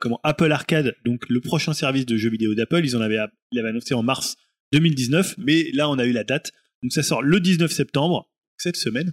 [0.00, 3.18] comment Apple Arcade, donc le prochain service de jeux vidéo d'Apple, ils en avaient,
[3.56, 4.36] annoncé en mars
[4.72, 6.50] 2019, mais là on a eu la date,
[6.82, 9.12] donc ça sort le 19 septembre, cette semaine,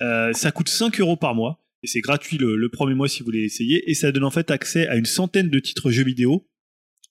[0.00, 3.44] ça coûte 5 euros par mois, et c'est gratuit le, premier mois si vous voulez
[3.44, 6.48] essayer, et ça donne en fait accès à une centaine de titres jeux vidéo.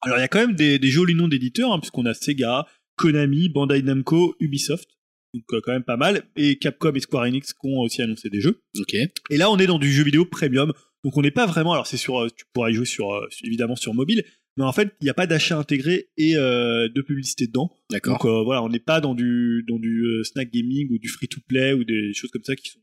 [0.01, 2.65] Alors il y a quand même des, des jolis noms d'éditeurs, hein, puisqu'on a Sega,
[3.01, 4.89] Konami, Bandai Namco, Ubisoft,
[5.33, 8.29] donc euh, quand même pas mal, et Capcom et Square Enix qui ont aussi annoncé
[8.29, 8.61] des jeux.
[8.79, 8.93] Ok.
[8.93, 10.71] Et là, on est dans du jeu vidéo premium.
[11.03, 11.73] Donc, on n'est pas vraiment.
[11.73, 12.19] Alors, c'est sur.
[12.19, 14.23] euh, Tu pourras y jouer sur, euh, évidemment sur mobile.
[14.57, 17.71] Mais en fait, il n'y a pas d'achat intégré et euh, de publicité dedans.
[17.89, 18.17] D'accord.
[18.17, 21.73] Donc, euh, voilà, on n'est pas dans du, dans du snack gaming ou du free-to-play
[21.73, 22.79] ou des choses comme ça qui sont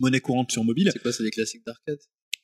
[0.00, 0.90] monnaie courante sur mobile.
[0.92, 1.98] C'est quoi, c'est des classiques d'arcade?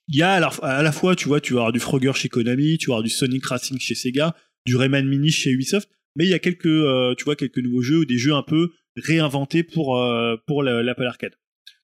[0.08, 2.12] Il y a à la, à la fois, tu vois, tu vas avoir du Frogger
[2.14, 4.34] chez Konami, tu vas avoir du Sonic Racing chez Sega,
[4.64, 5.90] du Rayman Mini chez Ubisoft.
[6.16, 8.42] Mais il y a quelques, euh, tu vois, quelques nouveaux jeux ou des jeux un
[8.42, 11.34] peu réinventés pour, euh, pour la- l'Apple Arcade.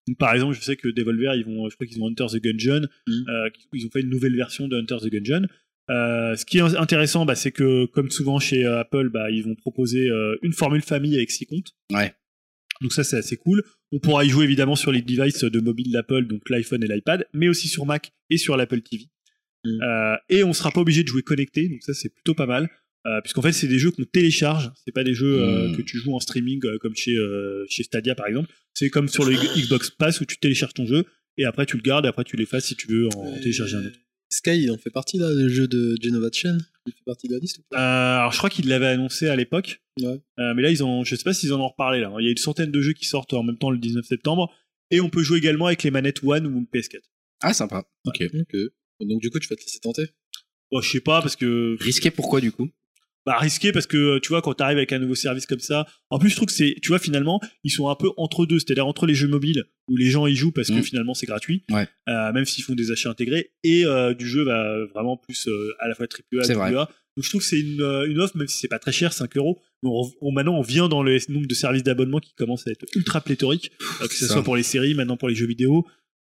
[0.09, 2.43] Donc, par exemple, je sais que Devolver, ils vont, je crois qu'ils ont Hunter the
[2.43, 3.25] Gungeon, Mhm.
[3.29, 5.47] euh, ils ont fait une nouvelle version de Hunter the Gungeon.
[5.89, 10.11] Ce qui est intéressant, bah, c'est que comme souvent chez Apple, bah, ils vont proposer
[10.43, 11.73] une formule famille avec six comptes.
[11.93, 12.13] Ouais.
[12.81, 13.63] Donc ça, c'est assez cool.
[13.93, 17.27] On pourra y jouer évidemment sur les devices de mobile d'Apple, donc l'iPhone et l'iPad,
[17.33, 19.05] mais aussi sur Mac et sur l'Apple TV.
[19.65, 19.83] Mm.
[19.83, 22.69] Euh, et on sera pas obligé de jouer connecté, donc ça c'est plutôt pas mal.
[23.07, 25.77] Euh, puisqu'en fait c'est des jeux qu'on télécharge, c'est pas des jeux euh, Mm.
[25.77, 28.51] que tu joues en streaming euh, comme chez euh, chez Stadia par exemple.
[28.73, 31.05] C'est comme sur le Xbox Pass où tu télécharges ton jeu
[31.37, 33.77] et après tu le gardes, et après tu l'effaces si tu veux en Et télécharger
[33.77, 33.99] un autre.
[34.31, 36.57] Sky, il en fait partie là, le jeu de Genova Chain.
[36.87, 37.59] Il fait partie de la liste.
[37.59, 40.21] ou Euh, pas alors je crois qu'ils l'avaient annoncé à l'époque, Ouais.
[40.41, 42.11] Euh, mais là ils ont, je sais pas s'ils en ont reparlé là.
[42.19, 44.51] Il y a une centaine de jeux qui sortent en même temps le 19 septembre,
[44.91, 47.01] et on peut jouer également avec les manettes One ou PS4.
[47.43, 47.85] Ah, sympa.
[48.07, 48.23] Ok.
[48.33, 48.57] Ok.
[49.01, 50.07] Donc du coup, tu vas te laisser tenter?
[50.73, 52.71] Bon, je sais pas parce que Risqué pourquoi du coup?
[53.27, 56.19] Bah risqué parce que tu vois quand t'arrives avec un nouveau service comme ça en
[56.19, 58.87] plus je trouve que c'est tu vois finalement ils sont un peu entre deux c'est-à-dire
[58.87, 60.83] entre les jeux mobiles où les gens y jouent parce que Mm.
[60.83, 61.89] finalement c'est gratuit Ouais.
[62.09, 65.73] euh, même s'ils font des achats intégrés et euh, du jeu bah, vraiment plus euh,
[65.81, 66.81] à la fois triple A C'est double vrai.
[66.83, 68.93] A donc je trouve que c'est une, euh, une offre même si c'est pas très
[68.93, 72.19] cher 5 euros mais on, on- maintenant on vient dans le nombre de services d'abonnement
[72.21, 73.71] qui commence à être ultra pléthorique
[74.03, 75.87] euh, que ce soit pour les séries maintenant pour les jeux vidéo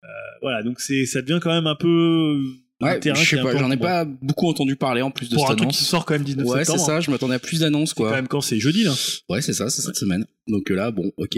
[0.02, 0.06] Euh,
[0.42, 2.40] voilà donc c'est ça devient quand même un peu
[2.80, 5.46] Ouais, terrain je sais pas, j'en ai pas beaucoup entendu parler en plus de pour
[5.46, 5.88] cette un truc qui annonce.
[5.88, 6.86] sort quand même 19 Ouais, c'est septembre hein.
[6.94, 8.12] ça, je m'attendais à plus d'annonces quand quoi.
[8.12, 8.94] même quand c'est jeudi là
[9.28, 10.24] Ouais, c'est ça, c'est cette semaine.
[10.48, 11.36] Donc là, bon, ok.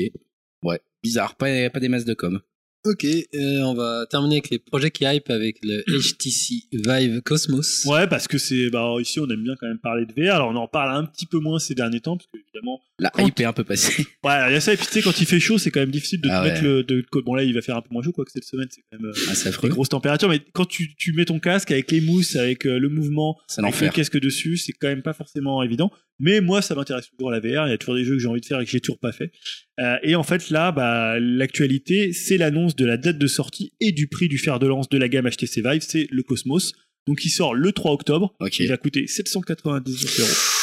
[0.65, 2.41] Ouais, bizarre, pas, pas des masses de com.
[2.85, 7.85] Ok, euh, on va terminer avec les projets qui hype avec le HTC Vive Cosmos.
[7.87, 10.35] Ouais, parce que c'est bah alors ici on aime bien quand même parler de VR.
[10.35, 12.81] Alors on en parle un petit peu moins ces derniers temps parce que évidemment.
[12.99, 14.05] La Quand- hype est un peu passée.
[14.25, 15.79] Ouais, il y a ça et puis tu sais quand il fait chaud, c'est quand
[15.81, 16.69] même difficile de te Ah mettre ouais.
[16.69, 18.67] le de bon là il va faire un peu moins chaud quoi que cette semaine,
[18.71, 19.69] c'est quand même euh, Ah, c'est des affreux.
[19.69, 22.89] grosses températures mais quand tu, tu mets ton casque avec les mousses, avec euh, le
[22.89, 25.93] mouvement, avec le casque dessus, c'est quand même pas forcément évident.
[26.23, 28.29] Mais moi ça m'intéresse toujours la VR, il y a toujours des jeux que j'ai
[28.29, 29.33] envie de faire et que j'ai toujours pas fait.
[29.81, 33.91] Euh, et en fait là bah l'actualité, c'est l'annonce de la date de sortie et
[33.91, 36.73] du prix du fer de lance de la gamme HTC Vive, c'est le Cosmos.
[37.09, 38.37] Donc il sort le 3 octobre.
[38.65, 40.62] Il va coûter 799 euros.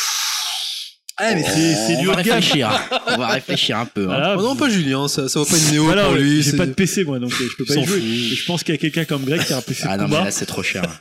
[1.21, 2.35] Ah, mais c'est, c'est on du va haut de gamme.
[2.37, 2.69] réfléchir.
[3.07, 4.03] on va réfléchir un peu.
[4.03, 4.05] hein.
[4.07, 4.35] Voilà.
[4.37, 6.41] Oh non, pas Julien, ça, ça vaut pas une néo Voilà, pour lui.
[6.41, 7.99] j'ai c'est- pas de PC moi donc euh, je peux pas y jouer.
[8.01, 10.07] je pense qu'il y a quelqu'un comme Greg qui a un PC Ah de non,
[10.07, 10.25] mais combat.
[10.25, 10.83] là, c'est trop cher.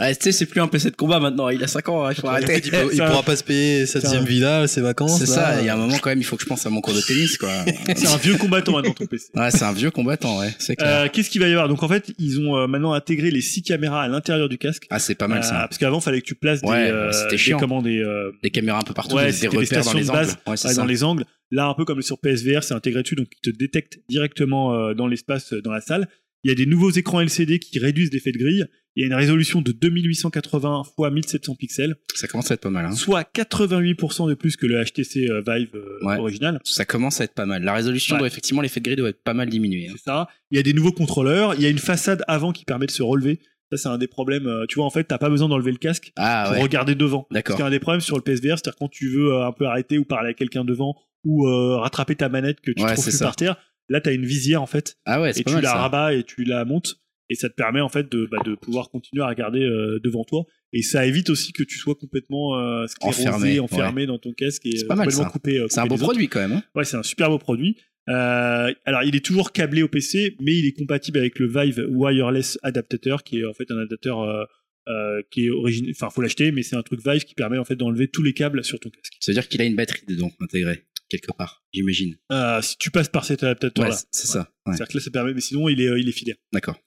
[0.00, 1.48] Ah, tu sais, c'est plus un PC de combat maintenant.
[1.48, 2.60] Il a 5 ans, hein, il faut arrêter.
[2.64, 5.18] Il, peut- il Ça- pourra pas se payer sa deuxième villa, ses vacances.
[5.20, 6.70] C'est ça, il y a un moment quand même, il faut que je pense à
[6.70, 7.50] mon cours de tennis, quoi.
[7.96, 9.26] C'est un vieux combattant maintenant ton PC.
[9.34, 11.02] Ouais, c'est un vieux combattant, ouais, c'est clair.
[11.04, 11.68] Euh, qu'est-ce qu'il va y avoir?
[11.68, 14.86] Donc en fait, ils ont euh, maintenant intégré les six caméras à l'intérieur du casque.
[14.90, 15.54] Ah, c'est pas mal Euh, ça.
[15.68, 19.66] parce qu'avant, fallait que tu places des, euh, euh, caméras un peu partout, des, des
[19.66, 20.18] stations les de angles.
[20.46, 21.24] base, Ouais, dans les angles.
[21.50, 24.94] Là, un peu comme sur PSVR, c'est intégré dessus, donc il te détecte directement euh,
[24.94, 26.08] dans l'espace, euh, dans la salle.
[26.44, 28.64] Il y a des nouveaux écrans LCD qui réduisent l'effet de grille.
[28.96, 32.70] Il y a une résolution de 2880 x 1700 pixels, Ça commence à être pas
[32.70, 32.84] mal.
[32.86, 32.92] Hein.
[32.92, 35.70] soit 88% de plus que le HTC euh, Vive
[36.02, 36.16] Ouais.
[36.18, 36.60] original.
[36.64, 37.62] Ça commence à être pas mal.
[37.62, 38.18] La résolution Ouais.
[38.20, 39.88] doit effectivement, l'effet de grille doit être pas mal diminué.
[39.88, 39.92] hein.
[39.96, 40.28] C'est ça.
[40.50, 41.54] Il y a des nouveaux contrôleurs.
[41.54, 43.40] Il y a une façade avant qui permet de se relever.
[43.72, 44.46] Ça, c'est un des problèmes.
[44.46, 46.94] euh, Tu vois, en fait, t'as pas besoin d'enlever le casque Ah pour ouais, regarder
[46.94, 47.26] devant.
[47.30, 47.56] d'accord.
[47.56, 49.96] Parce qu'un des problèmes sur le PSVR, c'est-à-dire quand tu veux euh, un peu arrêter
[49.98, 50.94] ou parler à quelqu'un devant
[51.24, 53.24] ou euh, rattraper ta manette que tu Ouais, trouves c'est plus ça.
[53.26, 53.56] par terre,
[53.88, 54.96] là, t'as une visière, en fait.
[55.06, 55.76] Ah ouais, et c'est pas tu mal la ça.
[55.78, 56.96] rabats et tu la montes.
[57.30, 60.24] Et ça te permet, en fait, de, bah, de pouvoir continuer à regarder euh, devant
[60.24, 60.44] toi.
[60.72, 64.64] Et ça évite aussi que tu sois complètement euh, sclérosé, Enfermé, enfermé, dans ton casque
[64.66, 65.30] et euh, pas mal, complètement ça.
[65.30, 65.58] coupé.
[65.58, 66.04] euh, C'est un beau autres.
[66.04, 66.52] produit quand même.
[66.52, 66.62] hein.
[66.74, 67.76] Ouais, c'est un super beau produit.
[68.08, 71.86] Euh, alors, il est toujours câblé au PC, mais il est compatible avec le Vive
[71.90, 74.44] Wireless Adaptator, qui est en fait un adaptateur euh,
[74.88, 75.92] euh, qui est original.
[75.94, 78.32] Enfin, faut l'acheter, mais c'est un truc Vive qui permet en fait d'enlever tous les
[78.32, 79.12] câbles sur ton casque.
[79.20, 82.16] Ça veut dire qu'il a une batterie dedans intégrée quelque part, j'imagine.
[82.32, 84.38] Euh, si tu passes par cet Ouais, adaptateur-là, c'est- ça.
[84.66, 84.72] Ouais.
[84.74, 86.36] c'est-à-dire que là, ça permet, mais sinon, il est, il est filaire.
[86.54, 86.80] D'accord.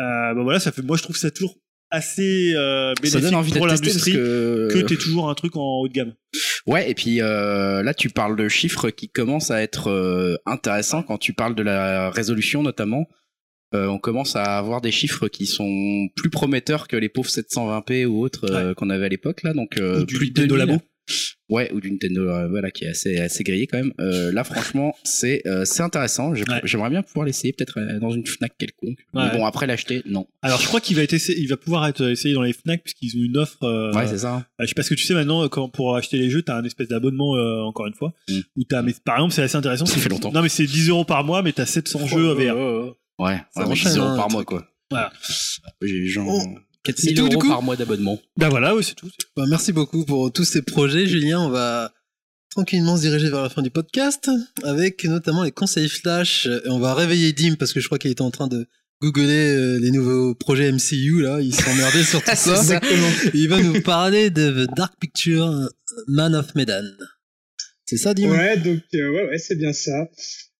[0.00, 0.82] Euh, bah voilà, ça fait.
[0.82, 1.56] Moi, je trouve ça toujours
[1.90, 4.68] assez euh, Ça bénéfique donne envie pour l'industrie que.
[4.72, 6.14] que t'aies toujours un truc en haut de gamme.
[6.66, 11.02] Ouais, et puis euh, là, tu parles de chiffres qui commencent à être euh, intéressants
[11.02, 13.06] quand tu parles de la résolution notamment.
[13.74, 18.06] Euh, on commence à avoir des chiffres qui sont plus prometteurs que les pauvres 720p
[18.06, 20.66] ou autres qu'on avait à l'époque là, donc euh, Ou du plus de Nintendo 2000.
[20.66, 20.82] Labo.
[21.48, 23.92] Ouais, ou du Nintendo, euh, voilà, qui est assez assez grillé quand même.
[24.00, 26.32] Euh, là, franchement, c'est euh, c'est intéressant.
[26.32, 26.44] Ouais.
[26.64, 28.98] J'aimerais bien pouvoir l'essayer, peut-être euh, dans une Fnac quelconque.
[29.14, 30.26] Mais bon, après l'acheter, non.
[30.42, 32.82] Alors, je crois qu'il va être essayé- il va pouvoir être essayé dans les Fnac
[32.82, 33.62] puisqu'ils ont une offre.
[33.62, 34.46] euh, ouais, c'est ça.
[34.60, 36.64] Je sais pas ce que tu sais maintenant, quand pour acheter les jeux, t'as un
[36.64, 38.12] espèce d'abonnement, euh, encore une fois.
[38.28, 38.38] Mm.
[38.56, 39.86] Où mais par exemple, c'est assez intéressant.
[39.86, 40.30] Ça fait longtemps.
[40.32, 42.94] Non, mais c'est 10 euros par mois, mais t'as 700 jeux VR.
[43.18, 44.66] Ouais, Ça ouais, enchaîne, 10 euros hein, par mois quoi.
[44.90, 45.12] Voilà.
[45.82, 46.58] J'ai genre Oh.
[46.92, 48.20] 4000 tout, du euros par mois d'abonnement.
[48.36, 49.10] Bah voilà, oui, c'est tout.
[49.36, 51.40] Bah, merci beaucoup pour tous ces projets, Julien.
[51.40, 51.92] On va
[52.50, 54.30] tranquillement se diriger vers la fin du podcast
[54.64, 56.46] avec notamment les conseils flash.
[56.46, 58.66] Et on va réveiller Dim parce que je crois qu'il était en train de
[59.02, 61.40] googler euh, les nouveaux projets MCU là.
[61.40, 62.56] Il s'emmerdait sur tout ça.
[62.56, 63.10] Exactement.
[63.34, 65.70] Il va nous parler de The Dark Picture
[66.06, 66.84] Man of Medan.
[67.84, 68.30] C'est ça, Dim?
[68.30, 70.08] Ouais, donc euh, ouais, ouais, c'est bien ça.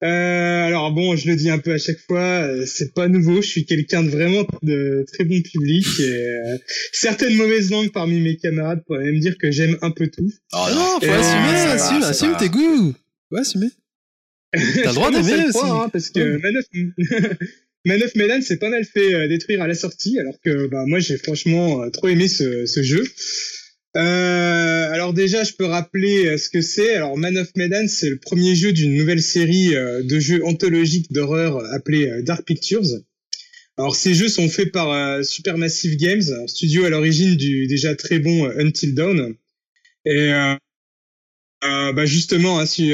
[0.04, 3.42] Euh, alors bon, je le dis un peu à chaque fois, euh, c'est pas nouveau.
[3.42, 6.56] Je suis quelqu'un de vraiment de très bon public et euh,
[6.92, 10.30] certaines mauvaises langues parmi mes camarades pourraient même dire que j'aime un peu tout.
[10.52, 12.94] Oh, non, faut Euh, assumer, va, assume, assume tes goûts.
[13.30, 13.68] Faut assumer.
[14.52, 14.60] T'as
[14.90, 15.58] le droit d'aimer le aussi.
[15.58, 16.38] croire, hein, parce que Ouais.
[16.38, 16.64] Man of,
[17.84, 20.84] Man of Medan s'est pas mal fait euh, détruire à la sortie, alors que bah,
[20.86, 23.04] moi j'ai franchement trop aimé ce, ce jeu.
[23.96, 26.94] Euh, alors déjà, je peux rappeler euh, ce que c'est.
[26.94, 31.10] Alors Man of Medan, c'est le premier jeu d'une nouvelle série euh, de jeux anthologiques
[31.12, 32.84] d'horreur appelée euh, Dark Pictures.
[33.78, 38.18] Alors ces jeux sont faits par Supermassive Games, un studio à l'origine du déjà très
[38.18, 39.36] bon Until Dawn.
[40.04, 42.92] Et euh, bah justement, hein, si,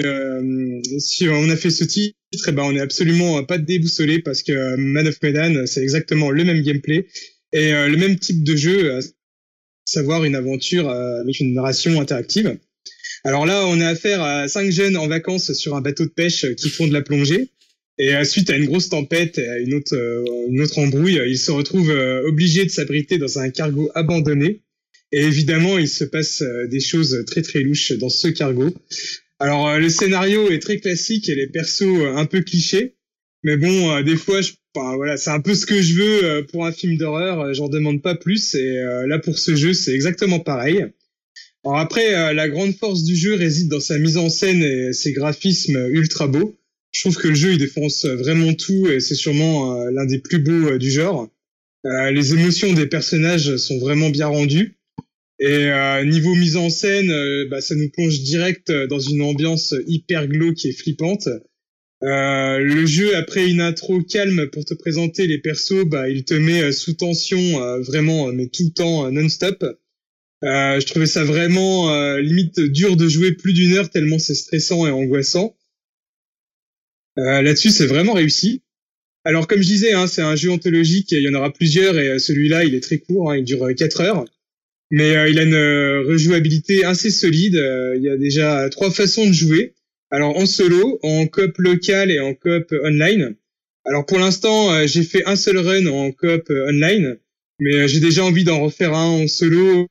[1.26, 2.18] on a fait ce titre,
[2.48, 6.44] eh ben on est absolument pas déboussolé parce que Man of Medan, c'est exactement le
[6.44, 7.06] même gameplay
[7.54, 9.00] et le même type de jeu,
[9.84, 12.56] savoir une aventure euh, avec une narration interactive.
[13.24, 16.46] Alors là, on a affaire à cinq jeunes en vacances sur un bateau de pêche
[16.56, 17.48] qui font de la plongée.
[17.98, 21.20] Et euh, suite à une grosse tempête et à une autre, euh, une autre embrouille,
[21.26, 24.62] ils se retrouvent euh, obligés de s'abriter dans un cargo abandonné.
[25.12, 28.74] Et évidemment, il se passe euh, des choses très très louches dans ce cargo.
[29.38, 32.96] Alors euh, le scénario est très classique et les persos euh, un peu clichés.
[33.42, 36.42] Mais bon, euh, des fois, je, voilà, c'est un peu ce que je veux euh,
[36.42, 37.40] pour un film d'horreur.
[37.40, 38.54] euh, J'en demande pas plus.
[38.54, 40.84] Et euh, là, pour ce jeu, c'est exactement pareil.
[41.64, 45.12] Alors après, la grande force du jeu réside dans sa mise en scène et ses
[45.12, 46.58] graphismes ultra beaux.
[46.92, 50.40] Je trouve que le jeu il défonce vraiment tout et c'est sûrement l'un des plus
[50.40, 51.26] beaux du genre.
[51.84, 54.76] Les émotions des personnages sont vraiment bien rendues.
[55.38, 55.70] Et
[56.04, 57.10] niveau mise en scène,
[57.48, 61.30] bah, ça nous plonge direct dans une ambiance hyper glauque et flippante.
[62.04, 66.34] Euh, le jeu, après une intro calme pour te présenter les persos, bah, il te
[66.34, 69.64] met euh, sous tension euh, vraiment, mais tout le temps, non-stop.
[70.44, 74.86] Euh, je trouvais ça vraiment limite dur de jouer plus d'une heure tellement c'est stressant
[74.86, 75.56] et angoissant.
[77.16, 78.62] Là-dessus, c'est vraiment réussi.
[79.24, 82.18] Alors, comme je disais, hein, c'est un jeu anthologique, il y en aura plusieurs, et
[82.18, 84.24] celui-là, il est très court, hein, il dure 4 heures.
[84.90, 87.54] Mais il a une rejouabilité assez solide.
[87.96, 89.74] il y a déjà trois façons de jouer.
[90.14, 93.36] Alors, en solo, en coop local et en coop online.
[93.84, 97.16] Alors, pour l'instant, euh, j'ai fait un seul run en coop euh, online,
[97.58, 99.86] mais euh, j'ai déjà envie d'en refaire un en solo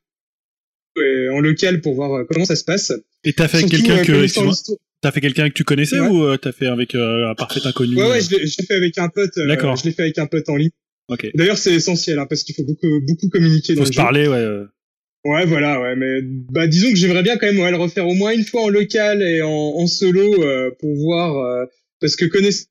[0.96, 2.92] et en local pour voir comment ça se passe.
[3.24, 6.00] Et t'as fait avec quelqu'un que, connaissant excuse-moi, l'histoire- t'as fait quelqu'un que tu connaissais
[6.00, 6.08] Ouais.
[6.08, 9.08] ou t'as fait avec euh, un parfait inconnu Ouais, ouais, je l'ai fait avec un
[9.08, 9.36] pote.
[9.38, 9.76] euh, D'accord.
[9.76, 10.70] Je l'ai fait avec un pote en ligne.
[11.08, 11.28] Ok.
[11.34, 14.02] D'ailleurs, c'est essentiel hein, parce qu'il faut beaucoup, beaucoup communiquer dans Faut le se jeu.
[14.02, 14.46] parler, ouais.
[15.24, 18.12] Ouais, voilà, ouais, mais bah disons que j'aimerais bien quand même ouais, le refaire au
[18.12, 21.64] moins une fois en local et en, solo euh, pour voir euh,
[22.04, 22.66] parce que connaissant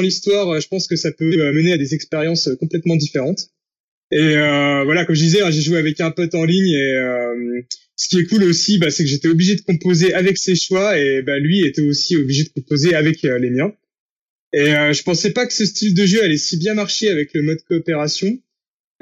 [0.00, 3.50] l'histoire, euh, je pense que ça peut euh, mener à des expériences euh, complètement différentes.
[4.12, 4.34] Et
[4.84, 7.62] voilà, comme je disais, hein, j'ai joué avec un pote en ligne et
[7.96, 10.98] ce qui est cool aussi, bah, c'est que j'étais obligé de composer avec ses choix
[10.98, 13.72] et bah, lui était aussi obligé de composer avec les miens.
[14.52, 17.40] Et je pensais pas que ce style de jeu allait si bien marcher avec le
[17.40, 18.38] mode coopération.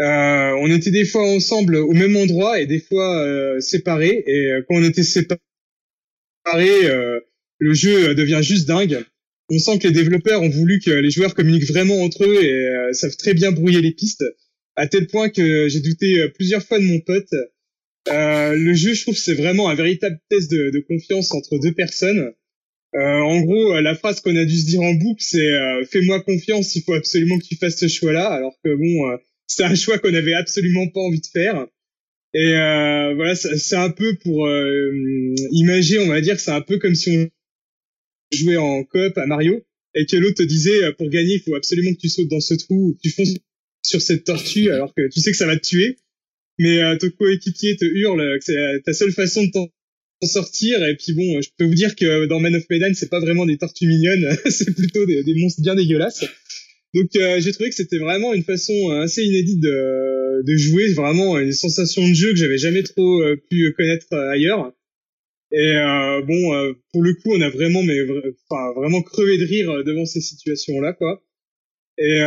[0.01, 4.24] Euh, on était des fois ensemble au même endroit et des fois euh, séparés.
[4.27, 5.40] Et euh, quand on était séparés,
[6.85, 7.20] euh,
[7.59, 9.05] le jeu devient juste dingue.
[9.51, 12.52] On sent que les développeurs ont voulu que les joueurs communiquent vraiment entre eux et
[12.52, 14.24] euh, savent très bien brouiller les pistes,
[14.77, 17.35] à tel point que j'ai douté euh, plusieurs fois de mon pote.
[18.09, 21.72] Euh, le jeu, je trouve, c'est vraiment un véritable test de, de confiance entre deux
[21.72, 22.32] personnes.
[22.97, 25.85] Euh, en gros, euh, la phrase qu'on a dû se dire en boucle, c'est euh,
[25.85, 29.18] "Fais-moi confiance, il faut absolument que tu fasses ce choix-là", alors que bon,
[29.51, 31.66] c'est un choix qu'on avait absolument pas envie de faire.
[32.33, 34.92] Et euh, voilà, c'est un peu pour euh,
[35.50, 37.28] imager, on va dire c'est un peu comme si on
[38.36, 39.60] jouait en coop à Mario
[39.97, 42.39] et que l'autre te disait euh, pour gagner, il faut absolument que tu sautes dans
[42.39, 43.34] ce trou ou que tu fonces
[43.83, 45.97] sur cette tortue alors que tu sais que ça va te tuer.
[46.60, 49.66] Mais euh, ton coéquipier te hurle que c'est euh, ta seule façon de t'en
[50.20, 50.86] t'en sortir.
[50.86, 53.47] Et puis bon, je peux vous dire que dans Man of Medan, c'est pas vraiment
[53.47, 56.24] des tortues mignonnes, c'est plutôt des, des monstres bien dégueulasses.
[56.94, 60.93] Donc euh, j'ai trouvé que c'était vraiment une façon euh, assez inédite de, de jouer,
[60.93, 64.73] vraiment une sensation de jeu que j'avais jamais trop euh, pu connaître euh, ailleurs.
[65.52, 65.75] Et
[66.28, 67.99] bon, pour le coup, on a vraiment, mais
[68.49, 71.25] enfin vraiment crevé de rire devant ces situations-là, quoi.
[71.99, 72.20] Et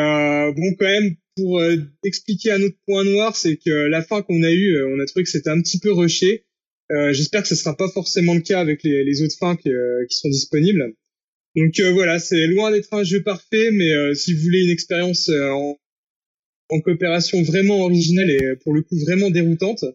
[0.54, 1.64] bon, quand même, pour
[2.04, 5.24] expliquer un autre point noir, c'est que la fin qu'on a eue, on a trouvé
[5.24, 6.44] que c'était un petit peu rushé.
[6.90, 9.70] J'espère que ce sera pas forcément le cas avec les, autres fins qui
[10.10, 10.94] sont disponibles.
[11.56, 14.72] Donc euh, voilà, c'est loin d'être un jeu parfait, mais euh, si vous voulez une
[14.72, 15.78] expérience euh, en,
[16.70, 19.86] en coopération vraiment originale et pour le coup vraiment déroutante,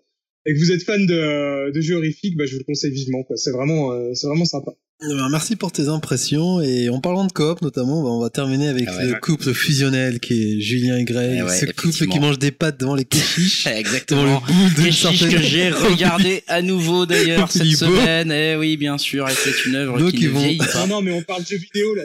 [0.46, 3.26] et que vous êtes fan de, de jeux horrifiques, bah, je vous le conseille vivement.
[3.34, 4.72] C'est vraiment, c'est vraiment sympa.
[5.00, 8.30] Eh ben, merci pour tes impressions et en parlant de coop notamment, bah, on va
[8.30, 9.04] terminer avec Ah ouais.
[9.06, 12.50] le couple fusionnel qui est Julien et Greg, Eh ouais, ce couple qui mange des
[12.50, 13.06] pâtes devant les
[13.64, 14.42] le Exactement.
[14.76, 18.32] Les certaine que j'ai regardé à nouveau d'ailleurs cette semaine.
[18.32, 20.66] Eh oui, bien sûr, et c'est une œuvre Donc, qui ils ne vont- vieillit Non,
[20.72, 20.86] pas.
[20.88, 22.02] non, mais on parle de jeux vidéo là.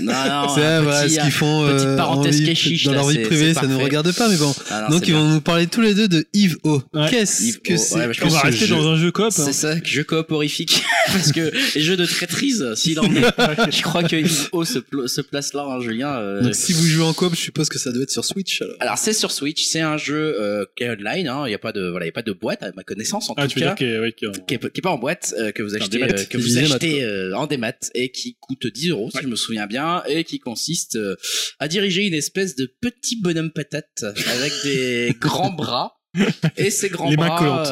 [0.00, 0.12] Non,
[0.46, 3.08] non, C'est voilà, petit- ce qu'ils font petite euh, en parenthèse vie- dans là, leur
[3.08, 4.54] vie privée, ça ne nous regarde pas, mais bon.
[4.70, 6.80] Ah non, Donc ils vont nous parler tous les deux de Yves O.
[6.94, 7.08] Ouais.
[7.10, 9.24] Qu'est-ce Yves que O, c'est que On va rester dans un jeu coop.
[9.26, 9.30] hein.
[9.44, 10.84] C'est ça, jeu coop horrifique.
[11.08, 13.22] Parce que les jeux de très maîtrise s'il en est.
[13.70, 16.16] je crois que se, pl- se place là, hein, Julien.
[16.18, 18.62] euh, Donc si vous jouez en coop, je suppose que ça doit être sur Switch
[18.62, 18.76] alors.
[18.80, 21.28] Alors c'est sur Switch, c'est un jeu euh, qui est online.
[21.28, 22.82] hein, Il y a pas de voilà, il y a pas de boîte à ma
[22.84, 23.74] connaissance en Ah, tout tu veux cas.
[23.74, 26.06] dire que, ouais, qui est, qui est pas en boîte, euh, que vous achetez, démat.
[26.12, 29.28] euh, que Des vous achetez euh, en démat et qui coûte 10 euros si je
[29.28, 31.16] me souviens bien et qui consiste euh,
[31.58, 35.94] à diriger une espèce de petit bonhomme patate avec des grands bras
[36.56, 37.68] et ces grands Les mains bras, collantes.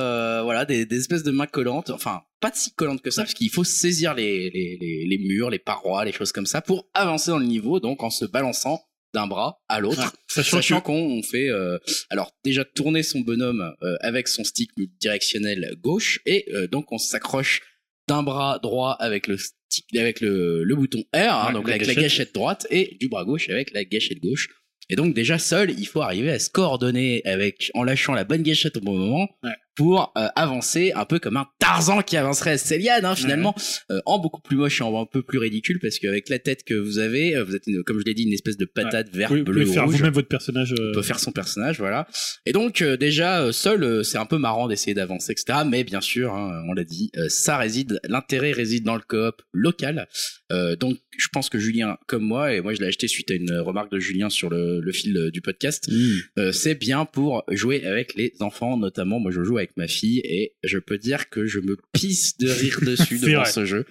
[0.46, 1.90] Voilà, des, des espèces de mains collantes.
[1.90, 5.50] Enfin, pas si collantes que ça parce qu'il faut saisir les, les, les, les murs,
[5.50, 8.80] les parois, les choses comme ça pour avancer dans le niveau, donc en se balançant
[9.14, 10.14] d'un bras à l'autre.
[10.28, 11.78] Sachant qu'on fait euh,
[12.10, 16.98] alors déjà tourner son bonhomme euh, avec son stick directionnel gauche et euh, donc on
[16.98, 17.60] s'accroche
[18.08, 21.74] d'un bras droit avec le stick avec le, le bouton R hein, Ouais, donc la
[21.74, 22.02] avec la gâchette.
[22.02, 24.48] gâchette droite et du bras gauche avec la gâchette gauche
[24.90, 28.42] et donc déjà seul il faut arriver à se coordonner avec en lâchant la bonne
[28.42, 29.50] gâchette au bon moment Ouais.
[29.76, 33.54] Pour euh, avancer un peu comme un Tarzan qui avancerait à Céliane hein, finalement
[33.90, 36.62] euh, en beaucoup plus moche et en un peu plus ridicule parce qu'avec la tête
[36.64, 39.08] que vous avez euh, vous êtes une- comme je l'ai dit une espèce de patate
[39.12, 40.72] verte vous bleu pouvez faire rouge vous-même votre personnage.
[40.78, 42.06] euh, on peut faire son personnage, voilà.
[42.46, 45.60] Et donc euh, déjà seul, euh, c'est un peu marrant d'essayer d'avancer, etc.
[45.68, 49.42] Mais bien sûr, hein, on l'a dit, euh, ça réside, l'intérêt réside dans le coop
[49.52, 50.06] local.
[50.52, 53.34] Euh, donc je pense que Julien, comme moi, et moi je l'ai acheté suite à
[53.34, 55.90] une remarque de Julien sur le, le fil du podcast,
[56.38, 59.18] euh, c'est bien pour jouer avec les enfants, notamment.
[59.18, 62.48] Moi je joue avec ma fille et je peux dire que je me pisse de
[62.48, 63.50] rire dessus devant vrai.
[63.50, 63.86] ce jeu.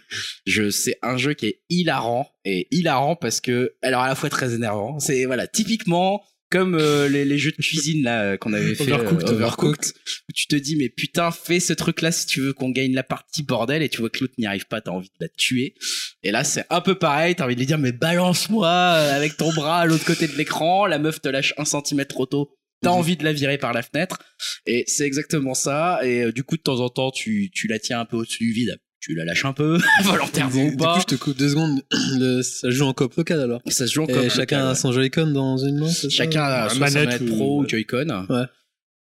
[0.45, 4.30] Je, c'est un jeu qui est hilarant et hilarant parce que, alors à la fois
[4.30, 5.00] très énervant.
[5.00, 8.92] C'est voilà, typiquement comme euh, les, les jeux de cuisine là euh, qu'on avait fait
[8.92, 9.94] Overcooked, euh, Overcooked,
[10.30, 12.94] où tu te dis mais putain fais ce truc là si tu veux qu'on gagne
[12.94, 15.27] la partie bordel et tu vois que l'autre n'y arrive pas t'as envie de la
[15.27, 15.76] tuer
[16.24, 19.52] et là c'est un peu pareil t'as envie de lui dire mais balance-moi avec ton
[19.53, 22.56] bras à l'autre côté de l'écran la meuf te lâche un centimètre trop tôt
[22.86, 22.98] T'as Mhm.
[22.98, 24.20] envie de la virer par la fenêtre
[24.66, 27.80] et c'est exactement ça et euh, du coup de temps en temps tu, tu la
[27.80, 30.96] tiens un peu au-dessus du vide tu la lâches un peu volontairement ou Du pas
[30.96, 31.80] coup, je te coupe deux secondes.
[32.20, 33.62] Le- ça se joue en coop local alors.
[33.68, 35.92] ça se joue en coop chacun local, a son Joy-Con dans une main.
[36.10, 38.46] chacun a Un soit manette sa manette ou- pro ou Joy-Con Ouais.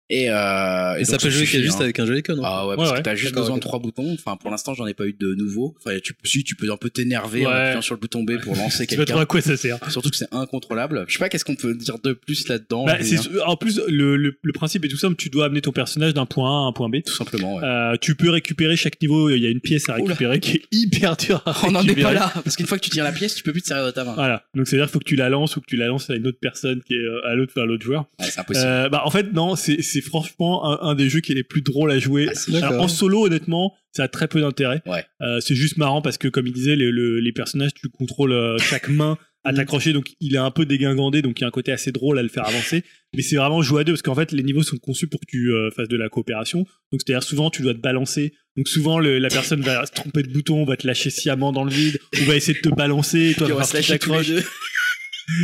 [0.10, 1.84] Et, euh, et Et ça peut jouer suffit, juste hein.
[1.84, 2.34] avec un Joy-Con.
[2.38, 2.42] hein.
[2.44, 2.98] Ah ouais, Ouais, parce ouais.
[2.98, 4.14] que t'as juste besoin de trois boutons.
[4.14, 5.76] Enfin, pour l'instant, j'en ai pas eu de nouveaux.
[5.84, 8.56] Enfin, tu, si, tu peux un peu t'énerver en appuyant sur le bouton B pour
[8.58, 9.22] lancer Tu sais pas trop quelqu'un.
[9.22, 9.78] à quoi ça sert.
[9.92, 11.06] Surtout que c'est incontrôlable.
[11.08, 12.86] Je sais pas qu'est-ce qu'on peut dire de plus là-dedans.
[12.86, 15.16] Bah, c'est- en plus, le, le, le principe est tout simple.
[15.18, 16.98] Tu dois amener ton personnage d'un point A à un point B.
[17.06, 17.56] tout simplement.
[17.56, 17.64] Ouais.
[17.64, 19.30] Euh, tu peux récupérer chaque niveau.
[19.30, 20.14] Il y a une pièce à Oula.
[20.14, 22.84] récupérer qui est hyper dure à On n'en est pas là, parce qu'une fois que
[22.84, 24.14] tu tiens la pièce, tu peux plus te servir de ta main.
[24.14, 24.44] Voilà.
[24.56, 26.10] Donc c'est à dire qu'il faut que tu la lances ou que tu la lances
[26.10, 28.06] à une autre personne qui est euh, à l'autre à l'autre joueur.
[28.20, 28.66] Ouais, c'est impossible.
[28.68, 31.44] Euh, bah en fait non, c'est c'est franchement un, un des jeux qui est les
[31.44, 32.28] plus drôles à jouer.
[32.30, 32.58] Ah.
[32.68, 34.82] Alors, en solo honnêtement, ça a très peu d'intérêt.
[34.86, 35.04] Ouais.
[35.22, 38.32] Euh, c'est juste marrant parce que comme il disait, le- le- les personnages tu contrôles
[38.32, 41.48] euh, chaque main à t'accrocher, donc il est un peu dégingandé, donc il y a
[41.48, 42.84] un côté assez drôle à le faire avancer.
[43.16, 45.26] Mais c'est vraiment jouer à deux parce qu'en fait les niveaux sont conçus pour que
[45.26, 46.60] tu euh, fasses de la coopération.
[46.92, 48.34] Donc c'est-à-dire souvent tu dois te balancer.
[48.58, 51.64] Donc souvent le- la personne va se tromper de bouton, va te lâcher sciemment dans
[51.64, 53.34] le vide, ou va essayer de te balancer.
[53.38, 54.28] Toi, Puis on va se lâcher tous les t'accroches.
[54.28, 54.44] deux.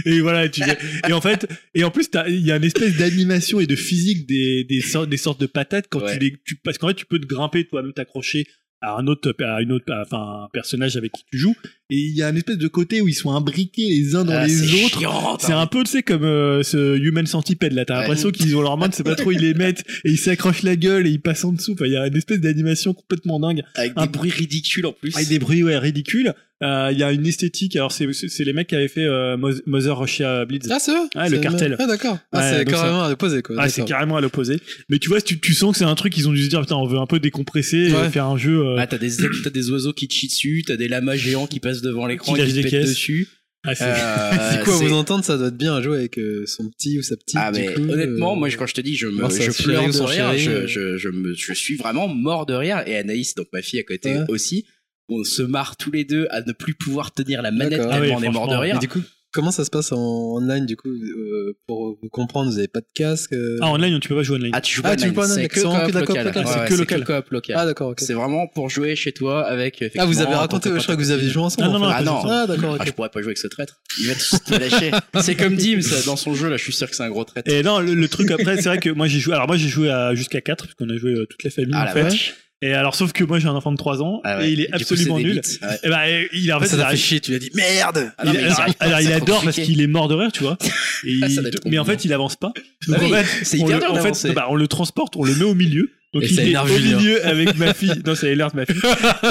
[0.06, 0.62] Et voilà, tu
[1.10, 4.28] et en fait, et en plus, il y a une espèce d'animation et de physique
[4.28, 6.14] des, des sortes, des sortes de patates quand Ouais.
[6.14, 8.46] tu les, tu, parce qu'en fait, tu peux te grimper toi-même t'accrocher
[8.86, 11.56] à un autre, à une autre, à- enfin, un personnage avec qui tu joues.
[11.90, 14.34] Et il y a une espèce de côté où ils sont imbriqués les uns dans
[14.34, 15.38] Ah, les autres.
[15.40, 17.86] C'est un peu, tu sais, comme euh, ce Human Centipede là.
[17.86, 18.00] T'as Ouais.
[18.02, 20.64] l'impression qu'ils ont leurs mains, tu sais pas trop ils les mettent, et ils s'accrochent
[20.64, 21.74] la gueule et ils passent en dessous.
[21.74, 23.64] Enfin, il y a une espèce d'animation complètement dingue.
[23.76, 25.16] Avec un- des bruits ridicules en plus.
[25.16, 26.34] Avec des bruits ouais, ridicules.
[26.64, 27.76] Euh, Il y a une esthétique.
[27.76, 30.66] Alors c'est c'est les mecs qui avaient fait euh, Mo- Mother Russia Blitz.
[30.72, 31.76] Ah, c'est eux Ouais, le cartel.
[31.80, 32.18] Ah, d'accord.
[32.32, 33.56] Ah, Ouais, c'est carrément à l'opposé, quoi.
[33.60, 34.60] Ah, c'est carrément à l'opposé.
[34.90, 36.62] Mais tu vois, tu, tu sens que c'est un truc qu'ils ont dû se dire,
[36.62, 38.10] putain, on veut un peu décompresser, et Ouais.
[38.10, 38.60] faire un jeu.
[38.66, 39.10] euh, Ah, t'as des,
[39.44, 42.34] t'as des oiseaux qui te chient dessus, t'as des lamas géants qui passent devant l'écran
[42.34, 42.90] Qui et lâchent qui des te pètent caisses.
[42.92, 43.28] dessus.
[43.66, 46.70] ah, c'est- Euh, c'est- vous entendre, ça doit être bien à jouer avec euh, son
[46.70, 47.36] petit ou sa petite.
[47.40, 49.92] Ah mais coup, honnêtement, euh, moi quand je te dis, je me, je pleure de
[49.92, 50.68] son rire, je, euh.
[50.68, 52.84] je, je, me, je suis vraiment mort de rire.
[52.88, 54.26] Et Anaïs, donc ma fille à côté Ouais.
[54.30, 54.66] aussi,
[55.10, 57.92] on se marre tous les deux à ne plus pouvoir tenir la manette D'accord.
[57.92, 58.76] tellement Ah oui, on est mort de rire.
[58.76, 59.02] Et du coup,
[59.34, 62.80] comment ça se passe en online, du coup, euh, pour vous comprendre, vous avez pas
[62.82, 64.52] de casque euh, Ah, online, tu peux pas jouer online.
[64.54, 66.08] Ah tu joues Ah, pas tu joues pas online, c'est que que de la coop
[66.08, 66.26] coop local.
[66.26, 67.24] locale, c'est Ouais, que local.
[67.32, 67.56] local.
[67.60, 68.00] Ah, d'accord, ok.
[68.00, 69.84] C'est vraiment pour jouer chez toi avec.
[69.98, 71.68] Ah, vous avez raconté, je crois que vous avez joué ensemble.
[71.68, 71.92] Ah, non, en non.
[71.94, 72.22] Ah non.
[72.26, 72.88] Ah, d'accord, Ah, ok.
[72.88, 73.82] je pourrais pas jouer avec ce traître.
[74.00, 74.92] Il va te lâcher.
[75.22, 77.24] c'est comme Dim, ça, dans son jeu là, je suis sûr que c'est un gros
[77.26, 77.52] traître.
[77.52, 79.34] Et non, le, le truc après, c'est vrai que moi j'ai joué.
[79.34, 81.82] Alors moi j'ai joué jusqu'à 4 parce qu'on a joué euh, toute la famille Ah
[81.82, 82.34] en la fait.
[82.66, 84.50] Et alors sauf que moi j'ai un enfant de 3 ans Ah ouais.
[84.50, 85.42] et il est coup, absolument nul.
[85.42, 85.60] bits.
[85.62, 85.80] Ouais.
[85.84, 86.02] Et bah
[86.32, 88.40] il en fait ça t'a fait chier, tu lui as dit merde Ah non, il-
[88.42, 88.48] mais
[88.80, 90.58] alors, il adore parce qu'il est mort de rire, tu vois.
[91.06, 92.54] Et il- mais en fait, il avance pas.
[92.88, 95.36] Donc Ah en oui, fait, on le- en fait, bah, on le transporte, on le
[95.36, 95.92] met au milieu.
[96.14, 96.98] Donc Et il est au Julien.
[96.98, 97.92] milieu avec ma fille.
[98.06, 98.80] Non, ça énerve ma fille.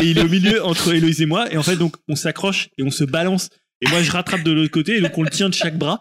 [0.02, 1.51] Et il est au milieu entre Héloïse et moi.
[1.52, 3.51] Et en fait, donc on s'accroche et on se balance.
[3.81, 4.97] Et moi, je rattrape de l'autre côté.
[4.97, 6.01] Et donc on le tient de chaque bras.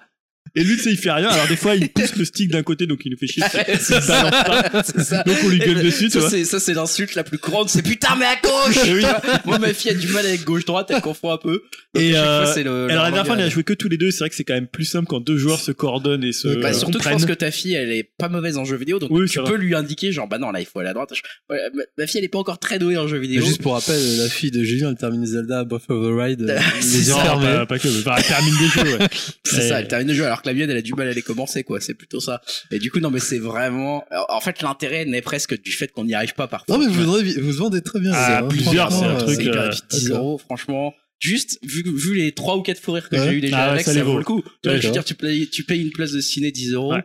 [0.54, 1.30] Et lui, tu sais, il fait rien.
[1.30, 3.42] Alors des fois, il pousse le stick d'un côté, donc il nous fait chier.
[3.54, 5.04] Ouais, Il c'est balance ça.
[5.04, 5.24] ça.
[5.24, 6.30] Donc on lui gueule Et dessus, tu ça, vois.
[6.30, 7.70] c'est- Ça, c'est l'insulte la plus courante.
[7.70, 8.78] C'est putain, mais à gauche!
[8.86, 9.04] Eh oui.
[9.46, 11.64] Moi, ma fille a du mal avec gauche-droite, elle confond un peu.
[11.94, 13.88] Donc, Et, euh, fois, c'est le, Alors la dernière fois, on a joué que tous
[13.88, 14.12] les deux.
[14.12, 16.50] C'est vrai que c'est quand même plus simple quand deux joueurs se coordonnent et se
[16.50, 17.14] Bah, euh, surtout que je comprennent.
[17.20, 19.50] pense que ta fille, elle est pas mauvaise en jeu vidéo, donc Oui, tu peux
[19.52, 19.58] vrai.
[19.58, 21.12] lui indiquer, genre, bah non, là, il faut aller à droite.
[21.16, 21.22] Je-
[21.54, 21.60] ouais,
[21.98, 23.46] ma, fille, elle est pas encore très douée en jeu Mais vidéo.
[23.46, 26.60] juste pour rappel, la fille de Julien, elle termine Zelda Breath of the Ride, euh,
[26.82, 27.46] C'est les yeux fermés.
[27.46, 27.88] pas, pas que.
[27.88, 29.08] Enfin, elle termine des jeux, ouais.
[29.46, 31.14] C'est ça, elle termine le jeu alors que la mienne, elle a du mal à
[31.14, 31.80] les commencer, quoi.
[31.82, 32.42] C'est plutôt ça.
[32.72, 36.06] Et du coup, non, mais c'est vraiment, en fait, l'intérêt naît presque du fait qu'on
[36.06, 36.78] n'y arrive pas parfois.
[36.78, 37.04] Non, mais vous,
[37.42, 38.12] vous vendez très bien.
[38.14, 38.48] Ah, ça, hein.
[38.48, 40.20] plusieurs, c'est un euh, truc, c'est hyper euh, vite, 10 d'accord.
[40.20, 40.94] euros, franchement.
[41.20, 43.24] Juste, vu, vu les 3 ou 4 fous rires que Ouais.
[43.30, 44.42] j'ai eu déjà Ah ouais, avec, ça ça, vaut le coup.
[44.64, 46.94] Tu vois, je veux dire, tu payes, tu payes une place de ciné 10 euros.
[46.94, 47.04] Ouais.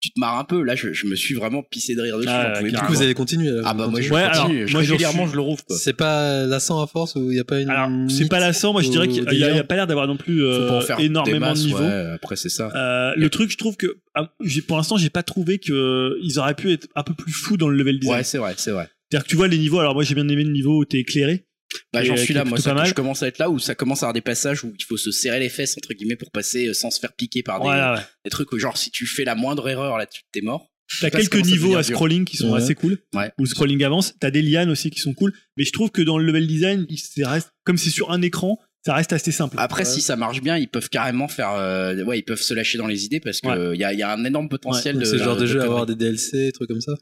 [0.00, 0.62] Tu te marres un peu.
[0.62, 2.28] Là, je, je me suis vraiment pissé de rire dessus.
[2.30, 3.50] Ah, Du coup, vous allez continuer.
[3.50, 4.10] là, Ah vous bah, moi, je.
[4.12, 4.56] Ouais, continue.
[4.58, 5.76] alors, Je- moi, régulièrement, suis- je le rouvre, quoi.
[5.76, 7.68] C'est pas lassant à force ou il y a pas une.
[7.68, 8.72] Alors, c'est pas lassant.
[8.72, 11.60] Moi, je dirais qu'il y, a- y pas l'air d'avoir non plus euh, énormément masses,
[11.62, 11.80] de niveaux.
[11.80, 12.72] ouais, après, c'est ça.
[12.74, 16.18] Euh, le truc, je trouve que ah, j'ai- pour l'instant, j'ai pas trouvé que euh,
[16.22, 18.16] ils auraient pu être un peu plus fous dans le level design.
[18.18, 18.88] Ouais, c'est vrai, c'est vrai.
[19.10, 19.80] C'est-à-dire que tu vois les niveaux.
[19.80, 21.44] Alors moi, j'ai bien aimé le niveau où t'es éclairé.
[21.92, 24.02] Bah, j'en euh, suis là, moi, ça, je commence à être là où ça commence
[24.02, 26.66] à avoir des passages où il faut se serrer les fesses, entre guillemets, pour passer
[26.68, 27.94] euh, sans se faire piquer par des, Voilà.
[27.94, 28.00] Ouais.
[28.24, 30.68] des trucs où, genre, si tu fais la moindre erreur, là, tu t'es mort.
[31.00, 31.94] T'as quelques niveaux à dur.
[31.94, 32.60] scrolling qui sont Ouais.
[32.60, 32.98] assez cool.
[33.14, 33.30] Ouais.
[33.38, 34.14] Où scrolling avance.
[34.18, 35.32] T'as des lianes aussi qui sont cool.
[35.56, 38.58] Mais je trouve que dans le level design, il reste comme c'est sur un écran,
[38.84, 39.54] ça reste assez simple.
[39.60, 39.88] Après, Ouais.
[39.94, 42.88] si ça marche bien, ils peuvent carrément faire, euh, ouais, ils peuvent se lâcher dans
[42.88, 43.54] les idées parce que Ouais.
[43.56, 45.04] euh, il y, a, il y a un énorme potentiel de.
[45.04, 45.66] C'est genre de, jeu à conneries.
[45.68, 46.94] avoir des DLC, trucs comme ça.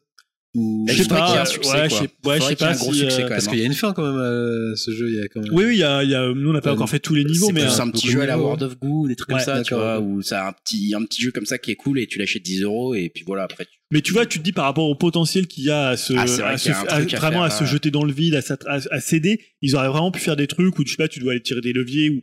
[0.54, 0.86] Ou...
[0.88, 1.42] Je sais pas.
[1.42, 1.88] un succès, ouais, quoi.
[1.88, 3.28] je sais, ouais, je pas un gros si, succès, euh, quand même.
[3.28, 5.40] Parce qu'il y a une fin quand même à ce jeu, il y a quand
[5.42, 5.52] même.
[5.52, 6.98] Oui, oui, il y a, il y a- nous on n'a pas Euh, encore fait
[7.00, 9.06] tous les niveaux, C'est mais plus euh, un petit jeu à la World of Goo,
[9.08, 11.44] des trucs comme ça, tu vois, où ça a un petit, un petit jeu comme
[11.46, 13.66] ça qui est cool et tu l'achètes 10 euros et puis voilà, après.
[13.66, 15.96] tu- mais tu vois, tu te dis par rapport au potentiel qu'il y a à
[15.98, 17.50] se, Ah, c'est vrai à qu'il y se- a un à- truc à vraiment à
[17.50, 20.46] se jeter dans le vide, à, à, à céder, ils auraient vraiment pu faire des
[20.46, 22.22] trucs où tu sais pas, tu dois aller tirer des leviers ou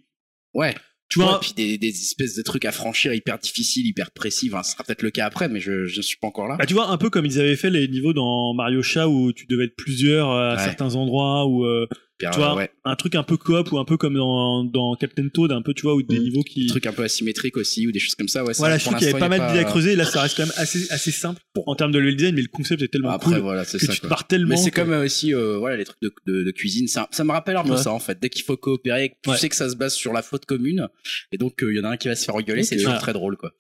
[0.55, 0.73] Ouais.
[1.09, 1.39] Tu Ouais, vois.
[1.39, 4.49] puis des, des espèces de trucs à franchir hyper difficiles, hyper précis.
[4.51, 6.55] Enfin, ce sera peut-être le cas après, mais je, je suis pas encore là.
[6.57, 9.31] Bah, tu vois, un peu comme ils avaient fait les niveaux dans Mario Chat où
[9.31, 10.63] tu devais être plusieurs à Ouais.
[10.63, 11.87] certains endroits ou euh,
[12.17, 12.71] Tu euh, vois, ouais.
[12.85, 15.73] un truc un peu coop ou un peu comme dans, dans Captain Toad, un peu
[15.73, 16.23] tu vois, ou des Mm.
[16.23, 18.43] niveaux qui Des trucs un peu asymétriques aussi ou des choses comme ça.
[18.45, 19.95] Ouais, voilà, je trouve qu'il y avait pas mal d'idées à creuser.
[19.97, 22.47] Là, ça reste quand même assez assez simple en termes de level design, mais le
[22.47, 23.91] concept est tellement Après, cool voilà, c'est que ça.
[23.93, 24.49] tu te pars tellement.
[24.49, 27.23] Mais c'est comme euh, aussi euh, voilà les trucs de, de, de cuisine ça, ça
[27.25, 27.77] me rappelle un peu Ouais.
[27.77, 29.37] ça en fait dès qu'il faut coopérer tu Ouais.
[29.37, 30.87] sais que ça se base sur la faute commune
[31.33, 33.11] et donc il y en a un qui va se faire rigoler c'est toujours très
[33.13, 33.51] drôle quoi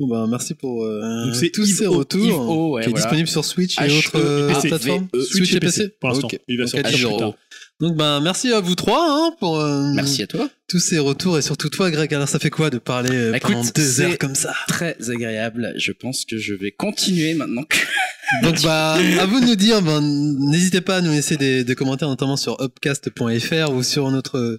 [0.00, 2.24] Bon, bah, merci pour euh, Donc, tous Yves ces retours.
[2.24, 3.04] Yves O, ouais, qui est voilà.
[3.04, 5.06] disponible sur Switch et H, autres euh, plateformes.
[5.30, 5.90] Switch et PC.
[6.00, 6.28] pour l'instant.
[6.48, 7.34] Il va sortir
[7.82, 11.36] Donc, ben, merci à vous trois hein, pour euh, merci à toi tous ces retours
[11.36, 12.14] et surtout toi, Greg.
[12.14, 14.54] Alors, ça fait quoi de parler euh, Bah, écoute, pendant deux heures comme ça?
[14.68, 17.76] très agréable je pense que je vais continuer maintenant que
[18.44, 19.82] Donc, bah, à vous de nous dire.
[19.82, 24.58] Ben, n'hésitez pas à nous laisser des, des commentaires, notamment sur upcast.fr ou sur notre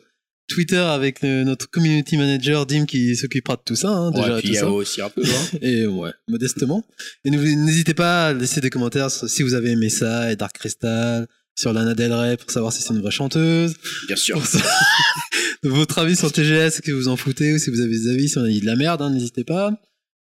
[0.50, 3.88] Twitter avec le- notre community manager Dim qui s'occupera de tout ça.
[3.90, 4.66] Hein, déjà, Ouais, puis tout ça.
[4.66, 5.58] a aussi un peu hein.
[5.62, 6.86] Et ouais, modestement.
[7.26, 11.26] Et n'hésitez pas à laisser des commentaires si vous avez aimé ça et Dark Crystal,
[11.56, 13.76] sur Lana Del Rey pour savoir si c'est une vraie chanteuse.
[14.08, 14.42] bien sûr
[15.64, 18.38] Votre avis sur TGS, que vous en foutez ou si vous avez des avis, si
[18.38, 19.72] on a dit de la merde, hein, n'hésitez pas.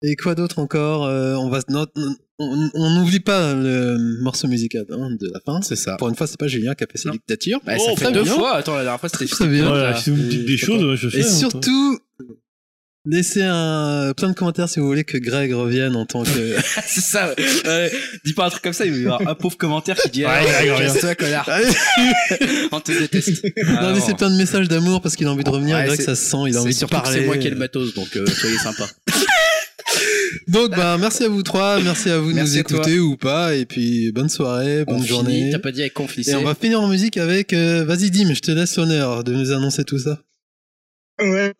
[0.03, 1.86] Et quoi d'autre encore Euh, On va non,
[2.39, 5.61] on on n'oublie pas le morceau musical hein, de la fin.
[5.62, 7.12] c'est ça Pour une fois, c'est pas Julien qui a Non.
[7.12, 7.61] dictatures.
[7.65, 8.35] Bah, Oh, ça fait deux bien.
[8.35, 9.67] fois attends la dernière fois c'était Très bien.
[9.69, 11.20] Voilà, si vous me dites des Et- choses, je fais.
[11.20, 11.99] Et hein, surtout,
[13.07, 17.01] laissez un, plein de commentaires si vous voulez que Greg revienne en tant que c'est
[17.01, 17.44] ça ouais.
[17.65, 17.93] Ouais,
[18.25, 20.25] dis pas un truc comme ça il va y avoir un pauvre commentaire qui dit
[20.25, 21.49] Ouais, ah, ouais, ouais, casse-toi, connard
[22.73, 25.76] on te déteste Non, laissez plein de messages d'amour parce qu'il a envie de revenir.
[25.76, 27.20] Ouais, Greg, ça se sent, il a envie de parler.
[27.20, 28.86] c'est moi qui ai le matos donc euh, soyez sympa
[30.49, 32.76] Donc, bah, merci à vous trois, merci à vous de Merci nous toi.
[32.78, 35.51] écouter ou pas, et puis bonne soirée, bonne On journée.
[35.51, 35.94] t'as pas dit avec
[36.26, 39.33] Et on va finir en musique avec, euh, vas-y Dim, je te laisse l'honneur de
[39.33, 40.20] nous annoncer tout ça.
[41.18, 41.52] Ouais.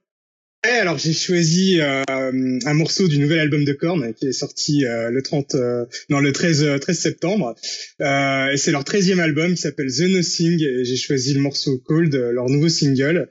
[0.66, 4.84] Ouais, alors j'ai choisi euh, un morceau du nouvel album de Korn qui est sorti
[4.84, 7.54] euh, le 30 euh, non le 13 euh, 13 septembre
[8.00, 11.78] euh, et c'est leur 13e album qui s'appelle The Nothing et j'ai choisi le morceau
[11.78, 13.30] Cold euh, leur nouveau single.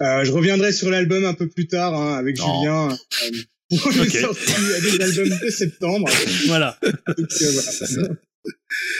[0.00, 2.60] Euh, je reviendrai sur l'album un peu plus tard hein, avec Non.
[2.60, 6.08] Julien euh, pour les sorties des albums de septembre.
[6.46, 6.78] Voilà.
[6.84, 8.08] Donc, euh, voilà.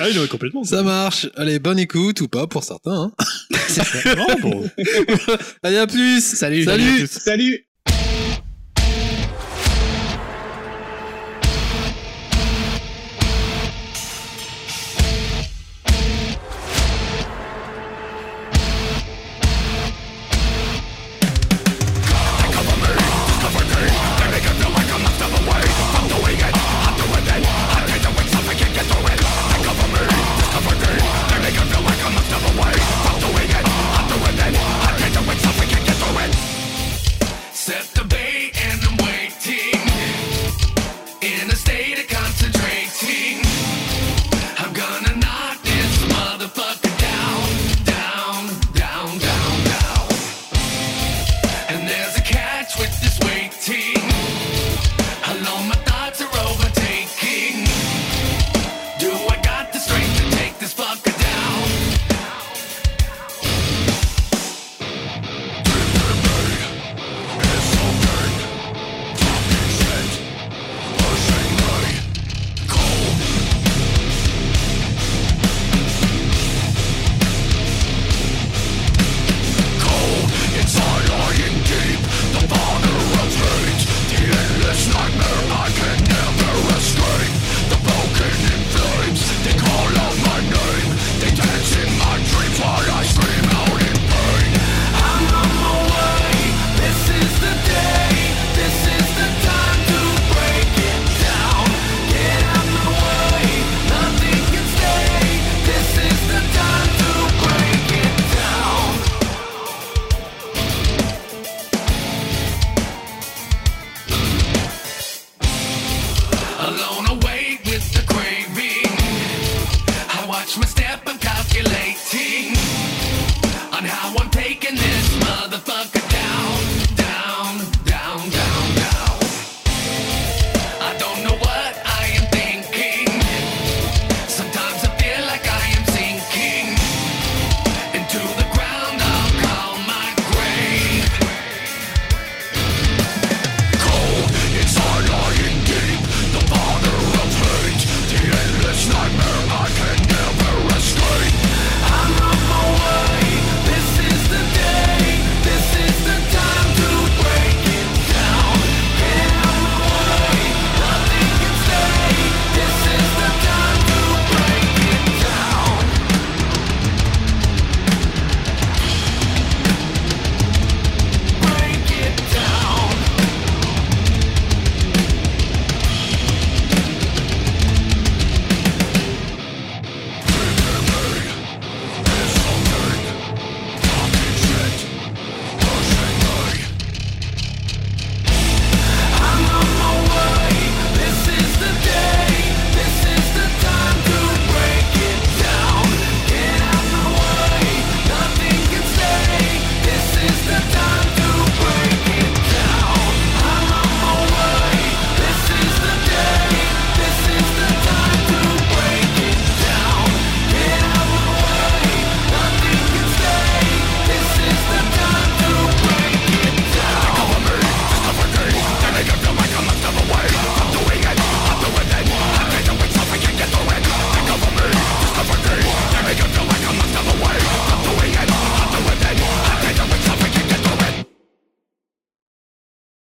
[0.00, 0.64] Ah mais complètement.
[0.64, 1.28] Ça marche.
[1.36, 3.12] Allez, bonne écoute ou pas pour certains.
[3.12, 3.12] Hein.
[4.16, 4.70] Non, bon.
[5.62, 6.20] Allez, à plus.
[6.20, 6.64] Salut.
[6.64, 7.06] Salut.
[7.06, 7.65] Salut